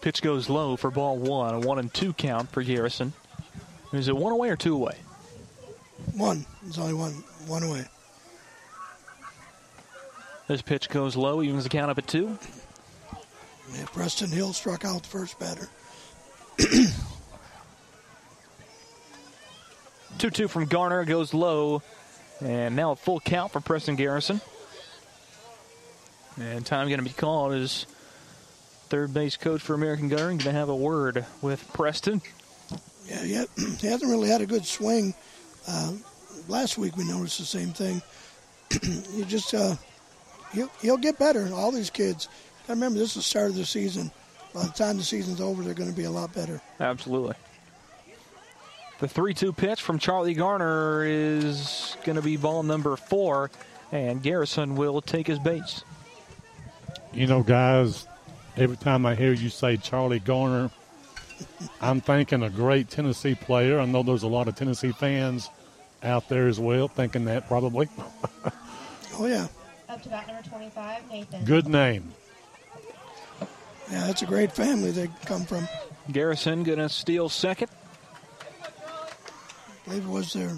Pitch 0.00 0.20
goes 0.22 0.48
low 0.48 0.74
for 0.76 0.90
ball 0.90 1.18
one. 1.18 1.54
A 1.54 1.60
one 1.60 1.78
and 1.78 1.94
two 1.94 2.12
count 2.12 2.50
for 2.50 2.64
Garrison. 2.64 3.12
Is 3.92 4.08
it 4.08 4.16
one 4.16 4.32
away 4.32 4.50
or 4.50 4.56
two 4.56 4.74
away? 4.74 4.96
One. 6.16 6.44
There's 6.64 6.80
only 6.80 6.94
one. 6.94 7.12
One 7.46 7.62
away. 7.62 7.84
This 10.48 10.62
pitch 10.62 10.88
goes 10.88 11.14
low, 11.14 11.40
evens 11.42 11.62
the 11.62 11.70
count 11.70 11.92
up 11.92 11.98
at 11.98 12.08
two. 12.08 12.36
Yeah, 13.72 13.84
Preston 13.92 14.32
Hill 14.32 14.52
struck 14.52 14.84
out 14.84 15.04
the 15.04 15.08
first 15.08 15.38
batter. 15.38 15.68
2 20.18 20.30
2 20.30 20.48
from 20.48 20.64
Garner 20.64 21.04
goes 21.04 21.32
low. 21.32 21.82
And 22.40 22.74
now 22.74 22.90
a 22.90 22.96
full 22.96 23.20
count 23.20 23.52
for 23.52 23.60
Preston 23.60 23.94
Garrison. 23.94 24.40
And 26.38 26.64
time 26.66 26.88
going 26.88 26.98
to 26.98 27.04
be 27.04 27.10
called 27.10 27.54
as 27.54 27.86
third 28.88 29.12
base 29.12 29.36
coach 29.36 29.60
for 29.60 29.74
American 29.74 30.08
Guttering 30.08 30.38
going 30.38 30.52
to 30.54 30.58
have 30.58 30.68
a 30.68 30.76
word 30.76 31.24
with 31.42 31.72
Preston. 31.72 32.22
Yeah, 33.06 33.22
he, 33.22 33.34
had, 33.34 33.48
he 33.80 33.86
hasn't 33.86 34.10
really 34.10 34.28
had 34.28 34.40
a 34.40 34.46
good 34.46 34.64
swing. 34.64 35.14
Uh, 35.66 35.92
last 36.48 36.78
week 36.78 36.96
we 36.96 37.04
noticed 37.04 37.38
the 37.38 37.44
same 37.44 37.70
thing. 37.70 38.02
he 39.12 39.24
just 39.24 39.54
uh, 39.54 39.76
he'll, 40.52 40.70
he'll 40.80 40.96
get 40.96 41.18
better. 41.18 41.48
All 41.52 41.72
these 41.72 41.90
kids. 41.90 42.28
I 42.68 42.72
remember 42.72 42.98
this 42.98 43.10
is 43.10 43.14
the 43.16 43.22
start 43.22 43.50
of 43.50 43.56
the 43.56 43.64
season. 43.64 44.10
By 44.52 44.64
the 44.64 44.72
time 44.72 44.96
the 44.96 45.04
season's 45.04 45.40
over, 45.40 45.62
they're 45.62 45.74
going 45.74 45.90
to 45.90 45.96
be 45.96 46.04
a 46.04 46.10
lot 46.10 46.32
better. 46.32 46.60
Absolutely. 46.80 47.34
The 48.98 49.08
3 49.08 49.34
2 49.34 49.52
pitch 49.52 49.82
from 49.82 49.98
Charlie 49.98 50.34
Garner 50.34 51.04
is 51.04 51.96
going 52.04 52.16
to 52.16 52.22
be 52.22 52.36
ball 52.36 52.62
number 52.62 52.96
four, 52.96 53.50
and 53.92 54.22
Garrison 54.22 54.74
will 54.74 55.02
take 55.02 55.26
his 55.26 55.38
base. 55.38 55.84
You 57.12 57.26
know, 57.26 57.42
guys, 57.42 58.06
Every 58.56 58.76
time 58.78 59.04
I 59.04 59.14
hear 59.14 59.34
you 59.34 59.50
say 59.50 59.76
Charlie 59.76 60.18
Garner, 60.18 60.70
I'm 61.82 62.00
thinking 62.00 62.42
a 62.42 62.48
great 62.48 62.88
Tennessee 62.88 63.34
player. 63.34 63.78
I 63.78 63.84
know 63.84 64.02
there's 64.02 64.22
a 64.22 64.28
lot 64.28 64.48
of 64.48 64.54
Tennessee 64.54 64.92
fans 64.92 65.50
out 66.02 66.30
there 66.30 66.48
as 66.48 66.58
well 66.58 66.88
thinking 66.88 67.26
that 67.26 67.48
probably. 67.48 67.86
oh, 69.18 69.26
yeah. 69.26 69.48
Up 69.90 70.02
to 70.02 70.08
bat 70.08 70.26
number 70.26 70.42
25, 70.48 71.10
Nathan. 71.10 71.44
Good 71.44 71.68
name. 71.68 72.14
Yeah, 73.90 74.06
that's 74.06 74.22
a 74.22 74.26
great 74.26 74.52
family 74.52 74.90
they 74.90 75.10
come 75.26 75.44
from. 75.44 75.68
Garrison 76.10 76.62
going 76.62 76.78
to 76.78 76.88
steal 76.88 77.28
second. 77.28 77.68
I 78.62 79.88
believe 79.88 80.04
it 80.04 80.08
was 80.08 80.32
their 80.32 80.52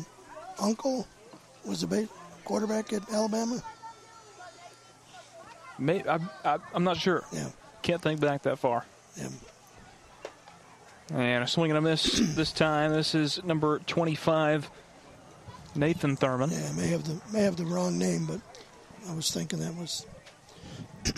uncle 0.60 1.06
was 1.66 1.80
the 1.80 2.08
quarterback 2.44 2.92
at 2.92 3.12
Alabama. 3.12 3.60
May, 5.78 6.02
I, 6.04 6.18
I, 6.44 6.58
I'm 6.74 6.84
not 6.84 6.96
sure. 6.96 7.24
Yeah. 7.32 7.48
Can't 7.82 8.02
think 8.02 8.20
back 8.20 8.42
that 8.42 8.58
far. 8.58 8.84
Yeah. 9.16 9.28
And 11.10 11.44
a 11.44 11.46
swing 11.46 11.70
and 11.70 11.78
a 11.78 11.80
miss 11.80 12.18
this 12.34 12.52
time. 12.52 12.92
This 12.92 13.14
is 13.14 13.42
number 13.44 13.78
25, 13.80 14.70
Nathan 15.74 16.16
Thurman. 16.16 16.50
Yeah, 16.50 16.72
may 16.72 16.88
have 16.88 17.04
the 17.04 17.20
may 17.32 17.42
have 17.42 17.56
the 17.56 17.64
wrong 17.64 17.98
name, 17.98 18.26
but 18.26 18.40
I 19.08 19.14
was 19.14 19.30
thinking 19.30 19.60
that 19.60 19.74
was 19.74 20.04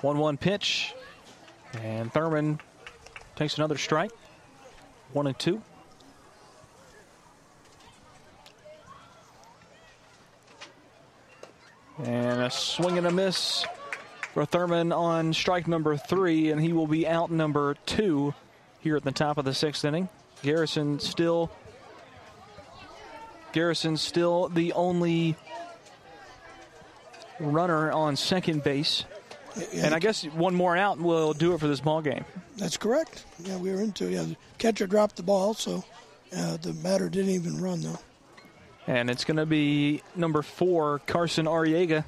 one-one 0.00 0.38
pitch, 0.38 0.92
and 1.80 2.12
Thurman 2.12 2.58
takes 3.36 3.58
another 3.58 3.78
strike. 3.78 4.10
One 5.12 5.26
and 5.26 5.38
two. 5.38 5.62
And 12.04 12.42
a 12.42 12.50
swing 12.50 12.98
and 12.98 13.06
a 13.06 13.12
miss 13.12 13.64
for 14.32 14.44
Thurman 14.44 14.92
on 14.92 15.32
strike 15.32 15.68
number 15.68 15.96
three, 15.96 16.50
and 16.50 16.60
he 16.60 16.72
will 16.72 16.86
be 16.86 17.06
out 17.06 17.30
number 17.30 17.76
two 17.86 18.34
here 18.80 18.96
at 18.96 19.04
the 19.04 19.12
top 19.12 19.38
of 19.38 19.44
the 19.44 19.54
sixth 19.54 19.84
inning. 19.84 20.08
Garrison 20.42 20.98
still 20.98 21.50
Garrison 23.52 23.96
still 23.96 24.48
the 24.48 24.72
only 24.72 25.36
runner 27.38 27.92
on 27.92 28.16
second 28.16 28.64
base. 28.64 29.04
Yeah, 29.72 29.86
and 29.86 29.94
I 29.94 29.98
guess 29.98 30.24
one 30.24 30.54
more 30.54 30.76
out 30.76 30.98
will 30.98 31.34
do 31.34 31.52
it 31.52 31.60
for 31.60 31.68
this 31.68 31.80
ball 31.80 32.00
game. 32.00 32.24
That's 32.56 32.78
correct. 32.78 33.26
Yeah, 33.40 33.58
we 33.58 33.70
were 33.70 33.82
into 33.82 34.08
yeah. 34.08 34.22
The 34.22 34.36
catcher 34.58 34.86
dropped 34.86 35.16
the 35.16 35.22
ball, 35.22 35.54
so 35.54 35.84
uh, 36.36 36.56
the 36.56 36.72
batter 36.72 37.08
didn't 37.08 37.30
even 37.30 37.60
run 37.60 37.82
though. 37.82 37.98
And 38.86 39.08
it's 39.10 39.24
going 39.24 39.36
to 39.36 39.46
be 39.46 40.02
number 40.16 40.42
four, 40.42 41.00
Carson 41.00 41.46
Arriaga, 41.46 42.04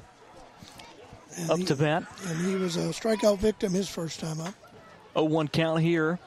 and 1.37 1.51
up 1.51 1.59
he, 1.59 1.65
to 1.65 1.75
bat. 1.75 2.03
And 2.27 2.45
he 2.45 2.55
was 2.55 2.75
a 2.75 2.89
strikeout 2.89 3.39
victim 3.39 3.73
his 3.73 3.89
first 3.89 4.19
time 4.19 4.41
up. 4.41 4.53
0-1 5.15 5.51
count 5.51 5.81
here. 5.81 6.19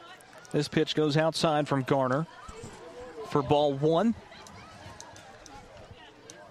This 0.52 0.68
pitch 0.68 0.94
goes 0.94 1.16
outside 1.16 1.68
from 1.68 1.82
Garner 1.82 2.26
for 3.28 3.42
ball 3.42 3.74
one. 3.74 4.14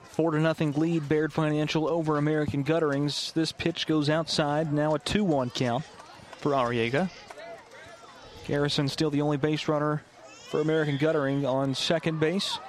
Four 0.09 0.31
to 0.31 0.39
nothing 0.39 0.73
lead, 0.73 1.07
Baird 1.07 1.31
Financial 1.31 1.87
over 1.87 2.17
American 2.17 2.63
Gutterings. 2.63 3.33
This 3.33 3.51
pitch 3.51 3.85
goes 3.85 4.09
outside. 4.09 4.73
Now 4.73 4.95
a 4.95 4.99
2-1 4.99 5.53
count 5.53 5.83
for 6.37 6.53
Arriaga. 6.53 7.09
Garrison 8.47 8.87
still 8.87 9.09
the 9.09 9.21
only 9.21 9.37
base 9.37 9.67
runner 9.67 10.03
for 10.49 10.61
American 10.61 10.97
Guttering 10.97 11.45
on 11.45 11.75
second 11.75 12.19
base. 12.19 12.59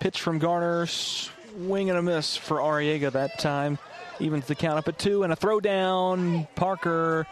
Pitch 0.00 0.20
from 0.20 0.38
Garner, 0.38 0.86
swing 0.86 1.90
and 1.90 1.98
a 1.98 2.02
miss 2.02 2.36
for 2.36 2.58
Arriaga 2.58 3.12
that 3.12 3.38
time. 3.38 3.78
Evens 4.20 4.46
the 4.46 4.54
count 4.54 4.78
up 4.78 4.88
at 4.88 4.98
two, 4.98 5.22
and 5.22 5.32
a 5.32 5.36
throw 5.36 5.60
down. 5.60 6.46
Parker 6.54 7.26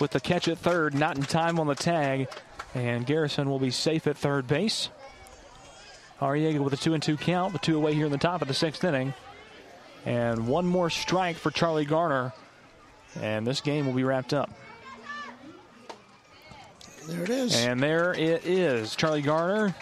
with 0.00 0.10
the 0.10 0.20
catch 0.20 0.48
at 0.48 0.58
third, 0.58 0.94
not 0.94 1.16
in 1.16 1.22
time 1.22 1.60
on 1.60 1.66
the 1.66 1.74
tag, 1.74 2.28
and 2.74 3.06
Garrison 3.06 3.48
will 3.48 3.58
be 3.58 3.70
safe 3.70 4.06
at 4.06 4.16
third 4.16 4.46
base. 4.46 4.88
Arriaga 6.20 6.60
with 6.60 6.72
a 6.72 6.76
two 6.76 6.94
and 6.94 7.02
two 7.02 7.16
count, 7.16 7.52
the 7.52 7.58
two 7.58 7.76
away 7.76 7.94
here 7.94 8.06
in 8.06 8.12
the 8.12 8.18
top 8.18 8.42
of 8.42 8.48
the 8.48 8.54
sixth 8.54 8.84
inning. 8.84 9.14
And 10.04 10.48
one 10.48 10.66
more 10.66 10.90
strike 10.90 11.36
for 11.36 11.50
Charlie 11.50 11.84
Garner, 11.84 12.32
and 13.20 13.46
this 13.46 13.60
game 13.60 13.86
will 13.86 13.92
be 13.92 14.04
wrapped 14.04 14.32
up. 14.32 14.50
There 17.06 17.22
it 17.24 17.30
is. 17.30 17.56
And 17.56 17.80
there 17.80 18.12
it 18.12 18.46
is. 18.46 18.94
Charlie 18.94 19.22
Garner 19.22 19.74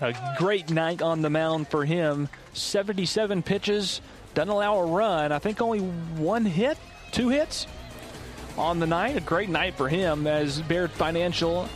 a 0.00 0.14
great 0.38 0.70
night 0.70 1.02
on 1.02 1.22
the 1.22 1.30
mound 1.30 1.68
for 1.68 1.84
him. 1.84 2.28
77 2.52 3.42
pitches, 3.42 4.00
doesn't 4.34 4.48
allow 4.48 4.78
a 4.78 4.86
run. 4.86 5.32
I 5.32 5.38
think 5.38 5.60
only 5.60 5.80
one 5.80 6.44
hit, 6.44 6.78
two 7.12 7.28
hits 7.28 7.66
on 8.58 8.78
the 8.78 8.86
night. 8.86 9.16
A 9.16 9.20
great 9.20 9.48
night 9.48 9.74
for 9.74 9.88
him 9.88 10.26
as 10.26 10.60
Baird 10.62 10.90
Financial 10.90 11.68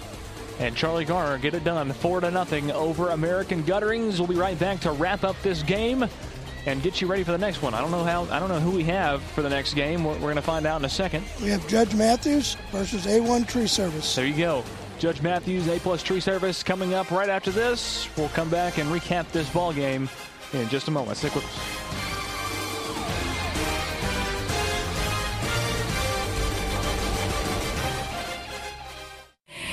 and 0.59 0.77
Charlie 0.77 1.05
Garner 1.05 1.39
get 1.39 1.55
it 1.55 1.65
done. 1.65 1.93
Four 1.93 2.21
to 2.21 2.31
nothing 2.31 2.71
over 2.71 3.11
American 3.11 3.63
Gutterings. 3.63 4.19
We'll 4.19 4.29
be 4.29 4.35
right 4.35 4.59
back 4.59 4.81
to 4.81 4.93
wrap 4.93 5.25
up 5.25 5.41
this 5.43 5.63
game 5.63 6.07
and 6.67 6.83
get 6.83 7.01
you 7.01 7.07
ready 7.07 7.25
for 7.25 7.33
the 7.33 7.39
next 7.39 7.63
one. 7.63 7.73
I 7.73 7.81
don't 7.81 7.91
know 7.91 8.05
how. 8.05 8.25
I 8.25 8.39
don't 8.39 8.51
know 8.51 8.61
who 8.61 8.73
we 8.73 8.85
have 8.85 9.23
for 9.23 9.41
the 9.43 9.49
next 9.49 9.75
game. 9.75 10.05
We're, 10.05 10.13
we're 10.15 10.21
going 10.21 10.37
to 10.37 10.43
find 10.43 10.67
out 10.67 10.81
in 10.81 10.85
a 10.85 10.91
second. 10.91 11.25
We 11.43 11.49
have 11.49 11.67
Judge 11.67 11.95
Matthews 11.95 12.57
versus 12.71 13.07
A1 13.07 13.49
Tree 13.49 13.67
Service. 13.67 14.15
There 14.15 14.27
you 14.27 14.37
go. 14.37 14.65
Judge 15.01 15.22
Matthews, 15.22 15.66
A 15.66 15.78
plus 15.78 16.02
tree 16.02 16.20
service 16.20 16.62
coming 16.62 16.93
up 16.93 17.10
right 17.10 17.31
after 17.31 17.51
this. 17.51 18.06
We'll 18.18 18.28
come 18.28 18.51
back 18.51 18.77
and 18.77 18.86
recap 18.90 19.27
this 19.32 19.48
ball 19.48 19.72
game 19.72 20.10
in 20.52 20.68
just 20.68 20.89
a 20.89 20.90
moment. 20.90 21.16
Stick 21.16 21.35
with 21.35 21.44
us. 21.47 22.10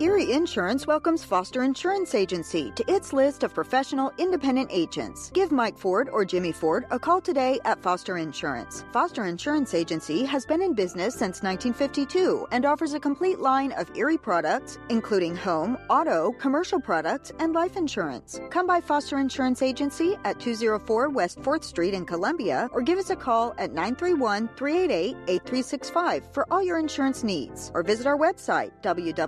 Erie 0.00 0.30
Insurance 0.30 0.86
welcomes 0.86 1.24
Foster 1.24 1.64
Insurance 1.64 2.14
Agency 2.14 2.70
to 2.76 2.84
its 2.88 3.12
list 3.12 3.42
of 3.42 3.52
professional 3.52 4.12
independent 4.16 4.70
agents. 4.72 5.30
Give 5.34 5.50
Mike 5.50 5.76
Ford 5.76 6.08
or 6.12 6.24
Jimmy 6.24 6.52
Ford 6.52 6.86
a 6.92 7.00
call 7.00 7.20
today 7.20 7.58
at 7.64 7.82
Foster 7.82 8.16
Insurance. 8.16 8.84
Foster 8.92 9.24
Insurance 9.24 9.74
Agency 9.74 10.24
has 10.24 10.46
been 10.46 10.62
in 10.62 10.72
business 10.72 11.14
since 11.14 11.42
1952 11.42 12.46
and 12.52 12.64
offers 12.64 12.94
a 12.94 13.00
complete 13.00 13.40
line 13.40 13.72
of 13.72 13.90
Erie 13.96 14.16
products, 14.16 14.78
including 14.88 15.34
home, 15.34 15.76
auto, 15.90 16.30
commercial 16.38 16.80
products, 16.80 17.32
and 17.40 17.52
life 17.52 17.76
insurance. 17.76 18.40
Come 18.50 18.68
by 18.68 18.80
Foster 18.80 19.18
Insurance 19.18 19.62
Agency 19.62 20.16
at 20.24 20.38
204 20.38 21.10
West 21.10 21.40
4th 21.40 21.64
Street 21.64 21.94
in 21.94 22.06
Columbia 22.06 22.68
or 22.72 22.82
give 22.82 23.00
us 23.00 23.10
a 23.10 23.16
call 23.16 23.52
at 23.58 23.72
931 23.72 24.48
388 24.56 25.16
8365 25.26 26.32
for 26.32 26.46
all 26.52 26.62
your 26.62 26.78
insurance 26.78 27.24
needs 27.24 27.72
or 27.74 27.82
visit 27.82 28.06
our 28.06 28.16
website 28.16 28.70
www 28.82 29.27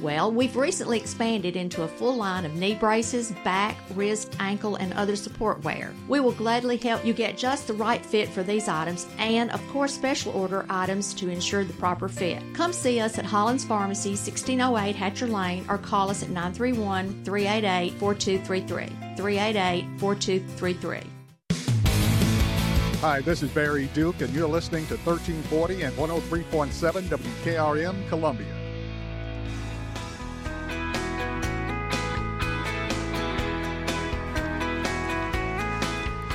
Well, 0.00 0.30
we've 0.30 0.54
recently 0.54 0.98
expanded 0.98 1.56
into 1.56 1.82
a 1.82 1.88
full 1.88 2.14
line 2.14 2.44
of 2.44 2.54
knee 2.54 2.76
braces, 2.76 3.32
back, 3.42 3.76
wrist, 3.94 4.36
ankle, 4.38 4.76
and 4.76 4.92
other 4.92 5.16
support 5.16 5.64
wear. 5.64 5.92
We 6.06 6.20
will 6.20 6.32
gladly 6.32 6.76
help 6.76 7.04
you 7.04 7.12
get 7.12 7.36
just 7.36 7.66
the 7.66 7.74
right 7.74 8.04
fit 8.04 8.28
for 8.28 8.44
these 8.44 8.68
items 8.68 9.08
and, 9.18 9.50
of 9.50 9.66
course, 9.68 9.92
special 9.92 10.32
order 10.32 10.64
items 10.70 11.12
to 11.14 11.28
ensure 11.28 11.64
the 11.64 11.72
proper 11.74 12.08
fit. 12.08 12.42
Come 12.54 12.72
see 12.72 13.00
us 13.00 13.18
at 13.18 13.24
Hollins 13.24 13.64
Pharmacy, 13.64 14.10
1608 14.10 14.94
Hatcher 14.94 15.26
Lane, 15.26 15.66
or 15.68 15.78
call 15.78 16.10
us 16.10 16.22
at 16.22 16.28
931 16.28 17.24
388 17.24 17.98
4233. 17.98 19.16
388 19.16 19.98
4233. 19.98 21.10
Hi, 23.00 23.20
this 23.20 23.42
is 23.42 23.50
Barry 23.50 23.86
Duke, 23.94 24.20
and 24.20 24.32
you're 24.34 24.48
listening 24.48 24.86
to 24.86 24.96
1340 24.96 25.82
and 25.82 25.96
103.7 25.96 27.02
WKRM 27.02 28.08
Columbia. 28.08 28.57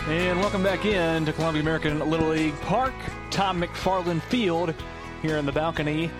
And 0.08 0.38
welcome 0.42 0.62
back 0.62 0.84
in 0.84 1.26
to 1.26 1.32
Columbia 1.32 1.62
American 1.62 2.10
Little 2.10 2.28
League 2.28 2.60
Park, 2.62 2.94
Tom 3.32 3.62
McFarland 3.62 4.22
Field 4.24 4.76
here 5.22 5.38
in 5.38 5.46
the 5.46 5.52
balcony 5.54 6.12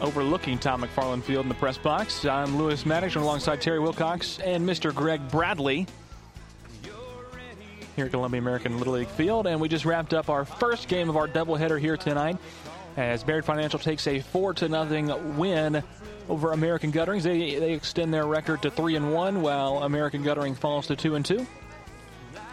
overlooking 0.00 0.56
Tom 0.56 0.82
McFarland 0.82 1.24
Field 1.24 1.46
in 1.46 1.48
the 1.48 1.56
press 1.56 1.76
box. 1.76 2.24
I'm 2.24 2.56
Lewis 2.56 2.86
Maddox 2.86 3.16
alongside 3.16 3.60
Terry 3.60 3.80
Wilcox 3.80 4.38
and 4.38 4.64
Mr. 4.64 4.94
Greg 4.94 5.20
Bradley 5.32 5.88
here 7.96 8.04
at 8.04 8.12
Columbia 8.12 8.40
American 8.40 8.78
Little 8.78 8.94
League 8.94 9.08
Field. 9.08 9.48
And 9.48 9.60
we 9.60 9.68
just 9.68 9.84
wrapped 9.84 10.14
up 10.14 10.28
our 10.28 10.44
first 10.44 10.86
game 10.86 11.08
of 11.08 11.16
our 11.16 11.26
doubleheader 11.26 11.80
here 11.80 11.96
tonight 11.96 12.36
as 12.96 13.24
Baird 13.24 13.44
Financial 13.44 13.80
takes 13.80 14.06
a 14.06 14.20
4 14.20 14.54
to 14.54 14.68
nothing 14.68 15.36
win 15.36 15.82
over 16.28 16.52
American 16.52 16.92
Gutterings. 16.92 17.24
They, 17.24 17.56
they 17.56 17.72
extend 17.72 18.14
their 18.14 18.26
record 18.26 18.62
to 18.62 18.70
3 18.70 18.94
and 18.94 19.12
1 19.12 19.42
while 19.42 19.82
American 19.82 20.22
Guttering 20.22 20.54
falls 20.54 20.86
to 20.86 20.94
2 20.94 21.16
and 21.16 21.26
2. 21.26 21.44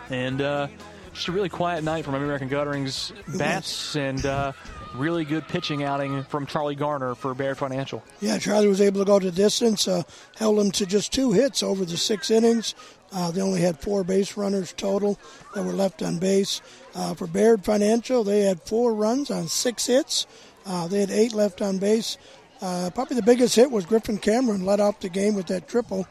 And 0.10 0.42
uh, 0.42 0.68
just 1.14 1.28
a 1.28 1.32
really 1.32 1.50
quiet 1.50 1.84
night 1.84 2.06
from 2.06 2.16
American 2.16 2.50
Guttering's 2.50 3.14
bats 3.28 3.96
and 3.96 4.26
uh, 4.26 4.52
really 4.96 5.26
good 5.26 5.48
pitching 5.48 5.84
outing 5.84 6.24
from 6.24 6.46
Charlie 6.46 6.76
Garner 6.76 7.16
for 7.16 7.34
Baird 7.34 7.58
Financial. 7.58 8.04
Yeah, 8.20 8.38
Charlie 8.38 8.68
was 8.68 8.82
able 8.82 9.02
to 9.02 9.06
go 9.06 9.20
to 9.20 9.32
distance, 9.32 9.88
uh, 9.88 10.04
held 10.36 10.58
them 10.58 10.72
to 10.72 10.86
just 10.86 11.14
two 11.14 11.32
hits 11.32 11.64
over 11.64 11.86
the 11.86 11.98
six 11.98 12.32
innings. 12.32 12.76
Uh, 13.12 13.30
they 13.32 13.42
only 13.42 13.62
had 13.62 13.80
four 13.80 14.04
base 14.04 14.36
runners 14.38 14.74
total 14.74 15.20
that 15.54 15.64
were 15.64 15.74
left 15.74 16.02
on 16.02 16.18
base. 16.18 16.62
Uh, 16.96 17.14
for 17.14 17.28
Baird 17.28 17.64
Financial, 17.64 18.24
they 18.24 18.42
had 18.42 18.62
four 18.62 18.94
runs 18.94 19.30
on 19.30 19.48
six 19.48 19.86
hits. 19.86 20.26
Uh, 20.66 20.88
they 20.88 21.00
had 21.00 21.12
eight 21.12 21.34
left 21.34 21.62
on 21.62 21.78
base. 21.78 22.18
Uh, 22.62 22.90
probably 22.96 23.16
the 23.16 23.22
biggest 23.22 23.56
hit 23.56 23.70
was 23.70 23.86
Griffin 23.86 24.18
Cameron, 24.18 24.66
led 24.66 24.80
off 24.80 25.00
the 25.00 25.10
game 25.10 25.36
with 25.36 25.48
that 25.48 25.68
triple. 25.68 26.08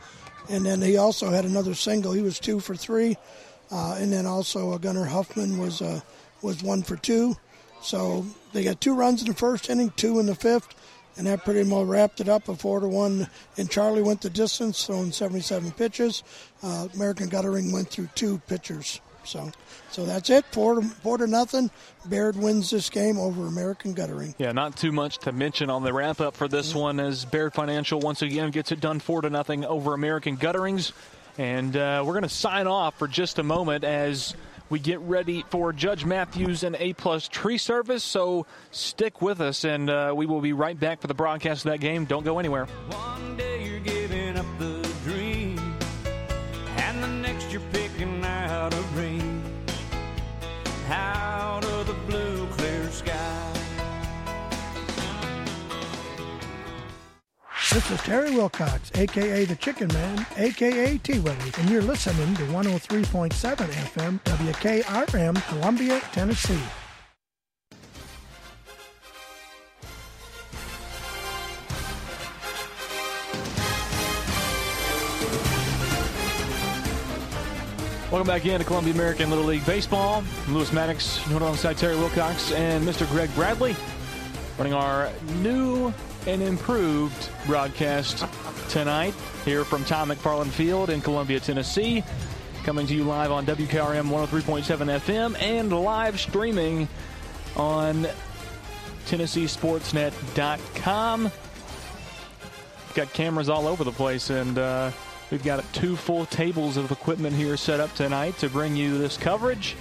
And 0.48 0.66
then 0.66 0.80
he 0.80 0.96
also 0.96 1.30
had 1.30 1.44
another 1.44 1.74
single. 1.74 2.12
He 2.12 2.22
was 2.22 2.38
two 2.38 2.60
for 2.60 2.76
three. 2.76 3.16
Uh, 3.72 3.96
and 3.98 4.12
then 4.12 4.26
also 4.26 4.72
uh, 4.72 4.78
Gunnar 4.78 5.06
Huffman 5.06 5.58
was 5.58 5.82
was 6.42 6.62
one 6.62 6.82
for 6.82 6.96
two. 6.96 7.36
So 7.82 8.24
they 8.52 8.62
got 8.62 8.80
two 8.80 8.94
runs 8.94 9.22
in 9.22 9.28
the 9.28 9.34
first 9.34 9.68
inning, 9.68 9.90
two 9.96 10.20
in 10.20 10.26
the 10.26 10.34
fifth, 10.34 10.68
and 11.16 11.26
that 11.26 11.44
pretty 11.44 11.64
much 11.64 11.86
wrapped 11.86 12.20
it 12.20 12.28
up 12.28 12.48
a 12.48 12.54
four 12.54 12.80
to 12.80 12.88
one. 12.88 13.28
And 13.56 13.70
Charlie 13.70 14.02
went 14.02 14.20
the 14.20 14.30
distance, 14.30 14.86
throwing 14.86 15.12
77 15.12 15.72
pitches. 15.72 16.22
Uh, 16.62 16.88
American 16.94 17.28
Guttering 17.28 17.72
went 17.72 17.88
through 17.88 18.08
two 18.14 18.38
pitchers. 18.46 19.00
So, 19.24 19.52
so 19.90 20.04
that's 20.04 20.30
it. 20.30 20.44
Four 20.46 20.76
to, 20.76 20.82
four 20.82 21.18
to 21.18 21.26
nothing. 21.26 21.70
Baird 22.06 22.36
wins 22.36 22.70
this 22.70 22.90
game 22.90 23.18
over 23.18 23.46
American 23.46 23.94
Guttering. 23.94 24.34
Yeah, 24.38 24.52
not 24.52 24.76
too 24.76 24.90
much 24.90 25.18
to 25.18 25.32
mention 25.32 25.70
on 25.70 25.82
the 25.82 25.92
wrap 25.92 26.20
up 26.20 26.36
for 26.36 26.48
this 26.48 26.74
one 26.74 26.98
as 26.98 27.24
Baird 27.24 27.54
Financial 27.54 28.00
once 28.00 28.22
again 28.22 28.50
gets 28.50 28.72
it 28.72 28.80
done 28.80 28.98
four 28.98 29.22
to 29.22 29.30
nothing 29.30 29.64
over 29.64 29.94
American 29.94 30.36
Gutterings. 30.36 30.92
And 31.38 31.76
uh, 31.76 32.02
we're 32.04 32.12
going 32.12 32.22
to 32.22 32.28
sign 32.28 32.66
off 32.66 32.98
for 32.98 33.08
just 33.08 33.38
a 33.38 33.42
moment 33.42 33.84
as 33.84 34.34
we 34.68 34.78
get 34.78 35.00
ready 35.00 35.44
for 35.50 35.72
Judge 35.72 36.04
Matthews 36.04 36.62
and 36.62 36.76
A 36.78 36.92
Plus 36.94 37.28
Tree 37.28 37.58
Service. 37.58 38.02
So 38.02 38.46
stick 38.70 39.20
with 39.20 39.40
us, 39.40 39.64
and 39.64 39.90
uh, 39.90 40.12
we 40.16 40.26
will 40.26 40.40
be 40.40 40.52
right 40.52 40.78
back 40.78 41.00
for 41.00 41.06
the 41.06 41.14
broadcast 41.14 41.64
of 41.64 41.72
that 41.72 41.80
game. 41.80 42.04
Don't 42.04 42.24
go 42.24 42.38
anywhere. 42.38 42.66
This 57.70 57.90
is 57.90 58.00
Terry 58.00 58.32
Wilcox, 58.32 58.90
aka 58.96 59.46
the 59.46 59.56
Chicken 59.56 59.88
Man, 59.94 60.26
aka 60.36 60.98
T 60.98 61.18
Willie, 61.20 61.52
and 61.56 61.70
you're 61.70 61.80
listening 61.80 62.34
to 62.34 62.42
103.7 62.42 63.30
FM 63.30 64.20
WKRM, 64.24 65.48
Columbia, 65.48 66.00
Tennessee. 66.12 66.60
Welcome 78.10 78.26
back 78.26 78.44
in 78.44 78.58
to 78.58 78.66
Columbia 78.66 78.92
American 78.92 79.30
Little 79.30 79.46
League 79.46 79.64
Baseball. 79.64 80.22
I'm 80.46 80.54
Lewis 80.54 80.72
Maddox, 80.74 81.24
alongside 81.30 81.78
Terry 81.78 81.96
Wilcox 81.96 82.52
and 82.52 82.86
Mr. 82.86 83.08
Greg 83.08 83.34
Bradley, 83.34 83.74
running 84.58 84.74
our 84.74 85.08
new 85.36 85.94
and 86.26 86.42
improved 86.42 87.30
broadcast 87.46 88.26
tonight 88.68 89.14
here 89.44 89.64
from 89.64 89.84
Tom 89.84 90.10
McFarland 90.10 90.50
Field 90.50 90.90
in 90.90 91.00
Columbia, 91.00 91.40
Tennessee. 91.40 92.04
Coming 92.64 92.86
to 92.86 92.94
you 92.94 93.02
live 93.04 93.32
on 93.32 93.44
WKRM 93.44 94.08
103.7 94.08 95.00
FM 95.00 95.42
and 95.42 95.72
live 95.72 96.20
streaming 96.20 96.86
on 97.56 98.06
TennesseeSportsNet.com. 99.06 101.32
Got 102.94 103.12
cameras 103.12 103.48
all 103.48 103.66
over 103.66 103.82
the 103.84 103.92
place, 103.92 104.28
and 104.30 104.58
uh, 104.58 104.90
we've 105.30 105.42
got 105.42 105.64
two 105.72 105.96
full 105.96 106.26
tables 106.26 106.76
of 106.76 106.92
equipment 106.92 107.34
here 107.34 107.56
set 107.56 107.80
up 107.80 107.92
tonight 107.94 108.38
to 108.38 108.48
bring 108.48 108.76
you 108.76 108.98
this 108.98 109.16
coverage. 109.16 109.74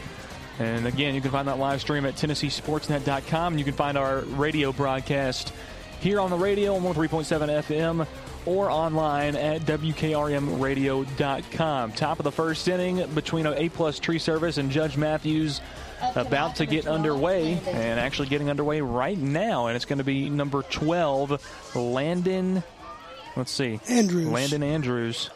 And 0.59 0.87
again, 0.87 1.15
you 1.15 1.21
can 1.21 1.31
find 1.31 1.47
that 1.47 1.59
live 1.59 1.79
stream 1.81 2.05
at 2.05 2.15
TennesseeSportsNet.com. 2.15 3.57
You 3.57 3.63
can 3.63 3.73
find 3.73 3.97
our 3.97 4.19
radio 4.21 4.71
broadcast 4.71 5.53
here 6.01 6.19
on 6.19 6.31
the 6.31 6.37
radio 6.37 6.75
on 6.75 6.81
103.7 6.81 7.63
FM 7.63 8.05
or 8.45 8.69
online 8.69 9.35
at 9.35 9.61
WKRMradio.com. 9.61 11.91
Top 11.93 12.19
of 12.19 12.23
the 12.23 12.31
first 12.31 12.67
inning 12.67 13.05
between 13.13 13.45
A 13.45 13.69
Plus 13.69 13.99
Tree 13.99 14.19
Service 14.19 14.57
and 14.57 14.71
Judge 14.71 14.97
Matthews 14.97 15.61
about 16.15 16.55
to 16.55 16.65
get 16.65 16.87
underway 16.87 17.61
and 17.67 17.99
actually 17.99 18.29
getting 18.29 18.49
underway 18.49 18.81
right 18.81 19.17
now. 19.17 19.67
And 19.67 19.75
it's 19.75 19.85
going 19.85 19.99
to 19.99 20.03
be 20.03 20.27
number 20.29 20.63
12, 20.63 21.75
Landon, 21.75 22.63
let's 23.35 23.51
see, 23.51 23.79
Andrews. 23.87 24.27
Landon 24.27 24.63
Andrews 24.63 25.29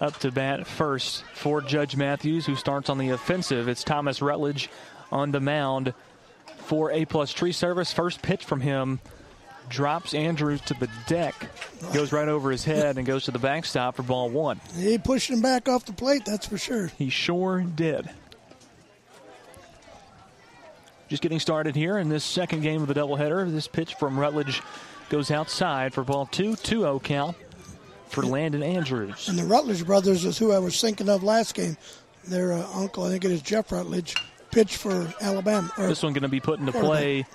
up 0.00 0.18
to 0.18 0.30
bat 0.30 0.66
first 0.66 1.24
for 1.32 1.62
Judge 1.62 1.96
Matthews, 1.96 2.44
who 2.44 2.56
starts 2.56 2.90
on 2.90 2.98
the 2.98 3.08
offensive. 3.10 3.68
It's 3.68 3.84
Thomas 3.84 4.20
Rutledge 4.20 4.68
on 5.10 5.32
the 5.32 5.40
mound 5.40 5.94
for 6.58 6.90
A 6.90 7.06
Plus 7.06 7.32
Tree 7.32 7.52
Service. 7.52 7.90
First 7.92 8.20
pitch 8.20 8.44
from 8.44 8.60
him 8.60 9.00
drops 9.68 10.14
Andrews 10.14 10.60
to 10.62 10.74
the 10.74 10.88
deck, 11.06 11.34
goes 11.92 12.12
right 12.12 12.28
over 12.28 12.50
his 12.50 12.64
head, 12.64 12.96
and 12.96 13.06
goes 13.06 13.24
to 13.24 13.30
the 13.30 13.38
backstop 13.38 13.96
for 13.96 14.02
ball 14.02 14.30
one. 14.30 14.60
He 14.76 14.98
pushed 14.98 15.30
him 15.30 15.40
back 15.40 15.68
off 15.68 15.84
the 15.84 15.92
plate, 15.92 16.24
that's 16.24 16.46
for 16.46 16.58
sure. 16.58 16.88
He 16.98 17.08
sure 17.08 17.60
did. 17.60 18.08
Just 21.08 21.22
getting 21.22 21.40
started 21.40 21.76
here 21.76 21.98
in 21.98 22.08
this 22.08 22.24
second 22.24 22.62
game 22.62 22.82
of 22.82 22.88
the 22.88 22.94
doubleheader. 22.94 23.50
This 23.50 23.68
pitch 23.68 23.94
from 23.94 24.18
Rutledge 24.18 24.62
goes 25.10 25.30
outside 25.30 25.92
for 25.92 26.02
ball 26.02 26.26
two, 26.26 26.56
2 26.56 26.80
0 26.80 27.00
count 27.00 27.36
for 28.08 28.22
Landon 28.22 28.62
Andrews. 28.62 29.28
And 29.28 29.38
the 29.38 29.44
Rutledge 29.44 29.84
brothers 29.84 30.24
is 30.24 30.38
who 30.38 30.52
I 30.52 30.58
was 30.58 30.80
thinking 30.80 31.08
of 31.08 31.22
last 31.22 31.54
game. 31.54 31.76
Their 32.26 32.54
uh, 32.54 32.66
uncle, 32.74 33.04
I 33.04 33.10
think 33.10 33.24
it 33.24 33.30
is 33.30 33.42
Jeff 33.42 33.70
Rutledge, 33.70 34.14
pitched 34.50 34.78
for 34.78 35.12
Alabama. 35.20 35.70
This 35.76 36.02
one 36.02 36.14
going 36.14 36.22
to 36.22 36.28
be 36.28 36.40
put 36.40 36.58
into 36.58 36.72
play 36.72 37.26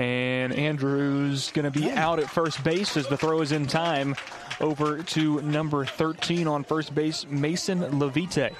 and 0.00 0.54
Andrews 0.54 1.50
going 1.50 1.70
to 1.70 1.70
be 1.70 1.90
out 1.90 2.18
at 2.18 2.30
first 2.30 2.64
base 2.64 2.96
as 2.96 3.06
the 3.08 3.18
throw 3.18 3.42
is 3.42 3.52
in 3.52 3.66
time 3.66 4.16
over 4.58 5.02
to 5.02 5.42
number 5.42 5.84
13 5.84 6.46
on 6.46 6.64
first 6.64 6.94
base, 6.94 7.26
Mason 7.28 7.98
Levite. 7.98 8.54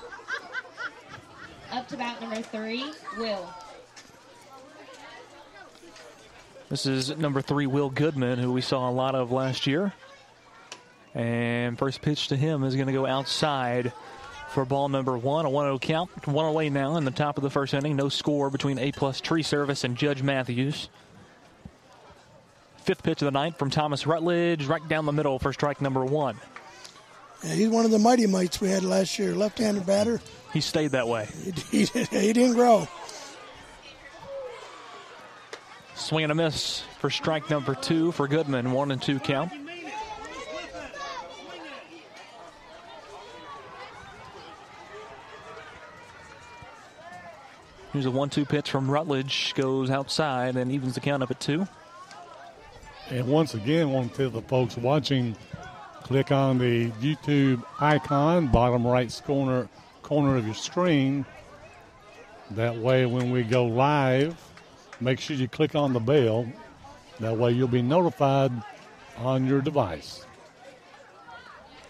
Up 1.73 1.89
to 1.89 1.97
bat 1.97 2.21
number 2.21 2.43
three, 2.43 2.85
Will. 3.17 3.49
This 6.69 6.85
is 6.85 7.17
number 7.17 7.41
three, 7.41 7.67
Will 7.67 7.89
Goodman, 7.89 8.39
who 8.39 8.53
we 8.53 8.61
saw 8.61 8.91
a 8.91 8.93
lot 8.93 9.15
of 9.15 9.33
last 9.33 9.67
year. 9.67 9.95
And 11.15 11.79
first 11.79 12.03
pitch 12.03 12.29
to 12.29 12.37
him 12.37 12.65
is 12.65 12.75
going 12.75 12.87
to 12.87 12.93
go 12.93 13.07
outside 13.07 13.95
for 14.51 14.67
ball 14.67 14.91
number 14.91 15.17
one. 15.17 15.47
A 15.47 15.51
1 15.51 15.65
0 15.65 15.79
count. 15.79 16.27
One 16.27 16.45
away 16.45 16.69
now 16.69 16.99
in 16.99 17.07
the 17.07 17.11
top 17.11 17.39
of 17.39 17.43
the 17.43 17.51
first 17.51 17.73
inning. 17.73 17.97
No 17.97 18.11
score 18.11 18.51
between 18.51 18.79
A 18.79 18.93
plus 18.93 19.23
Tree 19.23 19.43
Service 19.43 19.85
and 19.85 19.97
Judge 19.97 20.23
Matthews. 20.23 20.91
Fifth 22.83 23.03
pitch 23.03 23.23
of 23.23 23.27
the 23.27 23.31
ninth 23.31 23.59
from 23.59 23.71
Thomas 23.71 24.07
Rutledge, 24.07 24.67
right 24.67 24.87
down 24.89 25.07
the 25.07 25.13
middle 25.13 25.39
for 25.39 25.53
strike 25.53 25.81
number 25.81 26.05
one. 26.05 26.37
Yeah, 27.45 27.55
he's 27.55 27.69
one 27.69 27.85
of 27.85 27.91
the 27.91 27.99
mighty 27.99 28.27
mites 28.27 28.61
we 28.61 28.69
had 28.69 28.83
last 28.83 29.19
year. 29.19 29.35
Left-handed 29.35 29.87
batter. 29.87 30.21
He 30.53 30.61
stayed 30.61 30.93
that 30.93 31.09
way. 31.09 31.29
He, 31.71 31.85
he, 31.85 32.05
he 32.05 32.33
didn't 32.33 32.55
grow. 32.55 32.89
Swing 35.95 36.25
and 36.25 36.33
a 36.33 36.35
miss 36.35 36.83
for 36.99 37.11
strike 37.11 37.51
number 37.51 37.75
two 37.75 38.13
for 38.13 38.27
Goodman. 38.27 38.73
One 38.73 38.91
and 38.91 39.01
two 39.01 39.21
count. 39.21 39.53
Here's 47.93 48.07
a 48.07 48.11
one-two 48.11 48.45
pitch 48.45 48.71
from 48.71 48.89
Rutledge. 48.89 49.53
Goes 49.57 49.91
outside 49.91 50.57
and 50.57 50.71
evens 50.71 50.95
the 50.95 51.01
count 51.01 51.23
up 51.23 51.31
at 51.31 51.41
two. 51.41 51.67
And 53.11 53.27
once 53.27 53.55
again, 53.55 53.91
want 53.91 54.15
to 54.15 54.29
the 54.29 54.43
folks 54.43 54.77
watching, 54.77 55.37
click 56.03 56.31
on 56.31 56.59
the 56.59 56.91
YouTube 57.01 57.65
icon, 57.81 58.47
bottom 58.47 58.87
right 58.87 59.21
corner 59.27 59.69
corner 60.03 60.37
of 60.37 60.45
your 60.45 60.55
screen. 60.55 61.25
That 62.53 62.77
way, 62.77 63.07
when 63.07 63.31
we 63.31 63.43
go 63.43 63.67
live, 63.67 64.37
make 65.01 65.21
sure 65.21 65.37
you 65.37 65.49
click 65.49 65.75
on 65.75 65.93
the 65.93 66.01
bell. 66.01 66.47
That 67.21 67.37
way 67.37 67.53
you'll 67.53 67.69
be 67.69 67.83
notified 67.83 68.53
on 69.17 69.47
your 69.47 69.61
device. 69.61 70.25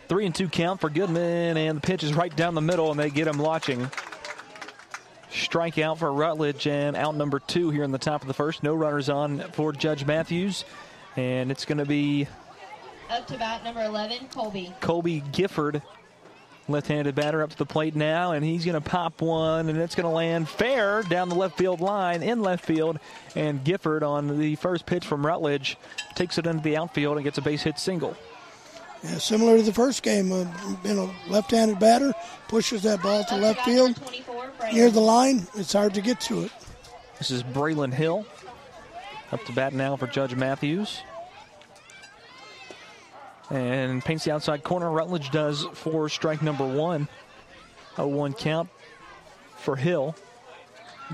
Three 0.08 0.26
and 0.26 0.34
two 0.34 0.48
count 0.48 0.80
for 0.80 0.90
Goodman, 0.90 1.56
and 1.56 1.78
the 1.78 1.80
pitch 1.80 2.02
is 2.02 2.12
right 2.14 2.34
down 2.34 2.54
the 2.54 2.60
middle, 2.60 2.90
and 2.90 2.98
they 2.98 3.10
get 3.10 3.28
him 3.28 3.38
watching. 3.38 3.90
Strikeout 5.30 5.98
for 5.98 6.12
Rutledge, 6.12 6.66
and 6.66 6.96
out 6.96 7.14
number 7.14 7.38
two 7.38 7.70
here 7.70 7.84
in 7.84 7.92
the 7.92 7.98
top 7.98 8.22
of 8.22 8.28
the 8.28 8.34
first. 8.34 8.62
No 8.62 8.74
runners 8.74 9.08
on 9.08 9.38
for 9.52 9.72
Judge 9.72 10.04
Matthews, 10.04 10.64
and 11.16 11.50
it's 11.50 11.64
going 11.64 11.78
to 11.78 11.84
be 11.84 12.26
Up 13.10 13.26
to 13.26 13.36
bat 13.38 13.64
number 13.64 13.82
11, 13.82 14.28
Colby. 14.28 14.72
Colby 14.80 15.22
Gifford, 15.32 15.82
left-handed 16.68 17.14
batter, 17.14 17.42
up 17.42 17.50
to 17.50 17.58
the 17.58 17.66
plate 17.66 17.96
now, 17.96 18.32
and 18.32 18.44
he's 18.44 18.64
going 18.64 18.80
to 18.80 18.80
pop 18.80 19.20
one, 19.20 19.68
and 19.68 19.78
it's 19.78 19.94
going 19.94 20.04
to 20.04 20.14
land 20.14 20.48
fair 20.48 21.02
down 21.02 21.28
the 21.28 21.34
left 21.34 21.58
field 21.58 21.80
line 21.80 22.22
in 22.22 22.42
left 22.42 22.64
field, 22.64 22.98
and 23.34 23.64
Gifford 23.64 24.02
on 24.02 24.38
the 24.38 24.54
first 24.56 24.86
pitch 24.86 25.06
from 25.06 25.26
Rutledge 25.26 25.76
takes 26.14 26.38
it 26.38 26.46
into 26.46 26.62
the 26.62 26.76
outfield 26.76 27.16
and 27.16 27.24
gets 27.24 27.38
a 27.38 27.42
base 27.42 27.62
hit 27.62 27.78
single. 27.78 28.16
Yeah, 29.02 29.16
similar 29.16 29.56
to 29.56 29.62
the 29.62 29.72
first 29.72 30.02
game, 30.02 30.30
uh, 30.30 30.44
you 30.84 30.94
know, 30.94 31.10
left-handed 31.28 31.78
batter 31.78 32.12
pushes 32.48 32.82
that 32.82 33.02
ball 33.02 33.24
to 33.24 33.36
left 33.36 33.64
field 33.64 33.98
near 34.72 34.90
the 34.90 35.00
line. 35.00 35.46
It's 35.56 35.72
hard 35.72 35.94
to 35.94 36.02
get 36.02 36.20
to 36.22 36.42
it. 36.42 36.52
This 37.18 37.30
is 37.30 37.42
Braylon 37.42 37.92
Hill. 37.94 38.26
Up 39.32 39.44
to 39.44 39.52
bat 39.52 39.72
now 39.72 39.96
for 39.96 40.06
Judge 40.06 40.34
Matthews. 40.34 41.02
And 43.50 44.04
paints 44.04 44.24
the 44.24 44.32
outside 44.32 44.62
corner. 44.62 44.90
Rutledge 44.90 45.30
does 45.30 45.66
for 45.74 46.08
strike 46.08 46.42
number 46.42 46.66
one. 46.66 47.08
A 47.96 48.06
one 48.06 48.32
count 48.32 48.68
for 49.56 49.76
Hill. 49.76 50.14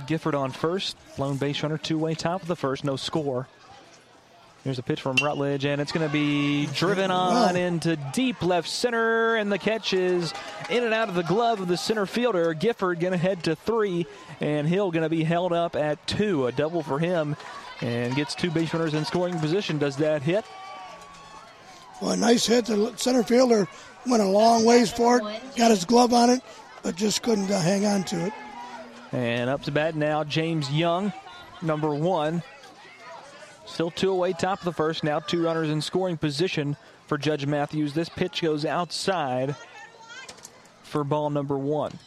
Gifford 0.06 0.34
on 0.34 0.52
first. 0.52 0.96
Lone 1.18 1.36
base 1.36 1.62
runner, 1.62 1.78
two 1.78 1.98
way 1.98 2.14
top 2.14 2.42
of 2.42 2.48
the 2.48 2.56
first. 2.56 2.84
No 2.84 2.96
score. 2.96 3.48
Here's 4.64 4.80
a 4.80 4.82
pitch 4.82 5.00
from 5.00 5.16
Rutledge, 5.22 5.64
and 5.64 5.80
it's 5.80 5.92
going 5.92 6.04
to 6.04 6.12
be 6.12 6.66
driven 6.66 7.12
on 7.12 7.54
into 7.54 7.94
deep 8.12 8.42
left 8.42 8.68
center, 8.68 9.36
and 9.36 9.50
the 9.50 9.58
catch 9.60 9.92
is 9.92 10.34
in 10.68 10.82
and 10.82 10.92
out 10.92 11.08
of 11.08 11.14
the 11.14 11.22
glove 11.22 11.60
of 11.60 11.68
the 11.68 11.76
center 11.76 12.04
fielder. 12.04 12.52
Gifford 12.52 12.98
going 12.98 13.12
to 13.12 13.18
head 13.18 13.44
to 13.44 13.54
three, 13.54 14.06
and 14.40 14.66
Hill 14.66 14.90
going 14.90 15.04
to 15.04 15.08
be 15.08 15.22
held 15.22 15.52
up 15.52 15.76
at 15.76 16.04
two. 16.08 16.48
A 16.48 16.52
double 16.52 16.82
for 16.82 16.98
him, 16.98 17.36
and 17.80 18.14
gets 18.14 18.34
two 18.34 18.50
base 18.50 18.72
runners 18.72 18.94
in 18.94 19.04
scoring 19.04 19.38
position. 19.38 19.78
Does 19.78 19.96
that 19.96 20.22
hit? 20.22 20.44
Well, 22.00 22.12
a 22.12 22.16
nice 22.16 22.46
hit. 22.46 22.66
The 22.66 22.92
center 22.96 23.22
fielder 23.22 23.66
went 24.06 24.22
a 24.22 24.26
long 24.26 24.64
ways 24.64 24.90
for 24.90 25.18
it, 25.18 25.56
got 25.56 25.70
his 25.70 25.84
glove 25.84 26.12
on 26.12 26.30
it, 26.30 26.40
but 26.82 26.94
just 26.96 27.22
couldn't 27.22 27.50
uh, 27.50 27.60
hang 27.60 27.86
on 27.86 28.04
to 28.04 28.26
it. 28.26 28.32
And 29.12 29.48
up 29.48 29.62
to 29.62 29.72
bat 29.72 29.94
now, 29.94 30.24
James 30.24 30.70
Young, 30.70 31.12
number 31.62 31.94
one. 31.94 32.42
Still 33.64 33.90
two 33.90 34.10
away, 34.10 34.32
top 34.32 34.60
of 34.60 34.64
the 34.64 34.72
first. 34.72 35.02
Now 35.02 35.18
two 35.18 35.42
runners 35.42 35.70
in 35.70 35.80
scoring 35.80 36.16
position 36.16 36.76
for 37.06 37.18
Judge 37.18 37.46
Matthews. 37.46 37.94
This 37.94 38.08
pitch 38.08 38.42
goes 38.42 38.64
outside 38.64 39.56
for 40.82 41.02
ball 41.02 41.30
number 41.30 41.58
one. 41.58 41.98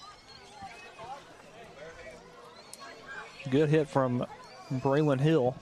Good 3.49 3.69
hit 3.69 3.89
from 3.89 4.25
Braylon 4.71 5.19
Hill 5.19 5.55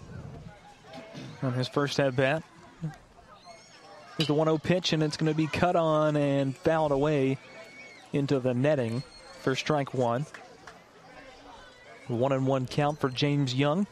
on 1.42 1.54
his 1.54 1.68
first 1.68 2.00
at 2.00 2.16
bat. 2.16 2.44
Here's 4.18 4.28
the 4.28 4.34
1 4.34 4.48
0 4.48 4.58
pitch, 4.58 4.94
and 4.94 5.04
it's 5.04 5.16
going 5.16 5.32
to 5.32 5.38
be 5.38 5.48
cut 5.48 5.76
on 5.76 6.18
and 6.18 6.56
fouled 6.58 6.92
away 6.92 7.38
into 8.14 8.40
the 8.40 8.54
netting 8.54 9.04
for 9.42 9.56
strike 9.56 9.94
one. 9.94 10.26
One 12.08 12.32
and 12.32 12.48
one 12.48 12.66
count 12.68 13.00
for 13.00 13.10
James 13.10 13.54
Young. 13.54 13.86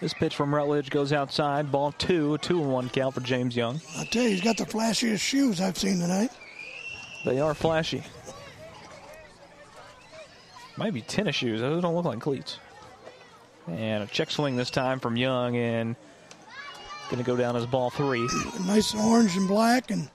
This 0.00 0.14
pitch 0.14 0.34
from 0.34 0.54
Rutledge 0.54 0.90
goes 0.90 1.12
outside. 1.12 1.70
Ball 1.70 1.92
two, 1.92 2.36
two 2.38 2.60
and 2.60 2.72
one 2.72 2.88
count 2.88 3.14
for 3.14 3.20
James 3.20 3.56
Young. 3.56 3.80
I 3.96 4.04
tell 4.04 4.24
you, 4.24 4.30
he's 4.30 4.40
got 4.40 4.56
the 4.56 4.64
flashiest 4.64 5.20
shoes 5.20 5.60
I've 5.60 5.78
seen 5.78 6.00
tonight. 6.00 6.30
They 7.24 7.40
are 7.40 7.54
flashy. 7.54 8.02
Might 10.76 10.94
be 10.94 11.02
tennis 11.02 11.36
shoes. 11.36 11.60
Those 11.60 11.82
don't 11.82 11.94
look 11.94 12.04
like 12.04 12.20
cleats. 12.20 12.58
And 13.68 14.02
a 14.02 14.06
check 14.06 14.30
swing 14.30 14.56
this 14.56 14.70
time 14.70 14.98
from 15.00 15.16
Young, 15.16 15.56
and 15.56 15.94
going 17.10 17.22
to 17.22 17.26
go 17.26 17.36
down 17.36 17.54
as 17.56 17.66
ball 17.66 17.90
three. 17.90 18.26
Nice 18.66 18.94
orange 18.94 19.36
and 19.36 19.46
black, 19.46 19.90
and 19.90 20.08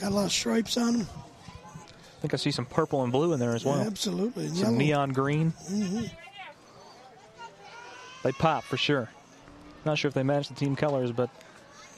got 0.00 0.12
a 0.12 0.14
lot 0.14 0.24
of 0.26 0.32
stripes 0.32 0.76
on 0.76 0.98
them. 0.98 1.08
I 1.08 2.20
think 2.22 2.34
I 2.34 2.36
see 2.36 2.52
some 2.52 2.66
purple 2.66 3.02
and 3.02 3.10
blue 3.10 3.32
in 3.32 3.40
there 3.40 3.54
as 3.56 3.64
well. 3.64 3.78
Yeah, 3.78 3.86
absolutely. 3.86 4.48
Some 4.48 4.56
Yellow. 4.56 4.76
neon 4.76 5.12
green. 5.12 5.50
hmm 5.50 6.04
They 8.22 8.32
pop 8.32 8.62
for 8.64 8.76
sure. 8.76 9.08
Not 9.84 9.98
sure 9.98 10.08
if 10.08 10.14
they 10.14 10.22
match 10.22 10.46
the 10.48 10.54
team 10.54 10.76
colors, 10.76 11.10
but 11.10 11.28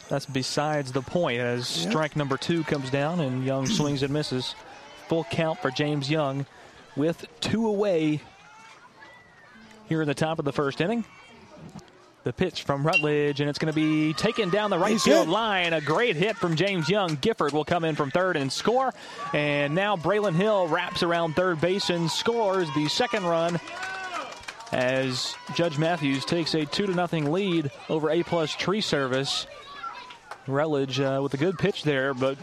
that's 0.09 0.25
besides 0.25 0.93
the 0.93 1.03
point. 1.03 1.41
As 1.41 1.83
Yep. 1.83 1.91
strike 1.91 2.17
number 2.17 2.39
two 2.39 2.65
comes 2.65 2.89
down 2.89 3.21
and 3.21 3.45
Young 3.45 3.67
swings 3.67 4.03
and 4.03 4.11
misses. 4.13 4.55
Full 5.09 5.25
count 5.25 5.59
for 5.61 5.71
James 5.71 6.09
Young 6.11 6.47
with 6.97 7.25
two 7.41 7.67
away 7.67 8.21
here 9.89 10.03
in 10.03 10.09
the 10.09 10.15
top 10.15 10.39
of 10.39 10.45
the 10.45 10.53
first 10.53 10.81
inning. 10.81 11.05
The 12.25 12.33
pitch 12.33 12.63
from 12.63 12.87
Rutledge, 12.87 13.41
and 13.41 13.51
it's 13.51 13.59
going 13.59 13.71
to 13.71 13.77
be 13.77 14.15
taken 14.15 14.49
down 14.49 14.71
the 14.71 14.79
right 14.79 14.93
Nice 14.93 15.05
field 15.05 15.27
hit. 15.27 15.33
line. 15.33 15.73
A 15.75 15.81
great 15.83 16.17
hit 16.17 16.37
from 16.37 16.57
James 16.57 16.89
Young. 16.89 17.17
Gifford 17.17 17.53
will 17.53 17.67
come 17.67 17.85
in 17.85 17.97
from 17.97 18.11
third 18.11 18.39
and 18.39 18.51
score. 18.51 18.95
And 19.35 19.75
now 19.75 19.95
Braylon 19.97 20.35
Hill 20.35 20.67
wraps 20.69 21.03
around 21.03 21.35
third 21.35 21.61
base 21.61 21.91
and 21.91 22.11
scores 22.11 22.67
the 22.75 22.89
second 22.89 23.25
run 23.25 23.61
as 24.73 25.35
Judge 25.55 25.77
Matthews 25.77 26.25
takes 26.25 26.55
a 26.55 26.65
two 26.65 26.87
to 26.87 26.95
nothing 26.95 27.31
lead 27.31 27.71
over 27.91 28.11
A 28.11 28.23
plus 28.23 28.55
Tree 28.55 28.81
Service. 28.81 29.47
Rutledge 30.47 31.01
uh, 31.01 31.21
with 31.23 31.35
a 31.35 31.39
good 31.39 31.59
pitch 31.59 31.83
there, 31.83 32.15
but 32.15 32.39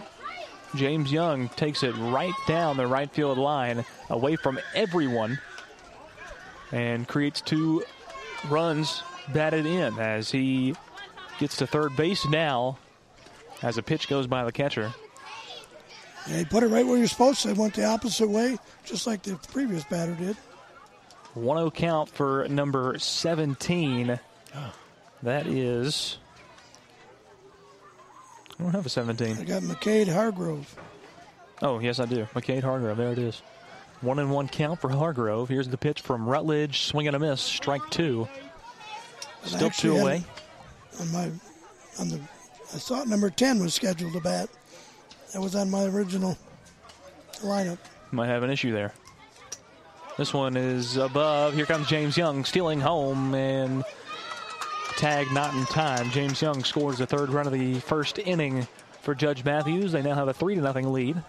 James 0.76 1.12
Young 1.12 1.50
takes 1.50 1.84
it 1.84 1.92
right 1.98 2.34
down 2.48 2.78
the 2.78 2.88
right 2.88 3.12
field 3.12 3.38
line, 3.38 3.86
away 4.10 4.36
from 4.36 4.60
everyone, 4.74 5.40
and 6.72 7.08
creates 7.08 7.42
two 7.42 7.84
runs 8.50 9.04
batted 9.34 9.66
in 9.66 9.98
as 10.00 10.32
he 10.32 10.76
gets 11.40 11.58
to 11.58 11.68
third 11.68 11.96
base 11.96 12.28
now. 12.28 12.78
As 13.62 13.78
a 13.78 13.84
pitch 13.84 14.08
goes 14.08 14.26
by 14.26 14.44
the 14.44 14.52
catcher. 14.52 14.92
Yeah, 16.28 16.40
he 16.40 16.46
put 16.46 16.64
it 16.64 16.68
right 16.68 16.86
where 16.86 16.98
you're 16.98 17.08
supposed 17.08 17.42
to. 17.44 17.50
It 17.50 17.58
Went 17.58 17.76
the 17.76 17.86
opposite 17.86 18.30
way, 18.30 18.58
just 18.86 19.06
like 19.06 19.22
the 19.24 19.36
previous 19.52 19.84
batter 19.84 20.14
did. 20.14 20.36
1 21.34 21.58
0 21.58 21.72
count 21.72 22.10
for 22.10 22.48
number 22.50 22.98
17. 22.98 24.20
Ah. 24.56 24.74
That 25.24 25.48
is. 25.48 26.18
I 28.62 28.64
don't 28.64 28.74
have 28.74 28.86
a 28.86 28.90
17. 28.90 29.40
I 29.40 29.44
got 29.44 29.64
McCade 29.64 30.08
Hargrove. 30.08 30.76
Oh, 31.64 31.80
yes, 31.80 32.00
I 32.00 32.06
do. 32.06 32.28
McCade 32.36 32.62
Hargrove. 32.62 32.96
There 32.96 33.12
it 33.12 33.18
is. 33.18 33.42
One 34.02 34.20
and 34.20 34.30
one 34.30 34.48
count 34.48 34.80
for 34.80 34.88
Hargrove. 34.88 35.50
Here's 35.50 35.68
the 35.68 35.80
pitch 35.80 36.02
from 36.02 36.30
Rutledge. 36.30 36.84
Swing 36.84 37.08
and 37.08 37.16
a 37.16 37.20
miss. 37.20 37.42
Strike 37.42 37.82
two. 37.90 38.28
Still 39.46 39.72
two 39.72 39.98
away. 39.98 40.24
On 41.00 41.12
my, 41.12 41.32
on 42.00 42.10
the, 42.10 42.22
I 42.72 42.78
thought 42.78 43.08
number 43.08 43.32
ten 43.32 43.60
was 43.60 43.74
scheduled 43.74 44.14
to 44.14 44.20
bat. 44.20 44.48
That 45.34 45.42
was 45.42 45.56
on 45.56 45.72
my 45.72 45.86
original 45.86 46.38
lineup. 47.38 47.80
Might 48.12 48.28
have 48.28 48.44
an 48.44 48.52
issue 48.52 48.74
there. 48.74 48.94
This 50.20 50.36
one 50.36 50.56
is 50.56 50.98
above. 50.98 51.56
Here 51.56 51.66
comes 51.66 51.88
James 51.88 52.16
Young 52.16 52.46
stealing 52.46 52.80
home 52.80 53.34
and 53.34 53.84
tag 54.98 55.32
not 55.32 55.54
in 55.54 55.66
time. 55.66 56.10
James 56.12 56.42
Young 56.42 56.64
scores 56.64 56.98
the 56.98 57.06
third 57.06 57.30
run 57.30 57.48
of 57.48 57.54
the 57.54 57.80
first 57.80 58.20
inning 58.20 58.68
for 59.02 59.16
Judge 59.16 59.44
Matthews. 59.44 59.92
They 59.92 60.02
now 60.02 60.16
have 60.16 60.28
a 60.28 60.34
three 60.34 60.56
to 60.56 60.62
nothing 60.62 60.92
lead. 60.92 61.22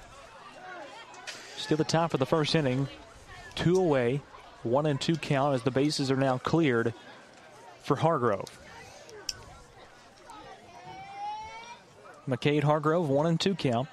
Still 1.57 1.77
the 1.77 1.85
top 1.85 2.15
of 2.15 2.21
the 2.21 2.27
first 2.27 2.55
inning. 2.55 2.89
Two 3.55 3.77
away. 3.77 4.21
One 4.63 4.87
and 4.87 5.01
two 5.01 5.17
count 5.17 5.55
as 5.55 5.63
the 5.63 5.71
bases 5.71 6.11
are 6.11 6.17
now 6.17 6.39
cleared 6.39 6.95
for 7.83 7.97
Hargrove. 7.97 8.59
McCade 12.29 12.63
Hargrove, 12.63 13.09
one 13.09 13.27
and 13.27 13.41
two 13.41 13.55
count. 13.55 13.89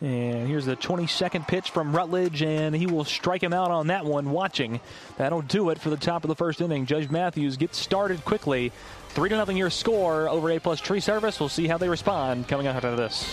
And 0.00 0.48
here's 0.48 0.66
the 0.66 0.76
22nd 0.76 1.46
pitch 1.48 1.70
from 1.70 1.94
Rutledge, 1.94 2.42
and 2.42 2.74
he 2.74 2.86
will 2.86 3.04
strike 3.04 3.42
him 3.42 3.52
out 3.52 3.70
on 3.70 3.86
that 3.86 4.04
one. 4.04 4.32
Watching. 4.32 4.80
That'll 5.16 5.42
do 5.42 5.70
it 5.70 5.80
for 5.80 5.88
the 5.88 5.96
top 5.96 6.24
of 6.24 6.28
the 6.28 6.34
first 6.34 6.60
inning. 6.60 6.84
Judge 6.84 7.10
Matthews 7.10 7.56
gets 7.56 7.78
started 7.78 8.24
quickly. 8.24 8.72
3 9.10 9.28
to 9.30 9.36
nothing 9.36 9.56
your 9.56 9.70
score 9.70 10.28
over 10.28 10.50
A 10.50 10.58
plus 10.58 10.80
tree 10.80 11.00
service. 11.00 11.38
We'll 11.38 11.48
see 11.48 11.68
how 11.68 11.78
they 11.78 11.88
respond 11.88 12.48
coming 12.48 12.66
out 12.66 12.84
of 12.84 12.96
this. 12.96 13.32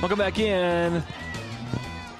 Welcome 0.00 0.18
back 0.18 0.38
in. 0.38 1.02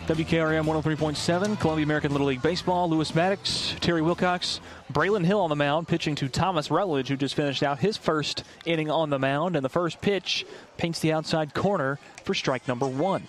WKRM 0.08 0.64
103.7, 0.64 1.60
Columbia 1.60 1.84
American 1.84 2.10
Little 2.10 2.26
League 2.26 2.42
Baseball. 2.42 2.90
Lewis 2.90 3.14
Maddox, 3.14 3.76
Terry 3.78 4.02
Wilcox, 4.02 4.60
Braylon 4.92 5.24
Hill 5.24 5.38
on 5.38 5.48
the 5.48 5.54
mound, 5.54 5.86
pitching 5.86 6.16
to 6.16 6.28
Thomas 6.28 6.72
Rutledge, 6.72 7.06
who 7.06 7.16
just 7.16 7.36
finished 7.36 7.62
out 7.62 7.78
his 7.78 7.96
first 7.96 8.42
inning 8.66 8.90
on 8.90 9.10
the 9.10 9.18
mound. 9.20 9.54
And 9.54 9.64
the 9.64 9.68
first 9.68 10.00
pitch 10.00 10.44
paints 10.76 10.98
the 10.98 11.12
outside 11.12 11.54
corner 11.54 12.00
for 12.24 12.34
strike 12.34 12.66
number 12.66 12.88
one. 12.88 13.22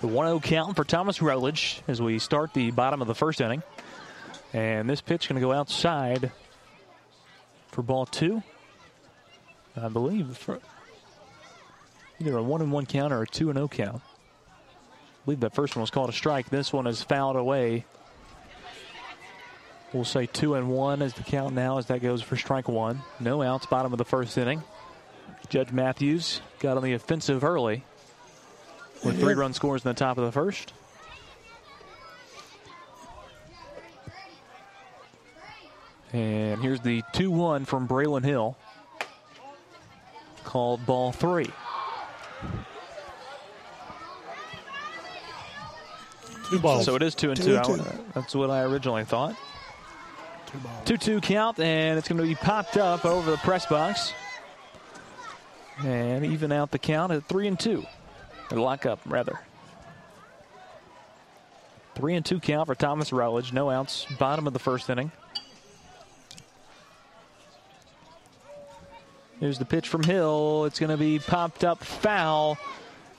The 0.00 0.06
1 0.06 0.26
0 0.26 0.40
count 0.40 0.76
for 0.76 0.84
Thomas 0.84 1.20
Rutledge 1.20 1.82
as 1.88 2.00
we 2.00 2.20
start 2.20 2.54
the 2.54 2.70
bottom 2.70 3.02
of 3.02 3.08
the 3.08 3.16
first 3.16 3.40
inning. 3.40 3.64
And 4.52 4.88
this 4.88 5.00
pitch 5.00 5.28
going 5.28 5.40
to 5.40 5.46
go 5.46 5.52
outside 5.52 6.30
for 7.68 7.82
ball 7.82 8.06
two. 8.06 8.42
I 9.76 9.88
believe 9.88 10.48
either 12.20 12.36
a 12.36 12.42
one 12.42 12.62
and 12.62 12.70
one 12.70 12.86
count 12.86 13.12
or 13.12 13.22
a 13.22 13.26
two 13.26 13.50
and 13.50 13.56
zero 13.56 13.66
count. 13.66 14.00
I 14.00 15.24
believe 15.24 15.40
that 15.40 15.54
first 15.54 15.74
one 15.74 15.80
was 15.80 15.90
called 15.90 16.10
a 16.10 16.12
strike. 16.12 16.48
This 16.48 16.72
one 16.72 16.86
is 16.86 17.02
fouled 17.02 17.36
away. 17.36 17.84
We'll 19.92 20.04
say 20.04 20.26
two 20.26 20.54
and 20.54 20.68
one 20.68 21.02
as 21.02 21.12
the 21.14 21.24
count 21.24 21.54
now 21.54 21.78
as 21.78 21.86
that 21.86 22.02
goes 22.02 22.22
for 22.22 22.36
strike 22.36 22.68
one. 22.68 23.02
No 23.18 23.42
outs, 23.42 23.66
bottom 23.66 23.92
of 23.92 23.98
the 23.98 24.04
first 24.04 24.38
inning. 24.38 24.62
Judge 25.48 25.72
Matthews 25.72 26.40
got 26.60 26.76
on 26.76 26.84
the 26.84 26.92
offensive 26.92 27.42
early 27.42 27.82
with 29.04 29.18
three 29.20 29.34
run 29.34 29.52
scores 29.52 29.84
in 29.84 29.88
the 29.88 29.94
top 29.94 30.18
of 30.18 30.24
the 30.24 30.32
first. 30.32 30.72
And 36.12 36.60
here's 36.62 36.80
the 36.80 37.02
2 37.12 37.30
1 37.30 37.64
from 37.64 37.86
Braylon 37.86 38.24
Hill 38.24 38.56
called 40.44 40.84
ball 40.86 41.12
three. 41.12 41.50
Two 46.48 46.58
balls. 46.58 46.86
So 46.86 46.94
it 46.94 47.02
is 47.02 47.14
two 47.14 47.28
and 47.30 47.36
Two 47.36 47.60
two. 47.62 47.72
and 47.74 47.82
I- 47.82 47.98
that's 48.14 48.34
what 48.34 48.48
I 48.50 48.62
originally 48.62 49.04
thought. 49.04 49.36
Two 50.86 50.96
two 50.96 51.20
count, 51.20 51.60
and 51.60 51.98
it's 51.98 52.08
going 52.08 52.16
to 52.16 52.24
be 52.26 52.34
popped 52.34 52.78
up 52.78 53.04
over 53.04 53.30
the 53.30 53.36
press 53.36 53.66
box, 53.66 54.14
and 55.84 56.24
even 56.24 56.50
out 56.50 56.70
the 56.70 56.78
count 56.78 57.12
at 57.12 57.24
three 57.26 57.46
and 57.46 57.60
two, 57.60 57.84
or 58.50 58.58
lock 58.58 58.86
up 58.86 59.00
rather. 59.06 59.38
Three 61.94 62.14
and 62.14 62.24
two 62.24 62.38
count 62.38 62.66
for 62.66 62.74
Thomas 62.74 63.12
Rutledge. 63.12 63.52
No 63.52 63.70
outs. 63.70 64.06
Bottom 64.18 64.46
of 64.46 64.52
the 64.52 64.58
first 64.58 64.88
inning. 64.88 65.10
Here's 69.40 69.58
the 69.58 69.64
pitch 69.64 69.88
from 69.88 70.02
Hill. 70.02 70.64
It's 70.64 70.80
going 70.80 70.90
to 70.90 70.96
be 70.96 71.18
popped 71.18 71.64
up 71.64 71.82
foul 71.82 72.58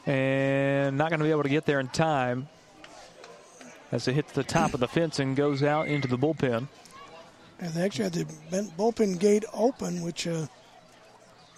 and 0.05 0.97
not 0.97 1.09
going 1.09 1.19
to 1.19 1.25
be 1.25 1.31
able 1.31 1.43
to 1.43 1.49
get 1.49 1.65
there 1.65 1.79
in 1.79 1.87
time 1.87 2.47
as 3.91 4.07
it 4.07 4.13
hits 4.13 4.31
the 4.33 4.43
top 4.43 4.73
of 4.73 4.79
the 4.79 4.87
fence 4.87 5.19
and 5.19 5.35
goes 5.35 5.63
out 5.63 5.87
into 5.87 6.07
the 6.07 6.17
bullpen. 6.17 6.67
And 7.59 7.73
they 7.73 7.83
actually 7.83 8.05
had 8.05 8.13
the 8.13 8.25
bullpen 8.77 9.19
gate 9.19 9.45
open, 9.53 10.01
which 10.01 10.27
uh, 10.27 10.47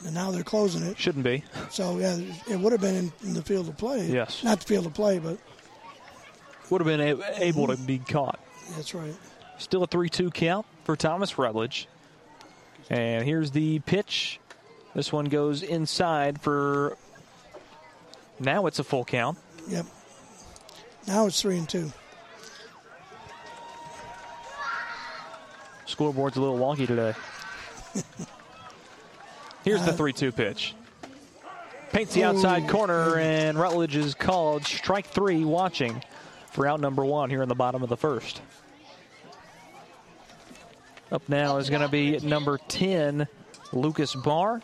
and 0.05 0.13
now 0.13 0.31
they're 0.31 0.43
closing 0.43 0.83
it. 0.83 0.97
Shouldn't 0.97 1.23
be. 1.23 1.43
So 1.69 1.97
yeah, 1.99 2.17
it 2.49 2.59
would 2.59 2.71
have 2.71 2.81
been 2.81 2.95
in, 2.95 3.13
in 3.23 3.33
the 3.33 3.41
field 3.41 3.67
of 3.69 3.77
play. 3.77 4.07
Yes. 4.07 4.43
Not 4.43 4.59
the 4.61 4.65
field 4.65 4.85
of 4.85 4.93
play, 4.93 5.19
but 5.19 5.37
Would 6.69 6.81
have 6.81 6.87
been 6.87 7.01
a- 7.01 7.43
able 7.43 7.67
to 7.67 7.77
be 7.77 7.99
caught. 7.99 8.39
that's 8.75 8.93
right. 8.93 9.13
Still 9.57 9.83
a 9.83 9.87
3 9.87 10.09
2 10.09 10.31
count 10.31 10.65
for 10.85 10.95
Thomas 10.95 11.37
Rutledge. 11.37 11.87
And 12.89 13.23
here's 13.23 13.51
the 13.51 13.79
pitch. 13.79 14.39
This 14.95 15.11
one 15.13 15.25
goes 15.25 15.63
inside 15.63 16.41
for. 16.41 16.97
Now 18.39 18.65
it's 18.65 18.79
a 18.79 18.83
full 18.83 19.05
count. 19.05 19.37
Yep. 19.67 19.85
Now 21.07 21.27
it's 21.27 21.39
three 21.41 21.57
and 21.57 21.69
two. 21.69 21.91
Scoreboard's 25.85 26.37
a 26.37 26.41
little 26.41 26.57
wonky 26.57 26.87
today. 26.87 27.13
Here's 29.63 29.85
the 29.85 29.93
3 29.93 30.13
2 30.13 30.31
pitch. 30.31 30.73
Paints 31.91 32.13
the 32.13 32.23
outside 32.23 32.69
corner, 32.69 33.17
and 33.17 33.59
Rutledge 33.59 33.97
is 33.97 34.13
called 34.15 34.63
strike 34.63 35.07
three, 35.07 35.43
watching 35.43 36.01
for 36.51 36.65
out 36.65 36.79
number 36.79 37.03
one 37.03 37.29
here 37.29 37.43
in 37.43 37.49
the 37.49 37.55
bottom 37.55 37.83
of 37.83 37.89
the 37.89 37.97
first. 37.97 38.41
Up 41.11 41.27
now 41.27 41.57
is 41.57 41.69
going 41.69 41.81
to 41.81 41.89
be 41.89 42.17
number 42.19 42.57
10, 42.69 43.27
Lucas 43.73 44.15
Barr. 44.15 44.61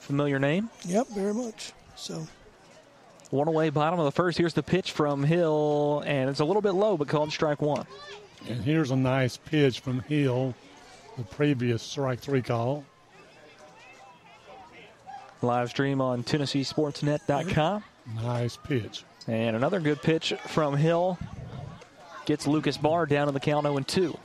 Familiar 0.00 0.40
name. 0.40 0.68
Yep, 0.84 1.08
very 1.08 1.32
much. 1.32 1.72
So 1.94 2.26
One 3.30 3.46
away, 3.46 3.70
bottom 3.70 4.00
of 4.00 4.04
the 4.04 4.12
first. 4.12 4.36
Here's 4.36 4.54
the 4.54 4.62
pitch 4.62 4.90
from 4.90 5.22
Hill, 5.22 6.02
and 6.04 6.28
it's 6.28 6.40
a 6.40 6.44
little 6.44 6.60
bit 6.60 6.72
low, 6.72 6.96
but 6.96 7.06
called 7.06 7.30
strike 7.30 7.62
one. 7.62 7.86
And 8.48 8.62
here's 8.62 8.90
a 8.90 8.96
nice 8.96 9.36
pitch 9.36 9.78
from 9.78 10.00
Hill, 10.00 10.54
the 11.16 11.22
previous 11.22 11.82
strike 11.82 12.18
three 12.18 12.42
call. 12.42 12.84
Live 15.44 15.70
stream 15.70 16.00
on 16.00 16.24
TennesseeSportsNet.com. 16.24 17.84
Nice 18.16 18.56
pitch. 18.56 19.04
And 19.26 19.56
another 19.56 19.80
good 19.80 20.02
pitch 20.02 20.34
from 20.46 20.76
Hill 20.76 21.18
gets 22.26 22.46
Lucas 22.46 22.76
Barr 22.76 23.06
down 23.06 23.28
in 23.28 23.34
the 23.34 23.40
count 23.40 23.64
0 23.64 23.78
2. 23.78 24.18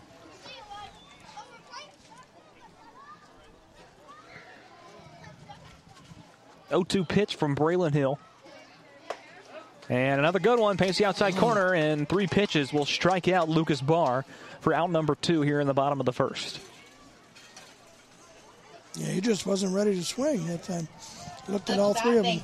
Oh 6.71 6.83
two 6.83 7.03
pitch 7.03 7.35
from 7.35 7.55
Braylon 7.55 7.93
Hill. 7.93 8.19
And 9.89 10.19
another 10.19 10.37
good 10.37 10.59
one 10.59 10.77
paints 10.77 10.99
the 10.99 11.05
outside 11.05 11.33
mm. 11.33 11.39
corner, 11.39 11.73
and 11.73 12.07
three 12.07 12.27
pitches 12.27 12.71
will 12.71 12.85
strike 12.85 13.27
out 13.27 13.49
Lucas 13.49 13.81
Barr 13.81 14.23
for 14.61 14.71
out 14.71 14.91
number 14.91 15.15
two 15.15 15.41
here 15.41 15.59
in 15.59 15.65
the 15.65 15.73
bottom 15.73 15.99
of 15.99 16.05
the 16.05 16.13
first. 16.13 16.59
Yeah, 18.99 19.07
he 19.07 19.21
just 19.21 19.45
wasn't 19.45 19.73
ready 19.73 19.95
to 19.95 20.03
swing 20.03 20.45
that 20.47 20.63
time. 20.63 20.87
Looked 21.47 21.69
at 21.69 21.79
all 21.79 21.93
three 21.93 22.17
of 22.17 22.25
them. 22.25 22.41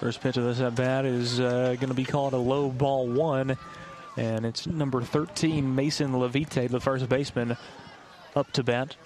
First 0.00 0.20
pitch 0.20 0.36
of 0.36 0.44
this 0.44 0.60
at 0.60 0.74
bat 0.74 1.04
is 1.06 1.40
uh, 1.40 1.76
going 1.76 1.88
to 1.88 1.94
be 1.94 2.04
called 2.04 2.34
a 2.34 2.38
low 2.38 2.68
ball 2.68 3.08
one, 3.08 3.56
and 4.16 4.44
it's 4.44 4.66
number 4.66 5.00
13, 5.00 5.74
Mason 5.74 6.18
Levite, 6.18 6.68
the 6.68 6.80
first 6.80 7.08
baseman, 7.08 7.56
up 8.34 8.50
to 8.52 8.64
bat 8.64 8.96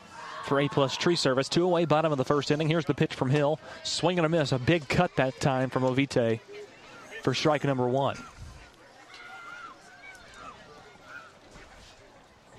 for 0.46 0.58
A 0.60 0.68
plus 0.68 0.96
tree 0.96 1.14
service. 1.14 1.48
Two 1.48 1.64
away, 1.64 1.84
bottom 1.84 2.10
of 2.10 2.18
the 2.18 2.24
first 2.24 2.50
inning. 2.50 2.68
Here's 2.68 2.86
the 2.86 2.94
pitch 2.94 3.14
from 3.14 3.28
Hill. 3.28 3.60
Swing 3.84 4.18
and 4.18 4.24
a 4.24 4.28
miss. 4.28 4.50
A 4.50 4.58
big 4.58 4.88
cut 4.88 5.14
that 5.16 5.38
time 5.40 5.68
from 5.68 5.84
Levite 5.84 6.40
for 7.22 7.34
strike 7.34 7.64
number 7.64 7.86
one. 7.86 8.16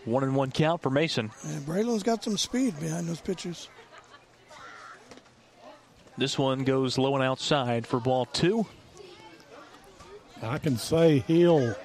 One 0.05 0.23
and 0.23 0.35
one 0.35 0.51
count 0.51 0.81
for 0.81 0.89
Mason. 0.89 1.31
And 1.43 1.65
Braylon's 1.65 2.03
got 2.03 2.23
some 2.23 2.37
speed 2.37 2.79
behind 2.79 3.07
those 3.07 3.21
pitches. 3.21 3.69
This 6.17 6.37
one 6.37 6.63
goes 6.63 6.97
low 6.97 7.15
and 7.15 7.23
outside 7.23 7.87
for 7.87 7.99
ball 7.99 8.25
two. 8.25 8.65
I 10.41 10.57
can 10.57 10.77
say 10.77 11.19
Hill 11.19 11.75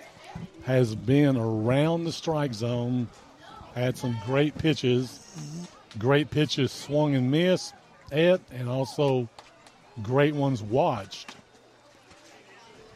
has 0.64 0.94
been 0.94 1.36
around 1.36 2.04
the 2.04 2.12
strike 2.12 2.54
zone, 2.54 3.08
had 3.74 3.96
some 3.96 4.16
great 4.24 4.56
pitches, 4.56 5.20
mm-hmm. 5.38 5.98
great 6.00 6.30
pitches 6.30 6.72
swung 6.72 7.14
and 7.14 7.30
missed 7.30 7.74
at, 8.10 8.40
and 8.50 8.68
also 8.68 9.28
great 10.02 10.34
ones 10.34 10.62
watched. 10.62 11.34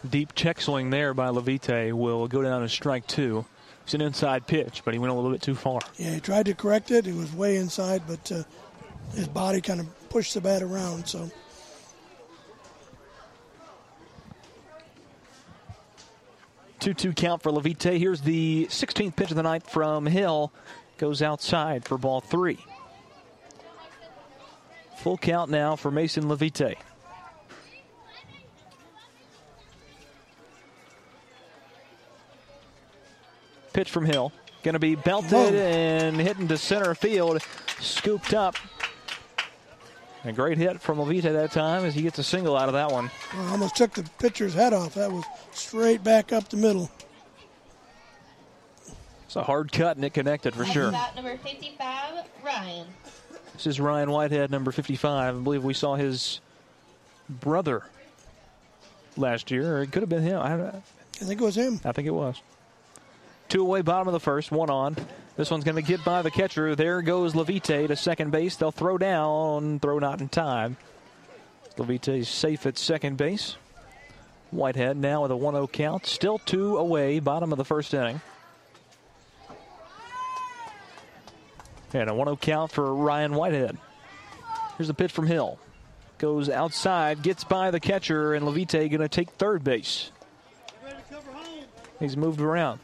Deep 0.09 0.35
check 0.35 0.61
swing 0.61 0.91
there 0.91 1.13
by 1.13 1.29
Levite 1.29 1.93
will 1.93 2.29
go 2.29 2.43
down 2.43 2.63
to 2.63 2.69
strike 2.69 3.07
two. 3.07 3.45
It's 3.89 3.95
an 3.95 4.03
inside 4.03 4.47
pitch, 4.47 4.83
but 4.85 4.93
he 4.93 5.01
went 5.01 5.13
a 5.13 5.15
little 5.15 5.31
bit 5.31 5.41
too 5.41 5.55
far. 5.55 5.81
Yeah, 5.97 6.13
he 6.13 6.21
tried 6.21 6.45
to 6.45 6.53
correct 6.53 6.91
it. 6.91 7.07
It 7.07 7.15
was 7.15 7.33
way 7.33 7.57
inside, 7.57 8.03
but 8.07 8.31
uh, 8.31 8.43
his 9.15 9.27
body 9.27 9.63
kind 9.63 9.81
of 9.81 10.11
pushed 10.11 10.35
the 10.35 10.43
bat 10.43 10.61
around. 10.61 11.09
So 11.09 11.31
2 16.81 16.93
2 16.93 17.15
count 17.15 17.43
for 17.43 17.51
Levite. 17.51 17.83
Here's 17.83 18.21
the 18.21 18.67
16th 18.67 19.17
pitch 19.17 19.31
of 19.31 19.39
the 19.39 19.43
night 19.43 19.63
from 19.63 20.05
Hill. 20.05 20.53
Goes 20.99 21.23
outside 21.23 21.87
for 21.87 21.97
ball 21.97 22.21
three. 22.21 22.59
Full 24.99 25.17
count 25.17 25.51
now 25.51 25.77
for 25.77 25.91
Mason 25.91 26.29
Levite. 26.29 26.77
Pitch 33.79 33.93
from 33.93 34.07
Hill. 34.07 34.33
Going 34.65 34.73
to 34.73 34.81
be 34.81 34.97
belted 34.97 35.31
Whoa. 35.31 35.53
and 35.53 36.21
hitting 36.21 36.49
to 36.49 36.59
center 36.59 36.97
field. 36.97 37.41
Scooped 37.79 38.35
up. 38.35 38.57
A 40.25 40.33
great 40.33 40.59
hit 40.59 40.81
from 40.81 41.01
Levite 41.01 41.33
that 41.33 41.53
time 41.53 41.85
as 41.85 41.95
he 41.95 42.03
gets 42.03 42.19
a 42.19 42.25
single 42.25 42.57
out 42.57 42.69
of 42.69 42.73
that 42.73 42.91
one. 42.91 43.09
well, 43.33 43.53
almost 43.53 43.77
took 43.77 43.93
the 43.93 44.03
pitcher's 44.19 44.53
head 44.53 44.73
off. 44.73 44.95
That 44.95 45.13
was 45.13 45.23
straight 45.53 46.03
back 46.03 46.33
up 46.33 46.49
the 46.49 46.57
middle. 46.57 46.91
It's 49.27 49.37
a 49.37 49.45
hard 49.45 49.71
cut 49.71 49.97
and 49.97 50.05
it 50.05 50.13
connected 50.13 50.57
for 50.57 50.65
sure. 50.65 50.93
At 50.93 51.15
number 51.15 51.37
55, 51.37 52.25
Ryan. 52.45 52.89
This 53.53 53.69
is 53.69 53.79
Ryan 53.79 54.11
Whitehead, 54.11 54.51
number 54.51 54.73
55. 54.73 55.37
I 55.37 55.39
believe 55.39 55.63
we 55.63 55.73
saw 55.73 55.95
his 55.95 56.41
brother 57.31 57.85
last 59.17 59.53
year, 59.53 59.77
or 59.77 59.83
it 59.83 59.93
could 59.93 60.03
have 60.03 60.11
been 60.11 60.25
him. 60.25 60.41
I, 60.41 60.67
I 60.67 60.73
think 61.13 61.41
it 61.41 61.45
was 61.45 61.57
him. 61.57 61.81
I 61.85 61.93
think 61.93 62.09
it 62.09 62.13
was. 62.15 62.43
Two 63.49 63.63
away, 63.63 63.81
bottom 63.81 64.09
of 64.09 64.13
the 64.13 64.21
first, 64.21 64.53
one 64.53 64.69
on. 64.69 64.95
This 65.37 65.51
one's 65.51 65.65
going 65.65 65.77
to 65.77 65.83
get 65.83 66.05
by 66.05 66.21
the 66.21 66.31
catcher. 66.31 66.75
There 66.75 67.01
goes 67.01 67.35
Levite 67.35 67.65
to 67.65 67.97
second 67.97 68.31
base. 68.31 68.57
They'll 68.57 68.71
throw 68.71 68.99
down, 68.99 69.81
throw 69.81 69.99
not 69.99 70.21
in 70.21 70.29
time. 70.29 70.77
Levite's 71.79 72.29
safe 72.29 72.67
at 72.67 72.77
second 72.77 73.17
base. 73.17 73.57
Whitehead 74.51 74.97
now 74.97 75.23
with 75.23 75.31
a 75.31 75.37
1 75.37 75.55
0 75.55 75.67
count. 75.69 76.07
Still 76.07 76.39
two 76.39 76.77
away, 76.77 77.21
bottom 77.21 77.53
of 77.53 77.59
the 77.59 77.65
first 77.65 77.95
inning. 77.95 78.21
And 81.95 82.11
a 82.11 82.15
1 82.15 82.27
0 82.27 82.37
count 82.37 82.73
for 82.73 82.95
Ryan 82.95 83.35
Whitehead. 83.35 83.79
Here's 84.77 84.89
the 84.89 84.95
pitch 84.95 85.13
from 85.13 85.27
Hill. 85.27 85.59
Goes 86.19 86.51
outside, 86.51 87.23
gets 87.23 87.45
by 87.45 87.71
the 87.71 87.81
catcher, 87.81 88.35
and 88.35 88.45
Levite 88.45 88.73
going 88.73 88.99
to 88.99 89.09
take 89.09 89.31
third 89.31 89.65
base. 89.65 90.11
He's 92.01 92.17
moved 92.17 92.41
around. 92.41 92.81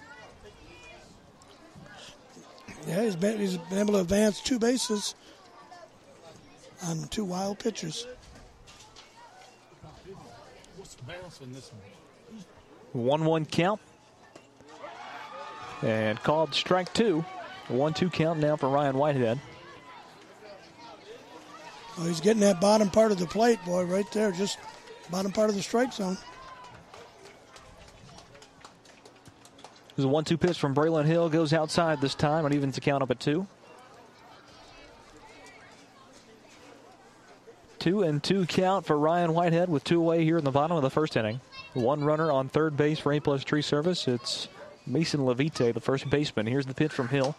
Yeah, 2.87 3.03
he's 3.03 3.17
been, 3.17 3.39
he's 3.39 3.57
been 3.57 3.79
able 3.79 3.95
to 3.95 4.01
advance 4.01 4.41
two 4.41 4.59
bases 4.59 5.15
on 6.87 7.09
two 7.09 7.25
wild 7.25 7.59
pitches. 7.59 8.07
What's 10.77 10.95
the 10.95 11.05
bounce 11.05 11.41
in 11.41 11.53
this 11.53 11.71
one? 11.73 13.05
1 13.05 13.25
1 13.25 13.47
count. 13.47 13.81
And 15.83 16.23
called 16.23 16.55
strike 16.55 16.93
two. 16.93 17.25
1 17.69 17.95
2 17.95 18.11
count 18.11 18.39
now 18.41 18.57
for 18.57 18.69
Ryan 18.69 18.97
Whitehead. 18.97 19.41
Oh, 21.99 22.07
he's 22.07 22.21
getting 22.21 22.41
that 22.41 22.61
bottom 22.61 22.91
part 22.91 23.13
of 23.13 23.19
the 23.19 23.27
plate, 23.27 23.59
boy, 23.65 23.85
right 23.85 24.11
there, 24.13 24.33
just 24.33 24.59
bottom 25.11 25.31
part 25.31 25.49
of 25.49 25.57
the 25.57 25.63
strike 25.63 25.93
zone. 25.93 26.19
There's 29.97 30.05
a 30.05 30.09
1 30.09 30.25
2 30.25 30.37
pitch 30.37 30.59
from 30.59 30.75
Braylon 30.75 31.05
Hill. 31.05 31.29
Goes 31.29 31.53
outside 31.53 32.01
this 32.01 32.15
time 32.15 32.45
and 32.45 32.55
evens 32.55 32.75
the 32.75 32.81
count 32.81 33.03
up 33.03 33.11
at 33.11 33.21
two. 33.21 33.47
Two 37.79 38.03
and 38.03 38.23
two 38.23 38.47
count 38.47 38.87
for 38.87 38.99
Ryan 38.99 39.35
Whitehead 39.35 39.69
with 39.69 39.85
two 39.85 40.01
away 40.01 40.25
here 40.25 40.39
in 40.39 40.45
the 40.45 40.51
bottom 40.51 40.77
of 40.77 40.83
the 40.83 40.91
first 40.91 41.17
inning. 41.17 41.41
One 41.75 42.03
runner 42.03 42.33
on 42.33 42.49
third 42.49 42.77
base 42.77 42.99
for 42.99 43.13
A 43.13 43.21
plus 43.21 43.45
tree 43.45 43.63
service. 43.63 44.09
It's 44.09 44.49
Mason 44.87 45.25
Levite, 45.25 45.75
the 45.75 45.81
first 45.81 46.09
baseman. 46.11 46.47
Here's 46.47 46.67
the 46.67 46.75
pitch 46.75 46.93
from 46.93 47.09
Hill. 47.09 47.37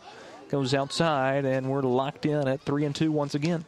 Goes 0.49 0.73
outside, 0.73 1.45
and 1.45 1.69
we're 1.69 1.81
locked 1.81 2.25
in 2.25 2.47
at 2.47 2.61
three 2.61 2.85
and 2.85 2.95
two 2.95 3.11
once 3.11 3.33
again. 3.33 3.65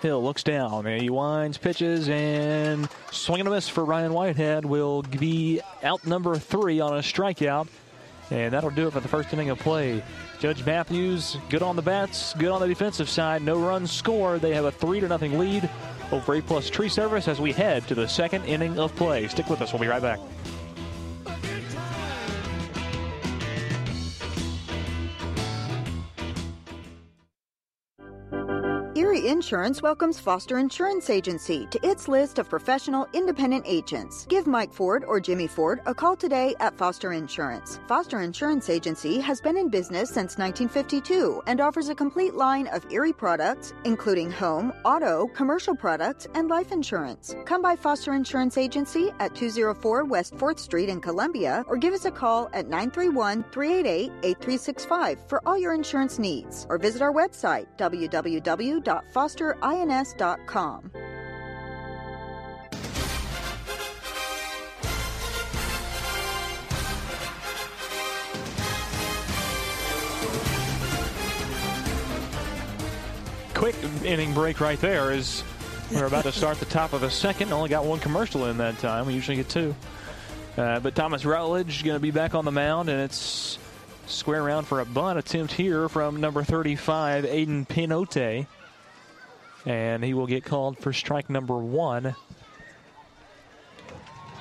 Hill 0.00 0.22
looks 0.22 0.42
down. 0.42 0.86
and 0.86 1.02
He 1.02 1.10
winds, 1.10 1.58
pitches, 1.58 2.08
and 2.08 2.88
swing 3.10 3.40
and 3.40 3.48
a 3.48 3.52
miss 3.52 3.68
for 3.68 3.84
Ryan 3.84 4.12
Whitehead 4.12 4.64
will 4.64 5.02
be 5.02 5.60
out 5.82 6.06
number 6.06 6.36
three 6.36 6.80
on 6.80 6.94
a 6.94 7.00
strikeout. 7.00 7.68
And 8.30 8.52
that'll 8.52 8.70
do 8.70 8.86
it 8.86 8.92
for 8.92 9.00
the 9.00 9.08
first 9.08 9.32
inning 9.32 9.50
of 9.50 9.58
play. 9.58 10.02
Judge 10.38 10.64
Matthews, 10.64 11.38
good 11.48 11.62
on 11.62 11.76
the 11.76 11.82
bats, 11.82 12.34
good 12.34 12.50
on 12.50 12.60
the 12.60 12.68
defensive 12.68 13.08
side. 13.08 13.42
No 13.42 13.58
runs 13.58 13.90
scored. 13.90 14.40
They 14.42 14.54
have 14.54 14.66
a 14.66 14.70
three 14.70 15.00
to 15.00 15.08
nothing 15.08 15.38
lead 15.38 15.68
over 16.12 16.34
A 16.34 16.42
plus 16.42 16.70
tree 16.70 16.88
service 16.88 17.26
as 17.26 17.40
we 17.40 17.52
head 17.52 17.86
to 17.88 17.94
the 17.94 18.06
second 18.06 18.44
inning 18.44 18.78
of 18.78 18.94
play. 18.96 19.26
Stick 19.28 19.48
with 19.48 19.62
us. 19.62 19.72
We'll 19.72 19.80
be 19.80 19.88
right 19.88 20.02
back. 20.02 20.20
Insurance 29.48 29.80
welcomes 29.80 30.20
Foster 30.20 30.58
Insurance 30.58 31.08
Agency 31.08 31.66
to 31.70 31.80
its 31.82 32.06
list 32.06 32.38
of 32.38 32.50
professional 32.50 33.08
independent 33.14 33.64
agents. 33.66 34.26
Give 34.26 34.46
Mike 34.46 34.74
Ford 34.74 35.06
or 35.08 35.20
Jimmy 35.20 35.46
Ford 35.46 35.80
a 35.86 35.94
call 35.94 36.16
today 36.16 36.54
at 36.60 36.76
Foster 36.76 37.14
Insurance. 37.14 37.80
Foster 37.88 38.20
Insurance 38.20 38.68
Agency 38.68 39.18
has 39.20 39.40
been 39.40 39.56
in 39.56 39.70
business 39.70 40.10
since 40.10 40.36
1952 40.36 41.40
and 41.46 41.62
offers 41.62 41.88
a 41.88 41.94
complete 41.94 42.34
line 42.34 42.66
of 42.66 42.84
Erie 42.92 43.14
products, 43.14 43.72
including 43.84 44.30
home, 44.30 44.70
auto, 44.84 45.28
commercial 45.28 45.74
products, 45.74 46.28
and 46.34 46.50
life 46.50 46.70
insurance. 46.70 47.34
Come 47.46 47.62
by 47.62 47.74
Foster 47.74 48.12
Insurance 48.12 48.58
Agency 48.58 49.12
at 49.18 49.34
204 49.34 50.04
West 50.04 50.34
4th 50.34 50.58
Street 50.58 50.90
in 50.90 51.00
Columbia 51.00 51.64
or 51.68 51.78
give 51.78 51.94
us 51.94 52.04
a 52.04 52.10
call 52.10 52.50
at 52.52 52.66
931 52.66 53.44
388 53.44 54.12
8365 54.24 55.18
for 55.26 55.40
all 55.48 55.56
your 55.56 55.72
insurance 55.72 56.18
needs 56.18 56.66
or 56.68 56.76
visit 56.76 57.00
our 57.00 57.14
website 57.14 57.66
www.fosterins.com. 59.38 60.90
Quick 73.54 73.74
inning 74.04 74.32
break 74.34 74.60
right 74.60 74.80
there 74.80 75.10
as 75.10 75.42
we're 75.90 76.06
about 76.06 76.22
to 76.24 76.32
start 76.32 76.58
the 76.60 76.66
top 76.66 76.92
of 76.92 77.00
the 77.00 77.10
second. 77.10 77.52
Only 77.52 77.68
got 77.68 77.84
one 77.84 77.98
commercial 77.98 78.46
in 78.46 78.58
that 78.58 78.78
time. 78.78 79.06
We 79.06 79.14
usually 79.14 79.36
get 79.36 79.48
two. 79.48 79.74
Uh, 80.56 80.78
but 80.80 80.94
Thomas 80.94 81.24
Rutledge 81.24 81.84
going 81.84 81.96
to 81.96 82.00
be 82.00 82.10
back 82.10 82.34
on 82.34 82.44
the 82.44 82.52
mound, 82.52 82.88
and 82.88 83.00
it's 83.00 83.58
square 84.06 84.42
round 84.42 84.66
for 84.66 84.80
a 84.80 84.84
bunt 84.84 85.18
attempt 85.18 85.52
here 85.52 85.88
from 85.88 86.20
number 86.20 86.42
35, 86.42 87.24
Aiden 87.24 87.66
Pinote. 87.66 88.46
And 89.68 90.02
he 90.02 90.14
will 90.14 90.26
get 90.26 90.44
called 90.44 90.78
for 90.78 90.94
strike 90.94 91.28
number 91.28 91.58
one. 91.58 92.16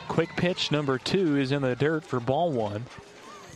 Quick 0.07 0.29
pitch 0.37 0.71
number 0.71 0.97
two 0.97 1.35
is 1.37 1.51
in 1.51 1.61
the 1.61 1.75
dirt 1.75 2.05
for 2.05 2.21
ball 2.21 2.53
one. 2.53 2.85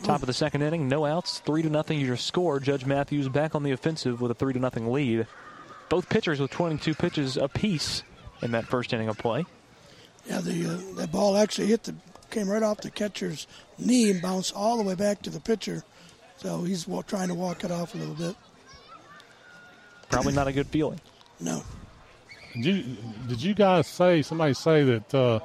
Top 0.03 0.19
of 0.19 0.27
the 0.27 0.34
second 0.34 0.64
inning, 0.64 0.89
no 0.89 1.06
outs, 1.06 1.39
three 1.39 1.61
to 1.61 1.69
nothing 1.69 2.02
your 2.02 2.18
score. 2.18 2.60
Judge 2.60 2.85
Matthews 2.85 3.30
back 3.30 3.56
on 3.56 3.64
the 3.64 3.72
offensive 3.72 4.19
with 4.19 4.31
a 4.31 4.34
three 4.34 4.52
to 4.52 4.60
nothing 4.60 4.91
lead. 4.91 5.27
Both 5.88 6.10
pitchers 6.10 6.41
with 6.41 6.52
22 6.52 6.93
pitches 6.93 7.38
apiece 7.38 8.03
in 8.41 8.52
that 8.52 8.65
first 8.65 8.91
inning 8.91 9.07
of 9.07 9.18
play. 9.18 9.45
Yeah, 10.26 10.41
the 10.41 10.65
uh, 10.65 10.95
that 10.98 11.11
ball 11.14 11.38
actually 11.38 11.68
hit 11.68 11.84
the 11.84 11.95
came 12.31 12.49
right 12.49 12.64
off 12.64 12.81
the 12.81 12.91
catcher's 12.91 13.48
knee 13.77 14.11
and 14.11 14.22
bounced 14.22 14.53
all 14.53 14.76
the 14.76 14.84
way 14.84 14.95
back 14.95 15.22
to 15.22 15.30
the 15.30 15.39
pitcher. 15.39 15.84
So 16.35 16.64
he's 16.64 16.85
trying 17.07 17.30
to 17.30 17.34
walk 17.34 17.64
it 17.64 17.72
off 17.72 17.95
a 17.95 17.98
little 17.98 18.15
bit. 18.15 18.35
Probably 20.10 20.34
not 20.34 20.48
a 20.48 20.52
good 20.52 20.68
feeling. 20.68 20.99
No. 21.42 21.64
Did 22.54 22.66
you, 22.66 22.98
did 23.28 23.42
you 23.42 23.54
guys 23.54 23.88
say, 23.88 24.22
somebody 24.22 24.54
say 24.54 24.84
that 24.84 25.16
uh, 25.16 25.40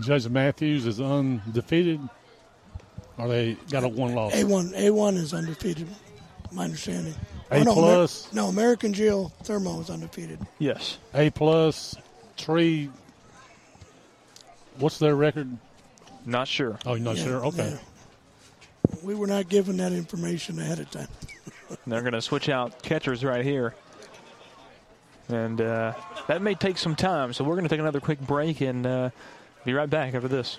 Judge 0.00 0.28
Matthews 0.28 0.86
is 0.86 1.00
undefeated? 1.00 2.00
Or 3.18 3.28
they 3.28 3.56
got 3.70 3.84
a 3.84 3.88
one 3.88 4.14
loss? 4.14 4.32
A1 4.32 4.74
A1 4.76 5.16
is 5.16 5.34
undefeated, 5.34 5.88
my 6.52 6.64
understanding. 6.64 7.14
A 7.50 7.62
no, 7.64 7.74
plus? 7.74 8.26
Amer- 8.32 8.42
no, 8.42 8.48
American 8.48 8.92
Geothermal 8.92 9.80
is 9.80 9.90
undefeated. 9.90 10.38
Yes. 10.58 10.98
A 11.14 11.30
plus, 11.30 11.96
Tree. 12.36 12.90
What's 14.78 14.98
their 14.98 15.14
record? 15.14 15.56
Not 16.24 16.48
sure. 16.48 16.78
Oh, 16.86 16.94
you're 16.94 17.04
not 17.04 17.16
Yeah, 17.16 17.24
sure? 17.24 17.46
Okay. 17.46 17.70
yeah. 17.70 18.96
We 19.02 19.14
were 19.14 19.26
not 19.26 19.48
given 19.48 19.76
that 19.78 19.92
information 19.92 20.58
ahead 20.58 20.80
of 20.80 20.90
time. 20.90 21.08
They're 21.86 22.00
going 22.00 22.12
to 22.14 22.22
switch 22.22 22.48
out 22.48 22.82
catchers 22.82 23.24
right 23.24 23.44
here. 23.44 23.74
And 25.32 25.60
uh, 25.60 25.94
that 26.26 26.42
may 26.42 26.54
take 26.54 26.78
some 26.78 26.96
time, 26.96 27.32
so 27.32 27.44
we're 27.44 27.54
going 27.54 27.64
to 27.64 27.68
take 27.68 27.80
another 27.80 28.00
quick 28.00 28.20
break 28.20 28.60
and 28.60 28.86
uh, 28.86 29.10
be 29.64 29.72
right 29.72 29.88
back 29.88 30.14
after 30.14 30.28
this. 30.28 30.58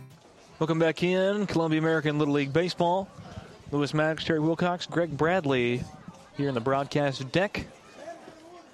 Welcome 0.61 0.77
back 0.77 1.01
in 1.01 1.47
Columbia 1.47 1.79
American 1.79 2.19
Little 2.19 2.35
League 2.35 2.53
Baseball. 2.53 3.09
Lewis 3.71 3.95
Maddox, 3.95 4.23
Terry 4.23 4.39
Wilcox, 4.39 4.85
Greg 4.85 5.09
Bradley 5.17 5.83
here 6.37 6.49
in 6.49 6.53
the 6.53 6.61
broadcast 6.61 7.31
deck 7.31 7.65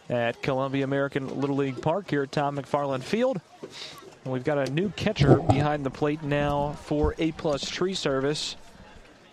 at 0.09 0.41
Columbia 0.41 0.83
American 0.83 1.39
Little 1.39 1.55
League 1.55 1.81
Park 1.81 2.09
here 2.09 2.23
at 2.23 2.31
Tom 2.33 2.57
McFarland 2.57 3.03
Field. 3.03 3.39
And 4.25 4.33
we've 4.33 4.43
got 4.43 4.57
a 4.57 4.69
new 4.69 4.89
catcher 4.97 5.37
behind 5.37 5.85
the 5.85 5.89
plate 5.89 6.23
now 6.23 6.73
for 6.73 7.15
A 7.19 7.31
plus 7.31 7.69
tree 7.69 7.93
service. 7.93 8.57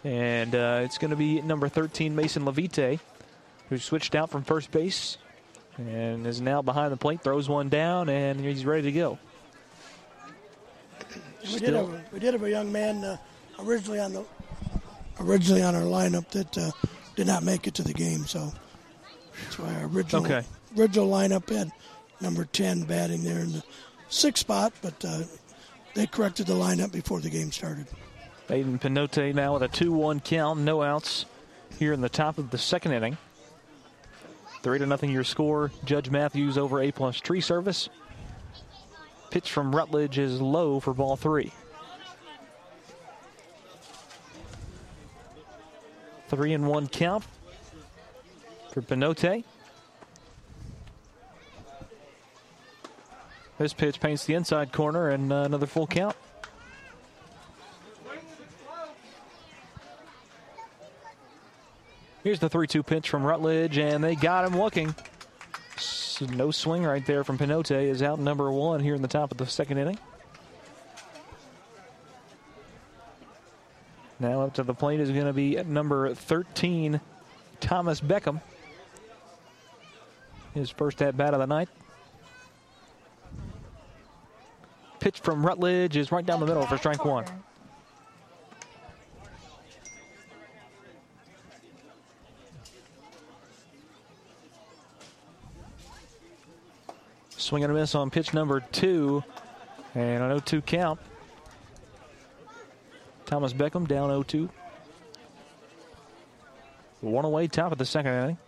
And 0.04 0.54
uh, 0.54 0.82
it's 0.84 0.98
going 0.98 1.10
to 1.10 1.16
be 1.16 1.42
number 1.42 1.68
13, 1.68 2.14
Mason 2.14 2.44
Levite, 2.44 3.00
who 3.68 3.78
switched 3.78 4.14
out 4.14 4.30
from 4.30 4.44
first 4.44 4.70
base 4.70 5.18
and 5.76 6.24
is 6.24 6.40
now 6.40 6.62
behind 6.62 6.92
the 6.92 6.96
plate, 6.96 7.20
throws 7.20 7.48
one 7.48 7.68
down, 7.68 8.08
and 8.08 8.38
he's 8.38 8.64
ready 8.64 8.82
to 8.82 8.92
go. 8.92 9.18
We 11.52 11.58
did, 11.60 11.74
have, 11.74 11.88
a- 11.88 12.04
we 12.12 12.18
did 12.18 12.32
have 12.34 12.42
a 12.42 12.50
young 12.50 12.72
man 12.72 13.04
uh, 13.04 13.16
originally 13.60 14.00
on 14.00 14.12
the 14.12 14.24
originally 15.20 15.62
on 15.62 15.74
our 15.74 15.82
lineup 15.82 16.28
that 16.30 16.56
uh, 16.58 16.70
did 17.16 17.26
not 17.26 17.42
make 17.42 17.66
it 17.66 17.74
to 17.74 17.82
the 17.82 17.92
game, 17.92 18.24
so 18.26 18.52
that's 19.42 19.58
why 19.58 19.72
our 19.74 19.86
original 19.86 20.24
Okay. 20.24 20.44
original 20.76 21.08
lineup 21.08 21.48
had 21.54 21.70
number 22.20 22.44
ten 22.46 22.82
batting 22.84 23.22
there 23.22 23.38
in 23.40 23.52
the 23.52 23.62
sixth 24.08 24.40
spot, 24.40 24.72
but 24.82 25.04
uh, 25.04 25.20
they 25.94 26.06
corrected 26.06 26.46
the 26.46 26.54
lineup 26.54 26.90
before 26.92 27.20
the 27.20 27.30
game 27.30 27.52
started. 27.52 27.86
Aiden 28.48 28.80
Pinote 28.80 29.34
now 29.34 29.54
with 29.54 29.62
a 29.62 29.68
2 29.68 29.92
1 29.92 30.20
count, 30.20 30.60
no 30.60 30.82
outs 30.82 31.24
here 31.78 31.92
in 31.92 32.00
the 32.00 32.08
top 32.10 32.36
of 32.38 32.50
the 32.50 32.58
second 32.58 32.92
inning. 32.92 33.16
3 34.62 34.78
to 34.80 34.86
nothing 34.86 35.10
your 35.10 35.24
score. 35.24 35.70
Judge 35.84 36.10
Matthews 36.10 36.58
over 36.58 36.80
A 36.82 36.90
plus 36.90 37.20
tree 37.20 37.40
service. 37.40 37.88
Pitch 39.34 39.50
from 39.50 39.74
Rutledge 39.74 40.16
is 40.16 40.40
low 40.40 40.78
for 40.78 40.94
ball 40.94 41.16
three. 41.16 41.50
Three 46.28 46.52
and 46.52 46.68
one 46.68 46.86
count 46.86 47.24
for 48.70 48.80
Pinote. 48.80 49.42
This 53.58 53.72
pitch 53.72 53.98
paints 53.98 54.24
the 54.24 54.34
inside 54.34 54.70
corner 54.70 55.08
and 55.08 55.32
uh, 55.32 55.38
another 55.38 55.66
full 55.66 55.88
count. 55.88 56.14
Here's 62.22 62.38
the 62.38 62.48
3 62.48 62.68
2 62.68 62.84
pitch 62.84 63.10
from 63.10 63.24
Rutledge, 63.24 63.78
and 63.78 64.04
they 64.04 64.14
got 64.14 64.44
him 64.44 64.56
looking. 64.56 64.94
No 66.20 66.50
swing 66.50 66.84
right 66.84 67.04
there 67.04 67.24
from 67.24 67.38
Pinote 67.38 67.70
is 67.70 68.02
out 68.02 68.18
number 68.18 68.50
one 68.52 68.80
here 68.80 68.94
in 68.94 69.02
the 69.02 69.08
top 69.08 69.32
of 69.32 69.38
the 69.38 69.46
second 69.46 69.78
inning. 69.78 69.98
Now 74.20 74.42
up 74.42 74.54
to 74.54 74.62
the 74.62 74.74
plate 74.74 75.00
is 75.00 75.10
going 75.10 75.26
to 75.26 75.32
be 75.32 75.56
number 75.64 76.14
13, 76.14 77.00
Thomas 77.60 78.00
Beckham. 78.00 78.40
His 80.54 80.70
first 80.70 81.02
at 81.02 81.16
bat 81.16 81.34
of 81.34 81.40
the 81.40 81.46
night. 81.46 81.68
Pitch 85.00 85.20
from 85.20 85.44
Rutledge 85.44 85.96
is 85.96 86.12
right 86.12 86.24
down 86.24 86.40
the 86.40 86.46
middle 86.46 86.64
for 86.64 86.78
strike 86.78 87.04
one. 87.04 87.24
Swing 97.44 97.62
and 97.62 97.70
a 97.70 97.74
miss 97.74 97.94
on 97.94 98.08
pitch 98.08 98.32
number 98.32 98.60
two. 98.60 99.22
And 99.94 100.22
an 100.22 100.30
0 100.30 100.38
2 100.40 100.62
count. 100.62 100.98
Thomas 103.26 103.52
Beckham 103.52 103.86
down 103.86 104.08
0 104.08 104.22
2. 104.22 104.48
One 107.02 107.26
away, 107.26 107.46
top 107.48 107.70
of 107.70 107.76
the 107.76 107.84
second 107.84 108.12
inning. 108.12 108.38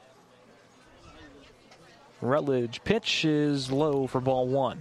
Rutledge 2.23 2.83
pitch 2.85 3.27
is 3.27 3.71
low 3.71 4.07
for 4.07 4.23
ball 4.23 4.49
one. 4.49 4.81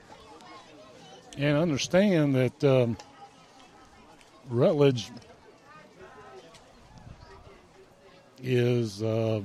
And 1.37 1.57
understand 1.57 2.35
that 2.35 2.63
um, 2.63 2.95
Rutledge 4.49 5.11
is 8.41 9.03
uh, 9.03 9.41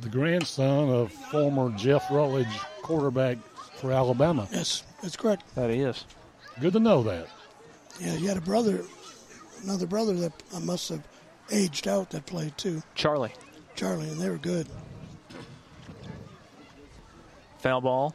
the 0.00 0.08
grandson 0.08 0.90
of 0.90 1.12
former 1.12 1.70
Jeff 1.76 2.10
Rutledge, 2.10 2.46
quarterback 2.82 3.38
for 3.76 3.92
Alabama. 3.92 4.48
Yes, 4.52 4.82
that's 5.02 5.16
correct. 5.16 5.54
That 5.54 5.70
he 5.70 5.80
is. 5.80 6.04
Good 6.60 6.72
to 6.74 6.80
know 6.80 7.02
that. 7.04 7.28
Yeah, 8.00 8.14
you 8.14 8.28
had 8.28 8.36
a 8.36 8.42
brother, 8.42 8.84
another 9.62 9.86
brother 9.86 10.14
that 10.14 10.32
I 10.54 10.58
must 10.60 10.88
have 10.88 11.02
aged 11.50 11.88
out 11.88 12.10
that 12.10 12.26
played 12.26 12.56
too. 12.58 12.82
Charlie. 12.94 13.32
Charlie, 13.74 14.08
and 14.08 14.20
they 14.20 14.28
were 14.28 14.38
good. 14.38 14.66
Foul 17.58 17.80
ball. 17.80 18.14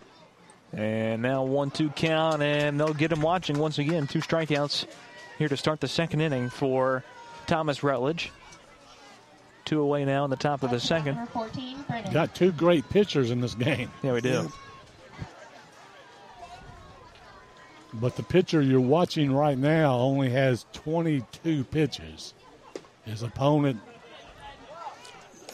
And 0.71 1.21
now 1.21 1.43
1 1.43 1.71
2 1.71 1.89
count, 1.91 2.41
and 2.41 2.79
they'll 2.79 2.93
get 2.93 3.11
him 3.11 3.21
watching 3.21 3.59
once 3.59 3.77
again. 3.77 4.07
Two 4.07 4.19
strikeouts 4.19 4.85
here 5.37 5.47
to 5.47 5.57
start 5.57 5.79
the 5.79 5.87
second 5.87 6.21
inning 6.21 6.49
for 6.49 7.03
Thomas 7.45 7.83
Rutledge. 7.83 8.31
Two 9.65 9.81
away 9.81 10.03
now 10.03 10.25
in 10.25 10.29
the 10.29 10.35
top 10.35 10.61
of 10.63 10.71
the 10.71 10.79
second. 10.79 11.17
14, 11.29 11.85
Got 12.11 12.35
two 12.35 12.51
great 12.51 12.87
pitchers 12.89 13.31
in 13.31 13.39
this 13.39 13.55
game. 13.55 13.89
Yeah, 14.01 14.13
we 14.13 14.21
do. 14.21 14.51
But 17.93 18.15
the 18.15 18.23
pitcher 18.23 18.61
you're 18.61 18.81
watching 18.81 19.31
right 19.33 19.57
now 19.57 19.93
only 19.95 20.29
has 20.31 20.65
22 20.73 21.63
pitches. 21.65 22.33
His 23.05 23.21
opponent, 23.23 23.79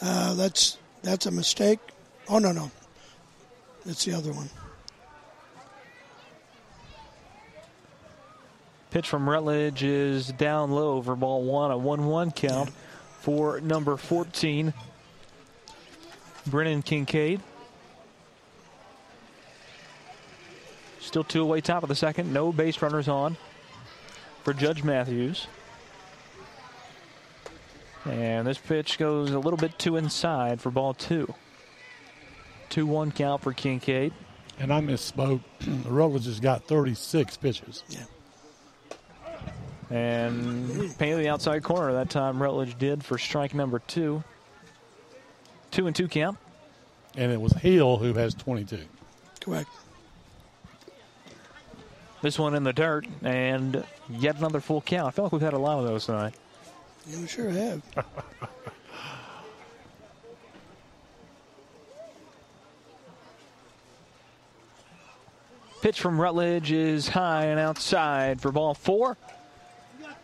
Uh, 0.02 0.34
that's 0.34 0.78
that's 1.02 1.26
a 1.26 1.30
mistake. 1.30 1.78
Oh 2.28 2.38
no 2.38 2.52
no, 2.52 2.70
it's 3.84 4.04
the 4.06 4.14
other 4.14 4.32
one. 4.32 4.48
Pitch 8.90 9.08
from 9.08 9.28
Rutledge 9.28 9.82
is 9.82 10.28
down 10.32 10.70
low 10.72 11.00
for 11.02 11.14
ball 11.14 11.44
one, 11.44 11.70
a 11.70 11.76
1 11.76 12.06
1 12.06 12.30
count 12.32 12.70
for 13.20 13.60
number 13.60 13.96
14, 13.96 14.72
Brennan 16.46 16.82
Kincaid. 16.82 17.40
Still 21.00 21.24
two 21.24 21.42
away, 21.42 21.60
top 21.60 21.82
of 21.82 21.88
the 21.88 21.94
second. 21.94 22.32
No 22.32 22.52
base 22.52 22.80
runners 22.82 23.08
on 23.08 23.36
for 24.42 24.52
Judge 24.52 24.82
Matthews. 24.84 25.46
And 28.04 28.46
this 28.46 28.58
pitch 28.58 28.98
goes 28.98 29.30
a 29.30 29.38
little 29.38 29.58
bit 29.58 29.78
too 29.78 29.96
inside 29.96 30.60
for 30.60 30.70
ball 30.70 30.94
two. 30.94 31.34
2 32.70 32.86
1 32.86 33.12
count 33.12 33.42
for 33.42 33.52
Kincaid. 33.52 34.12
And 34.58 34.72
I 34.72 34.80
misspoke. 34.80 35.40
Rutledge 35.86 36.26
has 36.26 36.40
got 36.40 36.64
36 36.64 37.36
pitches. 37.38 37.82
Yeah. 37.88 38.04
And 39.90 40.96
painted 40.98 41.18
the 41.18 41.28
outside 41.28 41.64
corner 41.64 41.92
that 41.94 42.10
time. 42.10 42.40
Rutledge 42.40 42.78
did 42.78 43.04
for 43.04 43.18
strike 43.18 43.54
number 43.54 43.80
two. 43.80 44.22
Two 45.72 45.86
and 45.86 45.96
two 45.96 46.06
count. 46.08 46.38
And 47.16 47.32
it 47.32 47.40
was 47.40 47.52
Hill 47.54 47.96
who 47.98 48.14
has 48.14 48.34
22. 48.34 48.78
Correct. 49.40 49.68
This 52.22 52.38
one 52.38 52.54
in 52.54 52.62
the 52.64 52.72
dirt, 52.72 53.06
and 53.22 53.82
yet 54.08 54.36
another 54.36 54.60
full 54.60 54.82
count. 54.82 55.08
I 55.08 55.10
feel 55.10 55.24
like 55.24 55.32
we've 55.32 55.40
had 55.42 55.54
a 55.54 55.58
lot 55.58 55.78
of 55.78 55.86
those 55.86 56.06
tonight. 56.06 56.34
Yeah, 57.06 57.18
we 57.18 57.26
sure 57.26 57.48
have. 57.48 57.82
Pitch 65.80 65.98
from 65.98 66.20
Rutledge 66.20 66.72
is 66.72 67.08
high 67.08 67.46
and 67.46 67.58
outside 67.58 68.38
for 68.42 68.52
ball 68.52 68.74
four. 68.74 69.16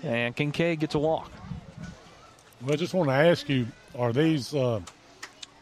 And 0.03 0.35
Kincaid 0.37 0.81
gets 0.81 0.95
a 0.95 0.99
walk. 0.99 1.31
Well, 2.63 2.73
I 2.73 2.77
just 2.77 2.95
want 2.95 3.09
to 3.09 3.15
ask 3.15 3.49
you 3.49 3.67
are 3.99 4.13
these 4.13 4.55
uh, 4.55 4.81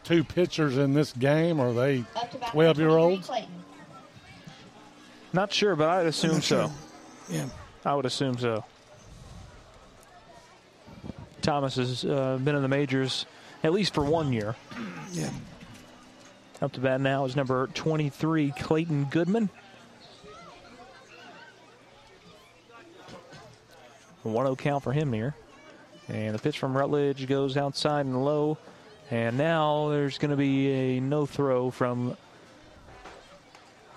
two 0.05 0.25
pitchers 0.25 0.77
in 0.77 0.95
this 0.95 1.13
game? 1.13 1.61
Are 1.61 1.73
they 1.73 2.05
12 2.51 2.79
year 2.79 2.91
olds? 2.91 3.31
Not 5.33 5.53
sure, 5.53 5.75
but 5.75 5.89
I'd 5.89 6.07
assume 6.07 6.41
so. 6.41 6.71
Yeah. 7.29 7.47
I 7.85 7.95
would 7.95 8.07
assume 8.07 8.39
so. 8.39 8.65
Thomas 11.43 11.77
has 11.77 12.05
uh, 12.05 12.39
been 12.43 12.55
in 12.55 12.63
the 12.63 12.69
majors 12.69 13.27
at 13.63 13.73
least 13.73 13.95
for 13.95 14.05
one 14.05 14.33
year. 14.33 14.55
Yeah. 15.13 15.31
Up 16.63 16.73
to 16.73 16.81
bat 16.81 17.01
now 17.01 17.25
is 17.25 17.35
number 17.35 17.67
23, 17.69 18.53
Clayton 18.53 19.05
Goodman. 19.11 19.51
1 24.33 24.45
0 24.47 24.57
count 24.57 24.83
for 24.83 24.93
him 24.93 25.13
here. 25.13 25.35
And 26.09 26.35
the 26.35 26.39
pitch 26.39 26.59
from 26.59 26.77
Rutledge 26.77 27.27
goes 27.27 27.57
outside 27.57 28.07
and 28.07 28.25
low. 28.25 28.59
And 29.11 29.37
now 29.39 29.89
there's 29.91 30.19
going 30.19 30.31
to 30.31 30.37
be 30.37 30.71
a 30.97 31.01
no 31.01 31.27
throw 31.27 31.71
from 31.71 32.17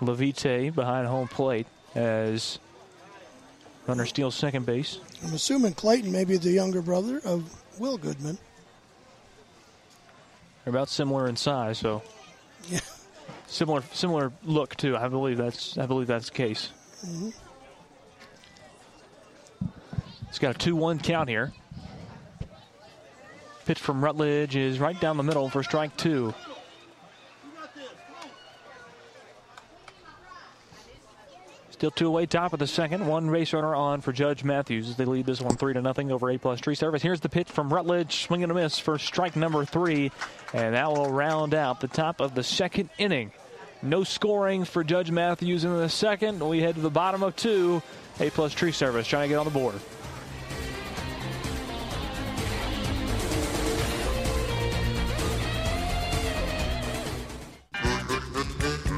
Levite 0.00 0.74
behind 0.74 1.06
home 1.06 1.28
plate 1.28 1.66
as 1.94 2.58
runner 3.86 4.06
steals 4.06 4.34
second 4.34 4.64
base. 4.66 4.98
I'm 5.24 5.34
assuming 5.34 5.72
Clayton 5.74 6.12
may 6.12 6.24
be 6.24 6.36
the 6.36 6.50
younger 6.52 6.82
brother 6.82 7.20
of 7.24 7.50
Will 7.78 7.98
Goodman. 7.98 8.38
They're 10.64 10.72
about 10.72 10.88
similar 10.88 11.28
in 11.28 11.36
size, 11.36 11.78
so 11.78 12.02
Yeah. 12.68 12.80
similar 13.46 13.82
similar 13.92 14.32
look 14.44 14.76
too. 14.76 14.96
I 14.96 15.08
believe 15.08 15.38
that's 15.38 15.78
I 15.78 15.86
believe 15.86 16.06
that's 16.06 16.26
the 16.26 16.34
case. 16.34 16.68
Mhm. 17.04 17.32
It's 20.28 20.38
got 20.38 20.54
a 20.54 20.58
2 20.58 20.76
1 20.76 20.98
count 21.00 21.28
here. 21.28 21.52
Pitch 23.68 23.78
from 23.78 24.02
Rutledge 24.02 24.56
is 24.56 24.80
right 24.80 24.98
down 24.98 25.18
the 25.18 25.22
middle 25.22 25.50
for 25.50 25.62
strike 25.62 25.94
two. 25.98 26.32
Still 31.68 31.90
two 31.90 32.06
away, 32.06 32.24
top 32.24 32.54
of 32.54 32.60
the 32.60 32.66
second. 32.66 33.06
One 33.06 33.30
base 33.30 33.52
runner 33.52 33.74
on 33.74 34.00
for 34.00 34.10
Judge 34.10 34.42
Matthews 34.42 34.88
as 34.88 34.96
they 34.96 35.04
lead 35.04 35.26
this 35.26 35.42
one 35.42 35.54
three 35.56 35.74
to 35.74 35.82
nothing 35.82 36.10
over 36.10 36.30
A 36.30 36.38
plus 36.38 36.60
tree 36.60 36.74
service. 36.74 37.02
Here's 37.02 37.20
the 37.20 37.28
pitch 37.28 37.50
from 37.50 37.70
Rutledge, 37.70 38.22
swing 38.22 38.42
and 38.42 38.50
a 38.50 38.54
miss 38.54 38.78
for 38.78 38.98
strike 38.98 39.36
number 39.36 39.66
three, 39.66 40.12
and 40.54 40.74
that 40.74 40.90
will 40.90 41.12
round 41.12 41.52
out 41.52 41.80
the 41.80 41.88
top 41.88 42.22
of 42.22 42.34
the 42.34 42.42
second 42.42 42.88
inning. 42.96 43.32
No 43.82 44.02
scoring 44.02 44.64
for 44.64 44.82
Judge 44.82 45.10
Matthews 45.10 45.64
in 45.64 45.76
the 45.76 45.90
second. 45.90 46.40
We 46.40 46.62
head 46.62 46.76
to 46.76 46.80
the 46.80 46.88
bottom 46.88 47.22
of 47.22 47.36
two. 47.36 47.82
A 48.18 48.30
plus 48.30 48.54
tree 48.54 48.72
service 48.72 49.06
trying 49.06 49.24
to 49.24 49.28
get 49.28 49.38
on 49.38 49.44
the 49.44 49.50
board. 49.50 49.78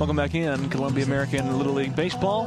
Welcome 0.00 0.16
back 0.16 0.34
in 0.34 0.68
Columbia 0.70 1.04
American 1.04 1.58
Little 1.58 1.74
League 1.74 1.94
Baseball. 1.94 2.46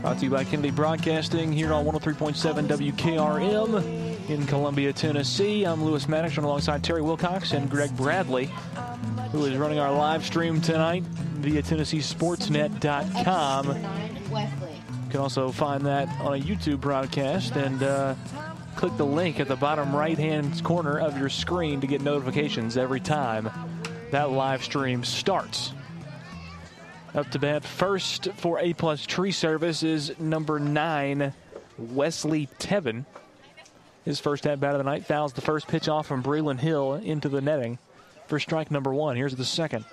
Brought 0.00 0.18
to 0.18 0.24
you 0.24 0.30
by 0.30 0.42
Kennedy 0.42 0.72
Broadcasting 0.72 1.52
here 1.52 1.72
on 1.72 1.86
103.7 1.86 2.66
WKRM 2.66 4.28
in 4.28 4.44
Columbia, 4.46 4.92
Tennessee. 4.92 5.62
I'm 5.62 5.84
Lewis 5.84 6.08
Maddox 6.08 6.36
alongside 6.38 6.82
Terry 6.82 7.02
Wilcox 7.02 7.52
and 7.52 7.70
Greg 7.70 7.96
Bradley, 7.96 8.50
who 9.30 9.44
is 9.44 9.56
running 9.56 9.78
our 9.78 9.92
live 9.92 10.26
stream 10.26 10.60
tonight 10.60 11.04
via 11.04 11.62
TennesseeSportsNet.com. 11.62 13.68
You 13.68 13.78
can 15.10 15.20
also 15.20 15.52
find 15.52 15.86
that 15.86 16.08
on 16.20 16.34
a 16.34 16.40
YouTube 16.42 16.80
broadcast 16.80 17.54
and 17.54 17.80
uh, 17.84 18.16
click 18.74 18.96
the 18.96 19.06
link 19.06 19.38
at 19.38 19.46
the 19.46 19.54
bottom 19.54 19.94
right 19.94 20.18
hand 20.18 20.64
corner 20.64 20.98
of 20.98 21.16
your 21.16 21.28
screen 21.28 21.80
to 21.80 21.86
get 21.86 22.02
notifications 22.02 22.76
every 22.76 22.98
time 22.98 23.48
that 24.10 24.32
live 24.32 24.64
stream 24.64 25.04
starts. 25.04 25.72
Up 27.16 27.30
to 27.30 27.38
bat 27.38 27.64
first 27.64 28.28
for 28.36 28.58
A 28.58 28.74
plus 28.74 29.06
tree 29.06 29.32
service 29.32 29.82
is 29.82 30.12
number 30.18 30.60
nine, 30.60 31.32
Wesley 31.78 32.46
Tevin. 32.58 33.06
His 34.04 34.20
first 34.20 34.46
at 34.46 34.60
bat 34.60 34.72
of 34.72 34.78
the 34.78 34.84
night 34.84 35.06
fouls 35.06 35.32
the 35.32 35.40
first 35.40 35.66
pitch 35.66 35.88
off 35.88 36.06
from 36.06 36.22
Braylon 36.22 36.58
Hill 36.58 36.92
into 36.92 37.30
the 37.30 37.40
netting 37.40 37.78
for 38.26 38.38
strike 38.38 38.70
number 38.70 38.92
one. 38.92 39.16
Here's 39.16 39.34
the 39.34 39.46
second. 39.46 39.86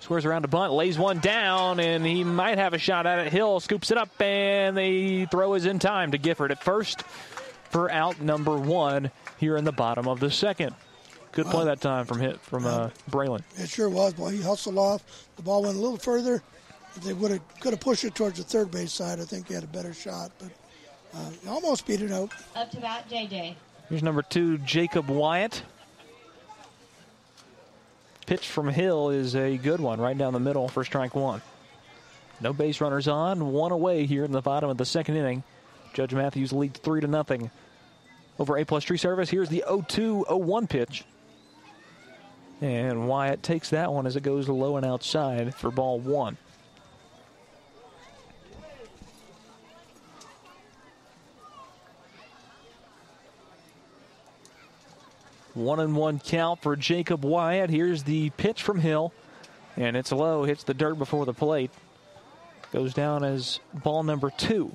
Squares 0.00 0.26
around 0.26 0.44
a 0.44 0.48
bunt, 0.48 0.74
lays 0.74 0.98
one 0.98 1.20
down, 1.20 1.80
and 1.80 2.04
he 2.04 2.22
might 2.22 2.58
have 2.58 2.74
a 2.74 2.78
shot 2.78 3.06
at 3.06 3.26
it. 3.26 3.32
Hill 3.32 3.58
scoops 3.58 3.90
it 3.90 3.96
up, 3.96 4.20
and 4.20 4.76
the 4.76 5.24
throw 5.26 5.54
is 5.54 5.64
in 5.64 5.78
time 5.78 6.10
to 6.10 6.18
Gifford 6.18 6.50
at 6.50 6.62
first 6.62 7.02
for 7.70 7.90
out 7.90 8.20
number 8.20 8.58
one 8.58 9.10
here 9.38 9.56
in 9.56 9.64
the 9.64 9.72
bottom 9.72 10.06
of 10.06 10.20
the 10.20 10.30
second. 10.30 10.74
Good 11.32 11.46
play 11.46 11.64
that 11.64 11.80
time 11.80 12.04
from 12.04 12.20
hit 12.20 12.38
from 12.40 12.66
uh, 12.66 12.90
Braylon. 13.10 13.42
It 13.56 13.68
sure 13.68 13.88
was. 13.88 14.12
Boy, 14.12 14.30
he 14.32 14.42
hustled 14.42 14.76
off. 14.76 15.02
The 15.36 15.42
ball 15.42 15.62
went 15.62 15.76
a 15.76 15.80
little 15.80 15.96
further. 15.96 16.42
If 16.94 17.04
they 17.04 17.14
would 17.14 17.30
have 17.30 17.60
could 17.60 17.72
have 17.72 17.80
pushed 17.80 18.04
it 18.04 18.14
towards 18.14 18.36
the 18.36 18.44
third 18.44 18.70
base 18.70 18.92
side, 18.92 19.18
I 19.18 19.24
think 19.24 19.48
he 19.48 19.54
had 19.54 19.64
a 19.64 19.68
better 19.68 19.94
shot. 19.94 20.30
But 20.38 20.50
uh, 21.14 21.30
he 21.42 21.48
almost 21.48 21.86
beat 21.86 22.02
it 22.02 22.12
out. 22.12 22.30
Up 22.54 22.70
to 22.72 22.80
bat, 22.80 23.08
JJ. 23.08 23.54
Here's 23.88 24.02
number 24.02 24.22
two, 24.22 24.58
Jacob 24.58 25.08
Wyatt. 25.08 25.62
pitch 28.26 28.48
from 28.48 28.68
Hill 28.68 29.10
is 29.10 29.34
a 29.34 29.56
good 29.56 29.80
one, 29.80 30.00
right 30.00 30.16
down 30.16 30.34
the 30.34 30.40
middle 30.40 30.68
for 30.68 30.84
strike 30.84 31.14
one. 31.14 31.40
No 32.40 32.52
base 32.52 32.80
runners 32.80 33.08
on, 33.08 33.52
one 33.52 33.72
away 33.72 34.04
here 34.04 34.24
in 34.24 34.32
the 34.32 34.40
bottom 34.42 34.68
of 34.68 34.76
the 34.76 34.84
second 34.84 35.16
inning. 35.16 35.42
Judge 35.94 36.12
Matthews 36.12 36.52
leads 36.52 36.78
three 36.80 37.00
to 37.00 37.06
nothing 37.06 37.50
over 38.38 38.58
A 38.58 38.64
plus 38.64 38.84
tree 38.84 38.96
service. 38.98 39.30
Here's 39.30 39.48
the 39.48 39.64
0-2-0-1 39.68 40.68
pitch. 40.68 41.04
And 42.62 43.08
Wyatt 43.08 43.42
takes 43.42 43.70
that 43.70 43.92
one 43.92 44.06
as 44.06 44.14
it 44.14 44.22
goes 44.22 44.48
low 44.48 44.76
and 44.76 44.86
outside 44.86 45.52
for 45.52 45.72
ball 45.72 45.98
one. 45.98 46.38
One 55.54 55.80
and 55.80 55.96
one 55.96 56.20
count 56.20 56.62
for 56.62 56.76
Jacob 56.76 57.24
Wyatt. 57.24 57.68
Here's 57.68 58.04
the 58.04 58.30
pitch 58.30 58.62
from 58.62 58.78
Hill. 58.78 59.12
And 59.76 59.96
it's 59.96 60.12
low, 60.12 60.44
hits 60.44 60.62
the 60.62 60.72
dirt 60.72 60.94
before 60.94 61.26
the 61.26 61.34
plate. 61.34 61.72
Goes 62.72 62.94
down 62.94 63.24
as 63.24 63.58
ball 63.74 64.04
number 64.04 64.30
two. 64.30 64.70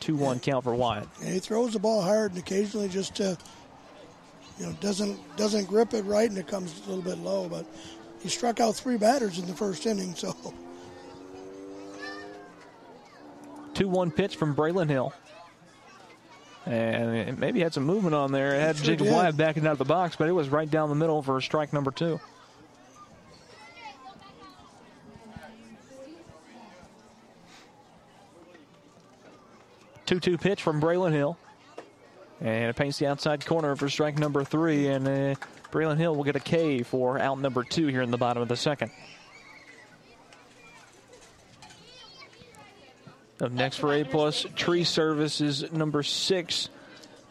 2 0.00 0.14
1 0.14 0.40
count 0.40 0.62
for 0.62 0.74
Wyatt. 0.74 1.08
He 1.22 1.38
throws 1.38 1.72
the 1.72 1.78
ball 1.78 2.02
hard 2.02 2.32
and 2.32 2.38
occasionally 2.38 2.90
just 2.90 3.18
uh, 3.18 3.36
you 4.58 4.66
know 4.66 4.72
doesn't 4.80 5.18
doesn't 5.36 5.66
grip 5.66 5.94
it 5.94 6.04
right 6.04 6.28
and 6.28 6.38
it 6.38 6.46
comes 6.46 6.80
a 6.86 6.88
little 6.88 7.04
bit 7.04 7.18
low. 7.18 7.48
But 7.48 7.66
he 8.22 8.28
struck 8.28 8.60
out 8.60 8.74
three 8.74 8.96
batters 8.96 9.38
in 9.38 9.46
the 9.46 9.54
first 9.54 9.86
inning, 9.86 10.14
so 10.14 10.34
2 13.74 13.88
1 13.88 14.10
pitch 14.10 14.36
from 14.36 14.54
Braylon 14.54 14.88
Hill. 14.88 15.12
And 16.66 17.14
it 17.14 17.38
maybe 17.38 17.60
had 17.60 17.74
some 17.74 17.84
movement 17.84 18.14
on 18.14 18.32
there. 18.32 18.54
It 18.54 18.60
had 18.60 18.76
sure 18.76 18.86
Jacob 18.86 19.06
did. 19.06 19.12
Wyatt 19.12 19.36
backing 19.36 19.66
out 19.66 19.72
of 19.72 19.78
the 19.78 19.84
box, 19.84 20.16
but 20.16 20.28
it 20.28 20.32
was 20.32 20.48
right 20.48 20.70
down 20.70 20.88
the 20.88 20.94
middle 20.94 21.20
for 21.22 21.38
strike 21.42 21.72
number 21.74 21.90
two. 21.90 22.18
Two-two 30.06 30.38
pitch 30.38 30.62
from 30.62 30.80
Braylon 30.80 31.12
Hill, 31.12 31.38
and 32.44 32.68
it 32.68 32.76
paints 32.76 32.98
the 32.98 33.06
outside 33.06 33.44
corner 33.44 33.74
for 33.74 33.88
strike 33.88 34.18
number 34.18 34.44
three. 34.44 34.88
And 34.88 35.08
uh, 35.08 35.34
Braylon 35.72 35.96
Hill 35.96 36.14
will 36.14 36.24
get 36.24 36.36
a 36.36 36.40
K 36.40 36.82
for 36.82 37.18
out 37.18 37.40
number 37.40 37.64
two 37.64 37.86
here 37.86 38.02
in 38.02 38.10
the 38.10 38.18
bottom 38.18 38.42
of 38.42 38.48
the 38.48 38.56
second. 38.56 38.90
Up 43.40 43.50
next 43.50 43.78
for 43.78 43.94
A 43.94 44.04
plus 44.04 44.46
tree 44.54 44.84
service 44.84 45.40
is 45.40 45.72
number 45.72 46.02
six, 46.02 46.68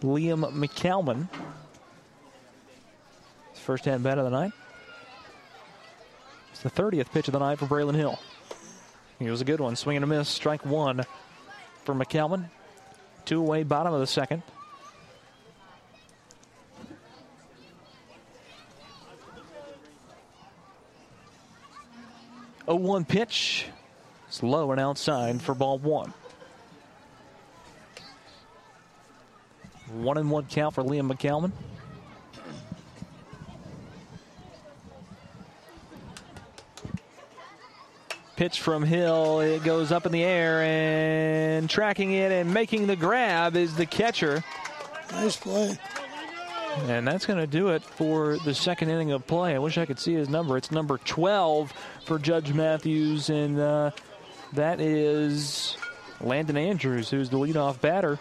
Liam 0.01 0.51
McCalman. 0.51 1.29
First 3.53 3.85
hand 3.85 4.03
bat 4.03 4.17
of 4.17 4.25
the 4.25 4.31
night. 4.31 4.51
It's 6.51 6.61
the 6.61 6.71
30th 6.71 7.11
pitch 7.11 7.27
of 7.27 7.31
the 7.31 7.39
night 7.39 7.59
for 7.59 7.67
Braylon 7.67 7.95
Hill. 7.95 8.19
He 9.19 9.29
was 9.29 9.41
a 9.41 9.45
good 9.45 9.61
one. 9.61 9.75
Swing 9.75 9.95
and 9.95 10.03
a 10.03 10.07
miss. 10.07 10.27
Strike 10.27 10.65
one 10.65 11.05
for 11.85 11.93
McCalman. 11.93 12.49
Two 13.25 13.39
away, 13.39 13.63
bottom 13.63 13.93
of 13.93 14.01
the 14.01 14.07
second. 14.07 14.43
Oh 22.67 22.75
one 22.75 23.03
pitch. 23.03 23.67
It's 24.27 24.41
low 24.41 24.71
and 24.71 24.79
outside 24.79 25.41
for 25.41 25.53
ball 25.53 25.77
one. 25.77 26.13
One 29.91 30.17
and 30.17 30.31
one 30.31 30.45
count 30.45 30.73
for 30.73 30.83
Liam 30.83 31.11
McCalman. 31.11 31.51
Pitch 38.35 38.61
from 38.61 38.81
Hill. 38.81 39.41
It 39.41 39.63
goes 39.63 39.91
up 39.91 40.05
in 40.05 40.11
the 40.11 40.23
air 40.23 40.63
and 40.63 41.69
tracking 41.69 42.13
it 42.13 42.31
and 42.31 42.51
making 42.51 42.87
the 42.87 42.95
grab 42.95 43.55
is 43.55 43.75
the 43.75 43.85
catcher. 43.85 44.43
nice 45.11 45.35
play. 45.35 45.77
And 46.81 47.07
that's 47.07 47.25
going 47.25 47.39
to 47.39 47.47
do 47.47 47.69
it 47.69 47.83
for 47.83 48.37
the 48.39 48.53
second 48.53 48.89
inning 48.89 49.11
of 49.11 49.25
play. 49.25 49.55
I 49.55 49.59
wish 49.59 49.77
I 49.77 49.85
could 49.85 49.99
see 49.99 50.13
his 50.13 50.27
number. 50.27 50.57
It's 50.57 50.71
number 50.71 50.97
12 50.97 51.71
for 52.05 52.19
Judge 52.19 52.51
Matthews, 52.51 53.29
and 53.29 53.59
uh, 53.59 53.91
that 54.53 54.81
is 54.81 55.77
Landon 56.19 56.57
Andrews, 56.57 57.09
who's 57.09 57.29
the 57.29 57.37
leadoff 57.37 57.79
batter. 57.79 58.19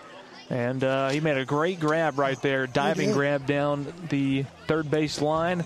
And 0.50 0.84
uh, 0.84 1.08
he 1.08 1.20
made 1.20 1.38
a 1.38 1.44
great 1.44 1.80
grab 1.80 2.18
right 2.18 2.40
there, 2.42 2.66
diving 2.66 3.12
grab 3.12 3.46
down 3.46 3.92
the 4.10 4.44
third 4.66 4.90
base 4.90 5.20
line. 5.22 5.64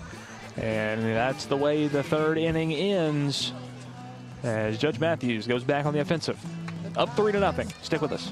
And 0.55 1.03
that's 1.03 1.45
the 1.45 1.57
way 1.57 1.87
the 1.87 2.03
third 2.03 2.37
inning 2.37 2.73
ends 2.73 3.51
as 4.43 4.77
Judge 4.77 4.99
Matthews 4.99 5.45
goes 5.45 5.63
back 5.63 5.85
on 5.85 5.93
the 5.93 5.99
offensive. 5.99 6.39
Up 6.95 7.15
three 7.15 7.31
to 7.31 7.39
nothing. 7.39 7.71
Stick 7.83 8.01
with 8.01 8.11
us. 8.11 8.31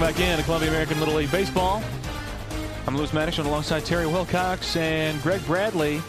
Welcome 0.00 0.16
back 0.16 0.30
in 0.30 0.38
to 0.38 0.44
Columbia 0.44 0.70
American 0.70 0.98
Little 0.98 1.16
League 1.16 1.30
Baseball. 1.30 1.82
I'm 2.86 2.96
Lewis 2.96 3.12
Maddox 3.12 3.36
alongside 3.36 3.84
Terry 3.84 4.06
Wilcox 4.06 4.74
and 4.74 5.20
Greg 5.22 5.44
Bradley, 5.44 6.00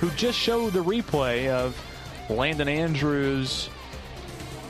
who 0.00 0.10
just 0.10 0.36
showed 0.36 0.72
the 0.72 0.82
replay 0.82 1.48
of 1.48 1.80
Landon 2.28 2.66
Andrews' 2.66 3.70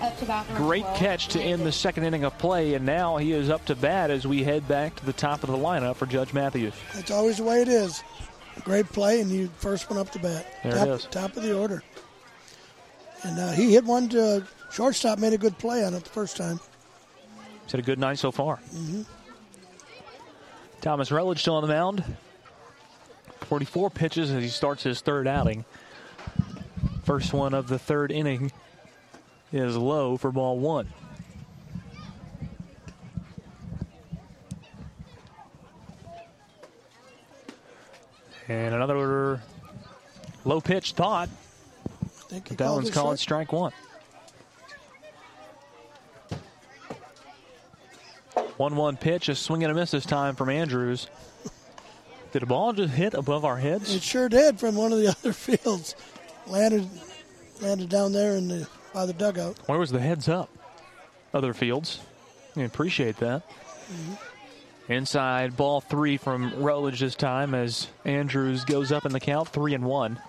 Up 0.03 0.19
to 0.19 0.27
bat 0.27 0.47
great 0.57 0.82
12. 0.82 0.97
catch 0.98 1.28
to 1.28 1.40
end 1.40 1.65
the 1.65 1.73
second 1.73 2.05
inning 2.05 2.24
of 2.24 2.36
play, 2.36 2.74
and 2.74 2.85
now 2.85 3.16
he 3.16 3.32
is 3.32 3.48
up 3.48 3.65
to 3.65 3.74
bat 3.74 4.11
as 4.11 4.27
we 4.27 4.44
head 4.44 4.69
back 4.69 4.94
to 4.97 5.07
the 5.07 5.12
top 5.15 5.43
of 5.43 5.48
the 5.48 5.57
lineup 5.57 5.97
for 5.97 6.05
Judge 6.05 6.35
Matthews. 6.35 6.74
That's 6.93 7.11
always 7.11 7.39
the 7.39 7.44
way 7.44 7.62
it 7.62 7.69
is. 7.69 8.05
Great 8.62 8.85
play, 8.93 9.23
and 9.23 9.31
you 9.31 9.48
first 9.57 9.89
one 9.89 9.98
up 9.98 10.11
to 10.11 10.19
bat. 10.19 10.47
There 10.62 10.73
it 10.73 10.74
top, 10.74 10.89
is. 10.89 11.05
Top 11.07 11.35
of 11.35 11.43
the 11.43 11.59
order. 11.59 11.82
And 13.23 13.39
uh, 13.39 13.53
he 13.53 13.73
hit 13.73 13.86
one 13.86 14.11
to 14.11 14.47
shortstop, 14.70 15.19
made 15.19 15.32
a 15.32 15.39
good 15.39 15.57
play 15.57 15.82
on 15.82 15.94
it 15.94 16.05
the 16.05 16.11
first 16.11 16.36
time. 16.36 16.61
He's 17.66 17.72
had 17.72 17.80
a 17.80 17.82
good 17.82 17.98
night 17.98 18.18
so 18.18 18.30
far. 18.30 18.56
hmm 18.56 19.02
Thomas 20.80 21.10
Rutledge 21.10 21.40
still 21.40 21.56
on 21.56 21.62
the 21.62 21.68
mound. 21.68 22.05
44 23.40 23.90
pitches 23.90 24.30
as 24.30 24.40
he 24.40 24.48
starts 24.48 24.84
his 24.84 25.01
third 25.01 25.26
outing. 25.26 25.64
First 27.02 27.32
one 27.32 27.55
of 27.55 27.66
the 27.66 27.78
third 27.78 28.12
inning 28.12 28.52
is 29.52 29.76
low 29.76 30.16
for 30.16 30.30
ball 30.30 30.59
one. 30.60 30.88
And 38.48 38.74
another 38.74 39.40
low 40.44 40.60
pitch 40.60 40.93
thought. 40.93 41.28
That 42.30 42.70
one's 42.70 42.90
strike. 42.90 43.18
strike 43.18 43.52
one. 43.52 43.72
One 48.57 48.77
one 48.77 48.97
pitch, 48.97 49.29
a 49.29 49.35
swing 49.35 49.65
and 49.65 49.73
a 49.73 49.75
miss 49.75 49.91
this 49.91 50.07
time 50.07 50.35
from 50.35 50.49
Andrews. 50.49 51.09
Did 52.33 52.43
the 52.43 52.47
ball 52.47 52.73
just 52.73 52.95
hit 52.95 53.15
above 53.15 53.45
our 53.45 53.57
heads? 53.57 53.95
It 53.95 54.03
sure 54.03 54.29
did 54.29 54.59
from 54.59 54.75
one 54.75 54.93
of 54.93 54.99
the 54.99 55.09
other 55.19 55.33
fields. 55.33 55.95
Landed 56.47 56.89
landed 57.61 57.89
down 57.89 58.13
there 58.13 58.33
in 58.33 58.49
the 58.49 58.69
by 58.93 59.07
the 59.07 59.13
dugout. 59.13 59.59
Where 59.67 59.79
was 59.79 59.91
the 59.91 60.01
heads 60.01 60.29
up? 60.29 60.51
Other 61.35 61.53
fields. 61.55 62.01
I 62.57 62.63
appreciate 62.63 63.19
that. 63.19 63.43
Mm-hmm. 63.49 64.93
Inside 64.93 65.57
ball 65.57 65.81
three 65.81 66.17
from 66.17 66.63
Rutledge 66.63 67.01
this 67.01 67.15
time 67.15 67.55
as 67.55 67.89
Andrews 68.05 68.65
goes 68.65 68.93
up 68.93 69.05
in 69.05 69.13
the 69.13 69.21
count, 69.21 69.49
three 69.49 69.75
and 69.75 69.85
one. 69.85 70.21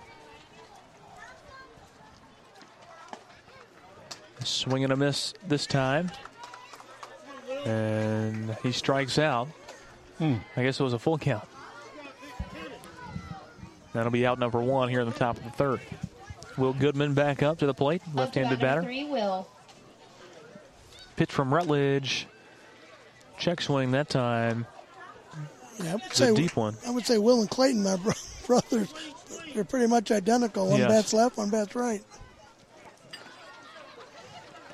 Swing 4.43 4.83
and 4.83 4.93
a 4.93 4.95
miss 4.95 5.33
this 5.47 5.65
time. 5.67 6.11
And 7.67 8.55
he 8.63 8.71
strikes 8.71 9.19
out. 9.19 9.47
Hmm. 10.19 10.35
I 10.55 10.63
guess 10.63 10.79
it 10.79 10.83
was 10.83 10.93
a 10.93 10.99
full 10.99 11.17
count. 11.17 11.43
That'll 13.93 14.11
be 14.11 14.25
out 14.25 14.39
number 14.39 14.59
one 14.61 14.89
here 14.89 15.01
in 15.01 15.09
the 15.09 15.13
top 15.17 15.37
of 15.37 15.43
the 15.43 15.49
third. 15.51 15.81
Will 16.57 16.73
Goodman 16.73 17.13
back 17.13 17.43
up 17.43 17.59
to 17.59 17.65
the 17.65 17.73
plate, 17.73 18.01
left-handed 18.13 18.59
batter. 18.59 18.81
Three, 18.83 19.05
Will. 19.05 19.47
Pitch 21.15 21.31
from 21.31 21.53
Rutledge. 21.53 22.27
Check 23.37 23.61
swing 23.61 23.91
that 23.91 24.09
time. 24.09 24.65
Yeah, 25.83 25.91
I 25.91 25.93
would 25.93 26.03
It's 26.05 26.19
a 26.19 26.25
say 26.27 26.33
deep 26.35 26.55
one. 26.55 26.75
I 26.87 26.91
would 26.91 27.05
say 27.05 27.17
Will 27.19 27.41
and 27.41 27.49
Clayton, 27.49 27.83
my 27.83 27.95
bro- 28.03 28.13
brothers, 28.47 28.91
they're 29.53 29.63
pretty 29.63 29.87
much 29.87 30.09
identical. 30.11 30.67
One 30.69 30.79
Yes. 30.79 30.89
bat's 30.89 31.13
left, 31.13 31.37
one 31.37 31.49
bat's 31.51 31.75
right. 31.75 32.03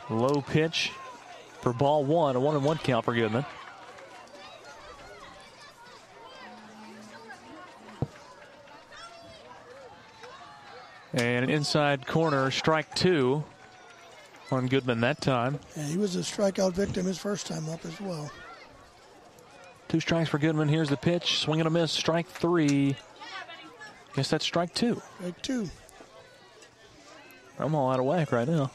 Low 0.10 0.42
pitch 0.42 0.92
for 1.64 1.72
ball 1.72 2.04
one, 2.04 2.36
a 2.36 2.40
one 2.42 2.56
and 2.56 2.66
one 2.66 2.78
count 2.78 3.06
for 3.06 3.16
Goodman. 3.16 3.46
And 11.14 11.46
an 11.46 11.50
inside 11.50 12.06
corner, 12.06 12.52
strike 12.52 12.94
two 12.96 13.46
on 14.52 14.68
Goodman 14.68 15.00
that 15.02 15.22
time. 15.22 15.58
Yeah, 15.78 15.84
he 15.84 15.98
was 15.98 16.18
a 16.18 16.20
strikeout 16.20 16.74
victim 16.74 17.06
his 17.06 17.18
first 17.18 17.48
time 17.48 17.70
up 17.70 17.86
as 17.86 18.02
well. 18.02 18.30
Two 19.88 20.02
strikes 20.02 20.30
for 20.30 20.40
Goodman. 20.40 20.68
Here's 20.68 20.90
the 20.90 20.98
pitch. 20.98 21.40
Swing 21.40 21.62
and 21.62 21.68
a 21.68 21.70
miss. 21.70 21.94
Strike 21.94 22.28
three. 22.28 22.98
Guess 24.16 24.30
that's 24.32 24.44
strike 24.44 24.74
two. 24.74 25.02
Strike 25.20 25.42
two. 25.42 25.70
I'm 27.58 27.74
all 27.74 27.90
out 27.90 28.00
of 28.00 28.06
whack 28.06 28.34
right 28.34 28.48
now. 28.48 28.72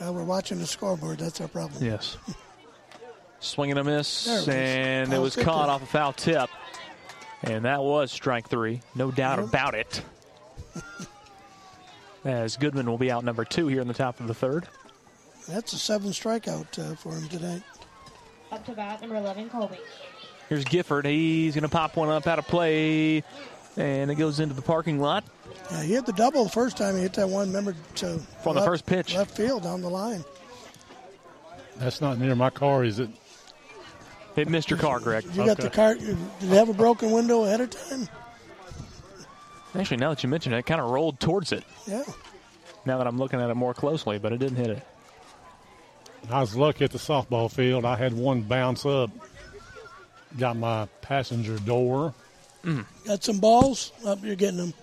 Well, 0.00 0.14
we're 0.14 0.24
watching 0.24 0.58
the 0.58 0.66
scoreboard. 0.66 1.18
That's 1.18 1.40
our 1.40 1.48
problem. 1.48 1.84
Yes. 1.84 2.16
Swing 3.40 3.70
and 3.70 3.78
a 3.80 3.84
miss, 3.84 4.26
it 4.26 4.48
and 4.48 5.12
it 5.12 5.18
was 5.18 5.36
caught 5.36 5.66
there. 5.66 5.74
off 5.74 5.82
a 5.82 5.86
foul 5.86 6.12
tip. 6.12 6.50
And 7.44 7.64
that 7.66 7.82
was 7.82 8.10
strike 8.10 8.48
three. 8.48 8.80
No 8.96 9.10
doubt 9.12 9.38
Yep. 9.38 9.48
about 9.48 9.74
it. 9.76 10.02
As 12.24 12.56
Goodman 12.56 12.86
will 12.86 12.98
be 12.98 13.10
out 13.12 13.24
number 13.24 13.44
two 13.44 13.68
here 13.68 13.80
in 13.80 13.86
the 13.88 13.94
top 13.94 14.18
of 14.18 14.26
the 14.26 14.34
third. 14.34 14.66
That's 15.48 15.72
a 15.72 15.78
seven 15.78 16.10
strikeout 16.10 16.78
uh, 16.78 16.94
for 16.96 17.12
him 17.14 17.28
today. 17.28 17.62
Up 18.50 18.64
to 18.66 18.72
bat 18.72 19.00
number 19.00 19.16
11, 19.16 19.50
Colby. 19.50 19.78
Here's 20.48 20.64
Gifford. 20.64 21.06
He's 21.06 21.54
going 21.54 21.62
to 21.62 21.68
pop 21.68 21.96
one 21.96 22.08
up 22.08 22.26
out 22.26 22.38
of 22.38 22.46
play, 22.48 23.22
and 23.76 24.10
it 24.10 24.16
goes 24.16 24.40
into 24.40 24.54
the 24.54 24.62
parking 24.62 24.98
lot. 24.98 25.22
Yeah, 25.70 25.82
he 25.82 25.92
hit 25.94 26.06
the 26.06 26.12
double 26.12 26.44
the 26.44 26.50
first 26.50 26.76
time 26.76 26.94
he 26.96 27.02
hit 27.02 27.12
that 27.14 27.28
one. 27.28 27.48
Remember 27.48 27.74
to 27.96 28.20
On 28.46 28.54
the 28.54 28.62
first 28.62 28.86
pitch. 28.86 29.14
left 29.14 29.36
field 29.36 29.62
down 29.64 29.82
the 29.82 29.90
line. 29.90 30.24
That's 31.76 32.00
not 32.00 32.18
near 32.18 32.34
my 32.34 32.50
car, 32.50 32.84
is 32.84 32.98
it? 32.98 33.10
It 34.36 34.48
missed 34.48 34.70
your 34.70 34.78
car, 34.78 35.00
Greg. 35.00 35.24
You 35.34 35.44
got 35.46 35.58
the 35.58 35.70
car. 35.70 35.94
Did 35.94 36.16
it 36.42 36.48
have 36.48 36.68
a 36.68 36.74
broken 36.74 37.10
window 37.10 37.44
ahead 37.44 37.60
of 37.60 37.70
time? 37.70 38.08
Actually, 39.74 39.98
now 39.98 40.10
that 40.10 40.22
you 40.22 40.28
mention 40.28 40.52
it, 40.52 40.58
it 40.58 40.66
kind 40.66 40.80
of 40.80 40.90
rolled 40.90 41.20
towards 41.20 41.52
it. 41.52 41.64
Yeah. 41.86 42.02
Now 42.84 42.98
that 42.98 43.06
I'm 43.06 43.18
looking 43.18 43.40
at 43.40 43.50
it 43.50 43.54
more 43.54 43.74
closely, 43.74 44.18
but 44.18 44.32
it 44.32 44.38
didn't 44.38 44.56
hit 44.56 44.70
it. 44.70 44.82
I 46.30 46.40
was 46.40 46.56
lucky 46.56 46.84
at 46.84 46.90
the 46.90 46.98
softball 46.98 47.50
field. 47.50 47.84
I 47.84 47.96
had 47.96 48.12
one 48.12 48.42
bounce 48.42 48.84
up, 48.86 49.10
got 50.38 50.56
my 50.56 50.86
passenger 51.00 51.58
door. 51.58 52.14
Got 53.06 53.24
some 53.24 53.38
balls. 53.38 53.92
Up, 54.04 54.22
you're 54.22 54.36
getting 54.36 54.58
them. 54.58 54.74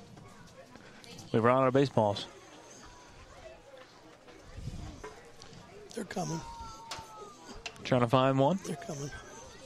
We 1.36 1.42
run 1.42 1.64
out 1.64 1.68
of 1.68 1.74
baseballs. 1.74 2.28
They're 5.94 6.06
coming. 6.06 6.40
Trying 7.84 8.02
to 8.02 8.08
find 8.08 8.40
one. 8.40 8.58
They're 8.66 8.78
coming. 8.78 9.12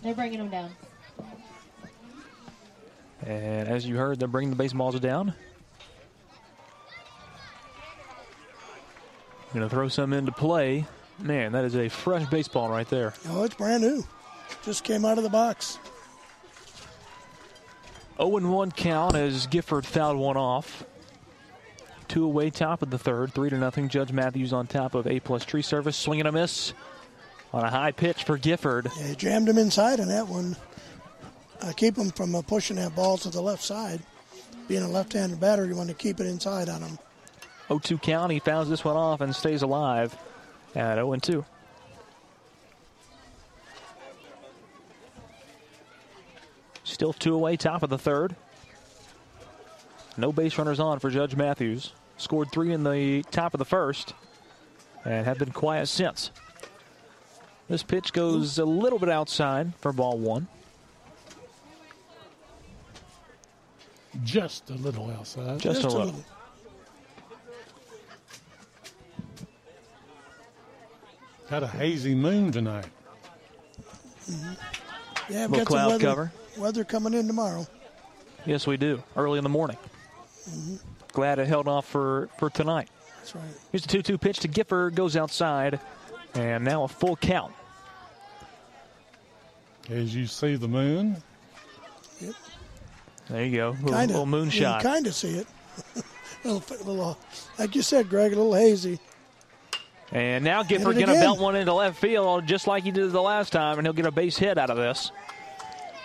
They're 0.02 0.16
bringing 0.16 0.40
them 0.40 0.50
down. 0.50 0.72
And 3.24 3.68
as 3.68 3.86
you 3.86 3.98
heard, 3.98 4.18
they're 4.18 4.28
bringing 4.28 4.50
the 4.50 4.56
baseballs 4.56 5.00
down. 5.00 5.36
Going 9.54 9.62
to 9.62 9.70
throw 9.70 9.90
some 9.90 10.12
into 10.14 10.32
play. 10.32 10.88
Man, 11.20 11.52
that 11.52 11.66
is 11.66 11.76
a 11.76 11.88
fresh 11.88 12.28
baseball 12.32 12.70
right 12.70 12.90
there. 12.90 13.14
Oh, 13.28 13.44
it's 13.44 13.54
brand 13.54 13.84
new. 13.84 14.04
Just 14.64 14.84
came 14.84 15.06
out 15.06 15.20
of 15.20 15.24
the 15.24 15.30
box. 15.30 15.78
0 18.18 18.40
1 18.40 18.72
count 18.72 19.16
as 19.16 19.46
Gifford 19.46 19.86
fouled 19.86 20.18
one 20.18 20.36
off. 20.36 20.84
Two 22.10 22.26
away, 22.26 22.50
top 22.50 22.82
of 22.82 22.90
the 22.90 22.98
third. 22.98 23.34
Three 23.34 23.52
to 23.52 23.58
nothing. 23.58 23.88
Judge 23.88 24.12
Matthews 24.12 24.52
on 24.52 24.66
top 24.66 24.96
of 24.96 25.06
A 25.06 25.20
plus 25.20 25.46
tree 25.46 25.62
service. 25.62 25.96
swinging 25.96 26.26
a 26.26 26.32
miss 26.32 26.74
on 27.54 27.64
a 27.64 27.70
high 27.70 27.92
pitch 27.92 28.24
for 28.24 28.36
Gifford. 28.36 28.90
Yeah, 29.00 29.14
jammed 29.14 29.48
him 29.48 29.60
inside 29.60 30.00
on 30.00 30.08
that 30.08 30.28
one. 30.28 30.58
Uh, 31.62 31.72
keep 31.76 31.96
him 31.96 32.10
from 32.10 32.34
uh, 32.34 32.42
pushing 32.42 32.78
that 32.78 32.96
ball 32.96 33.18
to 33.20 33.30
the 33.30 33.42
left 33.42 33.64
side. 33.64 34.02
Being 34.68 34.82
a 34.82 34.90
left-handed 34.90 35.40
batter, 35.40 35.66
you 35.66 35.76
want 35.76 35.90
to 35.90 35.96
keep 35.96 36.20
it 36.20 36.26
inside 36.26 36.68
on 36.68 36.82
him. 36.82 36.98
0 37.68 37.80
2 37.80 37.98
count. 38.00 38.32
He 38.32 38.40
fouls 38.40 38.70
this 38.70 38.84
one 38.84 38.98
off 38.98 39.22
and 39.22 39.36
stays 39.36 39.62
alive 39.62 40.18
at 40.76 40.96
0 40.96 41.16
2. 41.16 41.46
Still 46.84 47.14
two 47.14 47.36
away, 47.36 47.56
top 47.56 47.84
of 47.84 47.92
the 47.92 48.00
third. 48.00 48.36
No 50.18 50.32
base 50.32 50.58
runners 50.58 50.80
on 50.80 51.00
for 51.00 51.12
Judge 51.12 51.36
Matthews. 51.36 51.94
Scored 52.20 52.52
three 52.52 52.74
in 52.74 52.84
the 52.84 53.24
top 53.32 53.54
of 53.54 53.60
the 53.60 53.66
first 53.66 54.14
and 55.06 55.26
have 55.26 55.40
been 55.40 55.52
quiet 55.52 55.88
since. 55.88 56.32
This 57.70 57.82
pitch 57.82 58.12
goes 58.14 58.60
a 58.60 58.66
little 58.66 59.00
bit 59.00 59.10
outside 59.10 59.74
for 59.76 59.94
ball 59.94 60.18
one. 60.18 60.48
Just 64.24 64.70
a 64.70 64.74
little 64.74 65.10
outside. 65.12 65.60
Just, 65.60 65.84
a 65.84 65.88
little. 65.88 66.16
Got 71.50 71.64
a 71.64 71.68
hazy 71.68 72.14
moon 72.16 72.52
tonight. 72.52 72.86
Yeah, 75.30 75.48
we've 75.48 75.52
got 75.52 75.58
some 75.58 75.66
cloud 75.66 75.88
weather, 75.92 76.04
cover. 76.04 76.32
weather 76.58 76.84
coming 76.84 77.14
in 77.14 77.28
tomorrow. 77.28 77.66
Yes, 78.46 78.68
we 78.68 78.76
do. 78.78 79.02
Early 79.16 79.38
in 79.38 79.44
the 79.44 79.50
morning. 79.50 79.78
Mhm. 80.50 80.80
Glad 81.14 81.40
it 81.40 81.48
held 81.48 81.68
off 81.68 81.86
for, 81.86 82.30
for 82.38 82.50
tonight. 82.50 82.90
That's 83.18 83.36
right. 83.36 83.44
Here's 83.72 83.84
the 83.84 83.90
2 83.90 84.02
2 84.02 84.18
pitch 84.18 84.40
to 84.40 84.48
Gifford, 84.48 84.96
goes 84.96 85.16
outside, 85.16 85.80
and 86.36 86.64
now 86.64 86.84
a 86.84 86.88
full 86.88 87.16
count. 87.16 87.54
As 89.90 90.16
you 90.16 90.28
see 90.28 90.56
the 90.56 90.68
moon, 90.68 91.18
Yep. 92.22 92.34
There 93.30 93.46
you 93.46 93.56
go. 93.56 93.70
Little, 93.82 94.00
Kinda, 94.00 94.14
little 94.20 94.26
moonshot. 94.26 94.78
You 94.78 94.90
kind 94.90 95.08
of 95.08 95.14
see 95.14 95.38
it. 95.38 95.48
little, 96.44 96.64
little, 96.86 97.10
uh, 97.12 97.16
like 97.58 97.76
you 97.76 97.82
said, 97.82 98.10
Greg, 98.10 98.34
a 98.34 98.36
little 98.36 98.54
hazy. 98.54 99.00
And 100.12 100.44
now 100.44 100.64
Gifford 100.64 100.96
going 100.96 101.08
to 101.08 101.14
belt 101.14 101.40
one 101.40 101.56
into 101.56 101.74
left 101.74 102.00
field 102.00 102.48
just 102.48 102.66
like 102.66 102.84
he 102.84 102.92
did 102.92 103.12
the 103.12 103.22
last 103.22 103.52
time, 103.52 103.78
and 103.78 103.86
he'll 103.86 103.94
get 103.94 104.08
a 104.08 104.12
base 104.12 104.38
hit 104.38 104.58
out 104.58 104.72
of 104.72 104.78
this. 104.78 105.12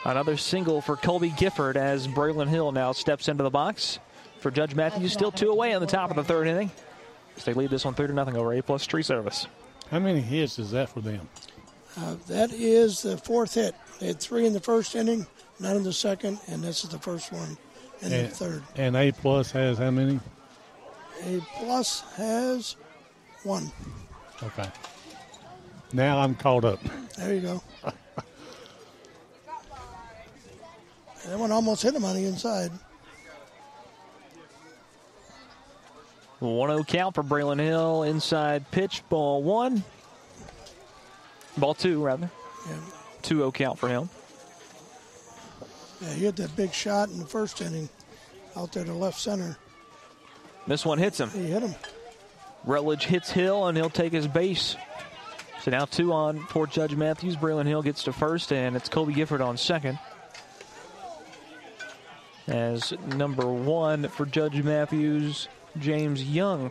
Another 0.04 0.36
single 0.36 0.82
for 0.82 0.96
Colby 0.96 1.30
Gifford 1.30 1.78
as 1.78 2.06
Braylon 2.06 2.48
Hill 2.48 2.72
now 2.72 2.92
steps 2.92 3.28
into 3.28 3.42
the 3.42 3.50
box 3.50 3.98
for 4.44 4.50
Judge 4.50 4.74
Matthews. 4.74 5.14
Still 5.14 5.32
two 5.32 5.48
away 5.48 5.72
on 5.72 5.80
the 5.80 5.86
top 5.86 6.10
of 6.10 6.16
the 6.16 6.22
third 6.22 6.46
inning. 6.46 6.70
So 7.38 7.50
they 7.50 7.58
lead 7.58 7.70
this 7.70 7.82
one 7.86 7.94
three 7.94 8.06
to 8.06 8.12
nothing 8.12 8.36
over 8.36 8.52
A 8.52 8.62
plus 8.62 8.84
tree 8.84 9.02
service. 9.02 9.46
how 9.90 9.98
many 9.98 10.20
hits 10.20 10.58
is 10.58 10.70
that 10.72 10.90
for 10.90 11.00
them? 11.00 11.26
Uh, 11.96 12.16
that 12.28 12.52
is 12.52 13.00
the 13.00 13.16
fourth 13.16 13.54
hit. 13.54 13.74
They 14.00 14.08
had 14.08 14.20
three 14.20 14.44
in 14.44 14.52
the 14.52 14.60
first 14.60 14.94
inning, 14.94 15.26
none 15.60 15.76
in 15.76 15.82
the 15.82 15.94
second, 15.94 16.40
and 16.48 16.62
this 16.62 16.84
is 16.84 16.90
the 16.90 16.98
first 16.98 17.32
one 17.32 17.56
in 18.02 18.10
the 18.10 18.28
third. 18.28 18.62
and 18.76 18.94
A 18.96 19.12
plus 19.12 19.50
has 19.52 19.78
how 19.78 19.90
many? 19.90 20.20
A 21.24 21.40
plus 21.56 22.02
has 22.16 22.76
one. 23.44 23.72
Okay. 24.42 24.68
Now 25.94 26.18
I'm 26.18 26.34
caught 26.34 26.66
up. 26.66 26.80
There 27.16 27.34
you 27.34 27.40
go. 27.40 27.62
that 31.24 31.38
one 31.38 31.50
almost 31.50 31.82
hit 31.82 31.94
him 31.94 32.04
on 32.04 32.14
the 32.14 32.26
inside. 32.26 32.70
1 36.44 36.70
0 36.70 36.84
count 36.84 37.14
for 37.14 37.22
Braylon 37.22 37.58
Hill. 37.58 38.02
Inside 38.04 38.70
pitch, 38.70 39.02
ball 39.08 39.42
one. 39.42 39.82
Ball 41.56 41.74
two, 41.74 42.02
rather. 42.02 42.30
Yeah. 42.68 42.76
2 43.22 43.36
0 43.36 43.52
count 43.52 43.78
for 43.78 43.88
him. 43.88 44.08
Yeah, 46.00 46.12
he 46.12 46.24
had 46.24 46.36
that 46.36 46.54
big 46.56 46.72
shot 46.72 47.08
in 47.08 47.18
the 47.18 47.26
first 47.26 47.60
inning 47.60 47.88
out 48.56 48.72
there 48.72 48.84
to 48.84 48.92
left 48.92 49.20
center. 49.20 49.56
This 50.66 50.84
one 50.84 50.98
hits 50.98 51.18
him. 51.20 51.30
He 51.30 51.46
hit 51.46 51.62
him. 51.62 51.74
Rutledge 52.64 53.04
hits 53.04 53.30
Hill, 53.30 53.66
and 53.66 53.76
he'll 53.76 53.90
take 53.90 54.12
his 54.12 54.26
base. 54.26 54.76
So 55.62 55.70
now 55.70 55.84
two 55.84 56.12
on 56.12 56.40
for 56.46 56.66
Judge 56.66 56.94
Matthews. 56.94 57.36
Braylon 57.36 57.66
Hill 57.66 57.82
gets 57.82 58.04
to 58.04 58.12
first, 58.12 58.52
and 58.52 58.76
it's 58.76 58.88
Kobe 58.88 59.12
Gifford 59.12 59.40
on 59.40 59.56
second. 59.56 59.98
As 62.46 62.92
number 63.16 63.46
one 63.46 64.08
for 64.08 64.26
Judge 64.26 64.62
Matthews, 64.62 65.48
James 65.78 66.22
Young 66.22 66.70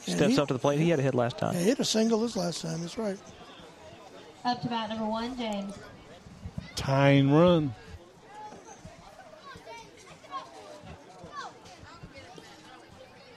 steps 0.00 0.34
he- 0.34 0.38
up 0.38 0.48
to 0.48 0.54
the 0.54 0.58
plate. 0.60 0.78
He 0.78 0.90
had 0.90 0.98
a 0.98 1.02
hit 1.02 1.14
last 1.14 1.38
time. 1.38 1.54
he 1.54 1.64
hit 1.64 1.78
a 1.78 1.84
single 1.84 2.20
this 2.20 2.36
last 2.36 2.62
time. 2.62 2.80
That's 2.80 2.98
right. 2.98 3.18
Up 4.44 4.60
to 4.62 4.68
bat 4.68 4.88
number 4.90 5.06
one, 5.06 5.36
James. 5.36 5.74
Tying 6.74 7.32
run. 7.32 7.74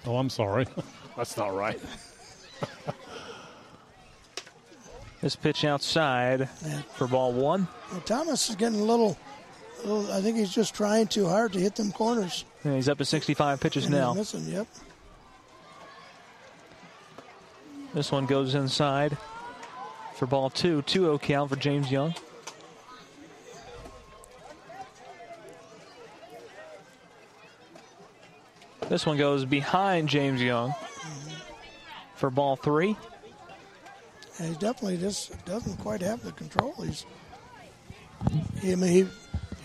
Oh, 0.06 0.18
I'm 0.18 0.30
sorry. 0.30 0.68
That's 1.18 1.38
not 1.38 1.56
right. 1.56 1.80
This 5.22 5.36
pitch 5.36 5.66
outside 5.66 6.48
for 6.94 7.08
ball 7.08 7.34
one. 7.34 7.68
Well, 7.92 8.02
Thomas 8.02 8.48
is 8.48 8.56
getting 8.56 8.80
a 8.80 8.84
little, 8.84 9.18
a 9.35 9.35
little. 9.86 10.12
I 10.12 10.22
think 10.22 10.38
he's 10.38 10.54
just 10.54 10.74
trying 10.74 11.08
too 11.08 11.28
hard 11.28 11.54
to 11.54 11.60
hit 11.60 11.76
them 11.76 11.92
corners. 11.92 12.46
And 12.64 12.76
he's 12.76 12.90
up 12.90 12.98
to 12.98 13.06
65 13.06 13.60
pitches 13.60 13.86
And 13.86 13.96
now. 13.96 14.14
missing. 14.14 14.46
Yep. 14.46 14.68
This 17.94 18.12
one 18.12 18.26
goes 18.26 18.56
inside 18.56 19.18
for 20.16 20.26
ball 20.26 20.50
two. 20.50 20.82
2 20.82 21.00
0 21.02 21.18
count 21.18 21.50
for 21.50 21.56
James 21.56 21.92
Young. 21.92 22.14
This 28.90 29.06
one 29.06 29.18
goes 29.18 29.46
behind 29.46 30.10
James 30.10 30.42
Young 30.42 30.72
mm-hmm. 30.72 31.32
for 32.16 32.30
ball 32.30 32.56
three. 32.56 32.96
And 34.38 34.50
he 34.50 34.54
definitely 34.56 34.98
just 34.98 35.44
doesn't 35.46 35.78
quite 35.78 36.02
have 36.02 36.22
the 36.24 36.32
control. 36.34 36.74
He's. 36.74 37.06
He, 38.62 38.74
I 38.74 38.76
mean, 38.76 38.92
he, 38.92 39.08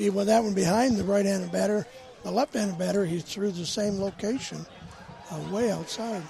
he 0.00 0.08
with 0.08 0.28
that 0.28 0.42
one 0.42 0.54
behind 0.54 0.96
the 0.96 1.04
right-handed 1.04 1.52
batter, 1.52 1.86
the 2.22 2.30
left-handed 2.30 2.78
batter, 2.78 3.04
he 3.04 3.20
threw 3.20 3.50
the 3.50 3.66
same 3.66 4.00
location, 4.00 4.64
uh, 5.30 5.38
way 5.50 5.70
outside. 5.70 6.22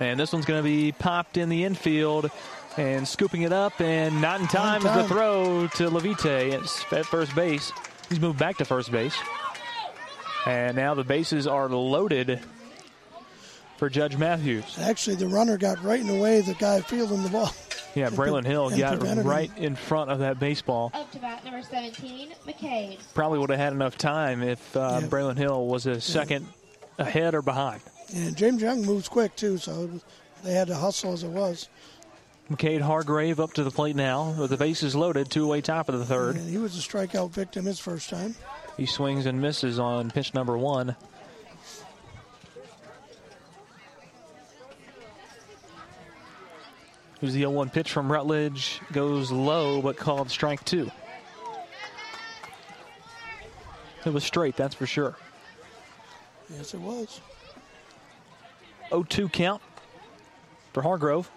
And 0.00 0.18
this 0.18 0.32
one's 0.32 0.46
going 0.46 0.58
to 0.58 0.64
be 0.64 0.92
popped 0.92 1.36
in 1.36 1.50
the 1.50 1.64
infield 1.64 2.30
and 2.78 3.06
scooping 3.06 3.42
it 3.42 3.52
up 3.52 3.78
and 3.80 4.22
not 4.22 4.40
in 4.40 4.46
time, 4.46 4.86
is 4.86 4.94
the 4.94 5.04
throw 5.04 5.66
to 5.74 5.90
Levite 5.90 6.24
at 6.24 6.92
at 6.92 7.04
first 7.04 7.34
base. 7.34 7.72
He's 8.08 8.20
moved 8.20 8.38
back 8.38 8.56
to 8.56 8.64
first 8.64 8.90
base. 8.90 9.16
And 10.46 10.76
now 10.76 10.94
the 10.94 11.04
bases 11.04 11.46
are 11.46 11.68
loaded 11.68 12.40
for 13.76 13.90
Judge 13.90 14.16
Matthews. 14.16 14.78
Actually, 14.78 15.16
the 15.16 15.28
runner 15.28 15.58
got 15.58 15.82
right 15.84 16.00
in 16.00 16.06
the 16.06 16.18
way 16.18 16.38
of 16.38 16.46
the 16.46 16.54
guy 16.54 16.80
fielding 16.80 17.22
the 17.22 17.28
ball. 17.28 17.52
Yeah, 17.94 18.10
Braylon 18.10 18.44
Hill 18.44 18.70
got 18.70 19.02
right 19.24 19.50
in 19.56 19.76
front 19.76 20.10
of 20.10 20.20
that 20.20 20.38
baseball. 20.38 20.90
Up 20.94 21.10
to 21.12 21.18
bat 21.18 21.44
number 21.44 21.62
17, 21.62 22.32
McCade. 22.46 22.98
Probably 23.14 23.38
would 23.38 23.50
have 23.50 23.58
had 23.58 23.72
enough 23.72 23.96
time 23.98 24.42
if 24.42 24.76
uh, 24.76 25.00
Braylon 25.02 25.36
Hill 25.36 25.66
was 25.66 25.86
a 25.86 26.00
second 26.00 26.46
ahead 26.98 27.34
or 27.34 27.42
behind. 27.42 27.80
And 28.14 28.36
James 28.36 28.62
Young 28.62 28.84
moves 28.84 29.08
quick 29.08 29.36
too, 29.36 29.58
so 29.58 29.90
they 30.42 30.52
had 30.52 30.68
to 30.68 30.74
hustle 30.74 31.12
as 31.12 31.22
it 31.22 31.30
was. 31.30 31.68
McCade 32.50 32.80
Hargrove 32.80 33.40
up 33.40 33.52
to 33.54 33.62
the 33.64 33.70
plate 33.70 33.94
now 33.94 34.30
with 34.38 34.48
the 34.50 34.56
bases 34.56 34.94
loaded, 34.94 35.30
two 35.30 35.44
away 35.44 35.60
top 35.60 35.90
of 35.90 35.98
the 35.98 36.06
third. 36.06 36.36
And 36.36 36.48
he 36.48 36.56
was 36.56 36.78
a 36.78 36.80
strikeout 36.80 37.30
victim 37.30 37.66
his 37.66 37.78
first 37.78 38.08
time. 38.08 38.34
He 38.78 38.86
swings 38.86 39.26
and 39.26 39.42
misses 39.42 39.78
on 39.78 40.10
pitch 40.10 40.32
number 40.32 40.56
one. 40.56 40.96
Here's 47.20 47.32
the 47.32 47.40
0 47.40 47.50
1 47.50 47.70
pitch 47.70 47.90
from 47.90 48.10
Rutledge. 48.10 48.80
Goes 48.92 49.32
low, 49.32 49.82
but 49.82 49.96
called 49.96 50.30
strike 50.30 50.64
two. 50.64 50.90
It 54.04 54.12
was 54.12 54.24
straight, 54.24 54.56
that's 54.56 54.74
for 54.74 54.86
sure. 54.86 55.16
Yes, 56.48 56.74
it 56.74 56.80
was. 56.80 57.20
0 58.90 59.02
2 59.02 59.28
count 59.28 59.60
for 60.72 60.82
Hargrove. 60.82 61.30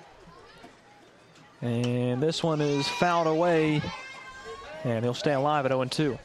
And 1.62 2.22
this 2.22 2.44
one 2.44 2.62
is 2.62 2.88
fouled 2.88 3.28
away, 3.28 3.82
and 4.84 5.04
he'll 5.04 5.14
stay 5.14 5.34
alive 5.34 5.66
at 5.66 5.72
0 5.72 6.20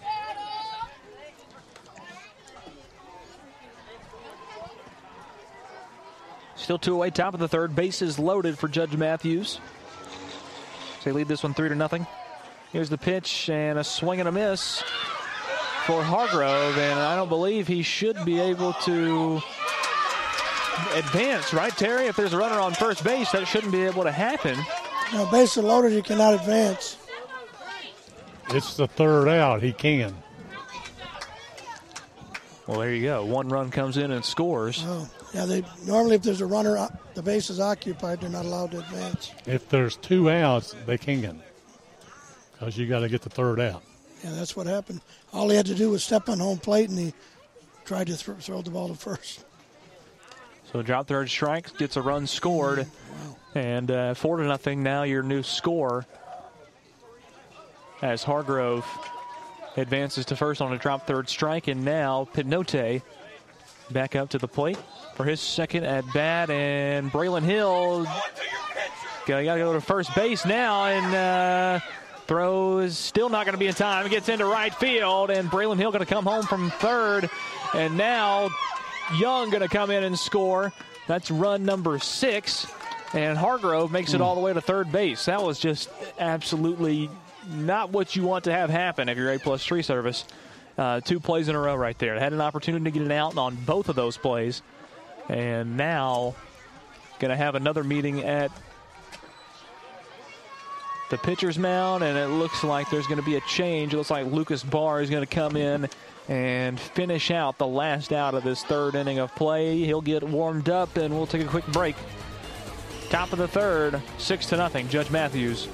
Still 6.66 6.78
two 6.78 6.94
away, 6.94 7.10
top 7.10 7.32
of 7.32 7.38
the 7.38 7.46
third. 7.46 7.76
Bases 7.76 8.18
loaded 8.18 8.58
for 8.58 8.66
Judge 8.66 8.96
Matthews. 8.96 9.60
So 10.98 11.04
they 11.04 11.12
lead 11.12 11.28
this 11.28 11.44
one 11.44 11.54
three 11.54 11.68
to 11.68 11.76
nothing. 11.76 12.08
Here's 12.72 12.88
the 12.88 12.98
pitch 12.98 13.48
and 13.48 13.78
a 13.78 13.84
swing 13.84 14.18
and 14.18 14.28
a 14.28 14.32
miss 14.32 14.82
for 15.84 16.02
Hargrove, 16.02 16.76
and 16.76 16.98
I 16.98 17.14
don't 17.14 17.28
believe 17.28 17.68
he 17.68 17.84
should 17.84 18.24
be 18.24 18.40
able 18.40 18.72
to 18.72 19.40
advance, 20.96 21.54
right, 21.54 21.70
Terry? 21.70 22.06
If 22.06 22.16
there's 22.16 22.32
a 22.32 22.36
runner 22.36 22.58
on 22.58 22.74
first 22.74 23.04
base, 23.04 23.30
that 23.30 23.46
shouldn't 23.46 23.70
be 23.70 23.84
able 23.84 24.02
to 24.02 24.10
happen. 24.10 24.58
Now, 25.12 25.30
bases 25.30 25.62
loaded, 25.62 25.92
you 25.92 26.02
cannot 26.02 26.34
advance. 26.34 26.96
It's 28.50 28.76
the 28.76 28.88
third 28.88 29.28
out. 29.28 29.62
He 29.62 29.72
can. 29.72 30.16
Well, 32.66 32.80
there 32.80 32.92
you 32.92 33.02
go. 33.02 33.24
One 33.24 33.48
run 33.50 33.70
comes 33.70 33.96
in 33.96 34.10
and 34.10 34.24
scores. 34.24 34.82
Oh, 34.84 35.08
yeah. 35.32 35.44
They 35.44 35.64
normally, 35.84 36.16
if 36.16 36.22
there's 36.22 36.40
a 36.40 36.46
runner, 36.46 36.88
the 37.14 37.22
base 37.22 37.50
is 37.50 37.60
occupied. 37.60 38.20
They're 38.20 38.30
not 38.30 38.44
allowed 38.44 38.72
to 38.72 38.78
advance. 38.78 39.32
If 39.46 39.68
there's 39.68 39.96
two 39.96 40.30
outs, 40.30 40.74
they 40.86 40.98
can. 40.98 41.42
Because 42.52 42.78
you 42.78 42.86
got 42.86 43.00
to 43.00 43.08
get 43.08 43.22
the 43.22 43.30
third 43.30 43.60
out. 43.60 43.82
Yeah, 44.24 44.30
that's 44.32 44.56
what 44.56 44.66
happened. 44.66 45.02
All 45.32 45.48
he 45.48 45.56
had 45.56 45.66
to 45.66 45.74
do 45.74 45.90
was 45.90 46.02
step 46.02 46.28
on 46.28 46.38
home 46.38 46.58
plate, 46.58 46.88
and 46.88 46.98
he 46.98 47.12
tried 47.84 48.06
to 48.06 48.16
th- 48.16 48.38
throw 48.38 48.62
the 48.62 48.70
ball 48.70 48.88
to 48.88 48.94
first. 48.94 49.44
So 50.72 50.82
drop 50.82 51.06
third 51.06 51.28
strike, 51.30 51.76
gets 51.78 51.96
a 51.96 52.02
run 52.02 52.26
scored, 52.26 52.86
and 53.54 53.90
uh, 53.90 54.14
four 54.14 54.38
to 54.38 54.44
nothing. 54.44 54.82
Now 54.82 55.04
your 55.04 55.22
new 55.22 55.42
score 55.42 56.06
as 58.02 58.22
Hargrove 58.22 58.84
advances 59.76 60.24
to 60.26 60.36
first 60.36 60.60
on 60.60 60.72
a 60.72 60.78
drop 60.78 61.06
third 61.06 61.28
strike, 61.28 61.68
and 61.68 61.84
now 61.84 62.28
Pinote 62.34 63.02
back 63.90 64.16
up 64.16 64.30
to 64.30 64.38
the 64.38 64.48
plate 64.48 64.78
for 65.14 65.24
his 65.24 65.40
second 65.40 65.84
at 65.84 66.04
bat, 66.12 66.50
and 66.50 67.10
Braylon 67.10 67.42
Hill 67.42 68.04
got 69.26 69.38
to 69.38 69.44
go 69.44 69.72
to 69.72 69.80
first 69.80 70.14
base 70.14 70.44
now, 70.44 70.86
and 70.86 71.14
uh, 71.14 71.80
throw 72.26 72.78
is 72.78 72.96
still 72.96 73.28
not 73.28 73.44
going 73.44 73.54
to 73.54 73.58
be 73.58 73.66
in 73.66 73.74
time. 73.74 74.08
Gets 74.08 74.28
into 74.28 74.46
right 74.46 74.74
field, 74.74 75.30
and 75.30 75.50
Braylon 75.50 75.76
Hill 75.78 75.90
going 75.90 76.04
to 76.04 76.12
come 76.12 76.24
home 76.24 76.44
from 76.44 76.70
third, 76.70 77.28
and 77.74 77.96
now 77.96 78.50
Young 79.18 79.50
going 79.50 79.62
to 79.62 79.68
come 79.68 79.90
in 79.90 80.04
and 80.04 80.18
score. 80.18 80.72
That's 81.06 81.30
run 81.30 81.64
number 81.64 81.98
six. 81.98 82.66
And 83.14 83.38
Hargrove 83.38 83.92
makes 83.92 84.14
it 84.14 84.20
all 84.20 84.34
the 84.34 84.40
way 84.40 84.52
to 84.52 84.60
third 84.60 84.90
base. 84.90 85.26
That 85.26 85.42
was 85.42 85.58
just 85.58 85.88
absolutely 86.18 87.08
not 87.48 87.90
what 87.90 88.16
you 88.16 88.24
want 88.24 88.44
to 88.44 88.52
have 88.52 88.68
happen 88.68 89.08
if 89.08 89.16
you're 89.16 89.32
A 89.32 89.38
plus 89.38 89.64
tree 89.64 89.82
service. 89.82 90.24
Uh, 90.78 91.00
two 91.00 91.20
plays 91.20 91.48
in 91.48 91.54
a 91.54 91.58
row 91.58 91.74
right 91.74 91.98
there. 91.98 92.18
Had 92.18 92.32
an 92.32 92.40
opportunity 92.40 92.84
to 92.84 92.90
get 92.90 93.02
an 93.02 93.12
out 93.12 93.36
on 93.38 93.54
both 93.54 93.88
of 93.88 93.96
those 93.96 94.16
plays. 94.16 94.62
And 95.28 95.76
now 95.76 96.34
going 97.18 97.30
to 97.30 97.36
have 97.36 97.54
another 97.54 97.82
meeting 97.82 98.22
at 98.24 98.50
the 101.08 101.18
pitcher's 101.18 101.58
mound, 101.58 102.02
and 102.02 102.18
it 102.18 102.28
looks 102.28 102.64
like 102.64 102.90
there's 102.90 103.06
going 103.06 103.20
to 103.20 103.24
be 103.24 103.36
a 103.36 103.40
change. 103.42 103.94
It 103.94 103.96
looks 103.96 104.10
like 104.10 104.26
Lucas 104.26 104.62
Barr 104.62 105.00
is 105.00 105.08
going 105.08 105.24
to 105.24 105.34
come 105.34 105.56
in 105.56 105.88
and 106.28 106.78
finish 106.78 107.30
out 107.30 107.58
the 107.58 107.66
last 107.66 108.12
out 108.12 108.34
of 108.34 108.42
this 108.42 108.64
third 108.64 108.96
inning 108.96 109.18
of 109.18 109.34
play. 109.36 109.78
He'll 109.84 110.00
get 110.00 110.22
warmed 110.24 110.68
up, 110.68 110.96
and 110.96 111.14
we'll 111.14 111.26
take 111.26 111.42
a 111.42 111.48
quick 111.48 111.66
break. 111.68 111.94
Top 113.08 113.32
of 113.32 113.38
the 113.38 113.46
third, 113.46 114.02
six 114.18 114.46
to 114.46 114.56
nothing. 114.56 114.88
Judge 114.88 115.10
Matthews 115.10 115.68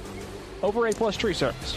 over 0.62 0.86
A 0.86 0.92
plus 0.92 1.16
tree 1.16 1.34
service. 1.34 1.76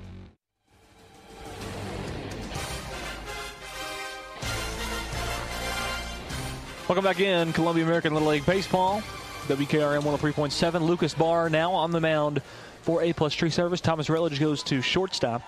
Welcome 6.91 7.05
back 7.05 7.21
in, 7.21 7.53
Columbia 7.53 7.85
American 7.85 8.11
Little 8.11 8.27
League 8.27 8.45
Baseball. 8.45 9.01
WKRM 9.47 10.01
103.7. 10.01 10.81
Lucas 10.81 11.13
Barr 11.13 11.49
now 11.49 11.71
on 11.71 11.91
the 11.91 12.01
mound 12.01 12.41
for 12.81 13.01
A 13.01 13.13
plus 13.13 13.33
tree 13.33 13.49
service. 13.49 13.79
Thomas 13.79 14.09
Rutledge 14.09 14.41
goes 14.41 14.61
to 14.63 14.81
shortstop. 14.81 15.41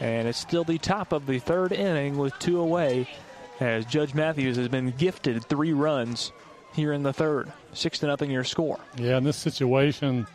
And 0.00 0.26
it's 0.26 0.40
still 0.40 0.64
the 0.64 0.78
top 0.78 1.12
of 1.12 1.26
the 1.26 1.38
third 1.38 1.70
inning 1.70 2.18
with 2.18 2.36
two 2.40 2.58
away 2.58 3.08
as 3.60 3.86
Judge 3.86 4.14
Matthews 4.14 4.56
has 4.56 4.66
been 4.66 4.90
gifted 4.98 5.44
three 5.44 5.72
runs 5.72 6.32
here 6.74 6.92
in 6.92 7.04
the 7.04 7.12
third. 7.12 7.52
Six 7.72 8.00
to 8.00 8.08
nothing 8.08 8.28
your 8.28 8.42
score. 8.42 8.80
Yeah, 8.96 9.18
in 9.18 9.22
this 9.22 9.36
situation 9.36 10.26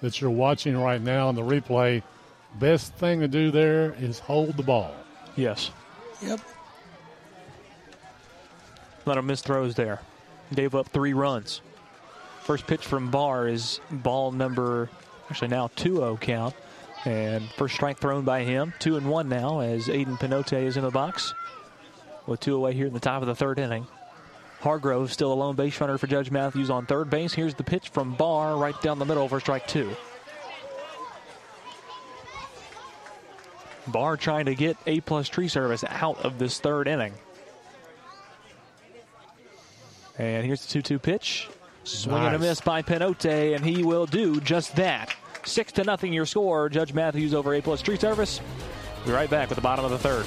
that 0.00 0.20
you're 0.20 0.28
watching 0.28 0.76
right 0.76 1.00
now 1.00 1.28
in 1.28 1.36
the 1.36 1.42
replay, 1.42 2.02
best 2.58 2.94
thing 2.94 3.20
to 3.20 3.28
do 3.28 3.52
there 3.52 3.94
is 4.00 4.18
hold 4.18 4.56
the 4.56 4.64
ball. 4.64 4.92
Yes. 5.36 5.70
Yep. 6.20 6.40
A 9.08 9.12
lot 9.12 9.16
of 9.16 9.24
missed 9.24 9.46
throws 9.46 9.74
there. 9.74 10.02
Gave 10.54 10.74
up 10.74 10.88
three 10.88 11.14
runs. 11.14 11.62
First 12.42 12.66
pitch 12.66 12.84
from 12.84 13.10
Barr 13.10 13.48
is 13.48 13.80
ball 13.90 14.32
number, 14.32 14.90
actually 15.30 15.48
now 15.48 15.70
2 15.76 15.96
0 15.96 16.18
count. 16.20 16.54
And 17.06 17.48
first 17.52 17.76
strike 17.76 17.98
thrown 17.98 18.26
by 18.26 18.44
him. 18.44 18.74
Two 18.78 18.98
and 18.98 19.08
one 19.08 19.30
now 19.30 19.60
as 19.60 19.86
Aiden 19.86 20.18
Pinote 20.18 20.62
is 20.62 20.76
in 20.76 20.82
the 20.82 20.90
box 20.90 21.32
with 22.26 22.40
two 22.40 22.54
away 22.54 22.74
here 22.74 22.86
in 22.86 22.92
the 22.92 23.00
top 23.00 23.22
of 23.22 23.28
the 23.28 23.34
third 23.34 23.58
inning. 23.58 23.86
Hargrove 24.60 25.10
still 25.10 25.32
a 25.32 25.34
lone 25.34 25.56
base 25.56 25.80
runner 25.80 25.96
for 25.96 26.06
Judge 26.06 26.30
Matthews 26.30 26.68
on 26.68 26.84
third 26.84 27.08
base. 27.08 27.32
Here's 27.32 27.54
the 27.54 27.64
pitch 27.64 27.88
from 27.88 28.14
Barr 28.14 28.58
right 28.58 28.78
down 28.82 28.98
the 28.98 29.06
middle 29.06 29.26
for 29.26 29.40
strike 29.40 29.66
two. 29.66 29.90
Barr 33.86 34.18
trying 34.18 34.44
to 34.44 34.54
get 34.54 34.76
A 34.84 35.00
plus 35.00 35.30
tree 35.30 35.48
service 35.48 35.82
out 35.88 36.22
of 36.26 36.38
this 36.38 36.60
third 36.60 36.86
inning. 36.88 37.14
And 40.18 40.44
here's 40.44 40.66
the 40.66 40.72
2 40.72 40.82
2 40.82 40.98
pitch. 40.98 41.48
Swing 41.84 42.16
and 42.16 42.36
a 42.36 42.38
miss 42.38 42.60
by 42.60 42.82
Pinote, 42.82 43.54
and 43.54 43.64
he 43.64 43.82
will 43.82 44.04
do 44.04 44.40
just 44.40 44.76
that. 44.76 45.14
Six 45.44 45.72
to 45.72 45.84
nothing 45.84 46.12
your 46.12 46.26
score. 46.26 46.68
Judge 46.68 46.92
Matthews 46.92 47.32
over 47.32 47.54
A 47.54 47.62
plus 47.62 47.80
tree 47.80 47.96
service. 47.96 48.40
Be 49.06 49.12
right 49.12 49.30
back 49.30 49.48
with 49.48 49.56
the 49.56 49.62
bottom 49.62 49.84
of 49.84 49.90
the 49.90 49.98
third. 49.98 50.26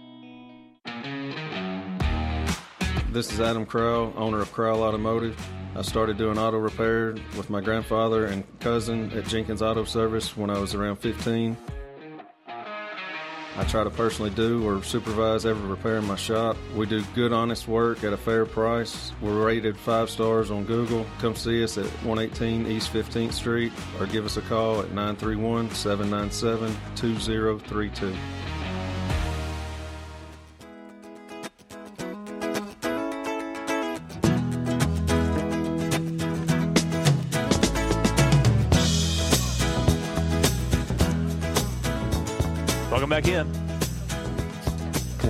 This 3.11 3.29
is 3.33 3.41
Adam 3.41 3.65
Crow, 3.65 4.13
owner 4.15 4.39
of 4.39 4.53
Crowell 4.53 4.83
Automotive. 4.83 5.37
I 5.75 5.81
started 5.81 6.17
doing 6.17 6.37
auto 6.37 6.57
repair 6.57 7.13
with 7.35 7.49
my 7.49 7.59
grandfather 7.59 8.27
and 8.27 8.45
cousin 8.61 9.11
at 9.11 9.27
Jenkins 9.27 9.61
Auto 9.61 9.83
Service 9.83 10.37
when 10.37 10.49
I 10.49 10.57
was 10.57 10.75
around 10.75 10.95
15. 10.95 11.57
I 12.47 13.63
try 13.65 13.83
to 13.83 13.89
personally 13.89 14.31
do 14.31 14.65
or 14.65 14.81
supervise 14.81 15.45
every 15.45 15.69
repair 15.69 15.97
in 15.97 16.05
my 16.05 16.15
shop. 16.15 16.55
We 16.73 16.85
do 16.85 17.03
good, 17.13 17.33
honest 17.33 17.67
work 17.67 18.05
at 18.05 18.13
a 18.13 18.17
fair 18.17 18.45
price. 18.45 19.11
We're 19.19 19.45
rated 19.45 19.75
five 19.75 20.09
stars 20.09 20.49
on 20.49 20.63
Google. 20.63 21.05
Come 21.19 21.35
see 21.35 21.61
us 21.65 21.77
at 21.77 21.87
118 22.05 22.65
East 22.65 22.93
15th 22.93 23.33
Street 23.33 23.73
or 23.99 24.05
give 24.05 24.23
us 24.23 24.37
a 24.37 24.41
call 24.43 24.79
at 24.79 24.91
931 24.91 25.69
797 25.71 26.73
2032. 26.95 28.15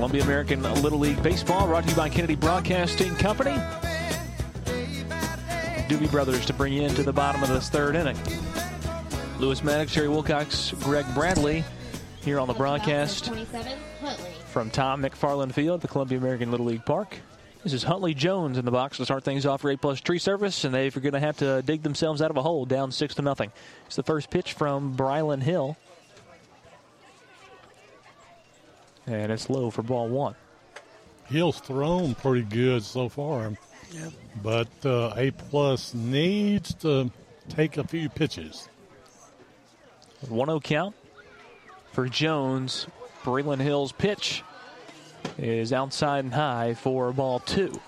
Columbia 0.02 0.24
American 0.24 0.64
Little 0.82 0.98
League 0.98 1.22
Baseball 1.22 1.68
brought 1.68 1.84
to 1.84 1.92
you 1.92 1.96
by 1.96 2.10
Kennedy 2.10 2.34
Broadcasting 2.34 3.14
Company. 3.18 3.52
Doobie 5.88 6.10
Brothers 6.10 6.44
to 6.48 6.54
bring 6.54 6.74
you 6.74 6.82
into 6.82 7.04
the 7.04 7.14
bottom 7.14 7.44
of 7.44 7.50
this 7.50 7.70
third 7.70 7.96
inning. 7.96 8.18
Lewis 9.38 9.64
Maddox, 9.64 9.92
Jerry 9.92 10.08
Wilcox, 10.10 10.72
Greg 10.80 11.06
Bradley 11.14 11.64
here 12.22 12.40
on 12.40 12.48
the 12.48 12.54
broadcast 12.56 13.32
from 14.48 14.72
Tom 14.72 15.04
McFarland 15.04 15.54
Field, 15.54 15.82
the 15.82 15.88
Columbia 15.88 16.18
American 16.18 16.50
Little 16.50 16.66
League 16.66 16.84
Park. 16.84 17.18
This 17.62 17.74
is 17.74 17.84
Huntley 17.84 18.16
Jones 18.16 18.58
in 18.58 18.66
the 18.66 18.72
box 18.72 18.98
to 18.98 19.06
start 19.06 19.24
things 19.24 19.46
off 19.46 19.62
for 19.62 19.70
A 19.70 19.78
plus 19.78 20.02
tree 20.02 20.18
service, 20.18 20.64
and 20.64 20.74
they're 20.74 20.90
going 20.90 21.14
to 21.14 21.20
have 21.20 21.38
to 21.38 21.62
dig 21.62 21.84
themselves 21.84 22.24
out 22.24 22.32
of 22.32 22.38
a 22.38 22.42
hole 22.42 22.66
down 22.66 22.92
6 22.92 23.14
to 23.14 23.22
nothing. 23.22 23.52
It's 23.86 23.98
the 23.98 24.02
first 24.02 24.32
pitch 24.32 24.54
from 24.54 24.98
Braylon 24.98 25.44
Hill. 25.44 25.78
And 29.12 29.32
it's 29.32 29.50
low 29.50 29.70
for 29.70 29.84
ball 29.84 30.08
one. 30.08 30.36
Hill's 31.26 31.60
thrown 31.60 32.16
pretty 32.16 32.44
good 32.44 32.84
so 32.84 33.10
far. 33.10 33.52
Yep. 33.92 34.14
But 34.42 34.86
uh, 34.86 35.14
A 35.18 35.32
plus 35.32 35.94
needs 35.94 36.74
to 36.76 37.12
take 37.50 37.78
a 37.78 37.84
few 37.84 38.08
pitches. 38.10 38.70
1 40.30 40.48
0 40.48 40.60
count 40.62 40.96
for 41.92 42.08
Jones. 42.08 42.88
Braylon 43.24 43.60
Hill's 43.60 43.92
pitch 43.92 44.44
is 45.38 45.74
outside 45.74 46.24
and 46.24 46.34
high 46.34 46.74
for 46.74 47.12
ball 47.12 47.40
two. 47.40 47.80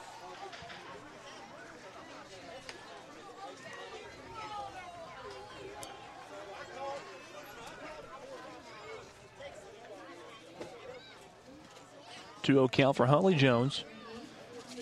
Two 12.44 12.54
0 12.54 12.68
count 12.68 12.98
for 12.98 13.06
Huntley 13.06 13.36
Jones. 13.36 13.86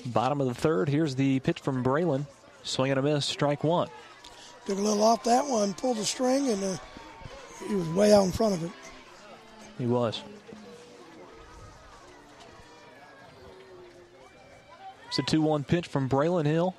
Bottom 0.07 0.41
of 0.41 0.47
the 0.47 0.53
third. 0.53 0.89
Here's 0.89 1.15
the 1.15 1.39
pitch 1.39 1.59
from 1.59 1.83
Braylon. 1.83 2.25
Swing 2.63 2.91
and 2.91 2.99
a 2.99 3.03
miss, 3.03 3.25
strike 3.25 3.63
one. 3.63 3.87
Took 4.65 4.77
a 4.77 4.81
little 4.81 5.03
off 5.03 5.23
that 5.23 5.45
one, 5.45 5.73
pulled 5.73 5.97
the 5.97 6.05
string, 6.05 6.49
and 6.49 6.63
uh, 6.63 6.77
he 7.67 7.75
was 7.75 7.87
way 7.89 8.13
out 8.13 8.23
in 8.23 8.31
front 8.31 8.55
of 8.55 8.63
it. 8.63 8.71
He 9.77 9.85
was. 9.85 10.21
It's 15.07 15.19
a 15.19 15.23
2 15.23 15.41
1 15.41 15.63
pitch 15.63 15.87
from 15.87 16.07
Braylon 16.07 16.45
Hill. 16.45 16.75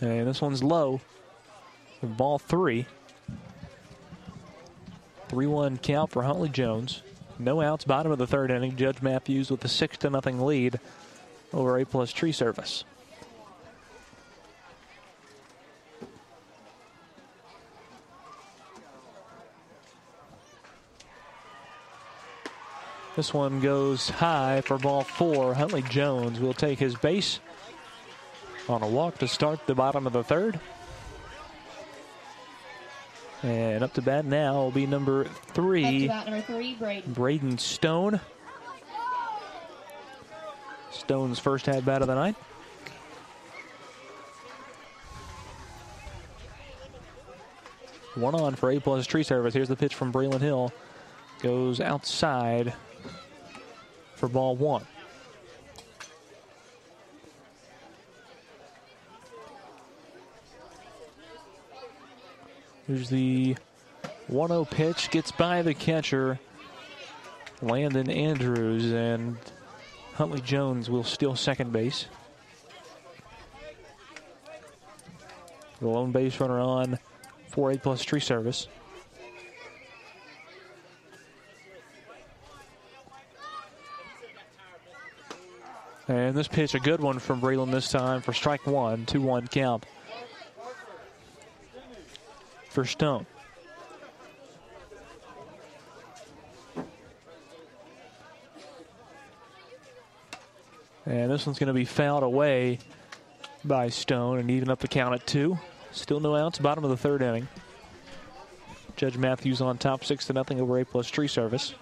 And 0.00 0.26
this 0.26 0.40
one's 0.40 0.62
low. 0.62 1.00
Ball 2.02 2.38
three. 2.38 2.86
3 5.28 5.46
1 5.46 5.78
count 5.78 6.10
for 6.10 6.22
Huntley 6.22 6.48
Jones. 6.48 7.02
No 7.38 7.60
outs, 7.60 7.84
bottom 7.84 8.12
of 8.12 8.18
the 8.18 8.26
third 8.26 8.50
inning. 8.50 8.76
Judge 8.76 9.02
Matthews 9.02 9.50
with 9.50 9.64
a 9.64 9.68
6 9.68 9.98
to 9.98 10.10
nothing 10.10 10.40
lead 10.40 10.78
over 11.52 11.78
A 11.78 11.84
plus 11.84 12.12
tree 12.12 12.32
service. 12.32 12.84
This 23.16 23.32
one 23.32 23.60
goes 23.60 24.08
high 24.08 24.60
for 24.62 24.76
ball 24.76 25.02
four. 25.04 25.54
Huntley 25.54 25.82
Jones 25.82 26.40
will 26.40 26.52
take 26.52 26.80
his 26.80 26.96
base 26.96 27.38
on 28.68 28.82
a 28.82 28.88
walk 28.88 29.18
to 29.18 29.28
start 29.28 29.64
the 29.66 29.74
bottom 29.74 30.06
of 30.06 30.12
the 30.12 30.24
third. 30.24 30.58
And 33.44 33.84
up 33.84 33.92
to 33.92 34.02
bat 34.02 34.24
now 34.24 34.54
will 34.54 34.70
be 34.70 34.86
number 34.86 35.24
three. 35.24 36.06
Number 36.06 36.40
three, 36.40 36.74
Braden. 36.76 37.12
Braden 37.12 37.58
Stone. 37.58 38.18
Stone's 40.90 41.38
first 41.38 41.68
at 41.68 41.84
bat 41.84 42.00
of 42.00 42.08
the 42.08 42.14
night. 42.14 42.36
One 48.14 48.34
on 48.34 48.54
for 48.54 48.70
A 48.70 48.80
plus 48.80 49.06
tree 49.06 49.22
service. 49.22 49.52
Here's 49.52 49.68
the 49.68 49.76
pitch 49.76 49.94
from 49.94 50.10
Braylon 50.10 50.40
Hill. 50.40 50.72
Goes 51.40 51.80
outside 51.80 52.72
for 54.14 54.26
ball 54.26 54.56
one. 54.56 54.86
Here's 62.86 63.08
the 63.08 63.56
1 64.26 64.48
0 64.48 64.64
pitch, 64.66 65.10
gets 65.10 65.32
by 65.32 65.62
the 65.62 65.72
catcher, 65.72 66.38
Landon 67.62 68.10
Andrews, 68.10 68.92
and 68.92 69.38
Huntley 70.14 70.42
Jones 70.42 70.90
will 70.90 71.04
steal 71.04 71.34
second 71.34 71.72
base. 71.72 72.06
The 75.80 75.88
lone 75.88 76.12
base 76.12 76.38
runner 76.40 76.60
on 76.60 76.98
for 77.48 77.70
A 77.70 77.78
plus 77.78 78.02
tree 78.02 78.20
service. 78.20 78.68
And 86.06 86.36
this 86.36 86.48
pitch, 86.48 86.74
a 86.74 86.80
good 86.80 87.00
one 87.00 87.18
from 87.18 87.40
Braylon 87.40 87.70
this 87.70 87.90
time 87.90 88.20
for 88.20 88.34
strike 88.34 88.66
one, 88.66 89.06
2 89.06 89.22
1 89.22 89.48
count 89.48 89.86
for 92.74 92.84
Stone. 92.84 93.24
And 101.06 101.30
this 101.30 101.46
one's 101.46 101.58
going 101.58 101.68
to 101.68 101.72
be 101.72 101.84
fouled 101.84 102.24
away 102.24 102.80
by 103.64 103.90
Stone 103.90 104.40
and 104.40 104.50
even 104.50 104.70
up 104.70 104.80
the 104.80 104.88
count 104.88 105.14
at 105.14 105.24
two. 105.24 105.56
Still 105.92 106.18
no 106.18 106.34
outs, 106.34 106.58
bottom 106.58 106.82
of 106.82 106.90
the 106.90 106.96
third 106.96 107.22
inning. 107.22 107.46
Judge 108.96 109.16
Matthews 109.16 109.60
on 109.60 109.78
top, 109.78 110.04
six 110.04 110.26
to 110.26 110.32
nothing 110.32 110.60
over 110.60 110.80
A 110.80 110.84
plus 110.84 111.08
tree 111.08 111.28
service. 111.28 111.74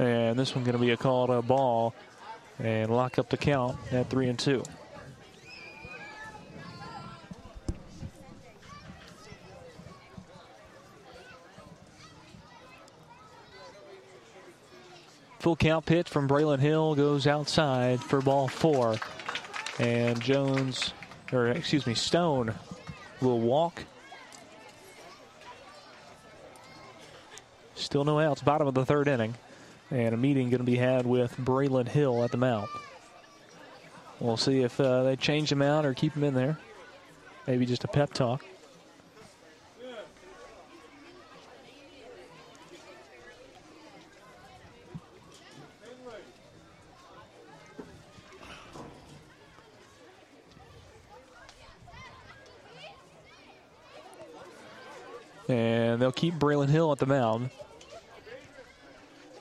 And 0.00 0.38
this 0.38 0.54
one's 0.54 0.66
going 0.66 0.78
to 0.78 0.82
be 0.82 0.92
a 0.92 0.96
call 0.96 1.26
to 1.26 1.34
a 1.34 1.42
ball 1.42 1.94
and 2.58 2.90
lock 2.90 3.18
up 3.18 3.28
the 3.28 3.36
count 3.36 3.76
at 3.92 4.08
three 4.08 4.30
and 4.30 4.38
two. 4.38 4.62
Full 15.40 15.56
count 15.56 15.84
pitch 15.84 16.08
from 16.08 16.26
Braylon 16.26 16.60
Hill 16.60 16.94
goes 16.94 17.26
outside 17.26 18.00
for 18.00 18.22
ball 18.22 18.48
four. 18.48 18.96
And 19.78 20.18
Jones, 20.18 20.94
or 21.30 21.48
excuse 21.48 21.86
me, 21.86 21.92
Stone 21.92 22.54
will 23.20 23.38
walk. 23.38 23.84
Still 27.74 28.04
no 28.04 28.18
outs, 28.18 28.40
bottom 28.40 28.66
of 28.66 28.72
the 28.72 28.86
third 28.86 29.06
inning. 29.06 29.34
And 29.90 30.14
a 30.14 30.16
meeting 30.16 30.50
going 30.50 30.58
to 30.58 30.64
be 30.64 30.76
had 30.76 31.04
with 31.04 31.36
Braylon 31.36 31.88
Hill 31.88 32.22
at 32.22 32.30
the 32.30 32.36
mound. 32.36 32.68
We'll 34.20 34.36
see 34.36 34.60
if 34.60 34.78
uh, 34.78 35.02
they 35.02 35.16
change 35.16 35.50
him 35.50 35.62
out 35.62 35.84
or 35.84 35.94
keep 35.94 36.12
him 36.14 36.22
in 36.22 36.34
there. 36.34 36.58
Maybe 37.46 37.66
just 37.66 37.84
a 37.84 37.88
pep 37.88 38.12
talk. 38.12 38.44
And 55.48 56.00
they'll 56.00 56.12
keep 56.12 56.34
Braylon 56.34 56.68
Hill 56.68 56.92
at 56.92 56.98
the 56.98 57.06
mound. 57.06 57.50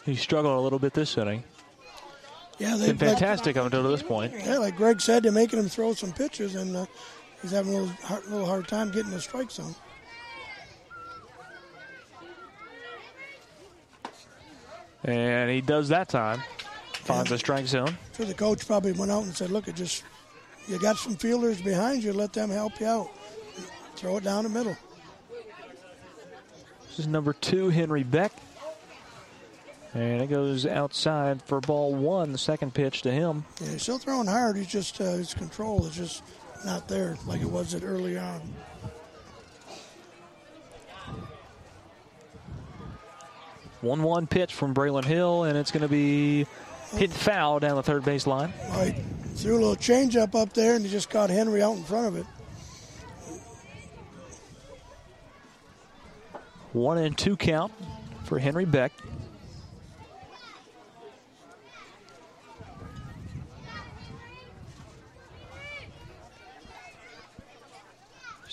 He 0.09 0.15
struggled 0.15 0.57
a 0.57 0.59
little 0.59 0.79
bit 0.79 0.95
this 0.95 1.15
inning. 1.19 1.43
Yeah, 2.57 2.75
they've 2.77 2.97
Been 2.97 3.09
fantastic 3.09 3.57
up 3.57 3.65
until 3.65 3.83
this 3.83 4.01
point. 4.01 4.33
Yeah, 4.43 4.57
like 4.57 4.75
Greg 4.75 4.99
said, 4.99 5.21
they're 5.21 5.31
making 5.31 5.59
him 5.59 5.69
throw 5.69 5.93
some 5.93 6.11
pitches, 6.11 6.55
and 6.55 6.75
uh, 6.75 6.85
he's 7.43 7.51
having 7.51 7.75
a 7.75 7.77
little 7.81 7.95
hard, 8.03 8.25
little 8.25 8.45
hard 8.47 8.67
time 8.67 8.91
getting 8.91 9.11
the 9.11 9.21
strike 9.21 9.51
zone. 9.51 9.75
And 15.03 15.51
he 15.51 15.61
does 15.61 15.89
that 15.89 16.09
time. 16.09 16.41
Finds 16.93 17.29
the 17.29 17.37
strike 17.37 17.67
zone. 17.67 17.95
So 18.13 18.25
the 18.25 18.33
coach 18.33 18.65
probably 18.65 18.93
went 18.93 19.11
out 19.11 19.23
and 19.25 19.35
said, 19.35 19.51
"Look, 19.51 19.67
it 19.67 19.75
just 19.75 20.03
you 20.67 20.79
got 20.79 20.97
some 20.97 21.15
fielders 21.17 21.61
behind 21.61 22.03
you. 22.03 22.13
Let 22.13 22.33
them 22.33 22.49
help 22.49 22.79
you 22.79 22.87
out. 22.87 23.11
Throw 23.95 24.17
it 24.17 24.23
down 24.23 24.43
the 24.43 24.49
middle." 24.49 24.75
This 26.87 26.99
is 26.99 27.07
number 27.07 27.33
two, 27.33 27.69
Henry 27.69 28.03
Beck. 28.03 28.33
And 29.93 30.21
it 30.21 30.27
goes 30.27 30.65
outside 30.65 31.41
for 31.41 31.59
ball 31.59 31.95
one, 31.95 32.31
the 32.31 32.37
second 32.37 32.73
pitch 32.73 33.01
to 33.01 33.11
him. 33.11 33.45
Yeah, 33.59 33.71
he's 33.71 33.81
still 33.81 33.97
throwing 33.97 34.27
hard. 34.27 34.55
He's 34.55 34.67
just 34.67 35.01
uh, 35.01 35.13
his 35.13 35.33
control 35.33 35.85
is 35.87 35.95
just 35.95 36.23
not 36.63 36.87
there 36.87 37.17
like 37.25 37.41
it 37.41 37.49
was 37.49 37.73
at 37.73 37.83
early 37.83 38.17
on. 38.17 38.41
One-one 43.81 44.27
pitch 44.27 44.53
from 44.53 44.75
Braylon 44.75 45.05
Hill, 45.05 45.45
and 45.45 45.57
it's 45.57 45.71
going 45.71 45.83
to 45.83 45.87
be 45.87 46.45
hit 46.95 47.11
foul 47.11 47.59
down 47.59 47.75
the 47.77 47.83
third 47.83 48.03
base 48.03 48.27
line. 48.27 48.53
Right, 48.71 49.01
threw 49.35 49.53
a 49.53 49.59
little 49.59 49.75
changeup 49.75 50.35
up 50.35 50.53
there, 50.53 50.75
and 50.75 50.83
he 50.83 50.91
just 50.91 51.09
caught 51.09 51.29
Henry 51.29 51.63
out 51.63 51.77
in 51.77 51.83
front 51.83 52.07
of 52.07 52.17
it. 52.17 52.25
One 56.73 56.97
and 56.97 57.17
two 57.17 57.37
count 57.37 57.71
for 58.25 58.37
Henry 58.37 58.65
Beck. 58.65 58.91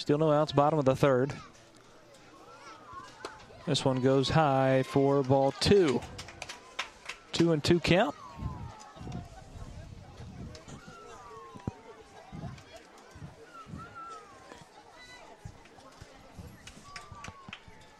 Still 0.06 0.18
no 0.18 0.30
outs, 0.30 0.52
bottom 0.52 0.78
of 0.78 0.84
the 0.84 0.94
third. 0.94 1.32
This 3.66 3.84
one 3.84 4.02
goes 4.02 4.28
high 4.28 4.84
for 4.84 5.24
ball 5.24 5.50
two. 5.50 6.00
Two 7.32 7.50
and 7.50 7.64
two 7.64 7.80
count. 7.80 8.14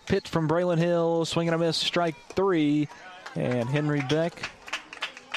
Pitch 0.07 0.29
from 0.29 0.49
Braylon 0.49 0.79
Hill, 0.79 1.25
swinging 1.25 1.55
a 1.55 1.59
miss, 1.59 1.77
strike 1.77 2.15
three. 2.37 2.87
And 3.35 3.69
Henry 3.69 4.05
Beck 4.09 4.49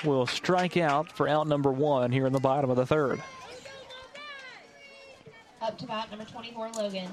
will 0.03 0.27
strike 0.27 0.77
out 0.77 1.11
for 1.11 1.27
out 1.27 1.47
number 1.47 1.71
one 1.71 2.11
here 2.11 2.27
in 2.27 2.33
the 2.33 2.39
bottom 2.39 2.69
of 2.69 2.75
the 2.75 2.85
third. 2.85 3.23
Up 5.69 5.77
to 5.77 5.85
bat 5.85 6.09
number 6.09 6.25
24, 6.25 6.71
Logan. 6.71 7.07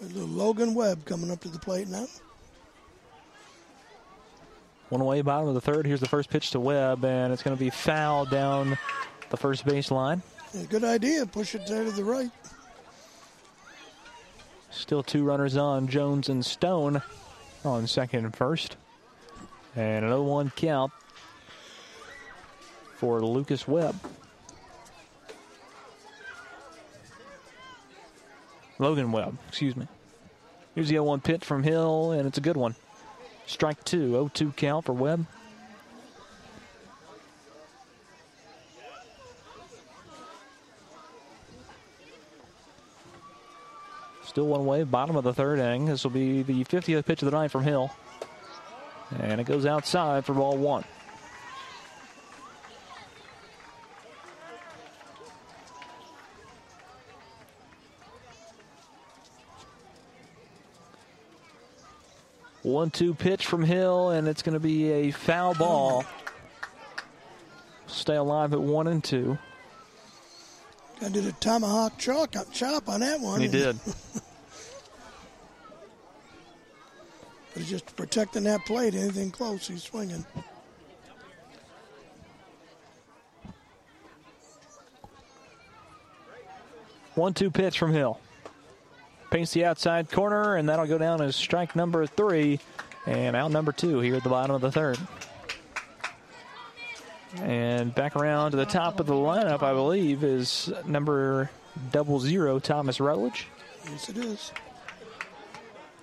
A 0.00 0.04
little 0.06 0.26
Logan 0.26 0.72
Webb 0.72 1.04
coming 1.04 1.30
up 1.30 1.38
to 1.40 1.50
the 1.50 1.58
plate 1.58 1.86
now. 1.86 2.06
One 4.88 5.02
away, 5.02 5.20
bottom 5.20 5.48
of 5.48 5.54
the 5.54 5.60
third. 5.60 5.84
Here's 5.84 6.00
the 6.00 6.08
first 6.08 6.30
pitch 6.30 6.52
to 6.52 6.58
Webb, 6.58 7.04
and 7.04 7.30
it's 7.30 7.42
going 7.42 7.54
to 7.54 7.62
be 7.62 7.68
foul 7.68 8.24
down 8.24 8.78
the 9.28 9.36
first 9.36 9.66
base 9.66 9.90
line. 9.90 10.22
Yeah, 10.54 10.62
good 10.62 10.82
idea. 10.82 11.26
Push 11.26 11.56
it 11.56 11.66
there 11.66 11.84
to 11.84 11.90
the 11.90 12.04
right. 12.04 12.30
Still 14.70 15.02
two 15.02 15.24
runners 15.24 15.58
on, 15.58 15.88
Jones 15.88 16.30
and 16.30 16.42
Stone 16.42 17.02
on 17.66 17.86
second 17.86 18.24
and 18.24 18.34
first. 18.34 18.78
And 19.76 20.06
an 20.06 20.10
0 20.10 20.22
1 20.22 20.52
count 20.56 20.90
for 22.96 23.20
Lucas 23.20 23.68
Webb. 23.68 23.94
Logan 28.80 29.12
Webb, 29.12 29.36
excuse 29.46 29.76
me. 29.76 29.86
Here's 30.74 30.88
the 30.88 30.94
0 30.94 31.04
1 31.04 31.20
pitch 31.20 31.44
from 31.44 31.62
Hill, 31.62 32.12
and 32.12 32.26
it's 32.26 32.38
a 32.38 32.40
good 32.40 32.56
one. 32.56 32.74
Strike 33.46 33.84
two, 33.84 34.12
0 34.12 34.30
2 34.32 34.52
count 34.52 34.86
for 34.86 34.94
Webb. 34.94 35.26
Still 44.24 44.46
one 44.46 44.64
way, 44.64 44.84
bottom 44.84 45.16
of 45.16 45.24
the 45.24 45.34
third 45.34 45.58
inning. 45.58 45.86
This 45.86 46.04
will 46.04 46.12
be 46.12 46.42
the 46.42 46.64
50th 46.64 47.04
pitch 47.04 47.20
of 47.20 47.30
the 47.30 47.36
night 47.36 47.50
from 47.50 47.64
Hill. 47.64 47.90
And 49.18 49.40
it 49.40 49.44
goes 49.44 49.66
outside 49.66 50.24
for 50.24 50.34
ball 50.34 50.56
one. 50.56 50.84
One 62.62 62.90
two 62.90 63.14
pitch 63.14 63.46
from 63.46 63.62
Hill, 63.64 64.10
and 64.10 64.28
it's 64.28 64.42
going 64.42 64.52
to 64.52 64.60
be 64.60 64.90
a 64.90 65.10
foul 65.10 65.54
ball. 65.54 66.04
Stay 67.86 68.16
alive 68.16 68.52
at 68.52 68.60
one 68.60 68.86
and 68.86 69.02
two. 69.02 69.38
I 71.02 71.08
did 71.08 71.26
a 71.26 71.32
tomahawk 71.32 71.96
chop, 71.96 72.34
chop 72.52 72.88
on 72.88 73.00
that 73.00 73.20
one. 73.20 73.40
He 73.40 73.48
did. 73.48 73.78
but 74.14 74.22
he's 77.54 77.70
just 77.70 77.96
protecting 77.96 78.44
that 78.44 78.66
plate. 78.66 78.94
Anything 78.94 79.30
close, 79.30 79.66
he's 79.66 79.82
swinging. 79.82 80.26
One 87.14 87.32
two 87.32 87.50
pitch 87.50 87.78
from 87.78 87.92
Hill. 87.92 88.20
Paints 89.30 89.52
the 89.52 89.64
outside 89.64 90.10
corner, 90.10 90.56
and 90.56 90.68
that'll 90.68 90.86
go 90.86 90.98
down 90.98 91.22
as 91.22 91.36
strike 91.36 91.76
number 91.76 92.04
three 92.06 92.58
and 93.06 93.36
out 93.36 93.50
number 93.50 93.72
two 93.72 94.00
here 94.00 94.16
at 94.16 94.24
the 94.24 94.28
bottom 94.28 94.54
of 94.54 94.60
the 94.60 94.72
third. 94.72 94.98
And 97.36 97.94
back 97.94 98.16
around 98.16 98.50
to 98.50 98.56
the 98.56 98.66
top 98.66 98.98
of 98.98 99.06
the 99.06 99.14
lineup, 99.14 99.62
I 99.62 99.72
believe, 99.72 100.24
is 100.24 100.72
number 100.84 101.48
double 101.92 102.18
zero, 102.18 102.58
Thomas 102.58 102.98
Rutledge. 102.98 103.46
Yes, 103.88 104.08
it 104.08 104.18
is. 104.18 104.52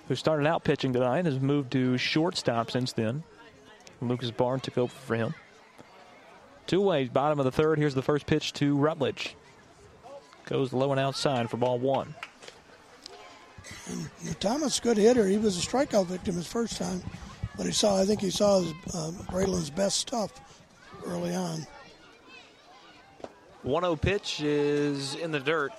Who 0.08 0.14
started 0.14 0.46
out 0.46 0.64
pitching 0.64 0.94
tonight, 0.94 1.26
has 1.26 1.38
moved 1.38 1.70
to 1.72 1.98
shortstop 1.98 2.70
since 2.70 2.92
then. 2.92 3.22
Lucas 4.00 4.30
Barr 4.30 4.58
took 4.58 4.78
over 4.78 4.92
for 4.92 5.16
him. 5.16 5.34
Two 6.66 6.80
ways, 6.80 7.10
bottom 7.10 7.38
of 7.38 7.44
the 7.44 7.52
third. 7.52 7.78
Here's 7.78 7.94
the 7.94 8.02
first 8.02 8.26
pitch 8.26 8.54
to 8.54 8.74
Rutledge. 8.76 9.36
Goes 10.46 10.72
low 10.72 10.92
and 10.92 11.00
outside 11.00 11.50
for 11.50 11.58
ball 11.58 11.78
one. 11.78 12.14
And 13.88 14.40
Thomas, 14.40 14.80
good 14.80 14.96
hitter. 14.96 15.26
He 15.26 15.38
was 15.38 15.56
a 15.58 15.66
strikeout 15.66 16.06
victim 16.06 16.34
his 16.34 16.46
first 16.46 16.76
time, 16.76 17.02
but 17.56 17.66
he 17.66 17.72
saw. 17.72 18.00
I 18.00 18.04
think 18.04 18.20
he 18.20 18.30
saw 18.30 18.60
his, 18.60 18.72
uh, 18.94 19.12
Braylon's 19.30 19.70
best 19.70 19.98
stuff 19.98 20.32
early 21.06 21.34
on. 21.34 21.66
1 23.62 23.82
0 23.82 23.96
pitch 23.96 24.40
is 24.40 25.14
in 25.16 25.32
the 25.32 25.40
dirt 25.40 25.72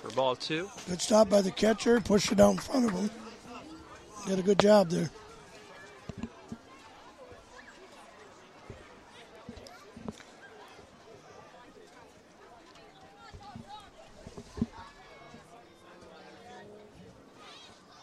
for 0.00 0.10
ball 0.10 0.36
two. 0.36 0.68
Good 0.88 1.00
stop 1.00 1.28
by 1.28 1.42
the 1.42 1.50
catcher, 1.50 2.00
pushed 2.00 2.32
it 2.32 2.40
out 2.40 2.52
in 2.52 2.58
front 2.58 2.86
of 2.86 2.92
him. 2.92 3.10
Did 4.26 4.38
a 4.38 4.42
good 4.42 4.58
job 4.58 4.90
there. 4.90 5.10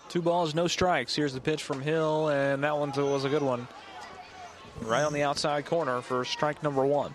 Two 0.10 0.22
balls, 0.22 0.56
no 0.56 0.68
strikes. 0.68 1.16
Here's 1.16 1.34
the 1.34 1.42
pitch 1.42 1.64
from 1.64 1.82
Hill, 1.82 2.30
and 2.30 2.64
that 2.64 2.78
one 2.78 2.92
was 2.92 3.26
a 3.26 3.30
good 3.30 3.42
one. 3.42 3.68
Right 4.82 5.04
on 5.04 5.12
the 5.12 5.24
outside 5.24 5.66
corner 5.66 6.02
for 6.02 6.24
strike 6.24 6.64
number 6.64 6.86
one. 6.86 7.14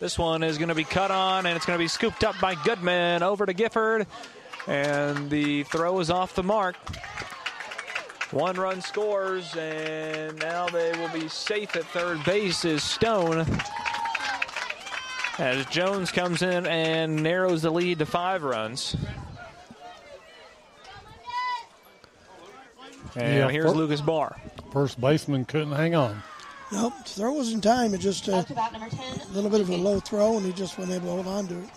This 0.00 0.18
one 0.18 0.42
is 0.42 0.58
going 0.58 0.68
to 0.68 0.74
be 0.74 0.84
cut 0.84 1.10
on, 1.10 1.46
and 1.46 1.56
it's 1.56 1.66
going 1.66 1.78
to 1.78 1.82
be 1.82 1.88
scooped 1.88 2.24
up 2.24 2.38
by 2.40 2.54
Goodman 2.54 3.22
over 3.22 3.46
to 3.46 3.52
Gifford. 3.52 4.06
And 4.66 5.28
the 5.28 5.64
throw 5.64 6.00
is 6.00 6.10
off 6.10 6.34
the 6.34 6.42
mark. 6.42 6.76
One 8.30 8.56
run 8.56 8.80
scores, 8.80 9.54
and 9.56 10.38
now 10.38 10.68
they 10.68 10.92
will 10.92 11.10
be 11.10 11.28
safe 11.28 11.76
at 11.76 11.84
third 11.84 12.24
base 12.24 12.64
is 12.64 12.82
Stone. 12.82 13.46
As 15.38 15.66
Jones 15.66 16.12
comes 16.12 16.42
in 16.42 16.66
and 16.66 17.22
narrows 17.22 17.62
the 17.62 17.70
lead 17.70 17.98
to 17.98 18.06
five 18.06 18.42
runs. 18.44 18.96
And 23.16 23.34
Yeah, 23.38 23.50
here's 23.50 23.70
fir- 23.70 23.76
Lucas 23.76 24.00
Barr. 24.00 24.36
First 24.72 25.00
baseman 25.00 25.44
couldn't 25.44 25.72
hang 25.72 25.94
on. 25.94 26.22
Nope, 26.72 26.94
throw 27.04 27.32
was 27.32 27.52
in 27.52 27.60
time. 27.60 27.94
It 27.94 27.98
just 27.98 28.28
uh, 28.28 28.42
a 28.48 29.32
little 29.32 29.50
bit 29.50 29.60
of 29.60 29.70
a 29.70 29.76
low 29.76 30.00
throw, 30.00 30.36
and 30.36 30.46
he 30.46 30.52
just 30.52 30.78
wasn't 30.78 30.96
able 30.96 31.16
to 31.16 31.22
hold 31.22 31.26
on 31.26 31.46
to 31.48 31.58
it. 31.58 31.68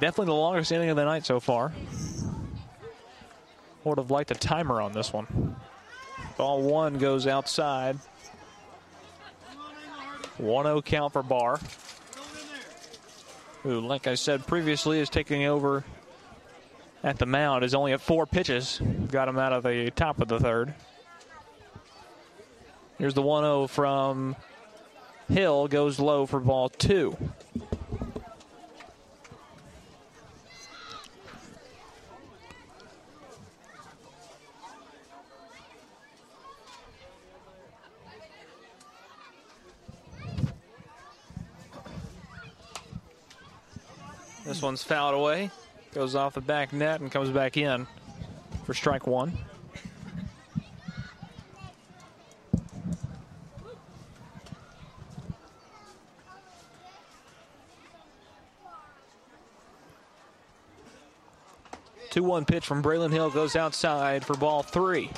Definitely 0.00 0.26
the 0.26 0.34
longest 0.34 0.70
inning 0.70 0.90
of 0.90 0.96
the 0.96 1.04
night 1.04 1.26
so 1.26 1.40
far. 1.40 1.72
Would 3.84 3.98
have 3.98 4.10
liked 4.12 4.30
a 4.30 4.34
timer 4.34 4.80
on 4.80 4.92
this 4.92 5.12
one. 5.12 5.56
Ball 6.36 6.62
one 6.62 6.98
goes 6.98 7.26
outside. 7.26 7.98
1 10.38 10.64
0 10.64 10.82
count 10.82 11.12
for 11.12 11.22
Barr. 11.22 11.60
Who, 13.62 13.80
like 13.80 14.06
I 14.06 14.14
said 14.14 14.46
previously, 14.46 14.98
is 14.98 15.08
taking 15.08 15.44
over 15.44 15.84
at 17.04 17.18
the 17.18 17.26
mound, 17.26 17.64
is 17.64 17.74
only 17.74 17.92
at 17.92 18.00
four 18.00 18.26
pitches. 18.26 18.80
Got 19.10 19.28
him 19.28 19.38
out 19.38 19.52
of 19.52 19.62
the 19.62 19.90
top 19.90 20.20
of 20.20 20.28
the 20.28 20.40
third. 20.40 20.74
Here's 22.98 23.14
the 23.14 23.22
1 23.22 23.44
0 23.44 23.66
from 23.66 24.36
Hill, 25.28 25.68
goes 25.68 25.98
low 25.98 26.26
for 26.26 26.40
ball 26.40 26.68
two. 26.68 27.16
One's 44.62 44.82
fouled 44.82 45.14
away. 45.14 45.50
Goes 45.92 46.14
off 46.14 46.34
the 46.34 46.40
back 46.40 46.72
net 46.72 47.00
and 47.00 47.10
comes 47.10 47.30
back 47.30 47.56
in 47.56 47.86
for 48.64 48.74
strike 48.74 49.06
one. 49.06 49.36
Two 62.10 62.22
one 62.22 62.44
pitch 62.44 62.66
from 62.66 62.82
Braylon 62.82 63.10
Hill 63.10 63.30
goes 63.30 63.56
outside 63.56 64.24
for 64.24 64.36
ball 64.36 64.62
three. 64.62 65.10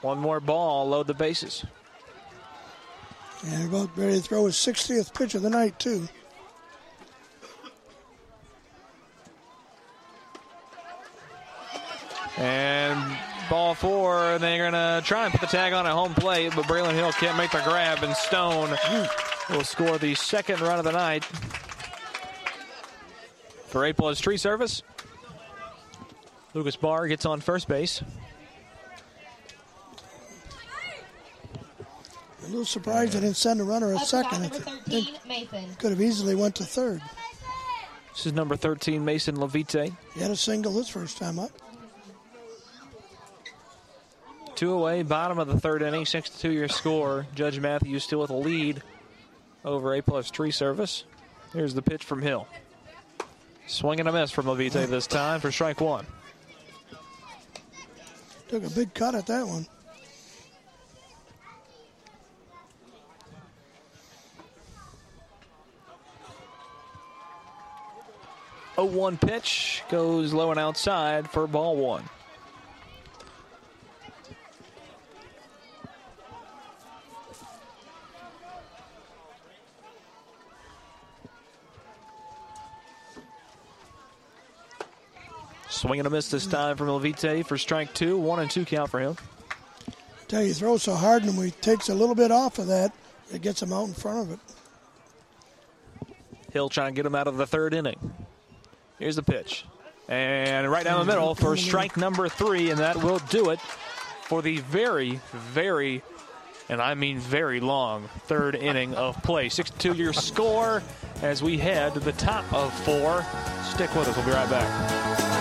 One 0.00 0.18
more 0.18 0.40
ball, 0.40 0.88
load 0.88 1.06
the 1.06 1.14
bases. 1.14 1.64
And 3.46 3.68
about 3.68 3.96
ready 3.96 4.16
to 4.16 4.20
throw 4.20 4.46
his 4.46 4.56
60th 4.56 5.14
pitch 5.14 5.34
of 5.34 5.42
the 5.42 5.50
night, 5.50 5.78
too. 5.78 6.08
And 12.36 13.00
ball 13.82 13.90
four, 13.90 14.38
they're 14.38 14.70
going 14.70 14.72
to 14.72 15.06
try 15.06 15.24
and 15.24 15.32
put 15.32 15.40
the 15.40 15.46
tag 15.46 15.72
on 15.72 15.86
at 15.86 15.92
home 15.92 16.14
plate, 16.14 16.52
but 16.54 16.64
Braylon 16.66 16.94
Hill 16.94 17.12
can't 17.12 17.36
make 17.36 17.50
the 17.50 17.60
grab, 17.64 18.02
and 18.02 18.14
Stone 18.16 18.76
will 19.50 19.64
score 19.64 19.98
the 19.98 20.14
second 20.14 20.60
run 20.60 20.78
of 20.78 20.84
the 20.84 20.92
night 20.92 21.24
for 23.66 23.84
A 23.84 23.92
plus 23.92 24.20
tree 24.20 24.36
service. 24.36 24.82
Lucas 26.54 26.76
Barr 26.76 27.08
gets 27.08 27.26
on 27.26 27.40
first 27.40 27.66
base. 27.68 28.02
A 32.42 32.46
little 32.46 32.64
surprised 32.64 33.16
I 33.16 33.20
didn't 33.20 33.36
send 33.36 33.60
a 33.60 33.64
runner 33.64 33.94
at 33.94 34.00
second. 34.00 34.44
I 34.44 34.48
think 34.48 35.78
could 35.78 35.90
have 35.90 36.02
easily 36.02 36.34
went 36.34 36.56
to 36.56 36.64
third. 36.64 37.00
This 38.12 38.26
is 38.26 38.32
number 38.34 38.56
13, 38.56 39.02
Mason 39.02 39.40
Levite. 39.40 39.92
He 40.14 40.20
had 40.20 40.30
a 40.30 40.36
single 40.36 40.72
his 40.72 40.88
first 40.88 41.16
time 41.16 41.38
up. 41.38 41.50
Two 44.62 44.74
away, 44.74 45.02
bottom 45.02 45.40
of 45.40 45.48
the 45.48 45.58
third 45.58 45.82
inning, 45.82 46.06
6 46.06 46.30
to 46.30 46.38
2 46.38 46.52
your 46.52 46.68
score. 46.68 47.26
Judge 47.34 47.58
Matthews 47.58 48.04
still 48.04 48.20
with 48.20 48.30
a 48.30 48.36
lead 48.36 48.80
over 49.64 49.92
A 49.96 50.00
plus 50.00 50.30
tree 50.30 50.52
service. 50.52 51.02
Here's 51.52 51.74
the 51.74 51.82
pitch 51.82 52.04
from 52.04 52.22
Hill. 52.22 52.46
Swing 53.66 53.98
and 53.98 54.08
a 54.08 54.12
miss 54.12 54.30
from 54.30 54.46
Levite 54.46 54.88
this 54.88 55.08
time 55.08 55.40
for 55.40 55.50
strike 55.50 55.80
one. 55.80 56.06
Took 58.46 58.62
a 58.62 58.70
big 58.70 58.94
cut 58.94 59.16
at 59.16 59.26
that 59.26 59.48
one. 59.48 59.66
Oh 68.78 68.84
one 68.84 69.18
pitch 69.18 69.82
goes 69.88 70.32
low 70.32 70.52
and 70.52 70.60
outside 70.60 71.28
for 71.28 71.48
ball 71.48 71.76
one. 71.76 72.04
Swing 85.82 85.98
and 85.98 86.06
a 86.06 86.10
miss 86.10 86.30
this 86.30 86.46
time 86.46 86.76
from 86.76 86.88
Levite 86.90 87.44
for 87.44 87.58
strike 87.58 87.92
two. 87.92 88.16
One 88.16 88.38
and 88.38 88.48
two 88.48 88.64
count 88.64 88.88
for 88.88 89.00
him. 89.00 89.16
Tell 90.28 90.40
you, 90.40 90.46
he 90.46 90.52
throws 90.52 90.84
so 90.84 90.94
hard, 90.94 91.24
and 91.24 91.36
when 91.36 91.46
he 91.46 91.50
takes 91.50 91.88
a 91.88 91.94
little 91.94 92.14
bit 92.14 92.30
off 92.30 92.60
of 92.60 92.68
that, 92.68 92.92
it 93.34 93.42
gets 93.42 93.60
him 93.60 93.72
out 93.72 93.88
in 93.88 93.94
front 93.94 94.20
of 94.20 94.32
it. 94.32 94.38
Hill 96.52 96.68
trying 96.68 96.94
to 96.94 96.96
get 96.96 97.04
him 97.04 97.16
out 97.16 97.26
of 97.26 97.36
the 97.36 97.48
third 97.48 97.74
inning. 97.74 98.14
Here's 99.00 99.16
the 99.16 99.24
pitch. 99.24 99.64
And 100.08 100.70
right 100.70 100.84
down 100.84 101.00
the 101.00 101.12
middle 101.12 101.34
for 101.34 101.56
strike 101.56 101.96
number 101.96 102.28
three, 102.28 102.70
and 102.70 102.78
that 102.78 103.02
will 103.02 103.18
do 103.18 103.50
it 103.50 103.60
for 103.60 104.40
the 104.40 104.58
very, 104.58 105.18
very, 105.32 106.04
and 106.68 106.80
I 106.80 106.94
mean 106.94 107.18
very 107.18 107.58
long 107.58 108.08
third 108.28 108.54
inning 108.54 108.94
of 108.94 109.20
play. 109.24 109.48
6 109.48 109.70
2 109.70 109.94
your 109.94 110.12
score 110.12 110.80
as 111.22 111.42
we 111.42 111.58
head 111.58 111.94
to 111.94 112.00
the 112.00 112.12
top 112.12 112.44
of 112.52 112.72
four. 112.84 113.26
Stick 113.64 113.92
with 113.96 114.06
us. 114.06 114.16
We'll 114.16 114.26
be 114.26 114.30
right 114.30 114.48
back. 114.48 115.31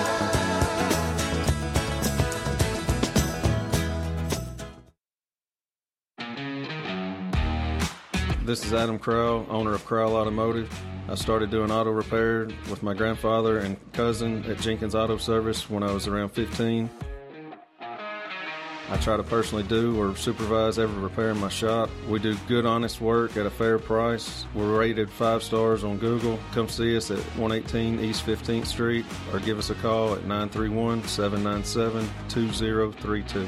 This 8.43 8.65
is 8.65 8.73
Adam 8.73 8.97
Crow, 8.97 9.45
owner 9.51 9.75
of 9.75 9.85
Crowell 9.85 10.15
Automotive. 10.15 10.67
I 11.07 11.13
started 11.13 11.51
doing 11.51 11.69
auto 11.69 11.91
repair 11.91 12.47
with 12.71 12.81
my 12.81 12.95
grandfather 12.95 13.59
and 13.59 13.77
cousin 13.93 14.43
at 14.45 14.59
Jenkins 14.59 14.95
Auto 14.95 15.17
Service 15.17 15.69
when 15.69 15.83
I 15.83 15.91
was 15.93 16.07
around 16.07 16.29
15. 16.29 16.89
I 17.79 18.97
try 18.97 19.15
to 19.15 19.21
personally 19.21 19.63
do 19.63 19.95
or 20.01 20.15
supervise 20.15 20.79
every 20.79 20.99
repair 20.99 21.29
in 21.29 21.37
my 21.37 21.49
shop. 21.49 21.91
We 22.09 22.17
do 22.17 22.35
good, 22.47 22.65
honest 22.65 22.99
work 22.99 23.37
at 23.37 23.45
a 23.45 23.51
fair 23.51 23.77
price. 23.77 24.47
We're 24.55 24.75
rated 24.75 25.11
five 25.11 25.43
stars 25.43 25.83
on 25.83 25.99
Google. 25.99 26.39
Come 26.51 26.67
see 26.67 26.97
us 26.97 27.11
at 27.11 27.19
118 27.37 27.99
East 27.99 28.25
15th 28.25 28.65
Street 28.65 29.05
or 29.31 29.39
give 29.39 29.59
us 29.59 29.69
a 29.69 29.75
call 29.75 30.15
at 30.15 30.23
931 30.23 31.03
797 31.03 32.09
2032. 32.27 33.47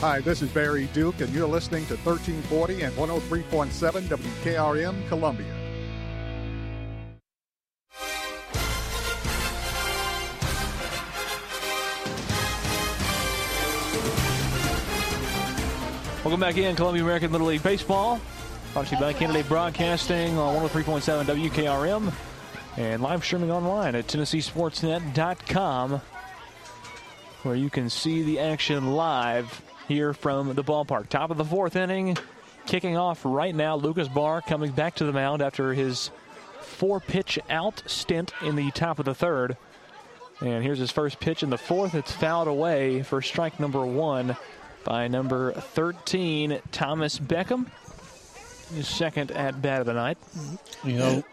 Hi, 0.00 0.18
this 0.18 0.40
is 0.40 0.48
Barry 0.48 0.88
Duke, 0.94 1.20
and 1.20 1.28
you're 1.28 1.46
listening 1.46 1.84
to 1.88 1.96
1340 1.96 2.84
and 2.84 2.94
103.7 2.94 4.00
WKRM 4.04 5.08
Columbia. 5.08 5.46
Welcome 16.24 16.40
back 16.40 16.56
in 16.56 16.74
Columbia 16.76 17.02
American 17.02 17.30
Little 17.32 17.48
League 17.48 17.62
Baseball. 17.62 18.18
You 18.74 18.98
by 18.98 19.12
Kennedy 19.12 19.42
Broadcasting 19.42 20.38
on 20.38 20.66
103.7 20.66 21.24
WKRM 21.26 22.10
and 22.78 23.02
live 23.02 23.22
streaming 23.22 23.50
online 23.50 23.94
at 23.94 24.06
TennesseeSportsNet.com 24.06 26.00
where 27.42 27.54
you 27.54 27.68
can 27.68 27.90
see 27.90 28.22
the 28.22 28.38
action 28.38 28.92
live 28.92 29.62
here 29.90 30.14
from 30.14 30.54
the 30.54 30.62
ballpark. 30.62 31.08
Top 31.08 31.32
of 31.32 31.36
the 31.36 31.44
fourth 31.44 31.74
inning, 31.74 32.16
kicking 32.64 32.96
off 32.96 33.22
right 33.24 33.52
now. 33.52 33.74
Lucas 33.74 34.06
Barr 34.06 34.40
coming 34.40 34.70
back 34.70 34.94
to 34.94 35.04
the 35.04 35.12
mound 35.12 35.42
after 35.42 35.74
his 35.74 36.12
four 36.60 37.00
pitch 37.00 37.40
out 37.50 37.82
stint 37.86 38.32
in 38.40 38.54
the 38.54 38.70
top 38.70 39.00
of 39.00 39.04
the 39.04 39.16
third. 39.16 39.56
And 40.40 40.62
here's 40.62 40.78
his 40.78 40.92
first 40.92 41.18
pitch 41.18 41.42
in 41.42 41.50
the 41.50 41.58
fourth. 41.58 41.96
It's 41.96 42.12
fouled 42.12 42.46
away 42.46 43.02
for 43.02 43.20
strike 43.20 43.58
number 43.58 43.84
one 43.84 44.36
by 44.84 45.08
number 45.08 45.52
13, 45.52 46.60
Thomas 46.70 47.18
Beckham. 47.18 47.66
His 48.72 48.86
second 48.86 49.32
at 49.32 49.60
bat 49.60 49.80
of 49.80 49.86
the 49.86 49.92
night. 49.94 50.18
You 50.84 50.92
know, 50.92 51.24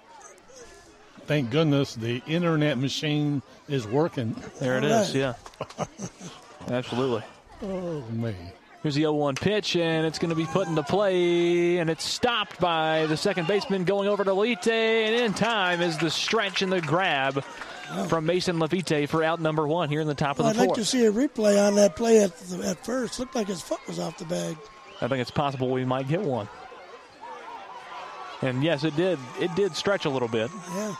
thank 1.27 1.52
goodness 1.52 1.94
the 1.94 2.24
internet 2.26 2.80
machine 2.80 3.44
is 3.69 3.86
working. 3.86 4.36
There 4.60 4.80
it 4.80 4.84
is, 4.84 5.14
yeah. 5.14 5.36
Absolutely. 6.68 7.22
Oh, 7.61 8.03
me. 8.11 8.36
Here's 8.84 8.95
the 8.95 9.02
0 9.02 9.14
1 9.14 9.36
pitch, 9.36 9.76
and 9.76 10.06
it's 10.06 10.19
going 10.19 10.30
to 10.30 10.36
be 10.36 10.45
put 10.45 10.68
into 10.68 10.84
play, 10.84 11.80
and 11.80 11.90
it's 11.90 12.03
stopped 12.03 12.60
by 12.60 13.06
the 13.08 13.18
second 13.18 13.48
baseman 13.48 13.84
going 13.86 14.08
over 14.08 14.24
to 14.24 14.34
Levite, 14.34 14.68
and 14.68 15.16
in 15.16 15.34
time 15.34 15.82
is 15.82 15.98
the 15.98 16.10
stretch 16.10 16.61
and 16.61 16.72
the 16.72 16.82
grab 16.82 17.44
from 18.08 18.26
Mason 18.26 18.60
Levite 18.60 19.10
for 19.10 19.24
out 19.24 19.42
number 19.42 19.68
one 19.68 19.90
here 19.90 20.02
in 20.02 20.08
the 20.08 20.14
top 20.14 20.38
Well, 20.38 20.48
of 20.48 20.53
the 20.53 20.60
game. 20.60 20.64
I'd 20.64 20.69
like 20.69 20.80
to 20.80 20.86
see 20.86 21.06
a 21.06 21.11
replay 21.11 21.66
on 21.66 21.76
that 21.76 21.95
play 21.95 22.19
at, 22.24 22.38
the, 22.38 22.68
at 22.68 22.86
first. 22.86 23.19
Looked 23.19 23.36
like 23.36 23.48
his 23.48 23.61
foot 23.61 23.80
was 23.88 23.98
off 23.98 24.18
the 24.18 24.26
bag. 24.26 24.58
I 25.02 25.08
think 25.08 25.22
it's 25.22 25.32
possible 25.32 25.69
we 25.72 25.86
might 25.86 26.08
get 26.08 26.22
one. 26.22 26.48
And 28.42 28.64
yes, 28.64 28.84
it 28.84 28.95
did. 28.95 29.18
It 29.40 29.53
did 29.56 29.76
stretch 29.76 30.06
a 30.06 30.10
little 30.10 30.27
bit. 30.27 30.52
Yeah. 30.76 30.95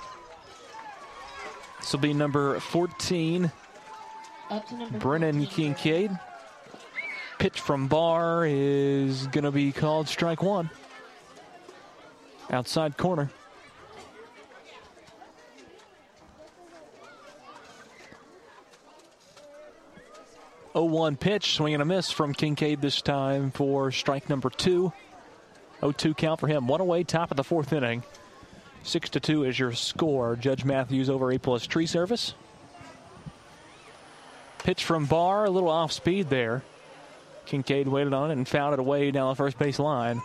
This 1.80 1.94
will 1.94 2.00
be 2.00 2.14
number 2.14 2.60
14, 2.60 3.52
Up 4.50 4.68
to 4.68 4.76
number 4.76 4.98
Brennan 4.98 5.46
Kincaid. 5.46 6.18
Pitch 7.38 7.60
from 7.60 7.88
Barr 7.88 8.46
is 8.48 9.28
going 9.28 9.44
to 9.44 9.52
be 9.52 9.72
called 9.72 10.08
strike 10.08 10.42
one. 10.42 10.70
Outside 12.50 12.98
corner. 12.98 13.30
Oh 20.74 20.84
one 20.84 21.16
pitch, 21.16 21.56
swing 21.56 21.74
and 21.74 21.82
a 21.82 21.86
miss 21.86 22.12
from 22.12 22.34
Kincaid 22.34 22.82
this 22.82 23.02
time 23.02 23.52
for 23.52 23.92
strike 23.92 24.30
number 24.30 24.50
two. 24.50 24.94
0-2 25.82 26.18
count 26.18 26.40
for 26.40 26.48
him. 26.48 26.68
One 26.68 26.82
away, 26.82 27.04
top 27.04 27.32
of 27.32 27.38
the 27.38 27.44
fourth 27.44 27.74
inning. 27.74 28.04
Six 28.84 29.10
to 29.12 29.20
two 29.20 29.44
is 29.44 29.58
your 29.58 29.74
score. 29.74 30.36
Judge 30.36 30.64
Matthews 30.66 31.10
over 31.10 31.32
A 31.32 31.38
plus 31.38 31.68
tree 31.68 31.88
service. 31.88 32.34
Pitch 34.60 34.84
from 34.84 35.06
Barr, 35.06 35.46
a 35.46 35.50
little 35.50 35.70
off 35.70 35.92
speed 35.92 36.30
there. 36.30 36.64
Kincaid 37.48 37.88
waited 37.88 38.14
on 38.14 38.30
it 38.30 38.34
and 38.34 38.48
fouled 38.48 38.74
it 38.74 38.80
away 38.80 39.10
down 39.12 39.30
the 39.30 39.36
first 39.36 39.58
base 39.58 39.80
line. 39.80 40.22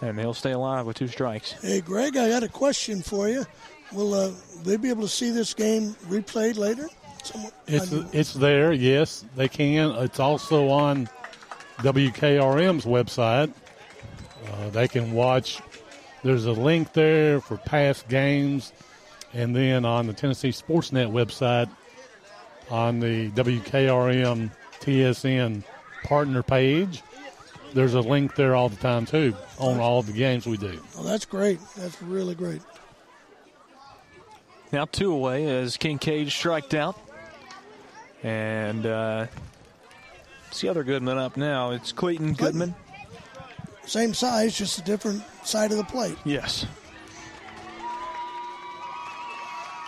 And 0.00 0.18
he'll 0.18 0.34
stay 0.34 0.52
alive 0.52 0.84
with 0.86 0.96
two 0.96 1.06
strikes. 1.08 1.52
Hey, 1.62 1.80
Greg, 1.80 2.16
I 2.16 2.28
got 2.28 2.42
a 2.42 2.48
question 2.48 3.02
for 3.02 3.28
you. 3.28 3.44
Will 3.92 4.14
uh, 4.14 4.30
they 4.64 4.76
be 4.76 4.90
able 4.90 5.02
to 5.02 5.08
see 5.08 5.30
this 5.30 5.54
game 5.54 5.94
replayed 6.08 6.56
later? 6.56 6.88
Someone, 7.22 7.52
It's 7.68 7.92
I- 7.92 8.04
it's 8.12 8.34
there, 8.34 8.72
yes, 8.72 9.24
they 9.36 9.48
can. 9.48 9.90
It's 9.92 10.18
also 10.18 10.68
on 10.70 11.08
WKRM's 11.78 12.84
website. 12.84 13.52
Uh, 14.50 14.70
they 14.70 14.88
can 14.88 15.12
watch. 15.12 15.60
There's 16.24 16.46
a 16.46 16.52
link 16.52 16.92
there 16.94 17.40
for 17.40 17.56
past 17.58 18.08
games, 18.08 18.72
and 19.32 19.54
then 19.54 19.84
on 19.84 20.08
the 20.08 20.12
Tennessee 20.12 20.50
Sportsnet 20.50 21.12
website, 21.12 21.68
on 22.70 23.00
the 23.00 23.30
WKRM 23.30 24.50
TSN 24.80 25.62
partner 26.04 26.42
page, 26.42 27.02
there's 27.74 27.94
a 27.94 28.00
link 28.00 28.34
there 28.34 28.54
all 28.54 28.68
the 28.68 28.76
time 28.76 29.06
too 29.06 29.34
on 29.58 29.80
all 29.80 30.02
the 30.02 30.12
games 30.12 30.46
we 30.46 30.56
do. 30.56 30.80
oh, 30.98 31.02
that's 31.04 31.24
great. 31.24 31.58
That's 31.76 32.00
really 32.02 32.34
great. 32.34 32.60
Now 34.72 34.84
two 34.86 35.12
away 35.12 35.46
as 35.48 35.76
Kincaid 35.76 36.30
striked 36.30 36.74
out. 36.74 36.98
And 38.22 38.86
uh, 38.86 39.26
It's 40.48 40.60
the 40.60 40.68
other 40.68 40.84
Goodman 40.84 41.18
up 41.18 41.36
now. 41.36 41.72
It's 41.72 41.92
Clayton 41.92 42.34
Goodman. 42.34 42.74
Same 43.84 44.14
size, 44.14 44.56
just 44.56 44.78
a 44.78 44.82
different 44.82 45.22
side 45.44 45.72
of 45.72 45.76
the 45.76 45.84
plate. 45.84 46.16
Yes. 46.24 46.66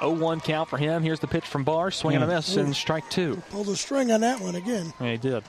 0-1 0.00 0.42
count 0.42 0.68
for 0.68 0.78
him. 0.78 1.02
Here's 1.02 1.20
the 1.20 1.26
pitch 1.26 1.46
from 1.46 1.64
Barr. 1.64 1.90
Swing 1.90 2.16
and 2.16 2.24
a 2.24 2.26
hmm. 2.26 2.34
miss, 2.34 2.56
Ooh. 2.56 2.60
and 2.60 2.74
strike 2.74 3.08
two. 3.10 3.42
Pulled 3.50 3.66
the 3.66 3.76
string 3.76 4.10
on 4.10 4.20
that 4.20 4.40
one 4.40 4.54
again. 4.54 4.92
Yeah, 5.00 5.12
he 5.12 5.16
did. 5.16 5.44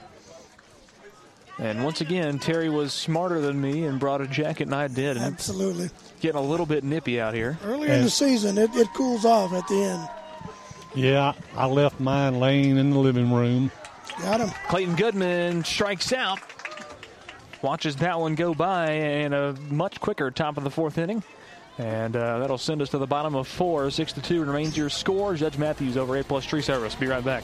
And 1.57 1.83
once 1.85 2.01
again, 2.01 2.37
Terry 2.37 2.69
was 2.69 2.91
smarter 2.91 3.39
than 3.39 3.59
me 3.61 3.85
and 3.85 3.97
brought 3.99 4.19
a 4.19 4.27
jacket, 4.27 4.63
and 4.63 4.75
I 4.75 4.87
did. 4.87 5.15
And 5.15 5.25
Absolutely. 5.25 5.89
getting 6.19 6.39
a 6.39 6.43
little 6.43 6.65
bit 6.65 6.83
nippy 6.83 7.21
out 7.21 7.33
here. 7.33 7.57
Earlier 7.63 7.93
in 7.93 8.03
the 8.03 8.09
season, 8.09 8.57
it, 8.57 8.75
it 8.75 8.93
cools 8.93 9.23
off 9.23 9.53
at 9.53 9.65
the 9.67 9.75
end. 9.75 10.09
Yeah, 10.95 11.33
I 11.55 11.65
left 11.67 11.99
mine 11.99 12.39
laying 12.39 12.77
in 12.77 12.89
the 12.89 12.99
living 12.99 13.31
room. 13.31 13.71
Got 14.21 14.41
him. 14.41 14.49
Clayton 14.67 14.95
Goodman 14.95 15.63
strikes 15.63 16.11
out. 16.13 16.39
Watches 17.61 17.95
that 17.97 18.19
one 18.19 18.35
go 18.35 18.53
by 18.53 18.91
and 18.91 19.33
a 19.33 19.53
much 19.69 19.99
quicker 19.99 20.31
top 20.31 20.57
of 20.57 20.63
the 20.63 20.69
fourth 20.69 20.97
inning. 20.97 21.23
And 21.77 22.15
uh, 22.15 22.39
that'll 22.39 22.57
send 22.57 22.81
us 22.81 22.89
to 22.89 22.97
the 22.97 23.07
bottom 23.07 23.35
of 23.35 23.47
four. 23.47 23.89
Six 23.91 24.13
to 24.13 24.21
two 24.21 24.43
remains 24.43 24.77
your 24.77 24.89
score. 24.89 25.35
Judge 25.35 25.57
Matthews 25.57 25.97
over 25.97 26.17
A 26.17 26.23
plus 26.23 26.45
tree 26.45 26.61
service. 26.61 26.95
Be 26.95 27.07
right 27.07 27.23
back. 27.23 27.43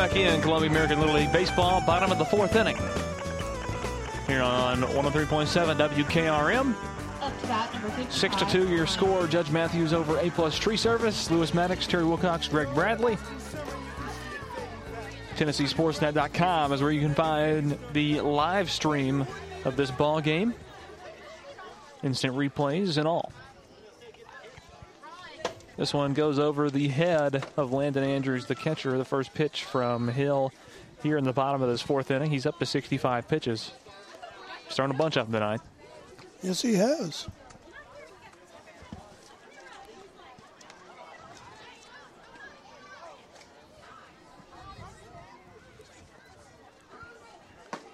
Back 0.00 0.16
in 0.16 0.40
Columbia 0.40 0.70
American 0.70 0.98
Little 0.98 1.14
League 1.14 1.30
Baseball, 1.30 1.82
bottom 1.82 2.10
of 2.10 2.16
the 2.16 2.24
fourth 2.24 2.56
inning. 2.56 2.74
Here 4.26 4.40
on 4.40 4.80
103.7 4.80 5.76
WKRM. 5.76 6.74
Up 7.20 7.38
to 7.38 7.46
bat 7.46 7.70
number 7.74 7.90
55. 7.90 8.10
Six 8.10 8.36
to 8.36 8.46
two, 8.46 8.74
your 8.74 8.86
score. 8.86 9.26
Judge 9.26 9.50
Matthews 9.50 9.92
over 9.92 10.16
A 10.16 10.30
plus 10.30 10.58
Tree 10.58 10.78
Service. 10.78 11.30
Lewis 11.30 11.52
Maddox, 11.52 11.86
Terry 11.86 12.04
Wilcox, 12.04 12.48
Greg 12.48 12.72
Bradley. 12.74 13.18
TennesseeSportsNet.com 15.36 16.72
is 16.72 16.80
where 16.80 16.92
you 16.92 17.02
can 17.02 17.14
find 17.14 17.78
the 17.92 18.22
live 18.22 18.70
stream 18.70 19.26
of 19.66 19.76
this 19.76 19.90
ball 19.90 20.22
game. 20.22 20.54
Instant 22.02 22.34
replays 22.34 22.96
and 22.96 23.06
all. 23.06 23.32
This 25.80 25.94
one 25.94 26.12
goes 26.12 26.38
over 26.38 26.70
the 26.70 26.88
head 26.88 27.42
of 27.56 27.72
Landon 27.72 28.04
Andrews, 28.04 28.44
the 28.44 28.54
catcher. 28.54 28.98
The 28.98 29.04
first 29.06 29.32
pitch 29.32 29.64
from 29.64 30.08
Hill 30.08 30.52
here 31.02 31.16
in 31.16 31.24
the 31.24 31.32
bottom 31.32 31.62
of 31.62 31.70
this 31.70 31.80
fourth 31.80 32.10
inning. 32.10 32.30
He's 32.30 32.44
up 32.44 32.58
to 32.58 32.66
65 32.66 33.26
pitches. 33.26 33.72
Starting 34.68 34.94
a 34.94 34.98
bunch 34.98 35.16
of 35.16 35.32
them 35.32 35.40
tonight. 35.40 35.62
Yes, 36.42 36.60
he 36.60 36.74
has. 36.74 37.26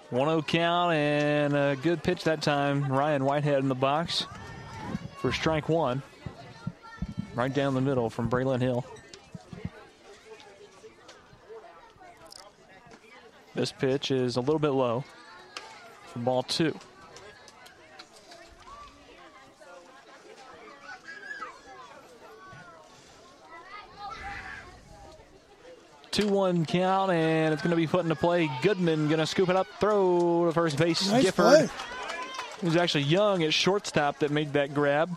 One 0.09 0.27
oh 0.27 0.41
count 0.41 0.91
and 0.91 1.55
a 1.55 1.77
good 1.81 2.03
pitch 2.03 2.25
that 2.25 2.41
time. 2.41 2.91
Ryan 2.91 3.23
Whitehead 3.23 3.59
in 3.59 3.69
the 3.69 3.75
box 3.75 4.25
for 5.19 5.31
strike 5.31 5.69
one. 5.69 6.03
Right 7.37 7.53
down 7.53 7.75
the 7.75 7.81
middle 7.81 8.09
from 8.09 8.31
Braylon 8.31 8.61
Hill. 8.61 8.83
This 13.53 13.71
pitch 13.71 14.09
is 14.09 14.37
a 14.37 14.39
little 14.39 14.57
bit 14.57 14.69
low 14.69 15.03
for 16.07 16.17
ball 16.17 16.41
two. 16.41 16.75
Two 26.09 26.27
one 26.29 26.65
count, 26.65 27.11
and 27.11 27.53
it's 27.53 27.61
going 27.61 27.69
to 27.69 27.75
be 27.75 27.85
put 27.85 28.01
into 28.01 28.15
play. 28.15 28.49
Goodman 28.63 29.09
going 29.09 29.19
to 29.19 29.27
scoop 29.27 29.49
it 29.49 29.55
up, 29.55 29.67
throw 29.79 30.47
to 30.47 30.51
first 30.53 30.79
base. 30.79 31.07
Nice 31.11 31.25
Gifford, 31.25 31.45
play. 31.45 31.69
who's 32.61 32.75
actually 32.75 33.03
young 33.03 33.43
at 33.43 33.53
shortstop, 33.53 34.17
that 34.19 34.31
made 34.31 34.53
that 34.53 34.73
grab. 34.73 35.15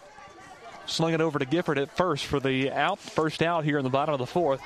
Slung 0.91 1.15
it 1.15 1.21
over 1.21 1.39
to 1.39 1.45
Gifford 1.45 1.79
at 1.79 1.97
first 1.97 2.27
for 2.27 2.41
the 2.41 2.73
out, 2.73 2.99
first 2.99 3.43
out 3.43 3.65
here 3.65 3.79
in 3.79 3.85
the 3.85 3.91
bottom 3.91 4.13
of 4.13 4.19
the 4.19 4.27
fourth. 4.27 4.61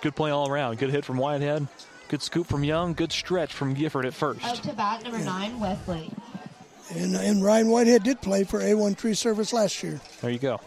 Good 0.00 0.14
play 0.14 0.30
all 0.30 0.48
around. 0.48 0.78
Good 0.78 0.90
hit 0.90 1.04
from 1.04 1.16
Whitehead. 1.16 1.66
Good 2.06 2.22
scoop 2.22 2.46
from 2.46 2.62
Young. 2.62 2.94
Good 2.94 3.10
stretch 3.10 3.52
from 3.52 3.74
Gifford 3.74 4.06
at 4.06 4.14
first. 4.14 4.44
Up 4.44 4.60
to 4.60 4.72
bat 4.72 5.02
number 5.02 5.18
nine, 5.18 5.58
Wesley. 5.58 6.08
And, 6.94 7.16
and 7.16 7.44
Ryan 7.44 7.68
Whitehead 7.68 8.04
did 8.04 8.20
play 8.20 8.44
for 8.44 8.60
A1 8.60 8.96
Tree 8.96 9.14
Service 9.14 9.52
last 9.52 9.82
year. 9.82 10.00
There 10.20 10.30
you 10.30 10.38
go. 10.38 10.60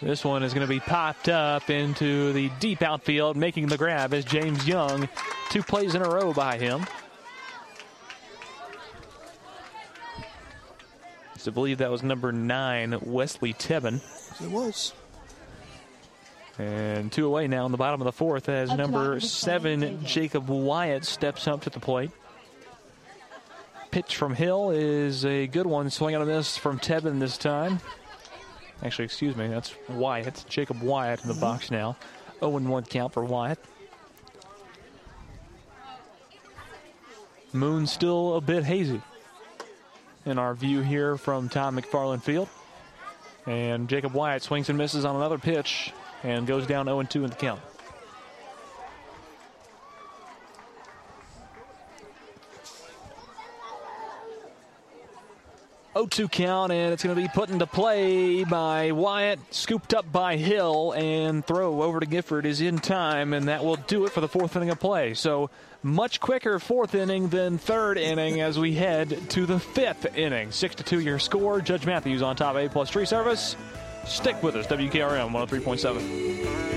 This 0.00 0.24
one 0.24 0.42
is 0.42 0.54
going 0.54 0.66
to 0.66 0.72
be 0.72 0.80
popped 0.80 1.28
up 1.28 1.68
into 1.68 2.32
the 2.32 2.50
deep 2.60 2.82
outfield, 2.82 3.36
making 3.36 3.66
the 3.66 3.78
grab 3.78 4.14
as 4.14 4.24
James 4.24 4.66
Young. 4.66 5.08
Two 5.50 5.62
plays 5.62 5.94
in 5.94 6.02
a 6.02 6.08
row 6.08 6.32
by 6.32 6.56
him. 6.56 6.84
So 11.44 11.50
I 11.50 11.52
believe 11.52 11.76
that 11.76 11.90
was 11.90 12.02
number 12.02 12.32
nine, 12.32 12.98
Wesley 13.02 13.52
Tebben. 13.52 14.00
It 14.42 14.50
was. 14.50 14.94
And 16.58 17.12
two 17.12 17.26
away 17.26 17.48
now 17.48 17.66
in 17.66 17.72
the 17.72 17.76
bottom 17.76 18.00
of 18.00 18.06
the 18.06 18.12
fourth 18.12 18.48
as 18.48 18.70
Up 18.70 18.76
to 18.76 18.82
bat 18.82 18.90
number 18.90 19.04
number 19.04 19.20
seven, 19.20 20.02
Jacob 20.06 20.48
Wyatt, 20.48 21.04
steps 21.04 21.46
up 21.46 21.60
to 21.64 21.68
the 21.68 21.80
plate. 21.80 22.10
Pitch 23.90 24.16
from 24.16 24.34
Hill 24.34 24.70
is 24.70 25.26
a 25.26 25.46
good 25.46 25.66
one. 25.66 25.90
Swing 25.90 26.14
and 26.14 26.24
a 26.24 26.26
miss 26.26 26.56
from 26.56 26.78
Tebben 26.78 27.20
this 27.20 27.36
time. 27.36 27.78
Actually, 28.82 29.04
excuse 29.04 29.36
me, 29.36 29.46
that's 29.48 29.74
Wyatt. 29.90 30.46
Jacob 30.48 30.80
Wyatt 30.80 31.20
in 31.24 31.28
the 31.28 31.34
box 31.34 31.70
now. 31.70 31.94
0 32.40 32.52
1 32.52 32.84
count 32.84 33.12
for 33.12 33.22
Wyatt. 33.22 33.58
Moon 37.52 37.86
still 37.86 38.36
a 38.36 38.40
bit 38.40 38.64
hazy 38.64 39.02
in 40.26 40.38
our 40.38 40.54
view 40.54 40.80
here 40.80 41.16
from 41.16 41.48
Tom 41.48 41.76
McFarland 41.76 42.22
Field. 42.22 42.48
And 43.46 43.88
Jacob 43.88 44.14
Wyatt 44.14 44.42
swings 44.42 44.68
and 44.68 44.78
misses 44.78 45.04
on 45.04 45.16
another 45.16 45.38
pitch 45.38 45.92
and 46.22 46.46
goes 46.46 46.66
down 46.66 46.86
0 46.86 47.02
2 47.02 47.24
in 47.24 47.30
the 47.30 47.36
count. 47.36 47.60
0-2 55.94 56.30
count, 56.30 56.72
and 56.72 56.92
it's 56.92 57.02
going 57.02 57.14
to 57.14 57.22
be 57.22 57.28
put 57.28 57.50
into 57.50 57.66
play 57.66 58.44
by 58.44 58.92
Wyatt, 58.92 59.38
scooped 59.50 59.94
up 59.94 60.10
by 60.10 60.36
Hill, 60.36 60.92
and 60.92 61.46
throw 61.46 61.82
over 61.82 62.00
to 62.00 62.06
Gifford 62.06 62.46
is 62.46 62.60
in 62.60 62.78
time, 62.78 63.32
and 63.32 63.48
that 63.48 63.64
will 63.64 63.76
do 63.76 64.04
it 64.04 64.10
for 64.10 64.20
the 64.20 64.28
fourth 64.28 64.56
inning 64.56 64.70
of 64.70 64.80
play. 64.80 65.14
So 65.14 65.50
much 65.82 66.18
quicker 66.18 66.58
fourth 66.58 66.94
inning 66.94 67.28
than 67.28 67.58
third 67.58 67.98
inning 67.98 68.40
as 68.40 68.58
we 68.58 68.74
head 68.74 69.30
to 69.30 69.46
the 69.46 69.60
fifth 69.60 70.16
inning. 70.16 70.50
Six 70.50 70.74
to 70.76 70.82
two 70.82 71.00
your 71.00 71.18
score. 71.18 71.60
Judge 71.60 71.86
Matthews 71.86 72.22
on 72.22 72.36
top 72.36 72.56
A 72.56 72.68
plus 72.68 72.90
tree 72.90 73.06
service. 73.06 73.54
Stick 74.06 74.42
with 74.42 74.56
us, 74.56 74.66
WKRM 74.66 75.30
103.7. 75.30 76.73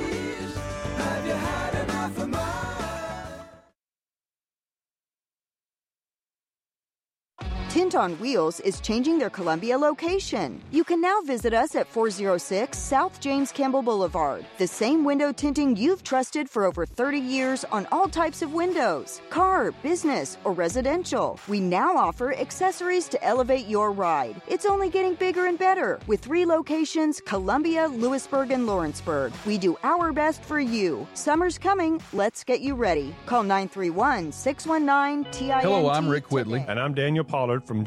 on 7.98 8.14
Wheels 8.20 8.60
is 8.60 8.80
changing 8.80 9.18
their 9.18 9.30
Columbia 9.30 9.76
location. 9.76 10.62
You 10.72 10.84
can 10.84 11.02
now 11.02 11.20
visit 11.22 11.54
us 11.54 11.76
at 11.76 11.88
406 11.88 12.78
South 12.78 13.20
James 13.20 13.52
Campbell 13.52 13.82
Boulevard. 13.82 14.46
The 14.60 14.68
same 14.68 15.04
window 15.04 15.32
tinting 15.32 15.76
you've 15.76 16.04
trusted 16.04 16.48
for 16.48 16.66
over 16.66 16.86
30 16.86 17.18
years 17.18 17.66
on 17.66 17.88
all 17.92 18.08
types 18.08 18.44
of 18.44 18.54
windows 18.54 19.20
car, 19.32 19.72
business, 19.82 20.38
or 20.44 20.54
residential. 20.54 21.40
We 21.48 21.60
now 21.60 21.98
offer 21.98 22.34
accessories 22.34 23.08
to 23.10 23.24
elevate 23.24 23.66
your 23.66 23.92
ride. 23.92 24.40
It's 24.48 24.66
only 24.66 24.90
getting 24.90 25.16
bigger 25.16 25.48
and 25.48 25.58
better 25.58 26.00
with 26.06 26.20
three 26.20 26.46
locations 26.46 27.20
Columbia, 27.20 27.88
Lewisburg, 27.88 28.52
and 28.52 28.68
Lawrenceburg. 28.68 29.34
We 29.46 29.58
do 29.58 29.76
our 29.84 30.14
best 30.14 30.44
for 30.44 30.60
you. 30.60 31.08
Summer's 31.16 31.58
coming. 31.58 32.00
Let's 32.14 32.44
get 32.44 32.62
you 32.62 32.76
ready. 32.76 33.16
Call 33.26 33.42
931 33.42 34.32
619 34.32 35.32
TINT. 35.32 35.62
Hello, 35.64 35.90
I'm 35.90 36.08
Rick 36.08 36.32
Whitley. 36.32 36.64
And 36.68 36.80
I'm 36.80 36.94
Daniel 36.94 37.24
Pollard 37.24 37.64
from 37.66 37.87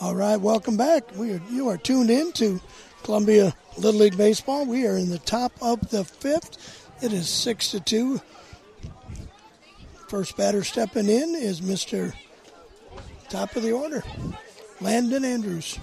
All 0.00 0.14
right, 0.14 0.36
welcome 0.36 0.76
back. 0.76 1.02
We 1.16 1.32
are, 1.32 1.42
you 1.50 1.68
are 1.70 1.76
tuned 1.76 2.08
in 2.08 2.30
to 2.34 2.60
Columbia 3.02 3.52
Little 3.76 3.98
League 3.98 4.16
Baseball. 4.16 4.64
We 4.64 4.86
are 4.86 4.96
in 4.96 5.10
the 5.10 5.18
top 5.18 5.50
of 5.60 5.90
the 5.90 6.04
fifth. 6.04 6.88
It 7.02 7.12
is 7.12 7.28
six 7.28 7.72
to 7.72 7.80
two. 7.80 8.20
First 10.06 10.36
batter 10.36 10.62
stepping 10.62 11.08
in 11.08 11.34
is 11.34 11.60
Mister 11.60 12.14
Top 13.28 13.56
of 13.56 13.64
the 13.64 13.72
order, 13.72 14.04
Landon 14.80 15.24
Andrews, 15.24 15.80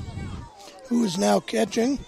who 0.88 1.04
is 1.04 1.18
now 1.18 1.42
catching. 1.42 2.00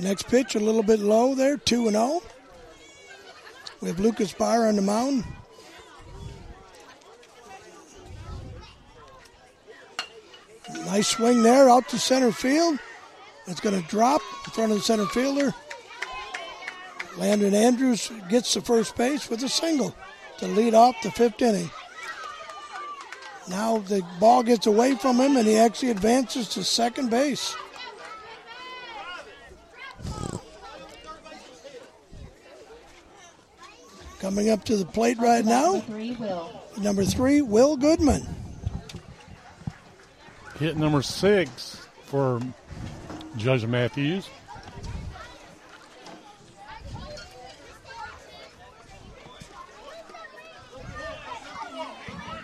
Next, 0.00 0.28
pitch, 0.28 0.54
a 0.54 0.60
little 0.60 0.82
bit 0.82 1.00
low 1.00 1.34
there, 1.34 1.56
2 1.56 1.86
and 1.88 1.96
0. 1.96 2.22
We 3.80 3.88
have 3.88 4.00
Lucas 4.00 4.32
Barr 4.32 4.66
on 4.66 4.76
the 4.76 4.82
mound. 4.82 5.24
Nice 10.86 11.08
swing 11.08 11.42
there 11.42 11.68
out 11.68 11.88
to 11.88 11.98
center 11.98 12.32
field. 12.32 12.78
It's 13.46 13.60
going 13.60 13.80
to 13.80 13.88
drop 13.88 14.22
in 14.46 14.52
front 14.52 14.72
of 14.72 14.78
the 14.78 14.84
center 14.84 15.06
fielder. 15.06 15.54
Landon 17.16 17.54
Andrews 17.54 18.10
gets 18.28 18.54
the 18.54 18.60
first 18.60 18.96
base 18.96 19.28
with 19.28 19.42
a 19.42 19.48
single 19.48 19.94
to 20.38 20.46
lead 20.46 20.74
off 20.74 20.96
the 21.02 21.10
fifth 21.10 21.42
inning. 21.42 21.70
Now 23.48 23.78
the 23.78 24.02
ball 24.18 24.42
gets 24.42 24.66
away 24.66 24.94
from 24.94 25.20
him 25.20 25.36
and 25.36 25.46
he 25.46 25.56
actually 25.56 25.90
advances 25.90 26.48
to 26.50 26.64
second 26.64 27.10
base. 27.10 27.54
Coming 34.24 34.48
up 34.48 34.64
to 34.64 34.78
the 34.78 34.86
plate 34.86 35.18
right 35.18 35.44
now, 35.44 35.84
number 36.78 37.04
three, 37.04 37.42
Will 37.42 37.76
Goodman. 37.76 38.26
Hit 40.58 40.78
number 40.78 41.02
six 41.02 41.76
for 42.04 42.40
Judge 43.36 43.66
Matthews. 43.66 44.26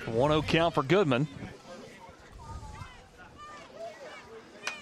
One 0.05 0.33
0 0.33 0.43
count 0.43 0.75
for 0.75 0.83
Goodman. 0.83 1.27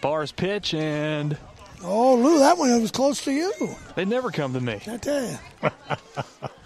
Barr's 0.02 0.33
pitch 0.33 0.75
and 0.75 1.39
Oh, 1.85 2.17
Lou, 2.17 2.41
that 2.41 2.59
one 2.59 2.83
was 2.83 2.91
close 2.91 3.23
to 3.23 3.31
you. 3.31 3.52
They 3.94 4.05
never 4.05 4.33
come 4.33 4.52
to 4.55 4.60
me. 4.60 4.81
I 4.85 4.97
tell 4.97 5.31
you. 5.31 5.39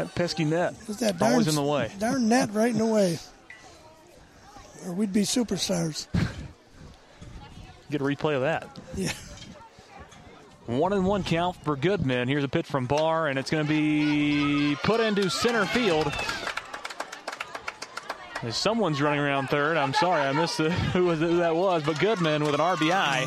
that 0.00 0.14
pesky 0.14 0.44
net. 0.44 0.74
Is 0.88 0.98
that 0.98 1.18
darn, 1.18 1.32
always 1.32 1.48
in 1.48 1.54
the 1.54 1.62
way. 1.62 1.90
Darn 1.98 2.28
net 2.28 2.50
right 2.52 2.70
in 2.70 2.78
the 2.78 2.86
way. 2.86 3.18
Or 4.86 4.92
we'd 4.92 5.12
be 5.12 5.22
superstars. 5.22 6.06
Get 7.90 8.00
a 8.00 8.04
replay 8.04 8.34
of 8.34 8.42
that. 8.42 8.78
Yeah. 8.96 9.12
One 10.66 10.92
and 10.92 11.04
one 11.04 11.24
count 11.24 11.56
for 11.64 11.76
Goodman. 11.76 12.28
Here's 12.28 12.44
a 12.44 12.48
pitch 12.48 12.66
from 12.66 12.86
Barr, 12.86 13.26
and 13.26 13.38
it's 13.38 13.50
going 13.50 13.66
to 13.66 13.68
be 13.68 14.76
put 14.84 15.00
into 15.00 15.28
center 15.28 15.66
field. 15.66 16.12
Someone's 18.50 19.02
running 19.02 19.20
around 19.20 19.48
third. 19.48 19.76
I'm 19.76 19.92
sorry, 19.92 20.22
I 20.22 20.32
missed 20.32 20.58
the, 20.58 20.70
who, 20.70 21.06
was, 21.06 21.18
who 21.18 21.38
that 21.38 21.54
was, 21.54 21.82
but 21.82 21.98
Goodman 21.98 22.44
with 22.44 22.54
an 22.54 22.60
RBI. 22.60 23.26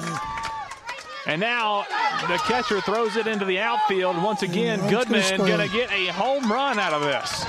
And 1.25 1.39
now 1.39 1.85
the 2.27 2.37
catcher 2.39 2.81
throws 2.81 3.15
it 3.15 3.27
into 3.27 3.45
the 3.45 3.59
outfield. 3.59 4.21
Once 4.21 4.41
again, 4.43 4.79
Goodman 4.89 5.37
going 5.37 5.67
to 5.67 5.73
get 5.73 5.91
a 5.91 6.07
home 6.07 6.51
run 6.51 6.79
out 6.79 6.93
of 6.93 7.01
this. 7.01 7.45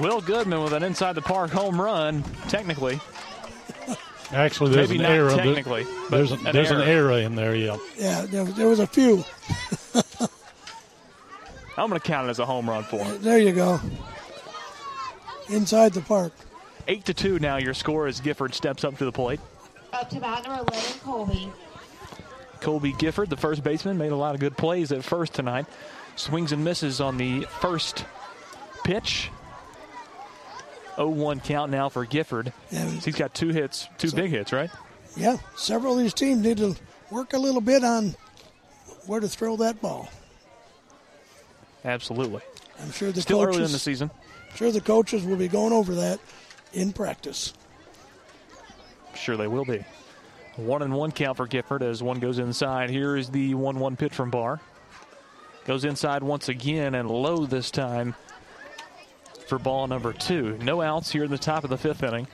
Will 0.00 0.20
Goodman 0.20 0.62
with 0.62 0.72
an 0.72 0.82
inside 0.82 1.12
the 1.12 1.22
park 1.22 1.50
home 1.50 1.80
run, 1.80 2.22
technically. 2.48 2.98
Actually, 4.32 4.70
there's 4.70 4.88
Maybe 4.88 4.98
an 4.98 5.02
not 5.02 5.12
error. 5.12 5.30
Technically, 5.36 5.86
there's 6.08 6.32
a, 6.32 6.36
an 6.36 6.52
there's 6.52 6.70
error. 6.70 6.82
an 6.82 6.88
error 6.88 7.12
in 7.18 7.34
there. 7.34 7.54
Yeah. 7.54 7.76
Yeah, 7.96 8.22
there, 8.22 8.44
there 8.44 8.68
was 8.68 8.78
a 8.80 8.86
few. 8.86 9.24
I'm 11.76 11.88
going 11.88 12.00
to 12.00 12.06
count 12.06 12.26
it 12.26 12.30
as 12.30 12.38
a 12.38 12.46
home 12.46 12.68
run 12.68 12.82
for 12.84 13.04
him. 13.04 13.20
There 13.22 13.38
you 13.38 13.52
go. 13.52 13.80
Inside 15.48 15.92
the 15.92 16.00
park. 16.00 16.32
Eight 16.88 17.04
to 17.06 17.14
two 17.14 17.38
now. 17.38 17.56
Your 17.56 17.74
score 17.74 18.06
as 18.06 18.20
Gifford 18.20 18.54
steps 18.54 18.84
up 18.84 18.96
to 18.98 19.04
the 19.04 19.12
plate. 19.12 19.40
Up 19.92 20.08
to 20.10 20.20
bat 20.20 20.44
number 20.46 20.64
11, 20.72 21.00
Colby. 21.00 21.52
Colby 22.60 22.92
Gifford, 22.92 23.30
the 23.30 23.36
first 23.36 23.62
baseman, 23.64 23.98
made 23.98 24.12
a 24.12 24.16
lot 24.16 24.34
of 24.34 24.40
good 24.40 24.56
plays 24.56 24.92
at 24.92 25.02
first 25.02 25.32
tonight. 25.34 25.66
Swings 26.16 26.52
and 26.52 26.62
misses 26.64 27.00
on 27.00 27.16
the 27.16 27.42
first 27.60 28.04
pitch. 28.84 29.30
0-1 30.96 31.42
count 31.42 31.72
now 31.72 31.88
for 31.88 32.04
Gifford. 32.04 32.52
Yeah, 32.70 32.84
He's 32.86 33.16
got 33.16 33.32
two 33.34 33.48
hits, 33.48 33.88
two 33.96 34.08
So- 34.08 34.16
big 34.16 34.30
hits, 34.30 34.52
right? 34.52 34.70
Yeah, 35.16 35.38
several 35.56 35.94
of 35.94 36.00
these 36.00 36.14
teams 36.14 36.42
need 36.42 36.58
to 36.58 36.76
work 37.10 37.32
a 37.32 37.38
little 37.38 37.60
bit 37.62 37.82
on 37.82 38.14
where 39.06 39.18
to 39.20 39.28
throw 39.28 39.56
that 39.56 39.80
ball. 39.80 40.08
Absolutely. 41.84 42.42
I'm 42.80 42.92
sure 42.92 43.10
the 43.10 43.22
Still 43.22 43.38
coaches, 43.38 43.56
early 43.56 43.64
in 43.66 43.72
the 43.72 43.78
season. 43.78 44.10
I'm 44.50 44.56
sure 44.56 44.70
the 44.70 44.80
coaches 44.80 45.24
will 45.24 45.36
be 45.36 45.48
going 45.48 45.72
over 45.72 45.94
that 45.96 46.20
in 46.72 46.92
practice. 46.92 47.54
Sure 49.20 49.36
they 49.36 49.46
will 49.46 49.64
be. 49.64 49.84
One 50.56 50.82
and 50.82 50.94
one 50.94 51.12
count 51.12 51.36
for 51.36 51.46
Gifford 51.46 51.82
as 51.82 52.02
one 52.02 52.18
goes 52.20 52.38
inside. 52.38 52.90
Here 52.90 53.16
is 53.16 53.28
the 53.28 53.54
1 53.54 53.78
1 53.78 53.96
pitch 53.96 54.14
from 54.14 54.30
Barr. 54.30 54.60
Goes 55.66 55.84
inside 55.84 56.22
once 56.22 56.48
again 56.48 56.94
and 56.94 57.08
low 57.08 57.44
this 57.46 57.70
time 57.70 58.14
for 59.46 59.58
ball 59.58 59.86
number 59.86 60.12
two. 60.12 60.56
No 60.62 60.80
outs 60.80 61.10
here 61.10 61.24
in 61.24 61.30
the 61.30 61.38
top 61.38 61.64
of 61.64 61.70
the 61.70 61.76
fifth 61.76 62.02
inning. 62.02 62.26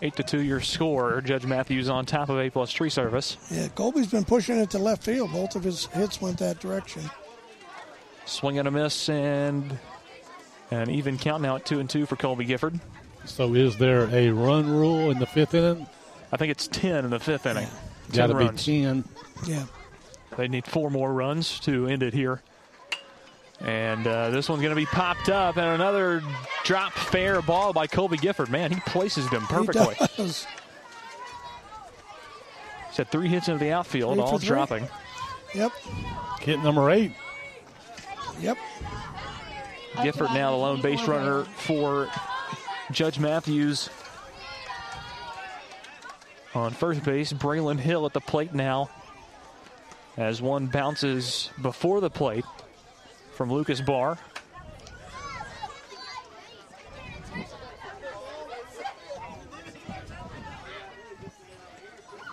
8 0.00 0.14
to 0.16 0.22
2 0.22 0.42
your 0.42 0.60
score. 0.60 1.20
Judge 1.20 1.44
Matthews 1.44 1.88
on 1.88 2.06
top 2.06 2.28
of 2.28 2.38
A 2.38 2.50
plus 2.50 2.70
tree 2.70 2.90
service. 2.90 3.36
Yeah, 3.50 3.66
Colby's 3.68 4.06
been 4.06 4.24
pushing 4.24 4.58
it 4.58 4.70
to 4.70 4.78
left 4.78 5.02
field. 5.02 5.32
Both 5.32 5.56
of 5.56 5.64
his 5.64 5.86
hits 5.86 6.20
went 6.20 6.38
that 6.38 6.60
direction. 6.60 7.02
Swing 8.26 8.58
and 8.58 8.68
a 8.68 8.70
miss, 8.70 9.08
and 9.08 9.76
an 10.70 10.90
even 10.90 11.18
count 11.18 11.42
now 11.42 11.56
at 11.56 11.66
two 11.66 11.80
and 11.80 11.90
two 11.90 12.06
for 12.06 12.14
Colby 12.14 12.44
Gifford. 12.44 12.78
So 13.24 13.54
is 13.54 13.76
there 13.76 14.08
a 14.12 14.30
run 14.30 14.70
rule 14.70 15.10
in 15.10 15.18
the 15.18 15.26
fifth 15.26 15.54
inning? 15.54 15.86
I 16.32 16.36
think 16.36 16.50
it's 16.50 16.68
10 16.68 17.04
in 17.04 17.10
the 17.10 17.20
fifth 17.20 17.46
inning. 17.46 17.68
Got 18.12 18.28
to 18.28 18.32
10 18.34 18.38
be 18.38 18.44
runs. 18.44 18.64
10. 18.64 19.04
Yeah. 19.46 19.64
They 20.36 20.48
need 20.48 20.66
four 20.66 20.90
more 20.90 21.12
runs 21.12 21.58
to 21.60 21.86
end 21.86 22.02
it 22.02 22.14
here. 22.14 22.42
And 23.60 24.06
uh, 24.06 24.30
this 24.30 24.48
one's 24.48 24.62
going 24.62 24.74
to 24.74 24.80
be 24.80 24.86
popped 24.86 25.28
up, 25.28 25.56
and 25.56 25.66
another 25.66 26.22
drop 26.62 26.92
fair 26.92 27.42
ball 27.42 27.72
by 27.72 27.88
Colby 27.88 28.16
Gifford. 28.16 28.50
Man, 28.50 28.70
he 28.70 28.78
places 28.80 29.28
them 29.30 29.42
perfectly. 29.46 29.96
He 29.96 30.22
does. 30.22 30.46
He's 32.86 32.96
had 32.96 33.10
three 33.10 33.28
hits 33.28 33.48
into 33.48 33.58
the 33.64 33.72
outfield, 33.72 34.14
Three 34.14 34.22
all 34.22 34.38
dropping. 34.38 34.86
Yep. 35.54 35.72
Hit 36.40 36.60
number 36.60 36.90
eight. 36.90 37.12
Yep. 38.40 38.58
Gifford 40.04 40.30
now 40.30 40.52
the 40.52 40.56
lone 40.56 40.80
base 40.80 41.02
runner 41.08 41.44
for 41.44 42.08
Judge 42.92 43.18
Matthews. 43.18 43.90
On 46.54 46.70
first 46.72 47.04
base, 47.04 47.32
Braylon 47.32 47.78
Hill 47.78 48.06
at 48.06 48.12
the 48.12 48.20
plate 48.20 48.54
now. 48.54 48.90
As 50.16 50.42
one 50.42 50.66
bounces 50.66 51.50
before 51.62 52.00
the 52.00 52.10
plate 52.10 52.44
from 53.34 53.52
Lucas 53.52 53.80
Barr. 53.80 54.18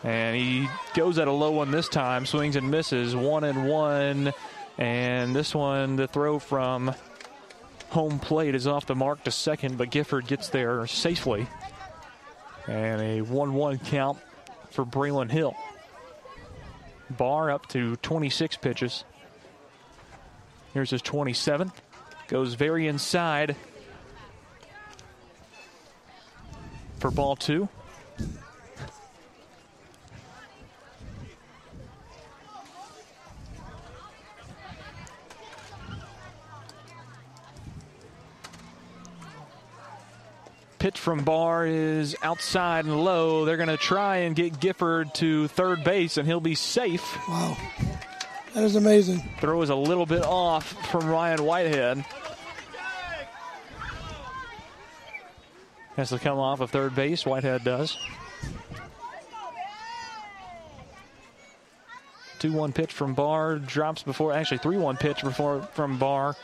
And 0.03 0.35
he 0.35 0.68
goes 0.94 1.18
at 1.18 1.27
a 1.27 1.32
low 1.32 1.52
one 1.52 1.72
this 1.72 1.90
time, 1.90 2.26
swings 2.26 2.56
and 2.56 2.69
misses, 2.69 3.16
one 3.16 3.44
and 3.44 3.68
one. 3.68 4.34
And 4.77 5.35
this 5.35 5.53
one, 5.53 5.95
the 5.95 6.08
throw 6.08 6.38
from 6.40 6.94
home 7.90 8.19
plate 8.19 8.56
is 8.56 8.68
off 8.68 8.85
the 8.85 8.95
mark 8.95 9.24
to 9.24 9.32
second, 9.32 9.77
but 9.77 9.90
Gifford 9.90 10.27
gets 10.27 10.50
there 10.50 10.85
safely. 10.85 11.48
And 12.68 13.02
a 13.02 13.22
1 13.22 13.53
1 13.53 13.80
count 13.80 14.18
for 14.72 14.85
Braylon 14.85 15.30
Hill. 15.30 15.56
Barr 17.10 17.52
up 17.52 17.68
to 17.69 17.95
26 17.98 18.58
pitches. 18.58 19.03
Here's 20.74 20.90
his 20.90 21.02
27th. 21.02 21.74
Goes 22.27 22.56
very 22.56 22.88
inside 22.88 23.56
for 27.00 27.11
ball 27.11 27.35
two. 27.35 27.69
Pitch 40.86 41.00
from 41.00 41.24
Barr 41.24 41.66
is 41.66 42.16
outside 42.22 42.86
and 42.86 43.04
low. 43.04 43.44
They're 43.44 43.58
going 43.58 43.70
to 43.70 43.76
try 43.76 44.18
and 44.18 44.36
get 44.36 44.60
Gifford 44.60 45.16
to 45.16 45.48
third 45.48 45.84
base, 45.84 46.18
and 46.18 46.28
he'll 46.28 46.40
be 46.40 46.54
safe. 46.54 47.18
Wow. 47.28 47.58
That 48.54 48.64
is 48.64 48.76
amazing. 48.76 49.28
Throw 49.42 49.64
is 49.64 49.72
a 49.72 49.76
little 49.76 50.06
bit 50.06 50.22
off 50.22 50.92
from 50.92 51.08
Ryan 51.10 51.44
Whitehead. 51.44 52.06
Has 55.96 56.10
to 56.10 56.20
come 56.20 56.38
off 56.38 56.60
of 56.60 56.70
third 56.70 56.94
base. 56.94 57.26
Whitehead 57.26 57.64
does. 57.64 57.98
2 62.38 62.54
1 62.54 62.74
pitch 62.74 62.94
from 62.94 63.16
Barr. 63.16 63.58
Drops 63.58 64.04
before, 64.04 64.34
actually, 64.34 64.60
3 64.60 64.78
1 64.78 64.98
pitch 64.98 65.24
before 65.24 65.64
from 65.74 65.98
Barr. 65.98 66.36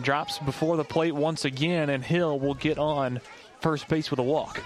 Drops 0.00 0.38
before 0.38 0.76
the 0.76 0.84
plate 0.84 1.16
once 1.16 1.44
again, 1.44 1.90
and 1.90 2.04
Hill 2.04 2.38
will 2.38 2.54
get 2.54 2.78
on 2.78 3.20
first 3.64 3.88
base 3.88 4.10
with 4.10 4.20
a 4.20 4.22
walk. 4.22 4.62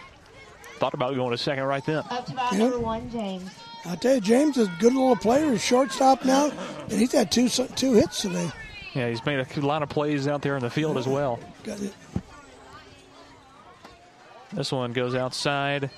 Thought 0.78 0.92
about 0.94 1.14
going 1.14 1.30
to 1.30 1.38
second 1.38 1.62
right 1.64 1.84
then. 1.84 1.98
Up 2.10 2.26
to 2.26 2.32
bat 2.32 2.50
Yep. 2.52 2.60
number 2.60 2.80
one, 2.80 3.08
James. 3.10 3.48
I 3.86 3.94
tell 3.94 4.16
you, 4.16 4.20
James 4.20 4.56
is 4.56 4.66
a 4.66 4.72
good 4.80 4.92
little 4.92 5.14
player. 5.14 5.52
He's 5.52 5.62
shortstop 5.64 6.24
now, 6.24 6.50
and 6.82 6.92
he's 6.92 7.12
had 7.12 7.30
two 7.30 7.48
two 7.48 7.92
hits 7.94 8.22
today. 8.22 8.50
Yeah, 8.94 9.08
he's 9.08 9.24
made 9.24 9.38
a 9.38 9.60
lot 9.60 9.84
of 9.84 9.88
plays 9.88 10.26
out 10.26 10.42
there 10.42 10.56
in 10.56 10.62
the 10.62 10.70
field 10.70 10.98
as 10.98 11.06
well. 11.06 11.38
Got 11.62 11.80
it. 11.80 11.94
This 14.52 14.72
one 14.72 14.92
goes 14.92 15.14
outside 15.14 15.90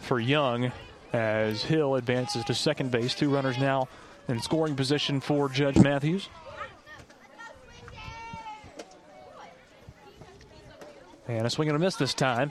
for 0.00 0.18
Young 0.18 0.72
as 1.12 1.62
Hill 1.62 1.94
advances 1.94 2.44
to 2.46 2.54
second 2.54 2.90
base. 2.90 3.14
Two 3.14 3.30
runners 3.32 3.58
now 3.58 3.88
in 4.26 4.40
scoring 4.40 4.74
position 4.74 5.20
for 5.20 5.48
Judge 5.48 5.76
Matthews. 5.78 6.28
And 11.36 11.46
a 11.46 11.50
swing 11.50 11.68
and 11.68 11.76
a 11.76 11.78
miss 11.78 11.94
this 11.94 12.12
time. 12.12 12.50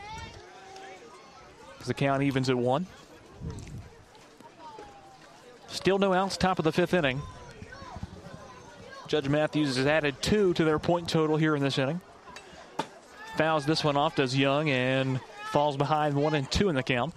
As 1.81 1.87
the 1.87 1.93
count 1.93 2.23
evens 2.23 2.49
at 2.49 2.57
one. 2.57 2.87
Still 5.67 5.99
no 5.99 6.13
outs, 6.13 6.37
top 6.37 6.59
of 6.59 6.65
the 6.65 6.71
fifth 6.71 6.93
inning. 6.93 7.21
Judge 9.07 9.27
Matthews 9.27 9.75
has 9.75 9.85
added 9.85 10.21
two 10.21 10.53
to 10.53 10.63
their 10.63 10.79
point 10.79 11.09
total 11.09 11.35
here 11.35 11.57
in 11.57 11.61
this 11.61 11.77
inning. 11.77 11.99
Fouls 13.37 13.65
this 13.65 13.83
one 13.83 13.97
off, 13.97 14.15
does 14.15 14.35
Young, 14.35 14.69
and 14.69 15.19
falls 15.51 15.75
behind 15.75 16.15
one 16.15 16.33
and 16.33 16.49
two 16.49 16.69
in 16.69 16.75
the 16.75 16.83
count. 16.83 17.13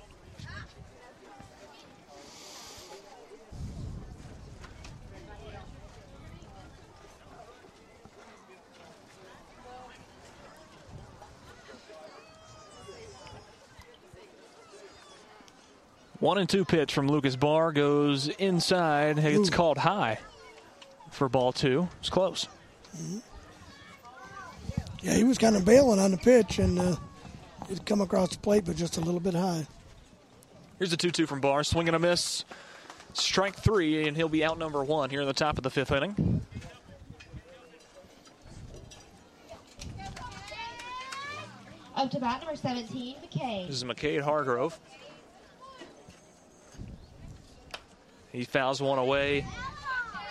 One 16.23 16.39
and 16.39 16.49
two 16.49 16.65
pitch 16.65 16.95
from 16.95 17.09
Lucas 17.09 17.35
Barr 17.35 17.73
goes 17.73 18.29
inside. 18.29 19.19
It's 19.19 19.49
Ooh. 19.49 19.53
called 19.53 19.77
high 19.77 20.21
for 21.11 21.29
ball 21.29 21.51
two. 21.51 21.89
It's 21.99 22.11
close. 22.11 22.47
Yeah, 25.01 25.15
he 25.15 25.25
was 25.25 25.37
kind 25.37 25.57
of 25.57 25.65
bailing 25.65 25.99
on 25.99 26.13
the 26.13 26.17
pitch, 26.17 26.61
and 26.61 26.79
uh, 26.79 26.95
it 27.69 27.85
come 27.85 28.01
across 28.01 28.29
the 28.31 28.39
plate, 28.39 28.63
but 28.65 28.77
just 28.77 28.99
a 28.99 29.01
little 29.01 29.19
bit 29.19 29.35
high. 29.35 29.67
Here's 30.79 30.93
a 30.93 30.97
2 30.97 31.11
2 31.11 31.27
from 31.27 31.41
Barr. 31.41 31.65
Swing 31.65 31.89
and 31.89 31.97
a 31.97 31.99
miss. 31.99 32.45
Strike 33.15 33.57
three, 33.57 34.07
and 34.07 34.17
he'll 34.17 34.29
be 34.29 34.45
out 34.45 34.61
number 34.61 34.85
one 34.85 35.11
here 35.11 35.23
in 35.23 35.27
the 35.27 35.33
top 35.33 35.59
of 35.59 35.65
the 35.65 35.71
fifth 35.71 35.91
inning. 35.91 36.41
Up 41.97 42.13
to 42.13 42.21
bat 42.21 42.41
number 42.43 42.55
17, 42.55 43.17
McKay. 43.17 43.67
This 43.67 43.75
is 43.75 43.83
McCade 43.83 44.21
Hargrove. 44.21 44.79
He 48.33 48.45
fouls 48.45 48.81
one 48.81 48.99
away 48.99 49.45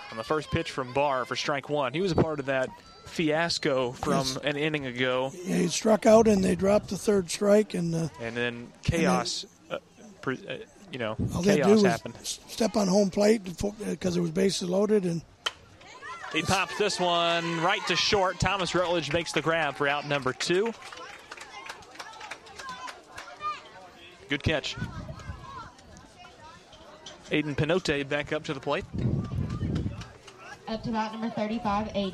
on 0.09 0.17
the 0.17 0.23
first 0.23 0.49
pitch 0.51 0.71
from 0.71 0.91
Barr 0.93 1.25
for 1.25 1.35
strike 1.35 1.69
one. 1.69 1.93
He 1.93 2.01
was 2.01 2.11
a 2.11 2.15
part 2.15 2.39
of 2.39 2.47
that 2.47 2.69
fiasco 3.05 3.91
from 3.91 4.13
Yes. 4.13 4.38
an 4.43 4.57
inning 4.57 4.85
ago, 4.85 5.31
Yeah, 5.45 5.57
he 5.57 5.67
struck 5.67 6.05
out, 6.05 6.27
and 6.27 6.43
they 6.43 6.55
dropped 6.55 6.89
the 6.89 6.97
third 6.97 7.30
strike, 7.30 7.73
and 7.73 7.93
uh, 7.93 8.07
and 8.21 8.35
then 8.35 8.67
chaos, 8.83 9.45
uh, 9.69 9.77
pre- 10.21 10.39
uh, 10.49 10.57
you 10.91 10.99
know, 10.99 11.15
all 11.35 11.41
do 11.41 11.53
chaos 11.55 11.67
was 11.69 11.83
happened. 11.83 12.15
step 12.23 12.75
on 12.75 12.88
home 12.88 13.09
plate 13.09 13.41
because 13.85 14.17
it 14.17 14.21
was 14.21 14.31
bases 14.31 14.69
loaded, 14.69 15.03
and 15.05 15.21
He 16.33 16.41
pops 16.41 16.77
this 16.77 16.99
one 16.99 17.61
right 17.61 17.85
to 17.88 17.95
short. 17.95 18.39
Thomas 18.39 18.73
Rutledge 18.73 19.11
makes 19.11 19.31
the 19.33 19.41
grab 19.41 19.75
for 19.75 19.88
out 19.88 20.07
number 20.07 20.31
two. 20.33 20.73
Good 24.30 24.41
catch. 24.43 24.77
Aiden 27.32 27.56
Pinote 27.56 28.08
back 28.10 28.34
up 28.34 28.43
to 28.43 28.53
the 28.53 28.60
plate. 28.60 28.85
Up 30.68 30.84
to 30.84 30.92
bat 30.92 31.11
number 31.14 31.30
35, 31.30 31.88
Aiden. 31.90 32.14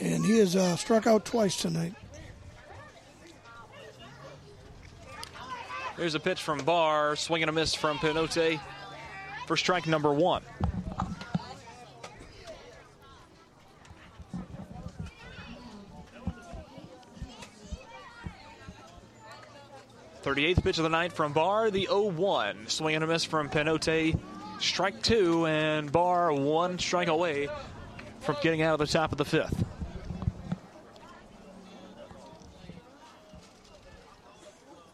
and 0.00 0.24
he 0.24 0.38
has 0.38 0.54
uh, 0.56 0.76
struck 0.76 1.06
out 1.06 1.24
twice 1.24 1.56
tonight. 1.56 1.94
There's 5.96 6.14
a 6.14 6.20
pitch 6.20 6.40
from 6.42 6.58
Barr, 6.58 7.16
swing 7.16 7.42
and 7.42 7.50
a 7.50 7.52
miss 7.52 7.74
from 7.74 7.98
Pinote 7.98 8.60
for 9.46 9.56
strike 9.56 9.86
number 9.86 10.12
one. 10.12 10.42
Thirty-eighth 20.28 20.62
pitch 20.62 20.76
of 20.76 20.82
the 20.82 20.90
night 20.90 21.14
from 21.14 21.32
Barr, 21.32 21.70
the 21.70 21.88
0-1. 21.90 22.68
Swing 22.68 22.94
and 22.94 23.02
a 23.02 23.06
miss 23.06 23.24
from 23.24 23.48
Pinote. 23.48 24.20
Strike 24.60 25.00
two, 25.00 25.46
and 25.46 25.90
Barr 25.90 26.30
one 26.34 26.78
strike 26.78 27.08
away 27.08 27.48
from 28.20 28.36
getting 28.42 28.60
out 28.60 28.78
of 28.78 28.86
the 28.86 28.92
top 28.92 29.10
of 29.10 29.16
the 29.16 29.24
fifth. 29.24 29.64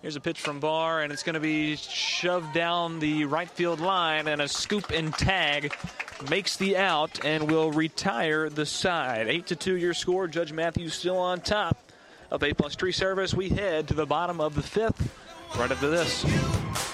Here's 0.02 0.14
a 0.14 0.20
pitch 0.20 0.40
from 0.40 0.60
Barr, 0.60 1.02
and 1.02 1.12
it's 1.12 1.24
going 1.24 1.34
to 1.34 1.40
be 1.40 1.74
shoved 1.74 2.54
down 2.54 3.00
the 3.00 3.24
right 3.24 3.50
field 3.50 3.80
line, 3.80 4.28
and 4.28 4.40
a 4.40 4.46
scoop 4.46 4.92
and 4.92 5.12
tag 5.12 5.74
makes 6.30 6.56
the 6.56 6.76
out 6.76 7.24
and 7.24 7.50
will 7.50 7.72
retire 7.72 8.48
the 8.48 8.66
side. 8.66 9.26
8 9.26 9.48
to 9.48 9.56
2 9.56 9.78
your 9.78 9.94
score. 9.94 10.28
Judge 10.28 10.52
Matthews 10.52 10.94
still 10.94 11.18
on 11.18 11.40
top 11.40 11.76
of 12.30 12.44
A 12.44 12.54
plus 12.54 12.76
tree 12.76 12.92
service. 12.92 13.34
We 13.34 13.48
head 13.48 13.88
to 13.88 13.94
the 13.94 14.06
bottom 14.06 14.40
of 14.40 14.54
the 14.54 14.62
fifth 14.62 15.22
right 15.56 15.70
after 15.70 15.88
this. 15.88 16.93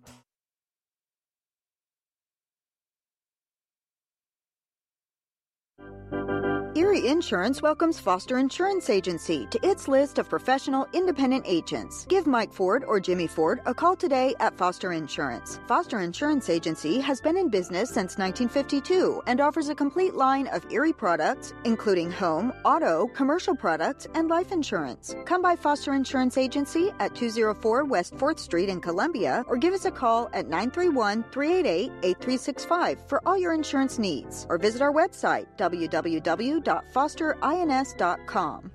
Erie 6.91 7.07
Insurance 7.07 7.61
welcomes 7.61 8.01
Foster 8.01 8.37
Insurance 8.37 8.89
Agency 8.89 9.47
to 9.51 9.65
its 9.65 9.87
list 9.87 10.19
of 10.19 10.27
professional 10.27 10.85
independent 10.91 11.45
agents. 11.47 12.05
Give 12.09 12.27
Mike 12.27 12.51
Ford 12.51 12.83
or 12.85 12.99
Jimmy 12.99 13.27
Ford 13.27 13.61
a 13.65 13.73
call 13.73 13.95
today 13.95 14.35
at 14.41 14.57
Foster 14.57 14.91
Insurance. 14.91 15.61
Foster 15.69 16.01
Insurance 16.01 16.49
Agency 16.49 16.99
has 16.99 17.21
been 17.21 17.37
in 17.37 17.47
business 17.47 17.87
since 17.87 18.17
1952 18.17 19.23
and 19.25 19.39
offers 19.39 19.69
a 19.69 19.75
complete 19.75 20.15
line 20.15 20.47
of 20.47 20.69
Erie 20.69 20.91
products, 20.91 21.53
including 21.63 22.11
home, 22.11 22.51
auto, 22.65 23.07
commercial 23.15 23.55
products, 23.55 24.05
and 24.13 24.27
life 24.27 24.51
insurance. 24.51 25.15
Come 25.23 25.41
by 25.41 25.55
Foster 25.55 25.93
Insurance 25.93 26.37
Agency 26.37 26.91
at 26.99 27.15
204 27.15 27.85
West 27.85 28.15
4th 28.15 28.39
Street 28.39 28.67
in 28.67 28.81
Columbia 28.81 29.45
or 29.47 29.55
give 29.55 29.73
us 29.73 29.85
a 29.85 29.91
call 29.91 30.29
at 30.33 30.49
931 30.49 31.23
388 31.31 31.89
8365 32.03 33.07
for 33.07 33.21
all 33.25 33.37
your 33.37 33.53
insurance 33.53 33.97
needs 33.97 34.45
or 34.49 34.57
visit 34.57 34.81
our 34.81 34.91
website 34.91 35.45
www 35.57 36.80
www.fosterins.com. 36.93 38.71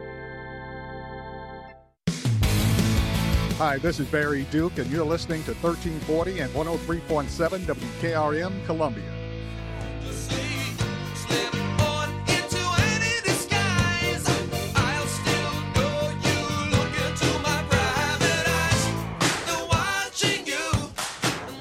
Hi, 3.59 3.78
this 3.78 4.01
is 4.01 4.07
Barry 4.09 4.47
Duke, 4.51 4.78
and 4.78 4.91
you're 4.91 5.05
listening 5.05 5.43
to 5.44 5.55
1340 5.55 6.41
and 6.41 6.52
103.7 6.52 7.60
WKRM 7.60 8.67
Columbia. 8.67 9.12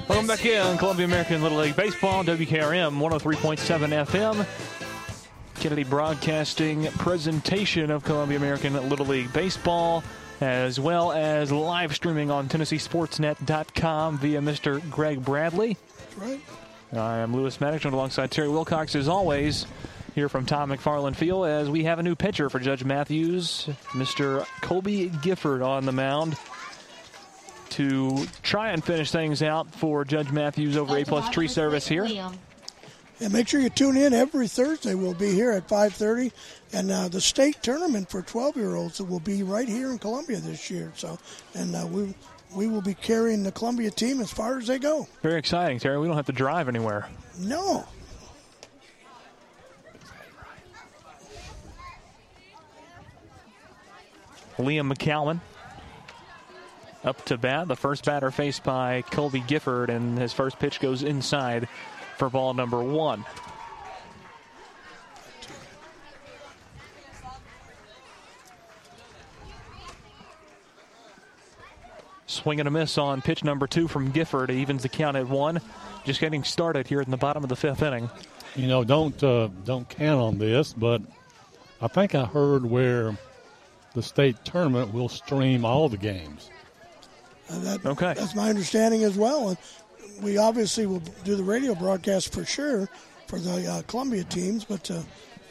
Welcome 0.06 0.26
back 0.28 0.44
in 0.44 0.78
Columbia 0.78 1.06
American 1.06 1.42
Little 1.42 1.58
League 1.58 1.76
Baseball, 1.76 2.24
WKRM 2.24 2.98
103.7 2.98 4.06
FM. 4.06 4.75
Kennedy 5.60 5.84
Broadcasting 5.84 6.86
presentation 6.98 7.90
of 7.90 8.04
Columbia 8.04 8.36
American 8.36 8.74
Little 8.88 9.06
League 9.06 9.32
Baseball, 9.32 10.04
as 10.40 10.78
well 10.78 11.12
as 11.12 11.50
live 11.50 11.94
streaming 11.94 12.30
on 12.30 12.48
TennesseeSportsNet.com 12.48 14.18
via 14.18 14.40
Mr. 14.40 14.90
Greg 14.90 15.24
Bradley. 15.24 15.76
That's 15.98 16.16
right. 16.18 16.40
I 16.92 17.18
am 17.18 17.34
Lewis 17.34 17.60
Maddox, 17.60 17.84
alongside 17.84 18.30
Terry 18.30 18.48
Wilcox, 18.48 18.94
as 18.94 19.08
always, 19.08 19.66
here 20.14 20.28
from 20.28 20.46
Tom 20.46 20.70
McFarland 20.70 21.16
Field, 21.16 21.46
as 21.46 21.68
we 21.68 21.84
have 21.84 21.98
a 21.98 22.02
new 22.02 22.14
pitcher 22.14 22.48
for 22.48 22.58
Judge 22.58 22.84
Matthews, 22.84 23.68
Mr. 23.88 24.46
Colby 24.60 25.10
Gifford 25.22 25.62
on 25.62 25.84
the 25.84 25.92
mound 25.92 26.36
to 27.70 28.26
try 28.42 28.70
and 28.70 28.82
finish 28.84 29.10
things 29.10 29.42
out 29.42 29.70
for 29.74 30.04
Judge 30.04 30.30
Matthews 30.30 30.76
over 30.76 30.96
A 30.96 31.04
plus 31.04 31.28
tree 31.30 31.48
service 31.48 31.86
here. 31.86 32.06
And 33.20 33.32
make 33.32 33.48
sure 33.48 33.60
you 33.60 33.70
tune 33.70 33.96
in 33.96 34.12
every 34.12 34.46
Thursday. 34.46 34.94
We'll 34.94 35.14
be 35.14 35.32
here 35.32 35.50
at 35.50 35.66
5:30, 35.68 36.32
and 36.72 36.90
uh, 36.90 37.08
the 37.08 37.20
state 37.20 37.62
tournament 37.62 38.10
for 38.10 38.20
12-year-olds 38.22 39.00
will 39.00 39.20
be 39.20 39.42
right 39.42 39.68
here 39.68 39.90
in 39.90 39.98
Columbia 39.98 40.38
this 40.38 40.70
year. 40.70 40.92
So, 40.96 41.18
and 41.54 41.74
uh, 41.74 41.86
we 41.86 42.14
we 42.54 42.66
will 42.66 42.82
be 42.82 42.94
carrying 42.94 43.42
the 43.42 43.52
Columbia 43.52 43.90
team 43.90 44.20
as 44.20 44.30
far 44.30 44.58
as 44.58 44.66
they 44.66 44.78
go. 44.78 45.08
Very 45.22 45.38
exciting, 45.38 45.78
Terry. 45.78 45.98
We 45.98 46.06
don't 46.06 46.16
have 46.16 46.26
to 46.26 46.32
drive 46.32 46.68
anywhere. 46.68 47.08
No. 47.38 47.86
Liam 54.58 54.92
McCalman 54.92 55.40
up 57.04 57.24
to 57.26 57.38
bat. 57.38 57.68
The 57.68 57.76
first 57.76 58.04
batter 58.04 58.30
faced 58.30 58.64
by 58.64 59.02
Colby 59.02 59.40
Gifford, 59.46 59.90
and 59.90 60.18
his 60.18 60.32
first 60.32 60.58
pitch 60.58 60.80
goes 60.80 61.02
inside 61.02 61.68
for 62.16 62.30
ball 62.30 62.54
number 62.54 62.82
one. 62.82 63.24
Swing 72.26 72.60
and 72.60 72.68
a 72.68 72.70
miss 72.70 72.98
on 72.98 73.22
pitch 73.22 73.44
number 73.44 73.66
two 73.66 73.88
from 73.88 74.10
Gifford. 74.10 74.50
Evens 74.50 74.82
the 74.82 74.88
count 74.88 75.16
at 75.16 75.28
one. 75.28 75.60
Just 76.04 76.20
getting 76.20 76.44
started 76.44 76.86
here 76.86 77.00
in 77.00 77.10
the 77.10 77.16
bottom 77.16 77.42
of 77.42 77.48
the 77.48 77.56
fifth 77.56 77.82
inning. 77.82 78.10
You 78.54 78.68
know, 78.68 78.84
don't 78.84 79.20
uh, 79.22 79.48
don't 79.64 79.88
count 79.88 80.20
on 80.20 80.38
this, 80.38 80.72
but 80.72 81.02
I 81.80 81.88
think 81.88 82.14
I 82.14 82.24
heard 82.24 82.64
where 82.64 83.16
the 83.94 84.02
state 84.02 84.36
tournament 84.44 84.92
will 84.92 85.08
stream 85.08 85.64
all 85.64 85.88
the 85.88 85.96
games. 85.96 86.50
Uh, 87.50 87.58
that, 87.60 87.86
okay, 87.86 88.14
that's 88.14 88.34
my 88.34 88.48
understanding 88.48 89.04
as 89.04 89.16
well. 89.16 89.56
And 90.16 90.24
we 90.24 90.38
obviously 90.38 90.86
will 90.86 91.02
do 91.24 91.36
the 91.36 91.44
radio 91.44 91.74
broadcast 91.74 92.32
for 92.32 92.44
sure 92.44 92.88
for 93.26 93.38
the 93.38 93.66
uh, 93.66 93.82
Columbia 93.86 94.24
teams, 94.24 94.64
but 94.64 94.90
uh, 94.90 95.02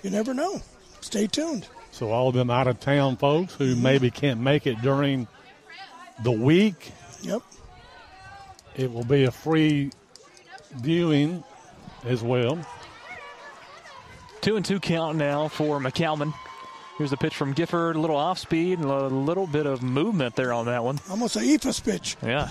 you 0.03 0.09
never 0.09 0.33
know. 0.33 0.61
Stay 1.01 1.27
tuned. 1.27 1.67
So 1.91 2.11
all 2.11 2.29
of 2.29 2.35
them 2.35 2.49
out 2.49 2.67
of 2.67 2.79
town 2.79 3.17
folks 3.17 3.53
who 3.53 3.73
mm-hmm. 3.73 3.83
maybe 3.83 4.11
can't 4.11 4.39
make 4.39 4.67
it 4.67 4.81
during 4.81 5.27
the 6.23 6.31
week. 6.31 6.91
Yep. 7.21 7.41
It 8.75 8.91
will 8.91 9.05
be 9.05 9.23
a 9.23 9.31
free 9.31 9.91
viewing 10.75 11.43
as 12.03 12.21
well. 12.21 12.59
Two 14.41 14.57
and 14.57 14.65
two 14.65 14.79
count 14.79 15.17
now 15.17 15.47
for 15.47 15.79
McCalman. 15.79 16.33
Here's 16.97 17.09
the 17.09 17.17
pitch 17.17 17.35
from 17.35 17.51
Gifford, 17.51 17.97
a 17.97 17.99
little 17.99 18.15
off 18.15 18.39
speed 18.39 18.79
and 18.79 18.89
a 18.89 19.07
little 19.07 19.47
bit 19.47 19.65
of 19.65 19.83
movement 19.83 20.35
there 20.35 20.53
on 20.53 20.67
that 20.67 20.81
one. 20.81 20.99
Almost 21.09 21.35
a 21.35 21.39
Eephus 21.39 21.83
pitch. 21.83 22.15
Yeah. 22.23 22.49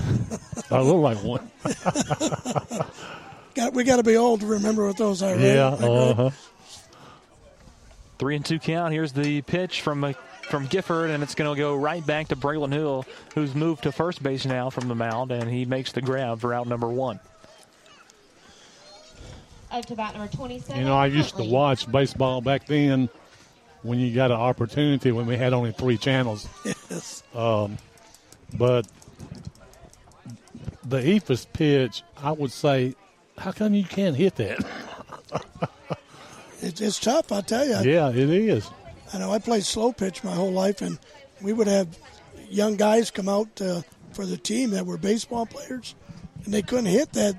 I 0.71 0.83
look 0.83 0.99
like 0.99 1.19
one. 1.25 1.51
got, 3.55 3.73
we 3.73 3.85
got 3.85 3.97
to 3.97 4.03
be 4.03 4.19
old 4.19 4.41
to 4.41 4.47
remember 4.47 4.87
what 4.87 4.99
those 4.99 5.23
are. 5.23 5.35
Yeah. 5.37 5.71
Right? 5.71 5.83
Uh-huh. 5.83 6.31
Three 8.19 8.37
and 8.37 8.45
two 8.45 8.59
count. 8.59 8.93
Here's 8.93 9.13
the 9.13 9.41
pitch 9.43 9.81
from 9.81 10.05
uh, 10.05 10.13
from 10.43 10.67
Gifford, 10.67 11.09
and 11.09 11.23
it's 11.23 11.35
going 11.35 11.53
to 11.53 11.59
go 11.59 11.75
right 11.75 12.05
back 12.07 12.29
to 12.29 12.37
Braylon 12.37 12.71
Hill, 12.71 13.07
who's 13.35 13.55
moved 13.55 13.85
to 13.85 13.93
first 13.93 14.23
base 14.23 14.45
now 14.45 14.69
from 14.69 14.89
the 14.89 14.95
mound, 14.95 15.33
and 15.33 15.51
he 15.51 15.65
makes 15.65 15.93
the 15.93 16.03
grab 16.03 16.41
for 16.41 16.53
out 16.53 16.69
number 16.69 16.89
one. 16.89 17.19
Up 19.71 19.87
to 19.87 19.97
bat 19.97 20.15
number 20.15 20.31
27. 20.31 20.81
You 20.81 20.87
know, 20.87 20.97
I 20.97 21.07
used 21.07 21.37
to 21.39 21.45
watch 21.45 21.91
baseball 21.91 22.43
back 22.43 22.67
then 22.67 23.09
when 23.85 24.01
you 24.01 24.13
got 24.15 24.31
an 24.33 24.39
opportunity 24.39 25.13
when 25.13 25.27
we 25.27 25.37
had 25.37 25.53
only 25.53 25.71
three 25.71 25.99
channels. 25.99 26.49
Yes. 26.91 27.23
Um, 27.35 27.79
but 28.59 28.87
the 30.85 30.99
Eephus 30.99 31.47
pitch, 31.51 32.03
I 32.23 32.31
would 32.31 32.53
say, 32.53 32.95
how 33.39 33.53
come 33.53 33.73
you 33.75 33.85
can't 33.85 34.15
hit 34.15 34.37
that? 34.37 34.65
it's, 36.61 36.81
it's 36.81 37.01
tough, 37.01 37.33
I 37.33 37.41
tell 37.41 37.67
you. 37.67 37.91
Yeah, 37.91 38.11
it 38.11 38.17
is. 38.17 38.71
I 39.13 39.19
know 39.19 39.33
I 39.33 39.39
played 39.39 39.65
slow 39.65 39.93
pitch 39.93 40.23
my 40.23 40.35
whole 40.35 40.53
life, 40.53 40.83
and 40.83 40.99
we 41.41 41.53
would 41.53 41.67
have 41.67 41.97
young 42.51 42.77
guys 42.77 43.11
come 43.11 43.29
out 43.29 43.61
uh, 43.61 43.83
for 44.13 44.27
the 44.27 44.37
team 44.37 44.71
that 44.71 44.85
were 44.85 44.99
baseball 44.99 45.47
players, 45.47 45.95
and 46.45 46.53
they 46.53 46.63
couldn't 46.63 46.87
hit 46.87 47.13
that 47.15 47.37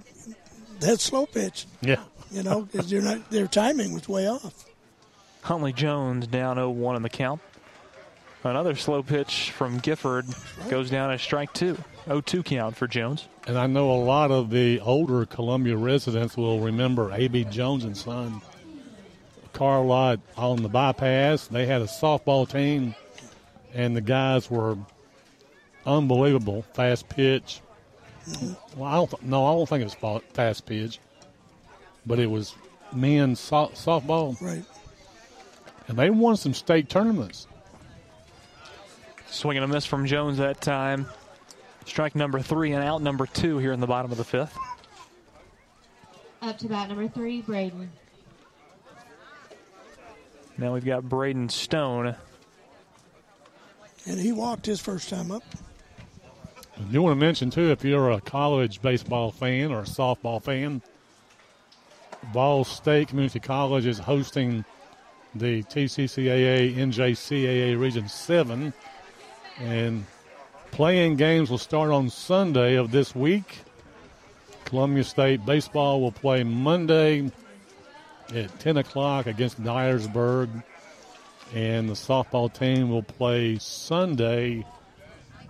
that 0.80 1.00
slow 1.00 1.26
pitch. 1.26 1.68
Yeah, 1.82 2.04
you 2.32 2.44
know, 2.44 2.64
because 2.64 2.90
they're 2.90 3.20
their 3.30 3.48
timing 3.48 3.94
was 3.94 4.10
way 4.10 4.28
off. 4.28 4.66
Huntley 5.46 5.74
Jones 5.74 6.26
down 6.26 6.58
0-1 6.58 6.96
in 6.98 7.04
the 7.04 7.10
count. 7.10 7.40
Another 8.44 8.76
slow 8.76 9.02
pitch 9.04 9.52
from 9.52 9.78
Gifford 9.80 10.26
goes 10.70 10.90
down 10.90 11.12
as 11.12 11.22
strike 11.22 11.54
two. 11.54 11.78
0-2 12.08 12.44
count 12.46 12.76
for 12.76 12.88
Jones. 12.88 13.28
And 13.48 13.58
I 13.58 13.68
know 13.68 13.92
a 13.92 14.02
lot 14.04 14.32
of 14.32 14.50
the 14.50 14.80
older 14.80 15.26
Columbia 15.26 15.78
residents 15.78 16.36
will 16.36 16.60
remember 16.60 17.12
A.B. 17.12 17.46
Jones 17.46 17.84
and 17.84 17.96
Son 17.96 18.42
car 19.54 19.82
lot 19.84 20.20
on 20.36 20.62
the 20.64 20.68
bypass. 20.70 21.48
They 21.48 21.66
had 21.66 21.82
a 21.82 21.86
softball 21.86 22.50
team, 22.50 22.94
and 23.74 23.96
the 23.96 24.02
guys 24.02 24.50
were 24.52 24.78
unbelievable. 25.86 26.64
Fast 26.74 27.08
pitch, 27.10 27.62
Well, 28.76 28.84
I 28.84 28.96
don't. 28.96 29.10
Th- 29.12 29.22
no, 29.24 29.46
I 29.46 29.54
don't 29.54 29.70
think 29.70 29.82
it 29.82 30.02
was 30.02 30.22
fast 30.34 30.66
pitch, 30.66 31.00
but 32.06 32.20
it 32.20 32.30
was 32.30 32.56
men's 32.94 33.40
so- 33.40 33.72
softball. 33.76 34.40
Right. 34.42 34.64
And 35.88 35.98
they 35.98 36.10
won 36.10 36.38
some 36.38 36.54
state 36.54 36.90
tournaments. 36.90 37.48
Swinging 39.28 39.64
a 39.64 39.68
miss 39.68 39.86
from 39.86 40.06
Jones 40.06 40.38
that 40.38 40.62
time. 40.62 41.08
Strike 41.86 42.16
number 42.16 42.40
three 42.40 42.72
and 42.72 42.84
out 42.84 43.02
number 43.02 43.26
two 43.28 43.58
here 43.60 43.72
in 43.72 43.80
the 43.80 43.88
bottom 43.88 44.12
of 44.12 44.18
the 44.18 44.24
fifth. 44.24 44.58
Up 46.42 46.58
to 46.60 46.68
bat 46.68 46.90
number 46.90 47.08
three, 47.08 47.42
Braden. 47.42 47.92
Now 50.58 50.74
we've 50.74 50.86
got 50.86 51.04
Braden 51.04 51.50
Stone. 51.50 52.16
And 54.06 54.20
he 54.20 54.32
walked 54.32 54.66
his 54.66 54.80
first 54.80 55.10
time 55.10 55.32
up. 55.32 55.44
I 56.78 56.82
do 56.92 57.02
want 57.02 57.14
to 57.14 57.20
mention 57.20 57.50
too, 57.50 57.72
if 57.72 57.84
you're 57.84 58.12
a 58.12 58.22
college 58.22 58.82
baseball 58.82 59.32
fan 59.32 59.72
or 59.72 59.80
a 59.80 59.86
softball 59.86 60.42
fan, 60.42 60.82
Ball 62.34 62.64
State 62.64 63.10
Community 63.10 63.40
College 63.40 63.86
is 63.86 64.00
hosting 64.00 64.66
the 65.36 65.64
TCCAA 65.64 66.76
NJCAA 66.76 67.80
Region 67.80 68.08
7. 68.08 68.74
And 69.60 70.06
playing 70.72 71.18
games 71.18 71.50
will 71.50 71.58
start 71.58 71.92
on 71.92 72.10
Sunday 72.10 72.76
of 72.76 72.92
this 72.92 73.14
week. 73.14 73.60
Columbia 74.66 75.04
State 75.04 75.46
Baseball 75.46 76.02
will 76.02 76.12
play 76.12 76.44
Monday 76.44 77.32
at 78.34 78.60
10 78.60 78.78
o'clock 78.78 79.28
against 79.28 79.62
Dyersburg. 79.62 80.64
And 81.54 81.88
the 81.88 81.94
softball 81.94 82.52
team 82.52 82.90
will 82.90 83.04
play 83.04 83.60
Sunday, 83.60 84.66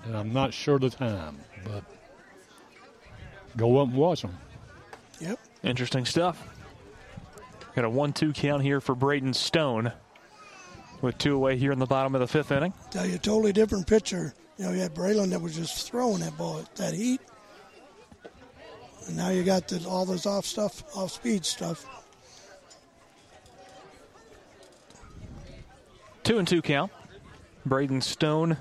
and 0.03 0.17
I'm 0.17 0.33
not 0.33 0.53
sure 0.53 0.77
the 0.77 0.89
time, 0.89 1.39
but 1.63 1.83
go 3.55 3.79
up 3.79 3.87
and 3.87 3.97
watch 3.97 4.21
them. 4.21 4.37
Yep. 5.21 5.39
Interesting 5.63 6.05
stuff. 6.05 6.54
Got 7.75 7.83
a 7.83 7.89
1 7.89 8.13
2 8.13 8.31
count 8.31 8.63
here 8.63 8.79
for 8.79 8.95
Braden 8.95 9.33
Stone 9.33 9.91
with 11.01 11.17
two 11.17 11.35
away 11.35 11.57
here 11.57 11.73
in 11.73 11.79
the 11.79 11.85
bottom 11.85 12.15
of 12.15 12.21
the 12.21 12.27
fifth 12.27 12.51
inning. 12.51 12.73
Tell 12.89 13.05
you, 13.05 13.15
a 13.15 13.17
totally 13.17 13.51
different 13.51 13.85
pitcher. 13.85 14.33
You 14.57 14.65
know, 14.65 14.71
you 14.71 14.79
had 14.79 14.95
Braylon 14.95 15.29
that 15.31 15.41
was 15.41 15.55
just 15.55 15.85
throwing 15.85 16.21
that 16.21 16.37
ball 16.37 16.59
at 16.59 16.73
that 16.77 16.93
heat. 16.93 17.19
And 19.07 19.17
now 19.17 19.29
you 19.29 19.43
got 19.43 19.67
the, 19.67 19.85
all 19.87 20.05
this 20.05 20.25
off 20.25 20.45
stuff, 20.45 20.83
off 20.95 21.11
speed 21.11 21.45
stuff. 21.45 21.85
Two 26.23 26.39
and 26.39 26.47
two 26.47 26.61
count. 26.61 26.91
Braden 27.65 27.99
Stone 27.99 28.57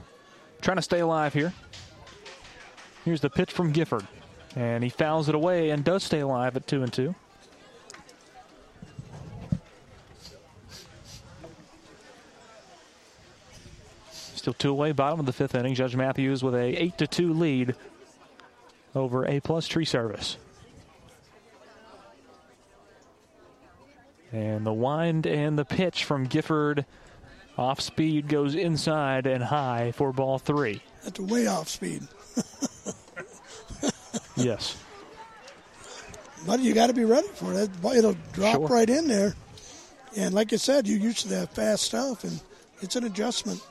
trying 0.61 0.77
to 0.77 0.83
stay 0.83 1.01
alive 1.01 1.33
here. 1.33 1.53
Here's 3.05 3.21
the 3.21 3.31
pitch 3.31 3.53
from 3.53 3.71
Gifford. 3.71 4.07
And 4.57 4.83
he 4.83 4.91
fouls 4.91 5.29
it 5.29 5.35
away 5.37 5.71
and 5.71 5.85
does 5.85 6.03
stay 6.03 6.21
alive 6.21 6.57
at 6.57 6.67
two 6.67 6.83
and 6.83 6.93
two. 6.93 7.15
Still 14.45 14.53
two 14.53 14.69
away, 14.73 14.93
bottom 14.93 15.19
of 15.21 15.25
the 15.25 15.33
fifth 15.33 15.55
inning. 15.55 15.75
Judge 15.75 15.97
Matthews 15.97 16.43
with 16.43 16.55
a 16.55 16.59
eight 16.83 16.99
to 16.99 17.07
two 17.07 17.33
lead 17.33 17.75
over 18.95 19.25
A 19.25 19.41
plus 19.41 19.67
tree 19.67 19.87
service. 19.87 20.37
And 24.33 24.67
the 24.67 24.73
wind 24.75 25.27
and 25.27 25.59
the 25.59 25.65
pitch 25.65 26.05
from 26.05 26.25
Gifford 26.25 26.85
off 27.57 27.81
speed 27.81 28.29
goes 28.29 28.55
inside 28.55 29.27
and 29.27 29.43
high 29.43 29.93
for 29.93 30.13
ball 30.13 30.39
three. 30.39 30.83
That's 31.05 31.19
way 31.19 31.47
off 31.47 31.71
speed. 31.71 32.03
Yes. 34.37 34.77
But 36.47 36.61
you 36.61 36.75
got 36.75 36.89
to 36.89 36.93
be 36.93 37.05
ready 37.07 37.29
for 37.29 37.55
it. 37.55 37.71
It'll 37.97 38.17
drop 38.35 38.57
Sure. 38.57 38.67
right 38.67 38.91
in 38.91 39.07
there. 39.09 39.35
And 40.17 40.35
like 40.35 40.53
I 40.53 40.57
said, 40.57 40.87
you're 40.87 40.99
used 40.99 41.21
to 41.21 41.29
that 41.29 41.55
fast 41.55 41.85
stuff, 41.85 42.25
and 42.25 42.41
it's 42.83 42.97
an 42.97 43.05
adjustment. 43.05 43.63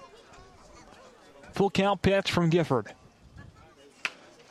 Full 1.54 1.70
count 1.70 2.02
pitch 2.02 2.32
from 2.32 2.50
Gifford. 2.50 2.88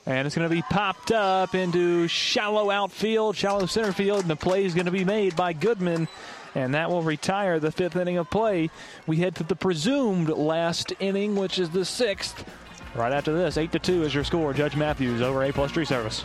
And 0.05 0.27
it's 0.27 0.35
going 0.35 0.49
to 0.49 0.55
be 0.55 0.63
popped 0.63 1.13
up 1.13 1.55
into 1.55 2.09
shallow 2.09 2.71
outfield, 2.71 3.37
shallow 3.37 3.67
center 3.67 3.93
field, 3.93 4.23
and 4.23 4.31
the 4.31 4.37
play 4.37 4.65
is 4.65 4.75
going 4.75 4.87
to 4.87 4.93
be 4.93 5.05
made 5.05 5.37
by 5.37 5.53
Goodman. 5.53 6.09
And 6.55 6.75
that 6.75 6.91
will 6.91 7.03
retire 7.03 7.61
the 7.61 7.73
fifth 7.73 7.97
inning 7.97 8.19
of 8.19 8.29
play. 8.29 8.69
We 9.07 9.19
head 9.19 9.37
to 9.37 9.45
the 9.45 9.57
presumed 9.57 10.29
last 10.29 10.93
inning, 10.99 11.37
which 11.37 11.59
is 11.59 11.71
the 11.71 11.85
sixth. 11.85 12.45
Right 12.95 13.13
after 13.13 13.33
this, 13.33 13.57
8 13.57 13.73
to 13.73 13.79
2 13.79 14.03
is 14.03 14.15
your 14.15 14.25
score. 14.25 14.53
Judge 14.53 14.77
Matthews 14.77 15.23
over 15.23 15.45
A 15.45 15.53
plus 15.53 15.73
tree 15.73 15.87
service. 15.87 16.25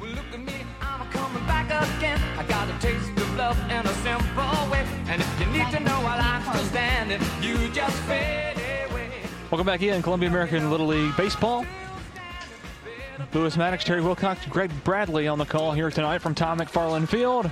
Well, 0.00 0.10
look 0.10 0.24
at 0.32 0.40
me, 0.40 0.64
I'm 0.80 1.08
coming 1.10 1.44
back 1.46 1.66
again. 1.66 2.20
I 2.38 2.44
got 2.44 2.68
a 2.68 2.78
taste 2.80 3.10
of 3.16 3.36
love 3.36 3.58
in 3.70 3.86
a 3.86 3.94
simple 4.02 4.70
way. 4.70 4.86
And 5.06 5.20
if 5.20 5.40
you 5.40 5.46
need 5.46 5.70
to 5.72 5.80
know 5.80 6.00
I'm 6.04 6.42
still 6.42 6.64
standing, 6.66 7.20
you 7.40 7.68
just 7.70 7.96
fade 8.02 8.56
away. 8.90 9.10
Welcome 9.50 9.66
back 9.66 9.82
in 9.82 10.02
Columbia 10.02 10.28
American 10.28 10.70
Little 10.70 10.86
League 10.86 11.16
Baseball. 11.16 11.64
Lewis 13.32 13.56
Maddox, 13.56 13.84
Terry 13.84 14.00
Wilcox, 14.00 14.44
Greg 14.46 14.70
Bradley 14.82 15.28
on 15.28 15.38
the 15.38 15.44
call 15.44 15.72
here 15.72 15.90
tonight 15.90 16.18
from 16.18 16.34
Tom 16.34 16.58
McFarland 16.58 17.08
Field 17.08 17.50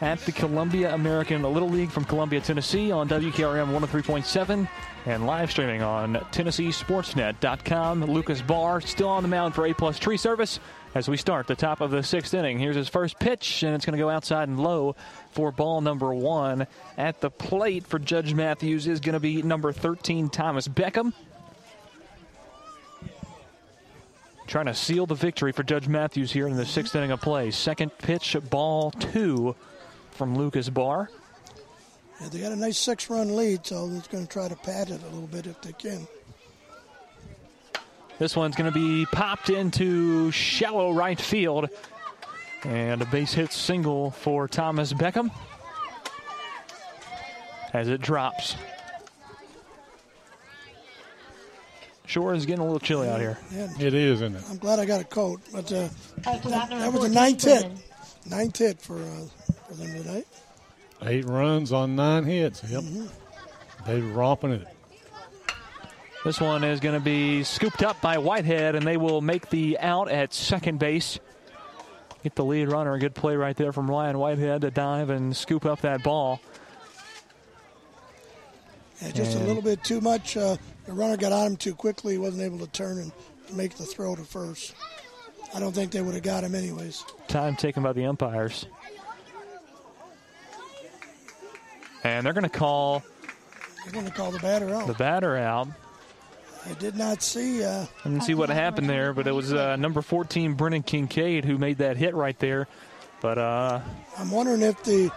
at 0.00 0.18
the 0.20 0.32
Columbia 0.32 0.94
American 0.94 1.42
Little 1.42 1.68
League 1.68 1.90
from 1.90 2.04
Columbia, 2.04 2.40
Tennessee 2.40 2.90
on 2.90 3.08
WKRM 3.08 3.68
103.7 3.68 4.68
and 5.06 5.26
live 5.26 5.50
streaming 5.50 5.82
on 5.82 6.14
TennesseeSportsNet.com. 6.14 8.04
Lucas 8.04 8.40
Barr 8.42 8.80
still 8.80 9.08
on 9.08 9.22
the 9.22 9.28
mound 9.28 9.54
for 9.54 9.66
A 9.66 9.74
plus 9.74 9.98
tree 9.98 10.16
service 10.16 10.58
as 10.94 11.08
we 11.08 11.16
start 11.16 11.46
the 11.46 11.54
top 11.54 11.80
of 11.80 11.90
the 11.90 12.02
sixth 12.02 12.34
inning. 12.34 12.58
Here's 12.58 12.76
his 12.76 12.88
first 12.88 13.18
pitch, 13.18 13.62
and 13.62 13.74
it's 13.74 13.84
going 13.84 13.96
to 13.96 14.02
go 14.02 14.10
outside 14.10 14.48
and 14.48 14.58
low 14.58 14.96
for 15.30 15.52
ball 15.52 15.80
number 15.80 16.12
one. 16.12 16.66
At 16.98 17.20
the 17.20 17.30
plate 17.30 17.86
for 17.86 17.98
Judge 17.98 18.34
Matthews 18.34 18.86
is 18.86 19.00
going 19.00 19.14
to 19.14 19.20
be 19.20 19.42
number 19.42 19.72
13, 19.72 20.28
Thomas 20.28 20.66
Beckham. 20.66 21.12
Trying 24.46 24.66
to 24.66 24.74
seal 24.74 25.06
the 25.06 25.14
victory 25.14 25.52
for 25.52 25.62
Judge 25.62 25.86
Matthews 25.86 26.32
here 26.32 26.48
in 26.48 26.56
the 26.56 26.66
sixth 26.66 26.96
inning 26.96 27.12
of 27.12 27.20
play. 27.20 27.52
Second 27.52 27.96
pitch, 27.98 28.36
ball 28.50 28.90
two 28.90 29.54
from 30.10 30.36
Lucas 30.36 30.68
Barr. 30.68 31.08
Yeah, 32.20 32.28
they 32.28 32.40
got 32.40 32.52
a 32.52 32.56
nice 32.56 32.76
six-run 32.76 33.36
lead, 33.36 33.64
so 33.64 33.88
they're 33.88 34.02
going 34.10 34.26
to 34.26 34.32
try 34.32 34.48
to 34.48 34.56
pad 34.56 34.90
it 34.90 35.00
a 35.02 35.06
little 35.06 35.28
bit 35.28 35.46
if 35.46 35.60
they 35.62 35.72
can. 35.72 36.06
This 38.20 38.36
one's 38.36 38.54
going 38.54 38.70
to 38.70 38.78
be 38.78 39.06
popped 39.06 39.48
into 39.48 40.30
shallow 40.30 40.92
right 40.92 41.18
field. 41.18 41.70
And 42.64 43.00
a 43.00 43.06
base 43.06 43.32
hit 43.32 43.50
single 43.50 44.10
for 44.10 44.46
Thomas 44.46 44.92
Beckham 44.92 45.30
as 47.72 47.88
it 47.88 48.02
drops. 48.02 48.56
Sure 52.04 52.34
is 52.34 52.44
getting 52.44 52.60
a 52.60 52.64
little 52.64 52.78
chilly 52.78 53.08
out 53.08 53.20
here. 53.20 53.38
Yeah, 53.50 53.68
It 53.78 53.94
is, 53.94 54.20
isn't 54.20 54.36
it? 54.36 54.44
I'm 54.50 54.58
glad 54.58 54.78
I 54.78 54.84
got 54.84 55.00
a 55.00 55.04
coat, 55.04 55.40
but 55.50 55.72
uh, 55.72 55.88
Up 56.26 56.42
to 56.42 56.48
bat 56.50 56.68
number 56.68 56.76
that 56.78 56.92
was 56.92 57.04
a 57.04 57.08
14, 57.08 57.12
ninth 57.14 57.42
hit. 57.44 57.62
Quinn. 57.62 57.78
Ninth 58.26 58.58
hit 58.58 58.82
for 58.82 58.98
uh, 58.98 59.54
for 59.66 59.74
them 59.74 60.02
tonight. 60.02 60.26
Eight 61.06 61.24
runs 61.24 61.72
on 61.72 61.96
nine 61.96 62.24
hits. 62.24 62.62
Yep. 62.68 62.84
They're 63.86 64.02
romping 64.02 64.50
it. 64.52 64.68
This 66.24 66.40
one 66.40 66.64
is 66.64 66.80
going 66.80 66.94
to 66.98 67.04
be 67.04 67.42
scooped 67.44 67.82
up 67.82 68.00
by 68.02 68.18
Whitehead, 68.18 68.74
and 68.74 68.86
they 68.86 68.98
will 68.98 69.20
make 69.22 69.48
the 69.48 69.78
out 69.78 70.10
at 70.10 70.34
second 70.34 70.78
base. 70.78 71.18
Get 72.22 72.34
the 72.34 72.44
lead 72.44 72.68
runner. 72.70 72.92
A 72.92 72.98
good 72.98 73.14
play 73.14 73.36
right 73.36 73.56
there 73.56 73.72
from 73.72 73.90
Ryan 73.90 74.18
Whitehead 74.18 74.60
to 74.60 74.70
dive 74.70 75.08
and 75.08 75.34
scoop 75.34 75.64
up 75.64 75.80
that 75.80 76.02
ball. 76.02 76.40
Yeah, 79.00 79.12
just 79.12 79.34
a 79.36 79.40
little 79.40 79.62
bit 79.62 79.82
too 79.82 80.02
much. 80.02 80.36
Uh, 80.36 80.56
the 80.84 80.92
runner 80.92 81.16
got 81.16 81.32
on 81.32 81.46
him 81.52 81.56
too 81.56 81.74
quickly. 81.74 82.12
He 82.14 82.18
wasn't 82.18 82.42
able 82.42 82.58
to 82.58 82.66
turn 82.66 82.98
and 82.98 83.12
make 83.54 83.76
the 83.76 83.84
throw 83.86 84.14
to 84.14 84.22
first. 84.22 84.74
I 85.54 85.58
don't 85.60 85.72
think 85.72 85.90
they 85.90 86.02
would 86.02 86.14
have 86.14 86.22
got 86.22 86.44
him 86.44 86.54
anyways. 86.54 87.02
Time 87.28 87.56
taken 87.56 87.82
by 87.82 87.94
the 87.94 88.04
umpires. 88.04 88.66
And 92.04 92.24
they're 92.26 92.34
going 92.34 92.44
to 92.44 92.50
call 92.50 93.02
They're 93.84 93.92
going 93.94 94.06
to 94.06 94.12
call 94.12 94.30
the 94.30 94.38
batter 94.38 94.74
out. 94.74 94.86
the 94.86 94.94
batter 94.94 95.36
out. 95.38 95.68
I 96.68 96.74
did 96.74 96.94
not 96.96 97.22
see. 97.22 97.64
Uh, 97.64 97.86
I 98.04 98.08
didn't 98.08 98.24
see 98.24 98.34
what 98.34 98.50
happened 98.50 98.88
there, 98.88 99.12
but 99.12 99.26
it 99.26 99.32
was 99.32 99.52
uh, 99.52 99.76
number 99.76 100.02
14, 100.02 100.54
Brennan 100.54 100.82
Kincaid, 100.82 101.44
who 101.44 101.56
made 101.58 101.78
that 101.78 101.96
hit 101.96 102.14
right 102.14 102.38
there. 102.38 102.68
But 103.20 103.38
uh, 103.38 103.80
I'm 104.18 104.30
wondering 104.30 104.62
if 104.62 104.82
the 104.84 105.10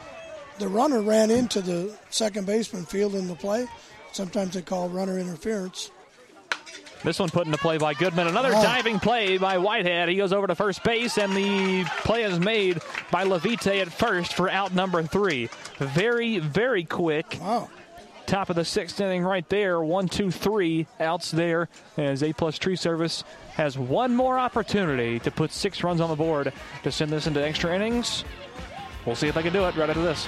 the 0.60 0.68
runner 0.68 1.02
ran 1.02 1.32
into 1.32 1.62
the 1.62 1.94
second 2.10 2.46
baseman 2.46 2.86
field 2.86 3.16
in 3.16 3.28
the 3.28 3.36
play. 3.36 3.68
Sometimes 4.12 4.54
they 4.54 4.62
call 4.62 4.88
runner 4.90 5.18
interference. 5.18 5.90
this 7.04 7.18
one 7.20 7.30
put 7.30 7.46
into 7.48 7.58
play 7.58 7.78
by 7.78 7.94
Goodman. 7.96 8.28
Another 8.28 8.52
Wow. 8.54 8.62
diving 8.62 9.00
play 9.00 9.38
by 9.38 9.58
Whitehead. 9.58 10.10
He 10.10 10.16
goes 10.16 10.32
over 10.32 10.46
to 10.48 10.54
first 10.56 10.84
base, 10.84 11.18
and 11.18 11.34
the 11.36 11.84
play 12.04 12.24
is 12.24 12.40
made 12.40 12.80
by 13.10 13.24
Levite 13.24 13.66
at 13.68 13.92
first 13.92 14.34
for 14.34 14.50
out 14.50 14.74
number 14.76 15.02
three. 15.04 15.50
Very, 15.80 16.38
very 16.40 16.84
quick. 16.84 17.38
Wow. 17.42 17.70
Top 18.26 18.50
of 18.50 18.56
the 18.56 18.66
sixth 18.66 19.00
inning 19.00 19.24
right 19.24 19.48
there. 19.50 19.82
One, 19.82 20.08
two, 20.08 20.32
three 20.32 20.88
outs 21.00 21.30
there 21.32 21.70
as 21.98 22.24
A 22.24 22.34
plus 22.34 22.58
tree 22.58 22.76
service 22.76 23.24
has 23.56 23.78
one 23.78 24.16
more 24.16 24.40
opportunity 24.40 25.20
to 25.20 25.30
put 25.30 25.52
six 25.52 25.84
runs 25.84 26.02
on 26.02 26.10
the 26.10 26.16
board 26.16 26.52
to 26.84 26.92
send 26.92 27.12
this 27.12 27.28
into 27.28 27.46
extra 27.46 27.76
innings. 27.76 28.24
We'll 29.06 29.16
see 29.16 29.28
if 29.28 29.36
they 29.36 29.44
can 29.44 29.54
do 29.54 29.66
it 29.66 29.76
right 29.76 29.90
after 29.90 30.02
this. 30.02 30.28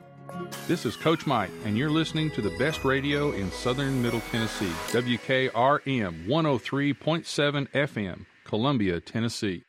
This 0.71 0.85
is 0.85 0.95
Coach 0.95 1.27
Mike, 1.27 1.51
and 1.65 1.77
you're 1.77 1.89
listening 1.89 2.31
to 2.31 2.41
the 2.41 2.51
best 2.51 2.85
radio 2.85 3.33
in 3.33 3.51
southern 3.51 4.01
Middle 4.01 4.21
Tennessee, 4.31 4.71
WKRM 4.93 6.27
103.7 6.27 7.67
FM, 7.71 8.25
Columbia, 8.45 9.01
Tennessee. 9.01 9.65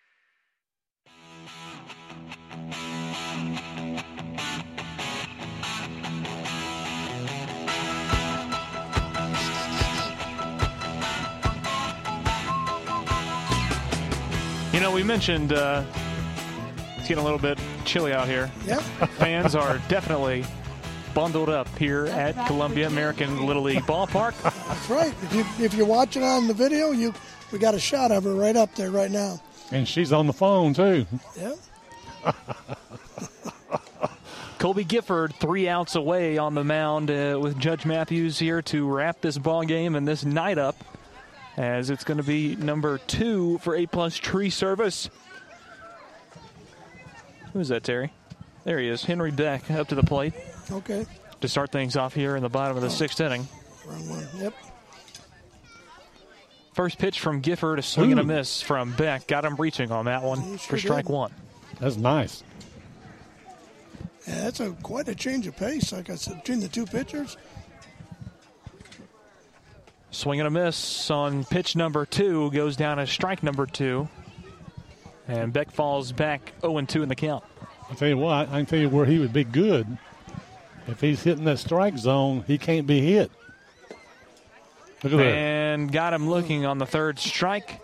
You 14.72 14.78
know, 14.78 14.92
we 14.92 15.02
mentioned 15.02 15.52
uh, 15.52 15.82
it's 16.96 17.08
getting 17.08 17.18
a 17.18 17.24
little 17.24 17.40
bit 17.40 17.58
chilly 17.84 18.12
out 18.12 18.28
here. 18.28 18.48
Yep. 18.66 18.82
Fans 19.18 19.56
are 19.56 19.78
definitely 19.88 20.44
bundled 21.14 21.48
up 21.48 21.68
here 21.78 22.06
at 22.06 22.46
Columbia 22.46 22.86
American 22.86 23.46
Little 23.46 23.62
League 23.62 23.82
Ballpark. 23.82 24.40
That's 24.42 24.90
right. 24.90 25.14
If, 25.22 25.34
you, 25.34 25.64
if 25.64 25.74
you're 25.74 25.86
watching 25.86 26.22
on 26.22 26.48
the 26.48 26.54
video, 26.54 26.90
you 26.92 27.14
we 27.52 27.58
got 27.58 27.74
a 27.74 27.80
shot 27.80 28.10
of 28.10 28.24
her 28.24 28.34
right 28.34 28.56
up 28.56 28.74
there 28.74 28.90
right 28.90 29.10
now. 29.10 29.40
And 29.70 29.86
she's 29.86 30.12
on 30.12 30.26
the 30.26 30.32
phone, 30.32 30.74
too. 30.74 31.06
Yeah. 31.38 31.52
Colby 34.58 34.84
Gifford, 34.84 35.34
three 35.34 35.68
outs 35.68 35.96
away 35.96 36.38
on 36.38 36.54
the 36.54 36.64
mound 36.64 37.10
uh, 37.10 37.38
with 37.40 37.58
Judge 37.58 37.84
Matthews 37.84 38.38
here 38.38 38.62
to 38.62 38.88
wrap 38.88 39.20
this 39.20 39.36
ball 39.36 39.64
game 39.64 39.96
and 39.96 40.06
this 40.06 40.24
night 40.24 40.56
up, 40.56 40.76
as 41.56 41.90
it's 41.90 42.04
going 42.04 42.18
to 42.18 42.22
be 42.22 42.54
number 42.56 42.98
two 42.98 43.58
for 43.58 43.74
A 43.74 43.86
plus 43.86 44.16
tree 44.16 44.50
service. 44.50 45.10
Who's 47.52 47.68
that, 47.68 47.82
Terry? 47.82 48.12
There 48.64 48.78
he 48.78 48.88
is, 48.88 49.04
Henry 49.04 49.30
Beck 49.30 49.70
up 49.70 49.88
to 49.88 49.94
the 49.94 50.02
plate 50.04 50.34
Okay. 50.70 51.04
to 51.40 51.48
start 51.48 51.72
things 51.72 51.96
off 51.96 52.14
here 52.14 52.36
in 52.36 52.42
the 52.42 52.48
bottom 52.48 52.76
of 52.76 52.82
the 52.82 52.90
sixth 52.90 53.20
inning. 53.20 53.46
Wrong 53.86 54.08
one. 54.08 54.26
Yep. 54.36 54.54
First 56.74 56.98
pitch 56.98 57.20
from 57.20 57.40
Gifford, 57.40 57.78
a 57.78 57.82
swing 57.82 58.12
and 58.12 58.20
a 58.20 58.24
miss 58.24 58.62
from 58.62 58.92
Beck. 58.92 59.26
Got 59.26 59.44
him 59.44 59.56
reaching 59.56 59.90
on 59.92 60.06
that 60.06 60.22
one 60.22 60.40
He 60.40 60.56
for 60.56 60.78
strike 60.78 61.06
did. 61.06 61.12
one. 61.12 61.32
That's 61.80 61.96
nice. 61.96 62.42
Yeah, 64.26 64.42
that's 64.44 64.60
a 64.60 64.70
quite 64.82 65.08
a 65.08 65.14
change 65.14 65.46
of 65.48 65.56
pace, 65.56 65.92
like 65.92 66.08
I 66.08 66.14
said, 66.14 66.36
between 66.36 66.60
the 66.60 66.68
two 66.68 66.86
pitchers. 66.86 67.36
Swing 70.12 70.40
and 70.40 70.46
a 70.46 70.50
miss 70.50 71.10
on 71.10 71.44
pitch 71.44 71.74
number 71.74 72.06
two 72.06 72.50
goes 72.52 72.76
down 72.76 72.98
as 72.98 73.10
strike 73.10 73.42
number 73.42 73.66
two. 73.66 74.08
And 75.26 75.52
Beck 75.52 75.70
falls 75.70 76.12
back 76.12 76.52
0 76.60 76.80
2 76.82 77.02
in 77.02 77.08
the 77.08 77.14
count. 77.14 77.44
I'll 77.92 77.98
tell 77.98 78.08
you 78.08 78.16
what, 78.16 78.48
I 78.48 78.56
can 78.56 78.64
tell 78.64 78.78
you 78.78 78.88
where 78.88 79.04
he 79.04 79.18
would 79.18 79.34
be 79.34 79.44
good. 79.44 79.98
If 80.86 81.02
he's 81.02 81.22
hitting 81.22 81.44
that 81.44 81.58
strike 81.58 81.98
zone, 81.98 82.42
he 82.46 82.56
can't 82.56 82.86
be 82.86 83.02
hit. 83.02 83.30
Look 85.04 85.12
at 85.12 85.18
that. 85.18 85.26
And 85.26 85.92
got 85.92 86.14
him 86.14 86.26
looking 86.30 86.64
on 86.64 86.78
the 86.78 86.86
third 86.86 87.18
strike. 87.18 87.82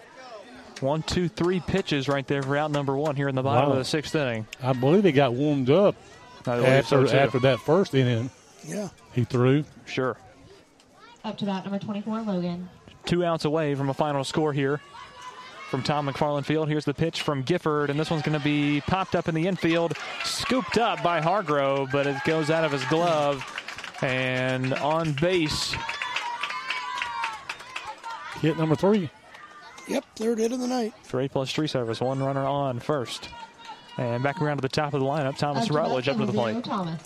One, 0.81 1.03
two, 1.03 1.29
three 1.29 1.61
pitches 1.61 2.09
right 2.09 2.27
there 2.27 2.43
for 2.43 2.57
out 2.57 2.71
number 2.71 2.97
one 2.97 3.17
here 3.17 3.29
in 3.29 3.35
the 3.35 3.43
bottom 3.43 3.67
Wow. 3.69 3.73
of 3.73 3.79
the 3.81 3.85
sixth 3.85 4.15
inning. 4.15 4.47
I 4.63 4.73
believe 4.73 5.05
he 5.05 5.13
got 5.13 5.35
warmed 5.35 5.69
up 5.69 5.95
after, 6.47 7.07
so, 7.07 7.15
after 7.15 7.39
that 7.41 7.59
first 7.61 7.95
inning 7.95 8.31
Yeah. 8.67 8.89
he 9.13 9.25
threw. 9.25 9.65
Sure. 9.85 10.17
Up 11.23 11.37
to 11.37 11.45
that, 11.45 11.65
number 11.65 11.79
24, 11.79 12.23
Logan. 12.23 12.71
Two 13.05 13.27
outs 13.27 13.45
away 13.45 13.75
from 13.75 13.91
a 13.91 13.95
final 13.95 14.25
score 14.25 14.55
here 14.55 14.81
from 15.69 15.83
Tom 15.83 16.09
McFarland 16.09 16.45
Field. 16.45 16.69
Here's 16.69 16.85
the 16.85 16.95
pitch 16.95 17.23
from 17.23 17.43
Gifford, 17.43 17.91
and 17.91 17.99
this 18.01 18.11
one's 18.11 18.23
going 18.23 18.39
to 18.39 18.45
be 18.45 18.81
popped 18.83 19.15
up 19.15 19.29
in 19.29 19.35
the 19.35 19.47
infield, 19.47 19.95
scooped 20.25 20.79
up 20.79 21.03
by 21.03 21.21
Hargrove, 21.21 21.91
but 21.93 22.07
it 22.07 22.17
goes 22.25 22.51
out 22.51 22.65
of 22.65 22.73
his 22.73 22.85
glove. 22.87 23.45
And 24.03 24.75
on 24.75 25.13
base, 25.13 25.75
Hit 28.41 28.57
number 28.57 28.77
three. 28.77 29.11
Yep. 29.89 30.05
Third 30.17 30.39
hit 30.39 30.53
of 30.53 30.61
the 30.61 30.67
night. 30.69 30.93
for 31.03 31.21
A 31.21 31.29
plus 31.29 31.51
tree 31.51 31.67
service, 31.67 32.01
one 32.01 32.23
runner 32.23 32.45
on 32.45 32.79
first. 32.79 33.29
And 33.97 34.23
back 34.23 34.41
around 34.41 34.59
to 34.59 34.63
the 34.63 34.69
top 34.69 34.95
of 34.95 35.01
the 35.01 35.07
lineup, 35.07 35.37
Thomas 35.37 35.71
Rutledge 35.71 36.09
up 36.09 36.19
to 36.19 36.27
the 36.27 36.33
plate. 36.33 36.63
Thomas. 36.63 37.03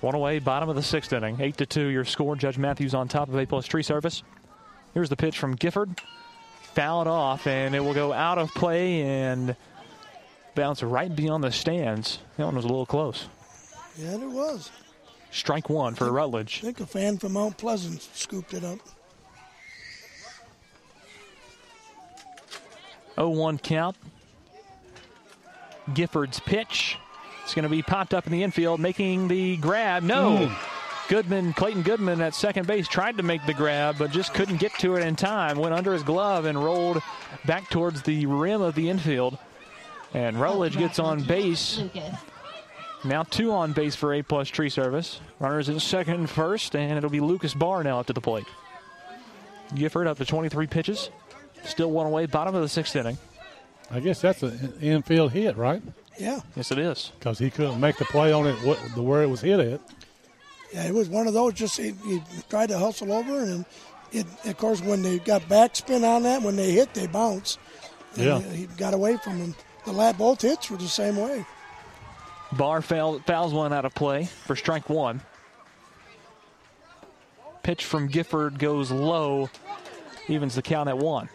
One 0.00 0.14
away, 0.14 0.38
bottom 0.38 0.68
of 0.68 0.76
the 0.76 0.82
sixth 0.82 1.12
inning. 1.12 1.38
Eight 1.40 1.56
to 1.56 1.66
two, 1.66 1.88
your 1.88 2.04
score. 2.04 2.36
Judge 2.36 2.56
Matthews 2.56 2.94
on 2.94 3.08
top 3.08 3.28
of 3.28 3.36
A 3.36 3.46
plus 3.46 3.66
tree 3.66 3.82
service. 3.82 4.22
Here's 4.94 5.08
the 5.08 5.16
pitch 5.16 5.38
from 5.38 5.56
Gifford. 5.56 6.00
Fouled 6.74 7.08
off, 7.08 7.46
and 7.46 7.74
it 7.74 7.80
will 7.80 7.94
go 7.94 8.12
out 8.12 8.38
of 8.38 8.54
play 8.54 9.02
and 9.02 9.56
bounce 10.54 10.82
right 10.82 11.14
beyond 11.14 11.42
the 11.42 11.52
stands. 11.52 12.18
That 12.36 12.44
one 12.44 12.54
was 12.56 12.64
a 12.64 12.68
little 12.68 12.86
close. 12.86 13.26
Yeah, 13.96 14.14
it 14.14 14.30
was. 14.30 14.70
Strike 15.30 15.68
one 15.68 15.94
for 15.94 16.10
Rutledge. 16.10 16.58
I 16.62 16.66
think 16.66 16.80
a 16.80 16.86
fan 16.86 17.18
from 17.18 17.32
Mount 17.32 17.56
Pleasant 17.56 18.02
scooped 18.14 18.54
it 18.54 18.64
up. 18.64 18.78
0 23.16 23.30
1 23.30 23.58
count. 23.58 23.96
Gifford's 25.94 26.40
pitch. 26.40 26.96
It's 27.44 27.54
going 27.54 27.64
to 27.64 27.68
be 27.68 27.82
popped 27.82 28.14
up 28.14 28.26
in 28.26 28.32
the 28.32 28.42
infield, 28.42 28.80
making 28.80 29.28
the 29.28 29.56
grab. 29.56 30.02
No. 30.02 30.48
Mm. 30.48 30.79
Goodman, 31.10 31.52
Clayton 31.54 31.82
Goodman 31.82 32.20
at 32.20 32.36
second 32.36 32.68
base 32.68 32.86
tried 32.86 33.16
to 33.16 33.24
make 33.24 33.44
the 33.44 33.52
grab, 33.52 33.96
but 33.98 34.12
just 34.12 34.32
couldn't 34.32 34.58
get 34.58 34.72
to 34.74 34.94
it 34.94 35.04
in 35.04 35.16
time. 35.16 35.58
Went 35.58 35.74
under 35.74 35.92
his 35.92 36.04
glove 36.04 36.44
and 36.44 36.62
rolled 36.62 37.02
back 37.44 37.68
towards 37.68 38.02
the 38.02 38.26
rim 38.26 38.62
of 38.62 38.76
the 38.76 38.88
infield. 38.88 39.36
And 40.14 40.40
Rutledge 40.40 40.78
gets 40.78 41.00
on 41.00 41.24
base. 41.24 41.82
Now 43.02 43.24
two 43.24 43.50
on 43.50 43.72
base 43.72 43.96
for 43.96 44.14
A 44.14 44.22
plus 44.22 44.48
tree 44.48 44.68
service. 44.68 45.20
Runners 45.40 45.68
in 45.68 45.80
second 45.80 46.14
and 46.14 46.30
first, 46.30 46.76
and 46.76 46.96
it'll 46.96 47.10
be 47.10 47.18
Lucas 47.18 47.54
Barr 47.54 47.82
now 47.82 47.98
up 47.98 48.06
to 48.06 48.12
the 48.12 48.20
plate. 48.20 48.46
Gifford 49.74 50.06
up 50.06 50.18
to 50.18 50.24
23 50.24 50.68
pitches. 50.68 51.10
Still 51.64 51.90
one 51.90 52.06
away, 52.06 52.26
bottom 52.26 52.54
of 52.54 52.62
the 52.62 52.68
sixth 52.68 52.94
inning. 52.94 53.18
I 53.90 53.98
guess 53.98 54.20
that's 54.20 54.44
an 54.44 54.74
infield 54.80 55.32
hit, 55.32 55.56
right? 55.56 55.82
Yeah. 56.20 56.38
Yes, 56.54 56.70
it 56.70 56.78
is. 56.78 57.10
Because 57.18 57.40
he 57.40 57.50
couldn't 57.50 57.80
make 57.80 57.96
the 57.96 58.04
play 58.04 58.32
on 58.32 58.46
it 58.46 58.56
the 58.94 59.02
where 59.02 59.24
it 59.24 59.28
was 59.28 59.40
hit 59.40 59.58
at. 59.58 59.80
Yeah, 60.72 60.86
it 60.86 60.94
was 60.94 61.08
one 61.08 61.26
of 61.26 61.34
those. 61.34 61.54
Just 61.54 61.76
he, 61.76 61.94
he 62.04 62.22
tried 62.48 62.68
to 62.68 62.78
hustle 62.78 63.12
over, 63.12 63.40
and 63.40 63.64
it. 64.12 64.26
Of 64.44 64.56
course, 64.56 64.80
when 64.80 65.02
they 65.02 65.18
got 65.18 65.42
backspin 65.42 66.04
on 66.04 66.22
that, 66.22 66.42
when 66.42 66.56
they 66.56 66.70
hit, 66.72 66.94
they 66.94 67.06
bounce. 67.06 67.58
Yeah. 68.16 68.36
Uh, 68.36 68.40
he 68.40 68.66
got 68.66 68.94
away 68.94 69.16
from 69.16 69.38
him. 69.38 69.54
The 69.84 69.92
last 69.92 70.18
both 70.18 70.42
hits 70.42 70.70
were 70.70 70.76
the 70.76 70.88
same 70.88 71.16
way. 71.16 71.44
Barr 72.52 72.82
foul, 72.82 73.20
fouls 73.20 73.52
one 73.52 73.72
out 73.72 73.84
of 73.84 73.94
play 73.94 74.24
for 74.24 74.56
strike 74.56 74.88
one. 74.88 75.20
Pitch 77.62 77.84
from 77.84 78.08
Gifford 78.08 78.58
goes 78.58 78.90
low, 78.90 79.50
evens 80.28 80.54
the 80.54 80.62
count 80.62 80.88
at 80.88 80.98
one. 80.98 81.28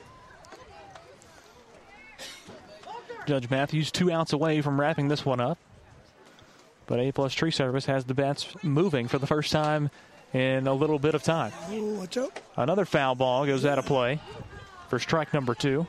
Judge 3.26 3.50
Matthews 3.50 3.92
two 3.92 4.12
outs 4.12 4.34
away 4.34 4.62
from 4.62 4.80
wrapping 4.80 5.08
this 5.08 5.26
one 5.26 5.40
up. 5.40 5.58
But 6.88 7.00
A 7.00 7.12
plus 7.12 7.34
Tree 7.34 7.52
Service 7.52 7.86
has 7.86 8.06
the 8.06 8.14
bats 8.14 8.48
moving 8.64 9.08
for 9.08 9.18
the 9.18 9.28
first 9.28 9.52
time 9.52 9.90
in 10.34 10.68
a 10.68 10.74
little 10.74 11.00
bit 11.00 11.16
of 11.16 11.24
time. 11.24 11.52
Another 12.56 12.86
foul 12.86 13.16
ball 13.16 13.46
goes 13.46 13.66
out 13.66 13.80
of 13.80 13.86
play 13.86 14.20
for 14.90 15.00
strike 15.00 15.34
number 15.34 15.56
two. 15.56 15.88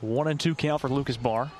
One 0.00 0.28
and 0.28 0.38
two 0.38 0.54
count 0.54 0.80
for 0.80 0.88
Lucas 0.88 1.16
Barr. 1.16 1.50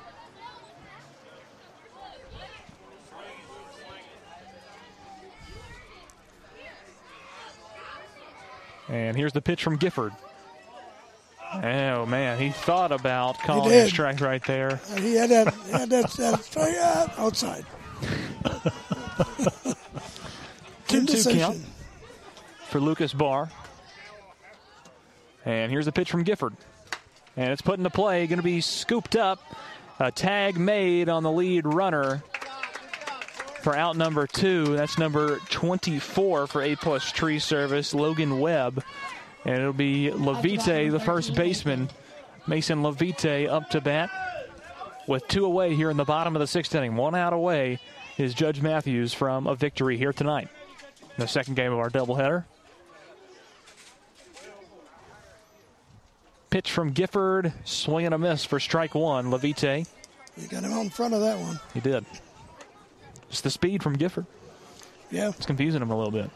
And 8.89 9.17
here's 9.17 9.33
the 9.33 9.41
pitch 9.41 9.63
from 9.63 9.77
Gifford. 9.77 10.13
Oh 11.55 12.05
man, 12.05 12.39
he 12.39 12.49
thought 12.49 12.91
about 12.91 13.37
calling 13.39 13.69
did. 13.69 13.89
strike 13.89 14.19
right 14.21 14.43
there. 14.45 14.79
Uh, 14.91 14.95
He 15.01 15.15
had 15.15 15.29
that, 15.29 15.53
he 15.65 15.71
had 15.71 15.89
that, 15.89 16.09
that 16.11 16.43
straight 16.43 16.77
out 16.77 17.17
outside. 17.19 17.65
Two 20.87 21.05
two 21.05 21.23
count 21.31 21.57
for 22.69 22.79
Lucas 22.79 23.13
Barr. 23.13 23.49
And 25.45 25.71
here's 25.71 25.85
the 25.85 25.91
pitch 25.91 26.09
from 26.11 26.23
Gifford. 26.23 26.53
And 27.35 27.51
it's 27.51 27.61
put 27.61 27.77
into 27.77 27.89
play, 27.89 28.27
going 28.27 28.37
to 28.37 28.43
be 28.43 28.61
scooped 28.61 29.15
up. 29.15 29.39
A 29.99 30.11
tag 30.11 30.57
made 30.57 31.09
on 31.09 31.23
the 31.23 31.31
lead 31.31 31.65
runner 31.65 32.23
for 33.61 33.75
out 33.75 33.95
number 33.97 34.27
two. 34.27 34.75
That's 34.75 34.97
number 34.97 35.39
24 35.49 36.47
for 36.47 36.61
A 36.61 36.75
plus 36.75 37.11
tree 37.11 37.39
service, 37.39 37.93
Logan 37.93 38.39
Webb. 38.39 38.83
And 39.45 39.55
it'll 39.59 39.73
be 39.73 40.11
Levite, 40.11 40.89
the 40.91 40.99
first 41.03 41.35
baseman. 41.35 41.89
Mason 42.47 42.83
Levite 42.83 43.47
up 43.49 43.69
to 43.71 43.81
bat 43.81 44.09
with 45.07 45.27
two 45.27 45.45
away 45.45 45.75
here 45.75 45.89
in 45.89 45.97
the 45.97 46.05
bottom 46.05 46.35
of 46.35 46.39
the 46.39 46.47
sixth 46.47 46.73
inning. 46.75 46.95
One 46.95 47.15
out 47.15 47.33
away 47.33 47.79
is 48.17 48.33
Judge 48.33 48.61
Matthews 48.61 49.13
from 49.13 49.47
a 49.47 49.55
victory 49.55 49.97
here 49.97 50.13
tonight. 50.13 50.47
The 51.17 51.27
second 51.27 51.55
game 51.55 51.71
of 51.71 51.79
our 51.79 51.89
doubleheader. 51.89 52.45
Pitch 56.49 56.71
from 56.71 56.91
Gifford, 56.91 57.51
swing 57.65 58.05
and 58.05 58.13
a 58.13 58.17
miss 58.17 58.45
for 58.45 58.59
strike 58.59 58.93
one. 58.93 59.31
Levite, 59.31 59.63
You 60.37 60.47
got 60.49 60.63
him 60.63 60.71
out 60.73 60.81
in 60.81 60.89
front 60.89 61.13
of 61.13 61.21
that 61.21 61.39
one. 61.39 61.59
he 61.73 61.79
did. 61.79 62.05
Just 63.29 63.43
the 63.43 63.49
speed 63.49 63.81
from 63.81 63.93
Gifford. 63.93 64.25
Yeah. 65.09 65.29
It's 65.29 65.45
confusing 65.45 65.81
him 65.81 65.89
a 65.91 65.97
little 65.97 66.11
bit. 66.11 66.29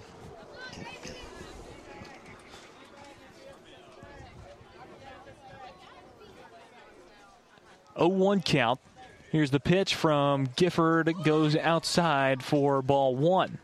Oh 7.97 8.07
one 8.07 8.41
count. 8.41 8.79
Here's 9.31 9.51
the 9.51 9.59
pitch 9.59 9.95
from 9.95 10.47
Gifford. 10.55 11.13
Goes 11.23 11.55
outside 11.55 12.43
for 12.43 12.81
ball 12.81 13.15
one. 13.15 13.57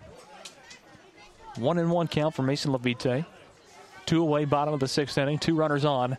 One 1.56 1.78
and 1.78 1.92
one 1.92 2.08
count 2.08 2.34
for 2.34 2.42
Mason 2.42 2.72
Levite. 2.72 3.26
Two 4.06 4.22
away, 4.22 4.46
bottom 4.46 4.74
of 4.74 4.80
the 4.80 4.88
sixth 4.88 5.18
inning. 5.18 5.38
Two 5.38 5.56
runners 5.56 5.86
on 5.86 6.18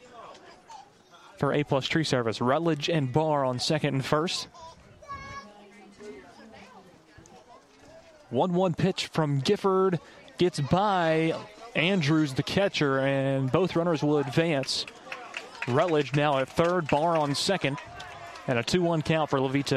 for 1.38 1.52
A 1.52 1.64
plus 1.64 1.86
tree 1.86 2.04
service. 2.04 2.40
Rutledge 2.40 2.88
and 2.88 3.12
Barr 3.12 3.44
on 3.44 3.58
second 3.58 3.94
and 3.94 4.04
first. 4.04 4.48
1 8.30 8.52
1 8.52 8.74
pitch 8.74 9.06
from 9.08 9.38
Gifford 9.40 10.00
gets 10.38 10.58
by 10.58 11.34
Andrews, 11.76 12.34
the 12.34 12.42
catcher, 12.42 12.98
and 12.98 13.50
both 13.52 13.76
runners 13.76 14.02
will 14.02 14.18
advance. 14.18 14.86
Rutledge 15.68 16.14
now 16.14 16.38
at 16.38 16.48
third, 16.48 16.88
Barr 16.88 17.16
on 17.16 17.34
second, 17.34 17.78
and 18.46 18.58
a 18.58 18.62
2 18.62 18.82
1 18.82 19.02
count 19.02 19.30
for 19.30 19.40
Levite. 19.40 19.72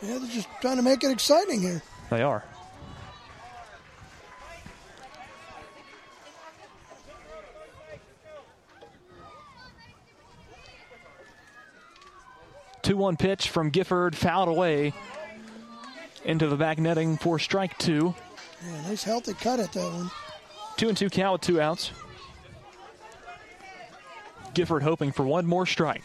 Yeah, 0.00 0.14
they're 0.18 0.20
just 0.28 0.48
trying 0.60 0.76
to 0.76 0.82
make 0.82 1.02
it 1.02 1.10
exciting 1.10 1.60
here. 1.60 1.82
They 2.10 2.22
are. 2.22 2.44
Two 12.82 12.96
one 12.96 13.18
pitch 13.18 13.50
from 13.50 13.68
Gifford, 13.68 14.16
fouled 14.16 14.48
away 14.48 14.94
into 16.24 16.46
the 16.46 16.56
back 16.56 16.78
netting 16.78 17.18
for 17.18 17.38
strike 17.38 17.76
two. 17.76 18.14
Yeah, 18.64 18.80
nice 18.88 19.02
healthy 19.02 19.34
cut 19.34 19.60
at 19.60 19.72
that 19.72 19.92
one. 19.92 20.10
Two 20.78 20.88
and 20.88 20.96
two 20.96 21.10
count 21.10 21.32
with 21.32 21.40
two 21.42 21.60
outs. 21.60 21.90
Gifford 24.54 24.82
hoping 24.82 25.12
for 25.12 25.26
one 25.26 25.44
more 25.44 25.66
strike. 25.66 26.02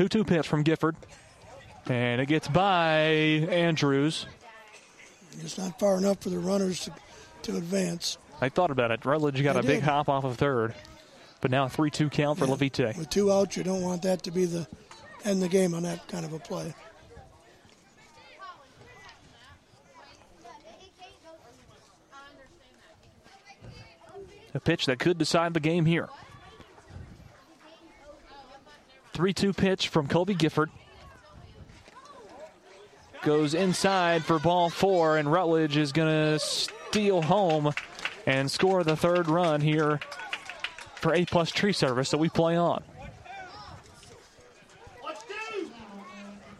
Two-two 0.00 0.24
pitch 0.24 0.48
from 0.48 0.62
Gifford, 0.62 0.96
and 1.86 2.22
it 2.22 2.26
gets 2.26 2.48
by 2.48 3.00
Andrews. 3.50 4.24
It's 5.42 5.58
not 5.58 5.78
far 5.78 5.98
enough 5.98 6.22
for 6.22 6.30
the 6.30 6.38
runners 6.38 6.86
to, 6.86 6.92
to 7.42 7.58
advance. 7.58 8.16
I 8.40 8.48
thought 8.48 8.70
about 8.70 8.92
it. 8.92 9.04
Rutledge 9.04 9.42
got 9.42 9.56
They 9.56 9.60
a 9.60 9.62
big 9.62 9.82
hop 9.82 10.08
off 10.08 10.24
of 10.24 10.38
third, 10.38 10.74
but 11.42 11.50
now 11.50 11.66
a 11.66 11.68
three-two 11.68 12.08
count 12.08 12.38
for 12.38 12.46
Levite. 12.46 12.96
With 12.96 13.10
two 13.10 13.30
outs, 13.30 13.58
you 13.58 13.62
don't 13.62 13.82
want 13.82 14.00
that 14.00 14.22
to 14.22 14.30
be 14.30 14.46
the 14.46 14.66
end 15.26 15.42
the 15.42 15.48
game 15.48 15.74
on 15.74 15.82
that 15.82 16.08
kind 16.08 16.24
of 16.24 16.32
a 16.32 16.38
play. 16.38 16.74
A 24.54 24.60
pitch 24.60 24.86
that 24.86 24.98
could 24.98 25.18
decide 25.18 25.52
the 25.52 25.60
game 25.60 25.84
here. 25.84 26.08
3 29.20 29.34
2 29.34 29.52
pitch 29.52 29.88
from 29.88 30.08
Colby 30.08 30.32
Gifford. 30.32 30.70
Goes 33.20 33.52
inside 33.52 34.24
for 34.24 34.38
ball 34.38 34.70
four, 34.70 35.18
and 35.18 35.30
Rutledge 35.30 35.76
is 35.76 35.92
going 35.92 36.08
to 36.08 36.38
steal 36.38 37.20
home 37.20 37.70
and 38.24 38.50
score 38.50 38.82
the 38.82 38.96
third 38.96 39.28
run 39.28 39.60
here 39.60 40.00
for 40.94 41.12
A 41.12 41.26
plus 41.26 41.50
tree 41.50 41.74
service 41.74 42.10
that 42.12 42.16
we 42.16 42.30
play 42.30 42.56
on. 42.56 42.82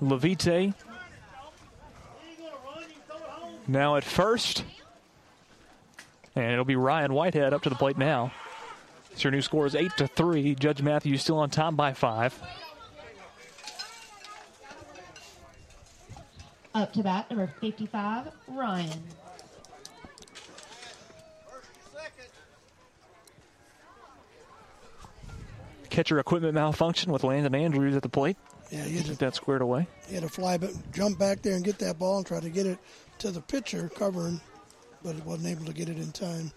Levite 0.02 0.74
now 3.66 3.97
at 3.97 4.05
first. 4.05 4.64
And 6.36 6.52
it'll 6.52 6.66
be 6.66 6.76
Ryan 6.76 7.14
Whitehead 7.14 7.55
up 7.55 7.62
to 7.62 7.70
the 7.70 7.74
plate 7.74 7.97
now. 7.97 8.32
So 9.20 9.28
your 9.28 9.32
new 9.32 9.42
score 9.42 9.66
is 9.66 9.74
8 9.74 9.99
to 9.99 10.07
3. 10.07 10.55
Judge 10.55 10.81
Matthews 10.81 11.20
still 11.20 11.36
on 11.40 11.50
top 11.50 11.76
by 11.76 11.92
five. 11.92 12.40
Up 16.74 16.90
to 16.94 17.02
bat, 17.02 17.28
number 17.28 17.52
55, 17.60 18.28
Ryan. 18.49 19.02
Catcher 25.90 26.18
equipment 26.18 26.55
malfunction 26.55 27.12
with 27.12 27.23
Landon 27.23 27.55
Andrews 27.55 27.94
at 27.97 28.02
the 28.02 28.08
plate. 28.08 28.39
Yeah, 28.70 28.86
you 28.86 28.97
had 28.97 29.07
Get 29.07 29.12
to, 29.12 29.18
that 29.18 29.34
squared 29.34 29.60
away. 29.60 29.86
you 30.08 30.15
had 30.15 30.23
to 30.23 30.31
fly, 30.31 30.57
but 30.57 30.70
jump 30.94 31.18
back 31.18 31.42
there 31.42 31.57
and 31.57 31.65
get 31.65 31.78
that 31.81 31.99
ball 31.99 32.16
and 32.16 32.26
try 32.26 32.40
to 32.40 32.49
get 32.49 32.65
it 32.65 32.78
to 33.18 33.31
the 33.31 33.42
pitcher 33.42 33.90
covering, 33.94 34.40
but 35.02 35.15
it 35.15 35.26
wasn't 35.26 35.49
able 35.49 35.66
to 35.66 35.74
get 35.74 35.90
it 35.90 35.99
in 35.99 36.10
time. 36.10 36.52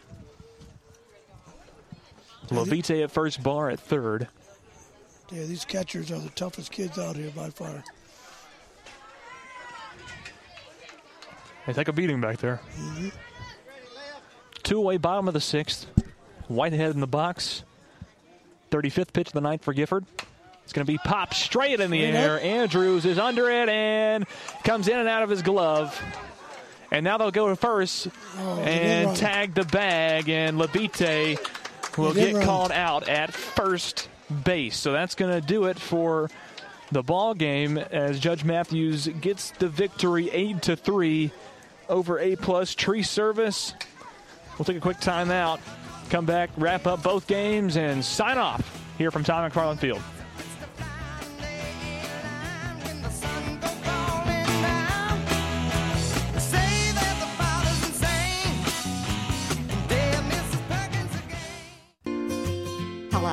Levite 2.52 2.92
at 2.92 3.12
first, 3.12 3.42
Barr 3.42 3.70
at 3.70 3.80
third. 3.80 4.28
Yeah, 5.32 5.44
these 5.46 5.66
catchers 5.66 6.12
are 6.12 6.20
the 6.20 6.30
toughest 6.32 6.72
kids 6.72 7.00
out 7.00 7.16
here 7.16 7.32
by 7.32 7.50
far. 7.50 7.84
They 11.66 11.74
take 11.74 11.88
a 11.88 11.94
beating 11.94 12.20
back 12.22 12.38
there. 12.38 12.58
hmm 12.76 13.10
Two 14.64 14.78
away, 14.78 14.98
bottom 14.98 15.28
of 15.28 15.34
the 15.34 15.42
sixth. 15.42 15.88
Whitehead 16.48 16.94
in 16.94 17.00
the 17.02 17.08
box. 17.08 17.64
35th 18.72 19.12
pitch 19.14 19.28
of 19.28 19.34
the 19.34 19.42
ninth 19.42 19.64
for 19.64 19.74
Gifford. 19.74 20.06
It's 20.64 20.72
going 20.74 20.86
to 20.86 20.92
be 20.92 20.98
popped 20.98 21.34
straight 21.36 21.80
in 21.82 21.92
the 21.92 22.00
Straight 22.00 22.16
air. 22.16 22.36
up. 22.38 22.44
Andrews 22.44 23.06
is 23.06 23.20
under 23.20 23.50
it 23.50 23.68
and 23.70 24.26
comes 24.64 24.88
in 24.88 24.98
and 24.98 25.10
out 25.10 25.22
of 25.24 25.30
his 25.30 25.42
glove. 25.42 26.02
And 26.92 27.04
now 27.04 27.18
they'll 27.18 27.32
go 27.32 27.50
to 27.50 27.56
first 27.58 28.08
Oh, 28.38 28.60
and 28.62 29.16
tag 29.18 29.54
the 29.54 29.66
bag, 29.66 30.30
and 30.30 30.58
Levite 30.58 31.38
will 31.98 32.14
get 32.14 32.34
run. 32.34 32.46
called 32.46 32.72
out 32.72 33.08
at 33.08 33.34
first 33.34 34.10
base. 34.44 34.78
So 34.78 34.92
that's 34.92 35.16
going 35.16 35.32
to 35.40 35.46
do 35.46 35.66
it 35.66 35.80
for 35.80 36.30
the 36.92 37.04
ball 37.04 37.34
game 37.34 37.78
as 37.78 38.20
Judge 38.20 38.44
Matthews 38.44 39.08
gets 39.08 39.52
the 39.52 39.68
victory, 39.68 40.30
eight 40.32 40.62
to 40.64 40.76
three 40.76 41.32
over 41.90 42.20
A 42.20 42.36
plus 42.36 42.76
tree 42.76 43.04
service. 43.04 43.74
We'll 44.58 44.66
take 44.66 44.78
a 44.78 44.82
quick 44.82 44.98
timeout, 44.98 45.60
come 46.10 46.26
back, 46.26 46.50
wrap 46.58 46.86
up 46.86 47.02
both 47.02 47.28
games, 47.28 47.76
and 47.76 48.04
sign 48.06 48.38
off 48.38 48.62
here 48.98 49.10
from 49.10 49.24
Tom 49.24 49.44
and 49.44 49.54
McFarland 49.54 49.80
Field. 49.80 50.02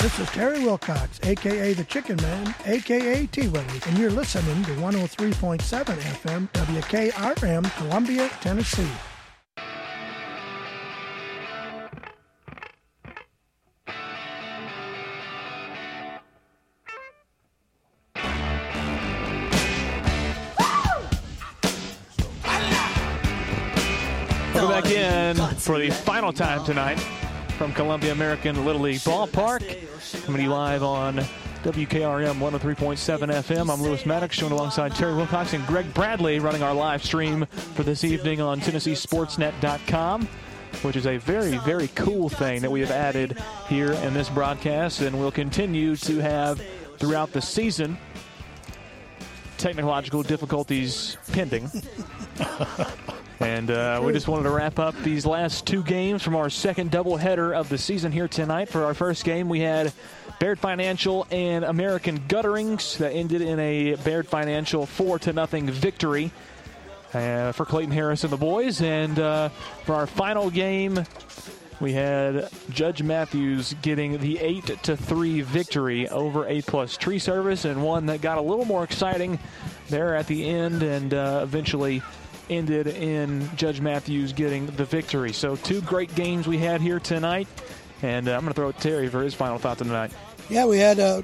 This 0.00 0.18
is 0.18 0.28
Terry 0.30 0.60
Wilcox, 0.64 1.20
aka 1.24 1.74
the 1.74 1.84
Chicken 1.84 2.16
Man, 2.16 2.54
aka 2.66 3.26
T 3.26 3.48
Willie, 3.48 3.80
and 3.86 3.98
you're 3.98 4.10
listening 4.10 4.64
to 4.64 4.70
103.7 4.72 5.60
FM 5.60 6.48
WKRM, 6.52 7.76
Columbia, 7.76 8.28
Tennessee. 8.40 8.88
Welcome 24.54 24.70
back 24.70 24.90
in 24.90 25.36
for 25.56 25.78
the 25.78 25.90
final 25.90 26.32
time 26.32 26.64
tonight 26.64 27.21
from 27.62 27.72
Columbia 27.74 28.10
American 28.10 28.64
Little 28.64 28.82
League 28.82 28.98
Ballpark. 29.02 29.60
Coming 30.24 30.38
to 30.38 30.42
you 30.42 30.50
live 30.50 30.82
on 30.82 31.18
WKRM 31.62 32.34
103.7 32.40 33.28
FM. 33.28 33.72
I'm 33.72 33.80
Lewis 33.80 34.04
Maddox, 34.04 34.36
joined 34.36 34.50
alongside 34.52 34.96
Terry 34.96 35.14
Wilcox 35.14 35.52
and 35.52 35.64
Greg 35.68 35.94
Bradley, 35.94 36.40
running 36.40 36.64
our 36.64 36.74
live 36.74 37.04
stream 37.04 37.46
for 37.46 37.84
this 37.84 38.02
evening 38.02 38.40
on 38.40 38.58
TennesseeSportsNet.com, 38.58 40.26
which 40.82 40.96
is 40.96 41.06
a 41.06 41.18
very, 41.18 41.56
very 41.58 41.86
cool 41.94 42.28
thing 42.28 42.62
that 42.62 42.70
we 42.70 42.80
have 42.80 42.90
added 42.90 43.40
here 43.68 43.92
in 43.92 44.12
this 44.12 44.28
broadcast 44.28 45.00
and 45.00 45.16
will 45.16 45.30
continue 45.30 45.94
to 45.94 46.18
have 46.18 46.60
throughout 46.98 47.30
the 47.30 47.40
season. 47.40 47.96
Technological 49.56 50.24
difficulties 50.24 51.16
pending. 51.30 51.70
And 53.42 53.72
uh, 53.72 54.00
we 54.04 54.12
just 54.12 54.28
wanted 54.28 54.44
to 54.44 54.50
wrap 54.50 54.78
up 54.78 54.94
these 55.02 55.26
last 55.26 55.66
two 55.66 55.82
games 55.82 56.22
from 56.22 56.36
our 56.36 56.48
second 56.48 56.92
doubleheader 56.92 57.52
of 57.54 57.68
the 57.68 57.76
season 57.76 58.12
here 58.12 58.28
tonight. 58.28 58.68
For 58.68 58.84
our 58.84 58.94
first 58.94 59.24
game, 59.24 59.48
we 59.48 59.58
had 59.58 59.92
Baird 60.38 60.60
Financial 60.60 61.26
and 61.30 61.64
American 61.64 62.20
Gutterings 62.28 62.98
that 62.98 63.10
ended 63.10 63.42
in 63.42 63.58
a 63.58 63.96
Baird 63.96 64.28
Financial 64.28 64.86
four 64.86 65.18
to 65.20 65.32
nothing 65.32 65.68
victory 65.68 66.30
uh, 67.14 67.50
for 67.50 67.64
Clayton 67.64 67.90
Harris 67.92 68.22
and 68.22 68.32
the 68.32 68.36
boys. 68.36 68.80
And 68.80 69.18
uh, 69.18 69.48
for 69.84 69.96
our 69.96 70.06
final 70.06 70.48
game, 70.48 71.04
we 71.80 71.92
had 71.92 72.48
Judge 72.70 73.02
Matthews 73.02 73.74
getting 73.82 74.18
the 74.18 74.38
eight 74.38 74.66
to 74.84 74.96
three 74.96 75.40
victory 75.40 76.08
over 76.08 76.46
A 76.46 76.62
plus 76.62 76.96
Tree 76.96 77.18
Service, 77.18 77.64
and 77.64 77.82
one 77.82 78.06
that 78.06 78.20
got 78.20 78.38
a 78.38 78.42
little 78.42 78.64
more 78.64 78.84
exciting 78.84 79.40
there 79.88 80.14
at 80.14 80.28
the 80.28 80.48
end, 80.48 80.84
and 80.84 81.12
uh, 81.12 81.40
eventually 81.42 82.02
ended 82.50 82.86
in 82.86 83.48
Judge 83.56 83.80
Matthews 83.80 84.32
getting 84.32 84.66
the 84.66 84.84
victory. 84.84 85.32
So 85.32 85.56
two 85.56 85.80
great 85.82 86.14
games 86.14 86.46
we 86.46 86.58
had 86.58 86.80
here 86.80 87.00
tonight, 87.00 87.48
and 88.02 88.28
uh, 88.28 88.32
I'm 88.32 88.40
going 88.40 88.52
to 88.52 88.54
throw 88.54 88.68
it 88.68 88.76
to 88.76 88.80
Terry 88.80 89.08
for 89.08 89.22
his 89.22 89.34
final 89.34 89.58
thoughts 89.58 89.78
tonight. 89.78 90.12
Yeah, 90.48 90.66
we 90.66 90.78
had 90.78 90.98
uh, 90.98 91.22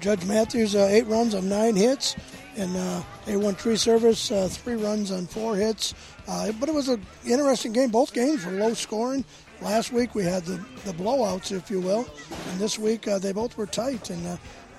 Judge 0.00 0.24
Matthews 0.24 0.74
uh, 0.74 0.88
eight 0.90 1.06
runs 1.06 1.34
on 1.34 1.48
nine 1.48 1.76
hits, 1.76 2.16
and 2.56 2.74
uh, 2.76 3.02
A1 3.26 3.58
Tree 3.58 3.76
Service 3.76 4.30
uh, 4.30 4.48
three 4.48 4.76
runs 4.76 5.10
on 5.10 5.26
four 5.26 5.56
hits. 5.56 5.94
Uh, 6.28 6.52
but 6.52 6.68
it 6.68 6.74
was 6.74 6.88
an 6.88 7.04
interesting 7.26 7.72
game. 7.72 7.90
Both 7.90 8.12
games 8.12 8.44
were 8.44 8.52
low 8.52 8.74
scoring. 8.74 9.24
Last 9.60 9.92
week 9.92 10.14
we 10.14 10.24
had 10.24 10.44
the, 10.44 10.56
the 10.84 10.92
blowouts, 10.92 11.52
if 11.52 11.70
you 11.70 11.80
will, 11.80 12.06
and 12.50 12.60
this 12.60 12.78
week 12.78 13.06
uh, 13.06 13.18
they 13.18 13.32
both 13.32 13.56
were 13.56 13.66
tight 13.66 14.10
and 14.10 14.26
uh, 14.26 14.36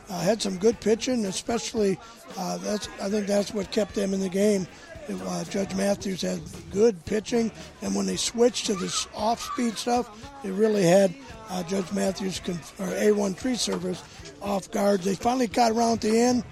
uh, 0.10 0.20
had 0.20 0.42
some 0.42 0.58
good 0.58 0.80
pitching. 0.82 1.26
Especially, 1.26 1.98
uh, 2.38 2.58
that's 2.58 2.90
I 3.02 3.10
think 3.10 3.26
that's 3.26 3.54
what 3.54 3.72
kept 3.72 3.96
them 3.96 4.14
in 4.14 4.20
the 4.20 4.30
game. 4.30 4.68
Uh, 5.10 5.44
Judge 5.46 5.76
Matthews 5.76 6.22
had 6.22 6.40
good 6.72 7.04
pitching, 7.06 7.52
and 7.82 7.94
when 7.96 8.06
they 8.06 8.16
switched 8.16 8.68
to 8.68 8.74
this 8.76 9.08
off-speed 9.14 9.78
stuff, 9.78 10.34
they 10.44 10.52
really 10.52 10.84
had 10.84 11.14
uh, 11.50 11.62
Judge 11.64 11.92
Matthews 11.92 12.40
conf- 12.40 12.80
or 12.80 12.88
A1 12.88 13.38
Tree 13.38 13.56
Service 13.56 14.04
off 14.42 14.72
guard. 14.72 15.02
They 15.02 15.16
finally 15.16 15.48
got 15.48 15.72
around 15.72 15.94
at 15.94 16.02
the 16.02 16.20
end, 16.20 16.44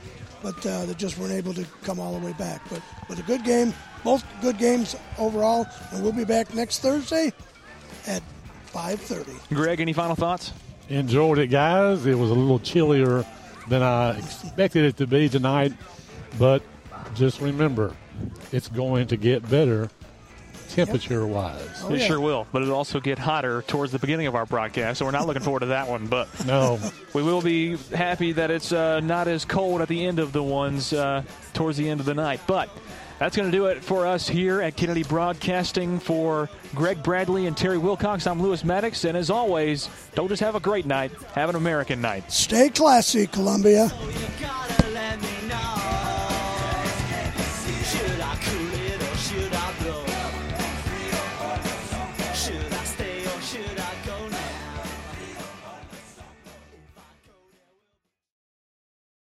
but 0.44 0.66
uh, 0.66 0.86
they 0.86 0.94
just 0.96 1.18
weren't 1.18 1.32
able 1.34 1.54
to 1.54 1.66
come 1.84 2.00
all 2.00 2.18
the 2.18 2.26
way 2.26 2.34
back. 2.34 2.62
But 2.70 2.82
but 3.08 3.20
a 3.20 3.24
good 3.24 3.44
game, 3.44 3.74
both 4.04 4.24
good 4.42 4.58
games 4.58 4.96
overall, 5.18 5.66
and 5.92 6.04
we'll 6.04 6.12
be 6.12 6.26
back 6.26 6.54
next 6.54 6.80
Thursday 6.80 7.32
at 8.08 8.22
5:30. 8.74 9.56
Greg, 9.56 9.80
any 9.80 9.94
final 9.94 10.16
thoughts? 10.16 10.54
Enjoyed 10.90 11.38
it, 11.38 11.48
guys. 11.48 12.06
It 12.06 12.18
was 12.18 12.32
a 12.32 12.34
little 12.34 12.60
chillier 12.60 13.26
than 13.70 13.82
I 13.82 14.18
expected 14.18 14.84
it 14.84 14.98
to 14.98 15.08
be 15.08 15.30
tonight, 15.30 15.74
but 16.38 16.62
just 17.16 17.40
remember, 17.42 17.96
it's 18.52 18.68
going 18.68 19.08
to 19.08 19.18
get 19.18 19.50
better 19.50 19.90
temperature 20.72 21.28
wise. 21.28 21.84
it 21.90 22.00
sure 22.00 22.20
will, 22.20 22.48
but 22.52 22.62
it'll 22.62 22.76
also 22.76 23.00
get 23.00 23.20
hotter 23.20 23.62
towards 23.64 23.92
the 23.92 24.00
beginning 24.00 24.28
of 24.28 24.36
our 24.36 24.46
broadcast, 24.46 25.00
so 25.00 25.06
we're 25.06 25.12
not 25.12 25.28
looking 25.28 25.44
forward 25.44 25.62
to 25.62 25.66
that 25.68 25.88
one. 25.88 26.08
But 26.08 26.28
No. 26.46 26.80
we 27.14 27.24
will 27.24 27.42
be 27.42 27.78
happy 27.94 28.32
that 28.34 28.52
it's 28.52 28.72
uh, 28.72 29.00
not 29.02 29.28
as 29.28 29.46
cold 29.46 29.82
at 29.82 29.88
the 29.88 30.06
end 30.06 30.20
of 30.20 30.32
the 30.32 30.44
ones 30.44 30.94
uh, 30.94 31.24
towards 31.54 31.78
the 31.78 31.90
end 31.90 32.00
of 32.00 32.06
the 32.06 32.14
night. 32.14 32.42
But 32.48 32.70
that's 33.20 33.36
going 33.36 33.52
to 33.52 33.56
do 33.56 33.68
it 33.68 33.84
for 33.84 34.08
us 34.08 34.28
here 34.28 34.62
at 34.62 34.76
Kennedy 34.76 35.04
Broadcasting. 35.04 36.00
For 36.00 36.50
Greg 36.74 37.04
Bradley 37.04 37.48
and 37.48 37.56
Terry 37.56 37.78
Wilcox, 37.78 38.26
I'm 38.26 38.42
Lewis 38.42 38.64
Maddox, 38.64 39.04
and 39.06 39.18
as 39.18 39.30
always, 39.30 39.90
don't 40.16 40.30
just 40.30 40.42
have 40.42 40.56
a 40.56 40.60
great 40.60 40.86
night, 40.86 41.12
have 41.34 41.50
an 41.50 41.56
American 41.56 42.02
night. 42.02 42.32
Stay 42.32 42.70
classy, 42.70 43.28
Columbia. 43.28 43.92
You 44.02 44.46
got 44.46 44.82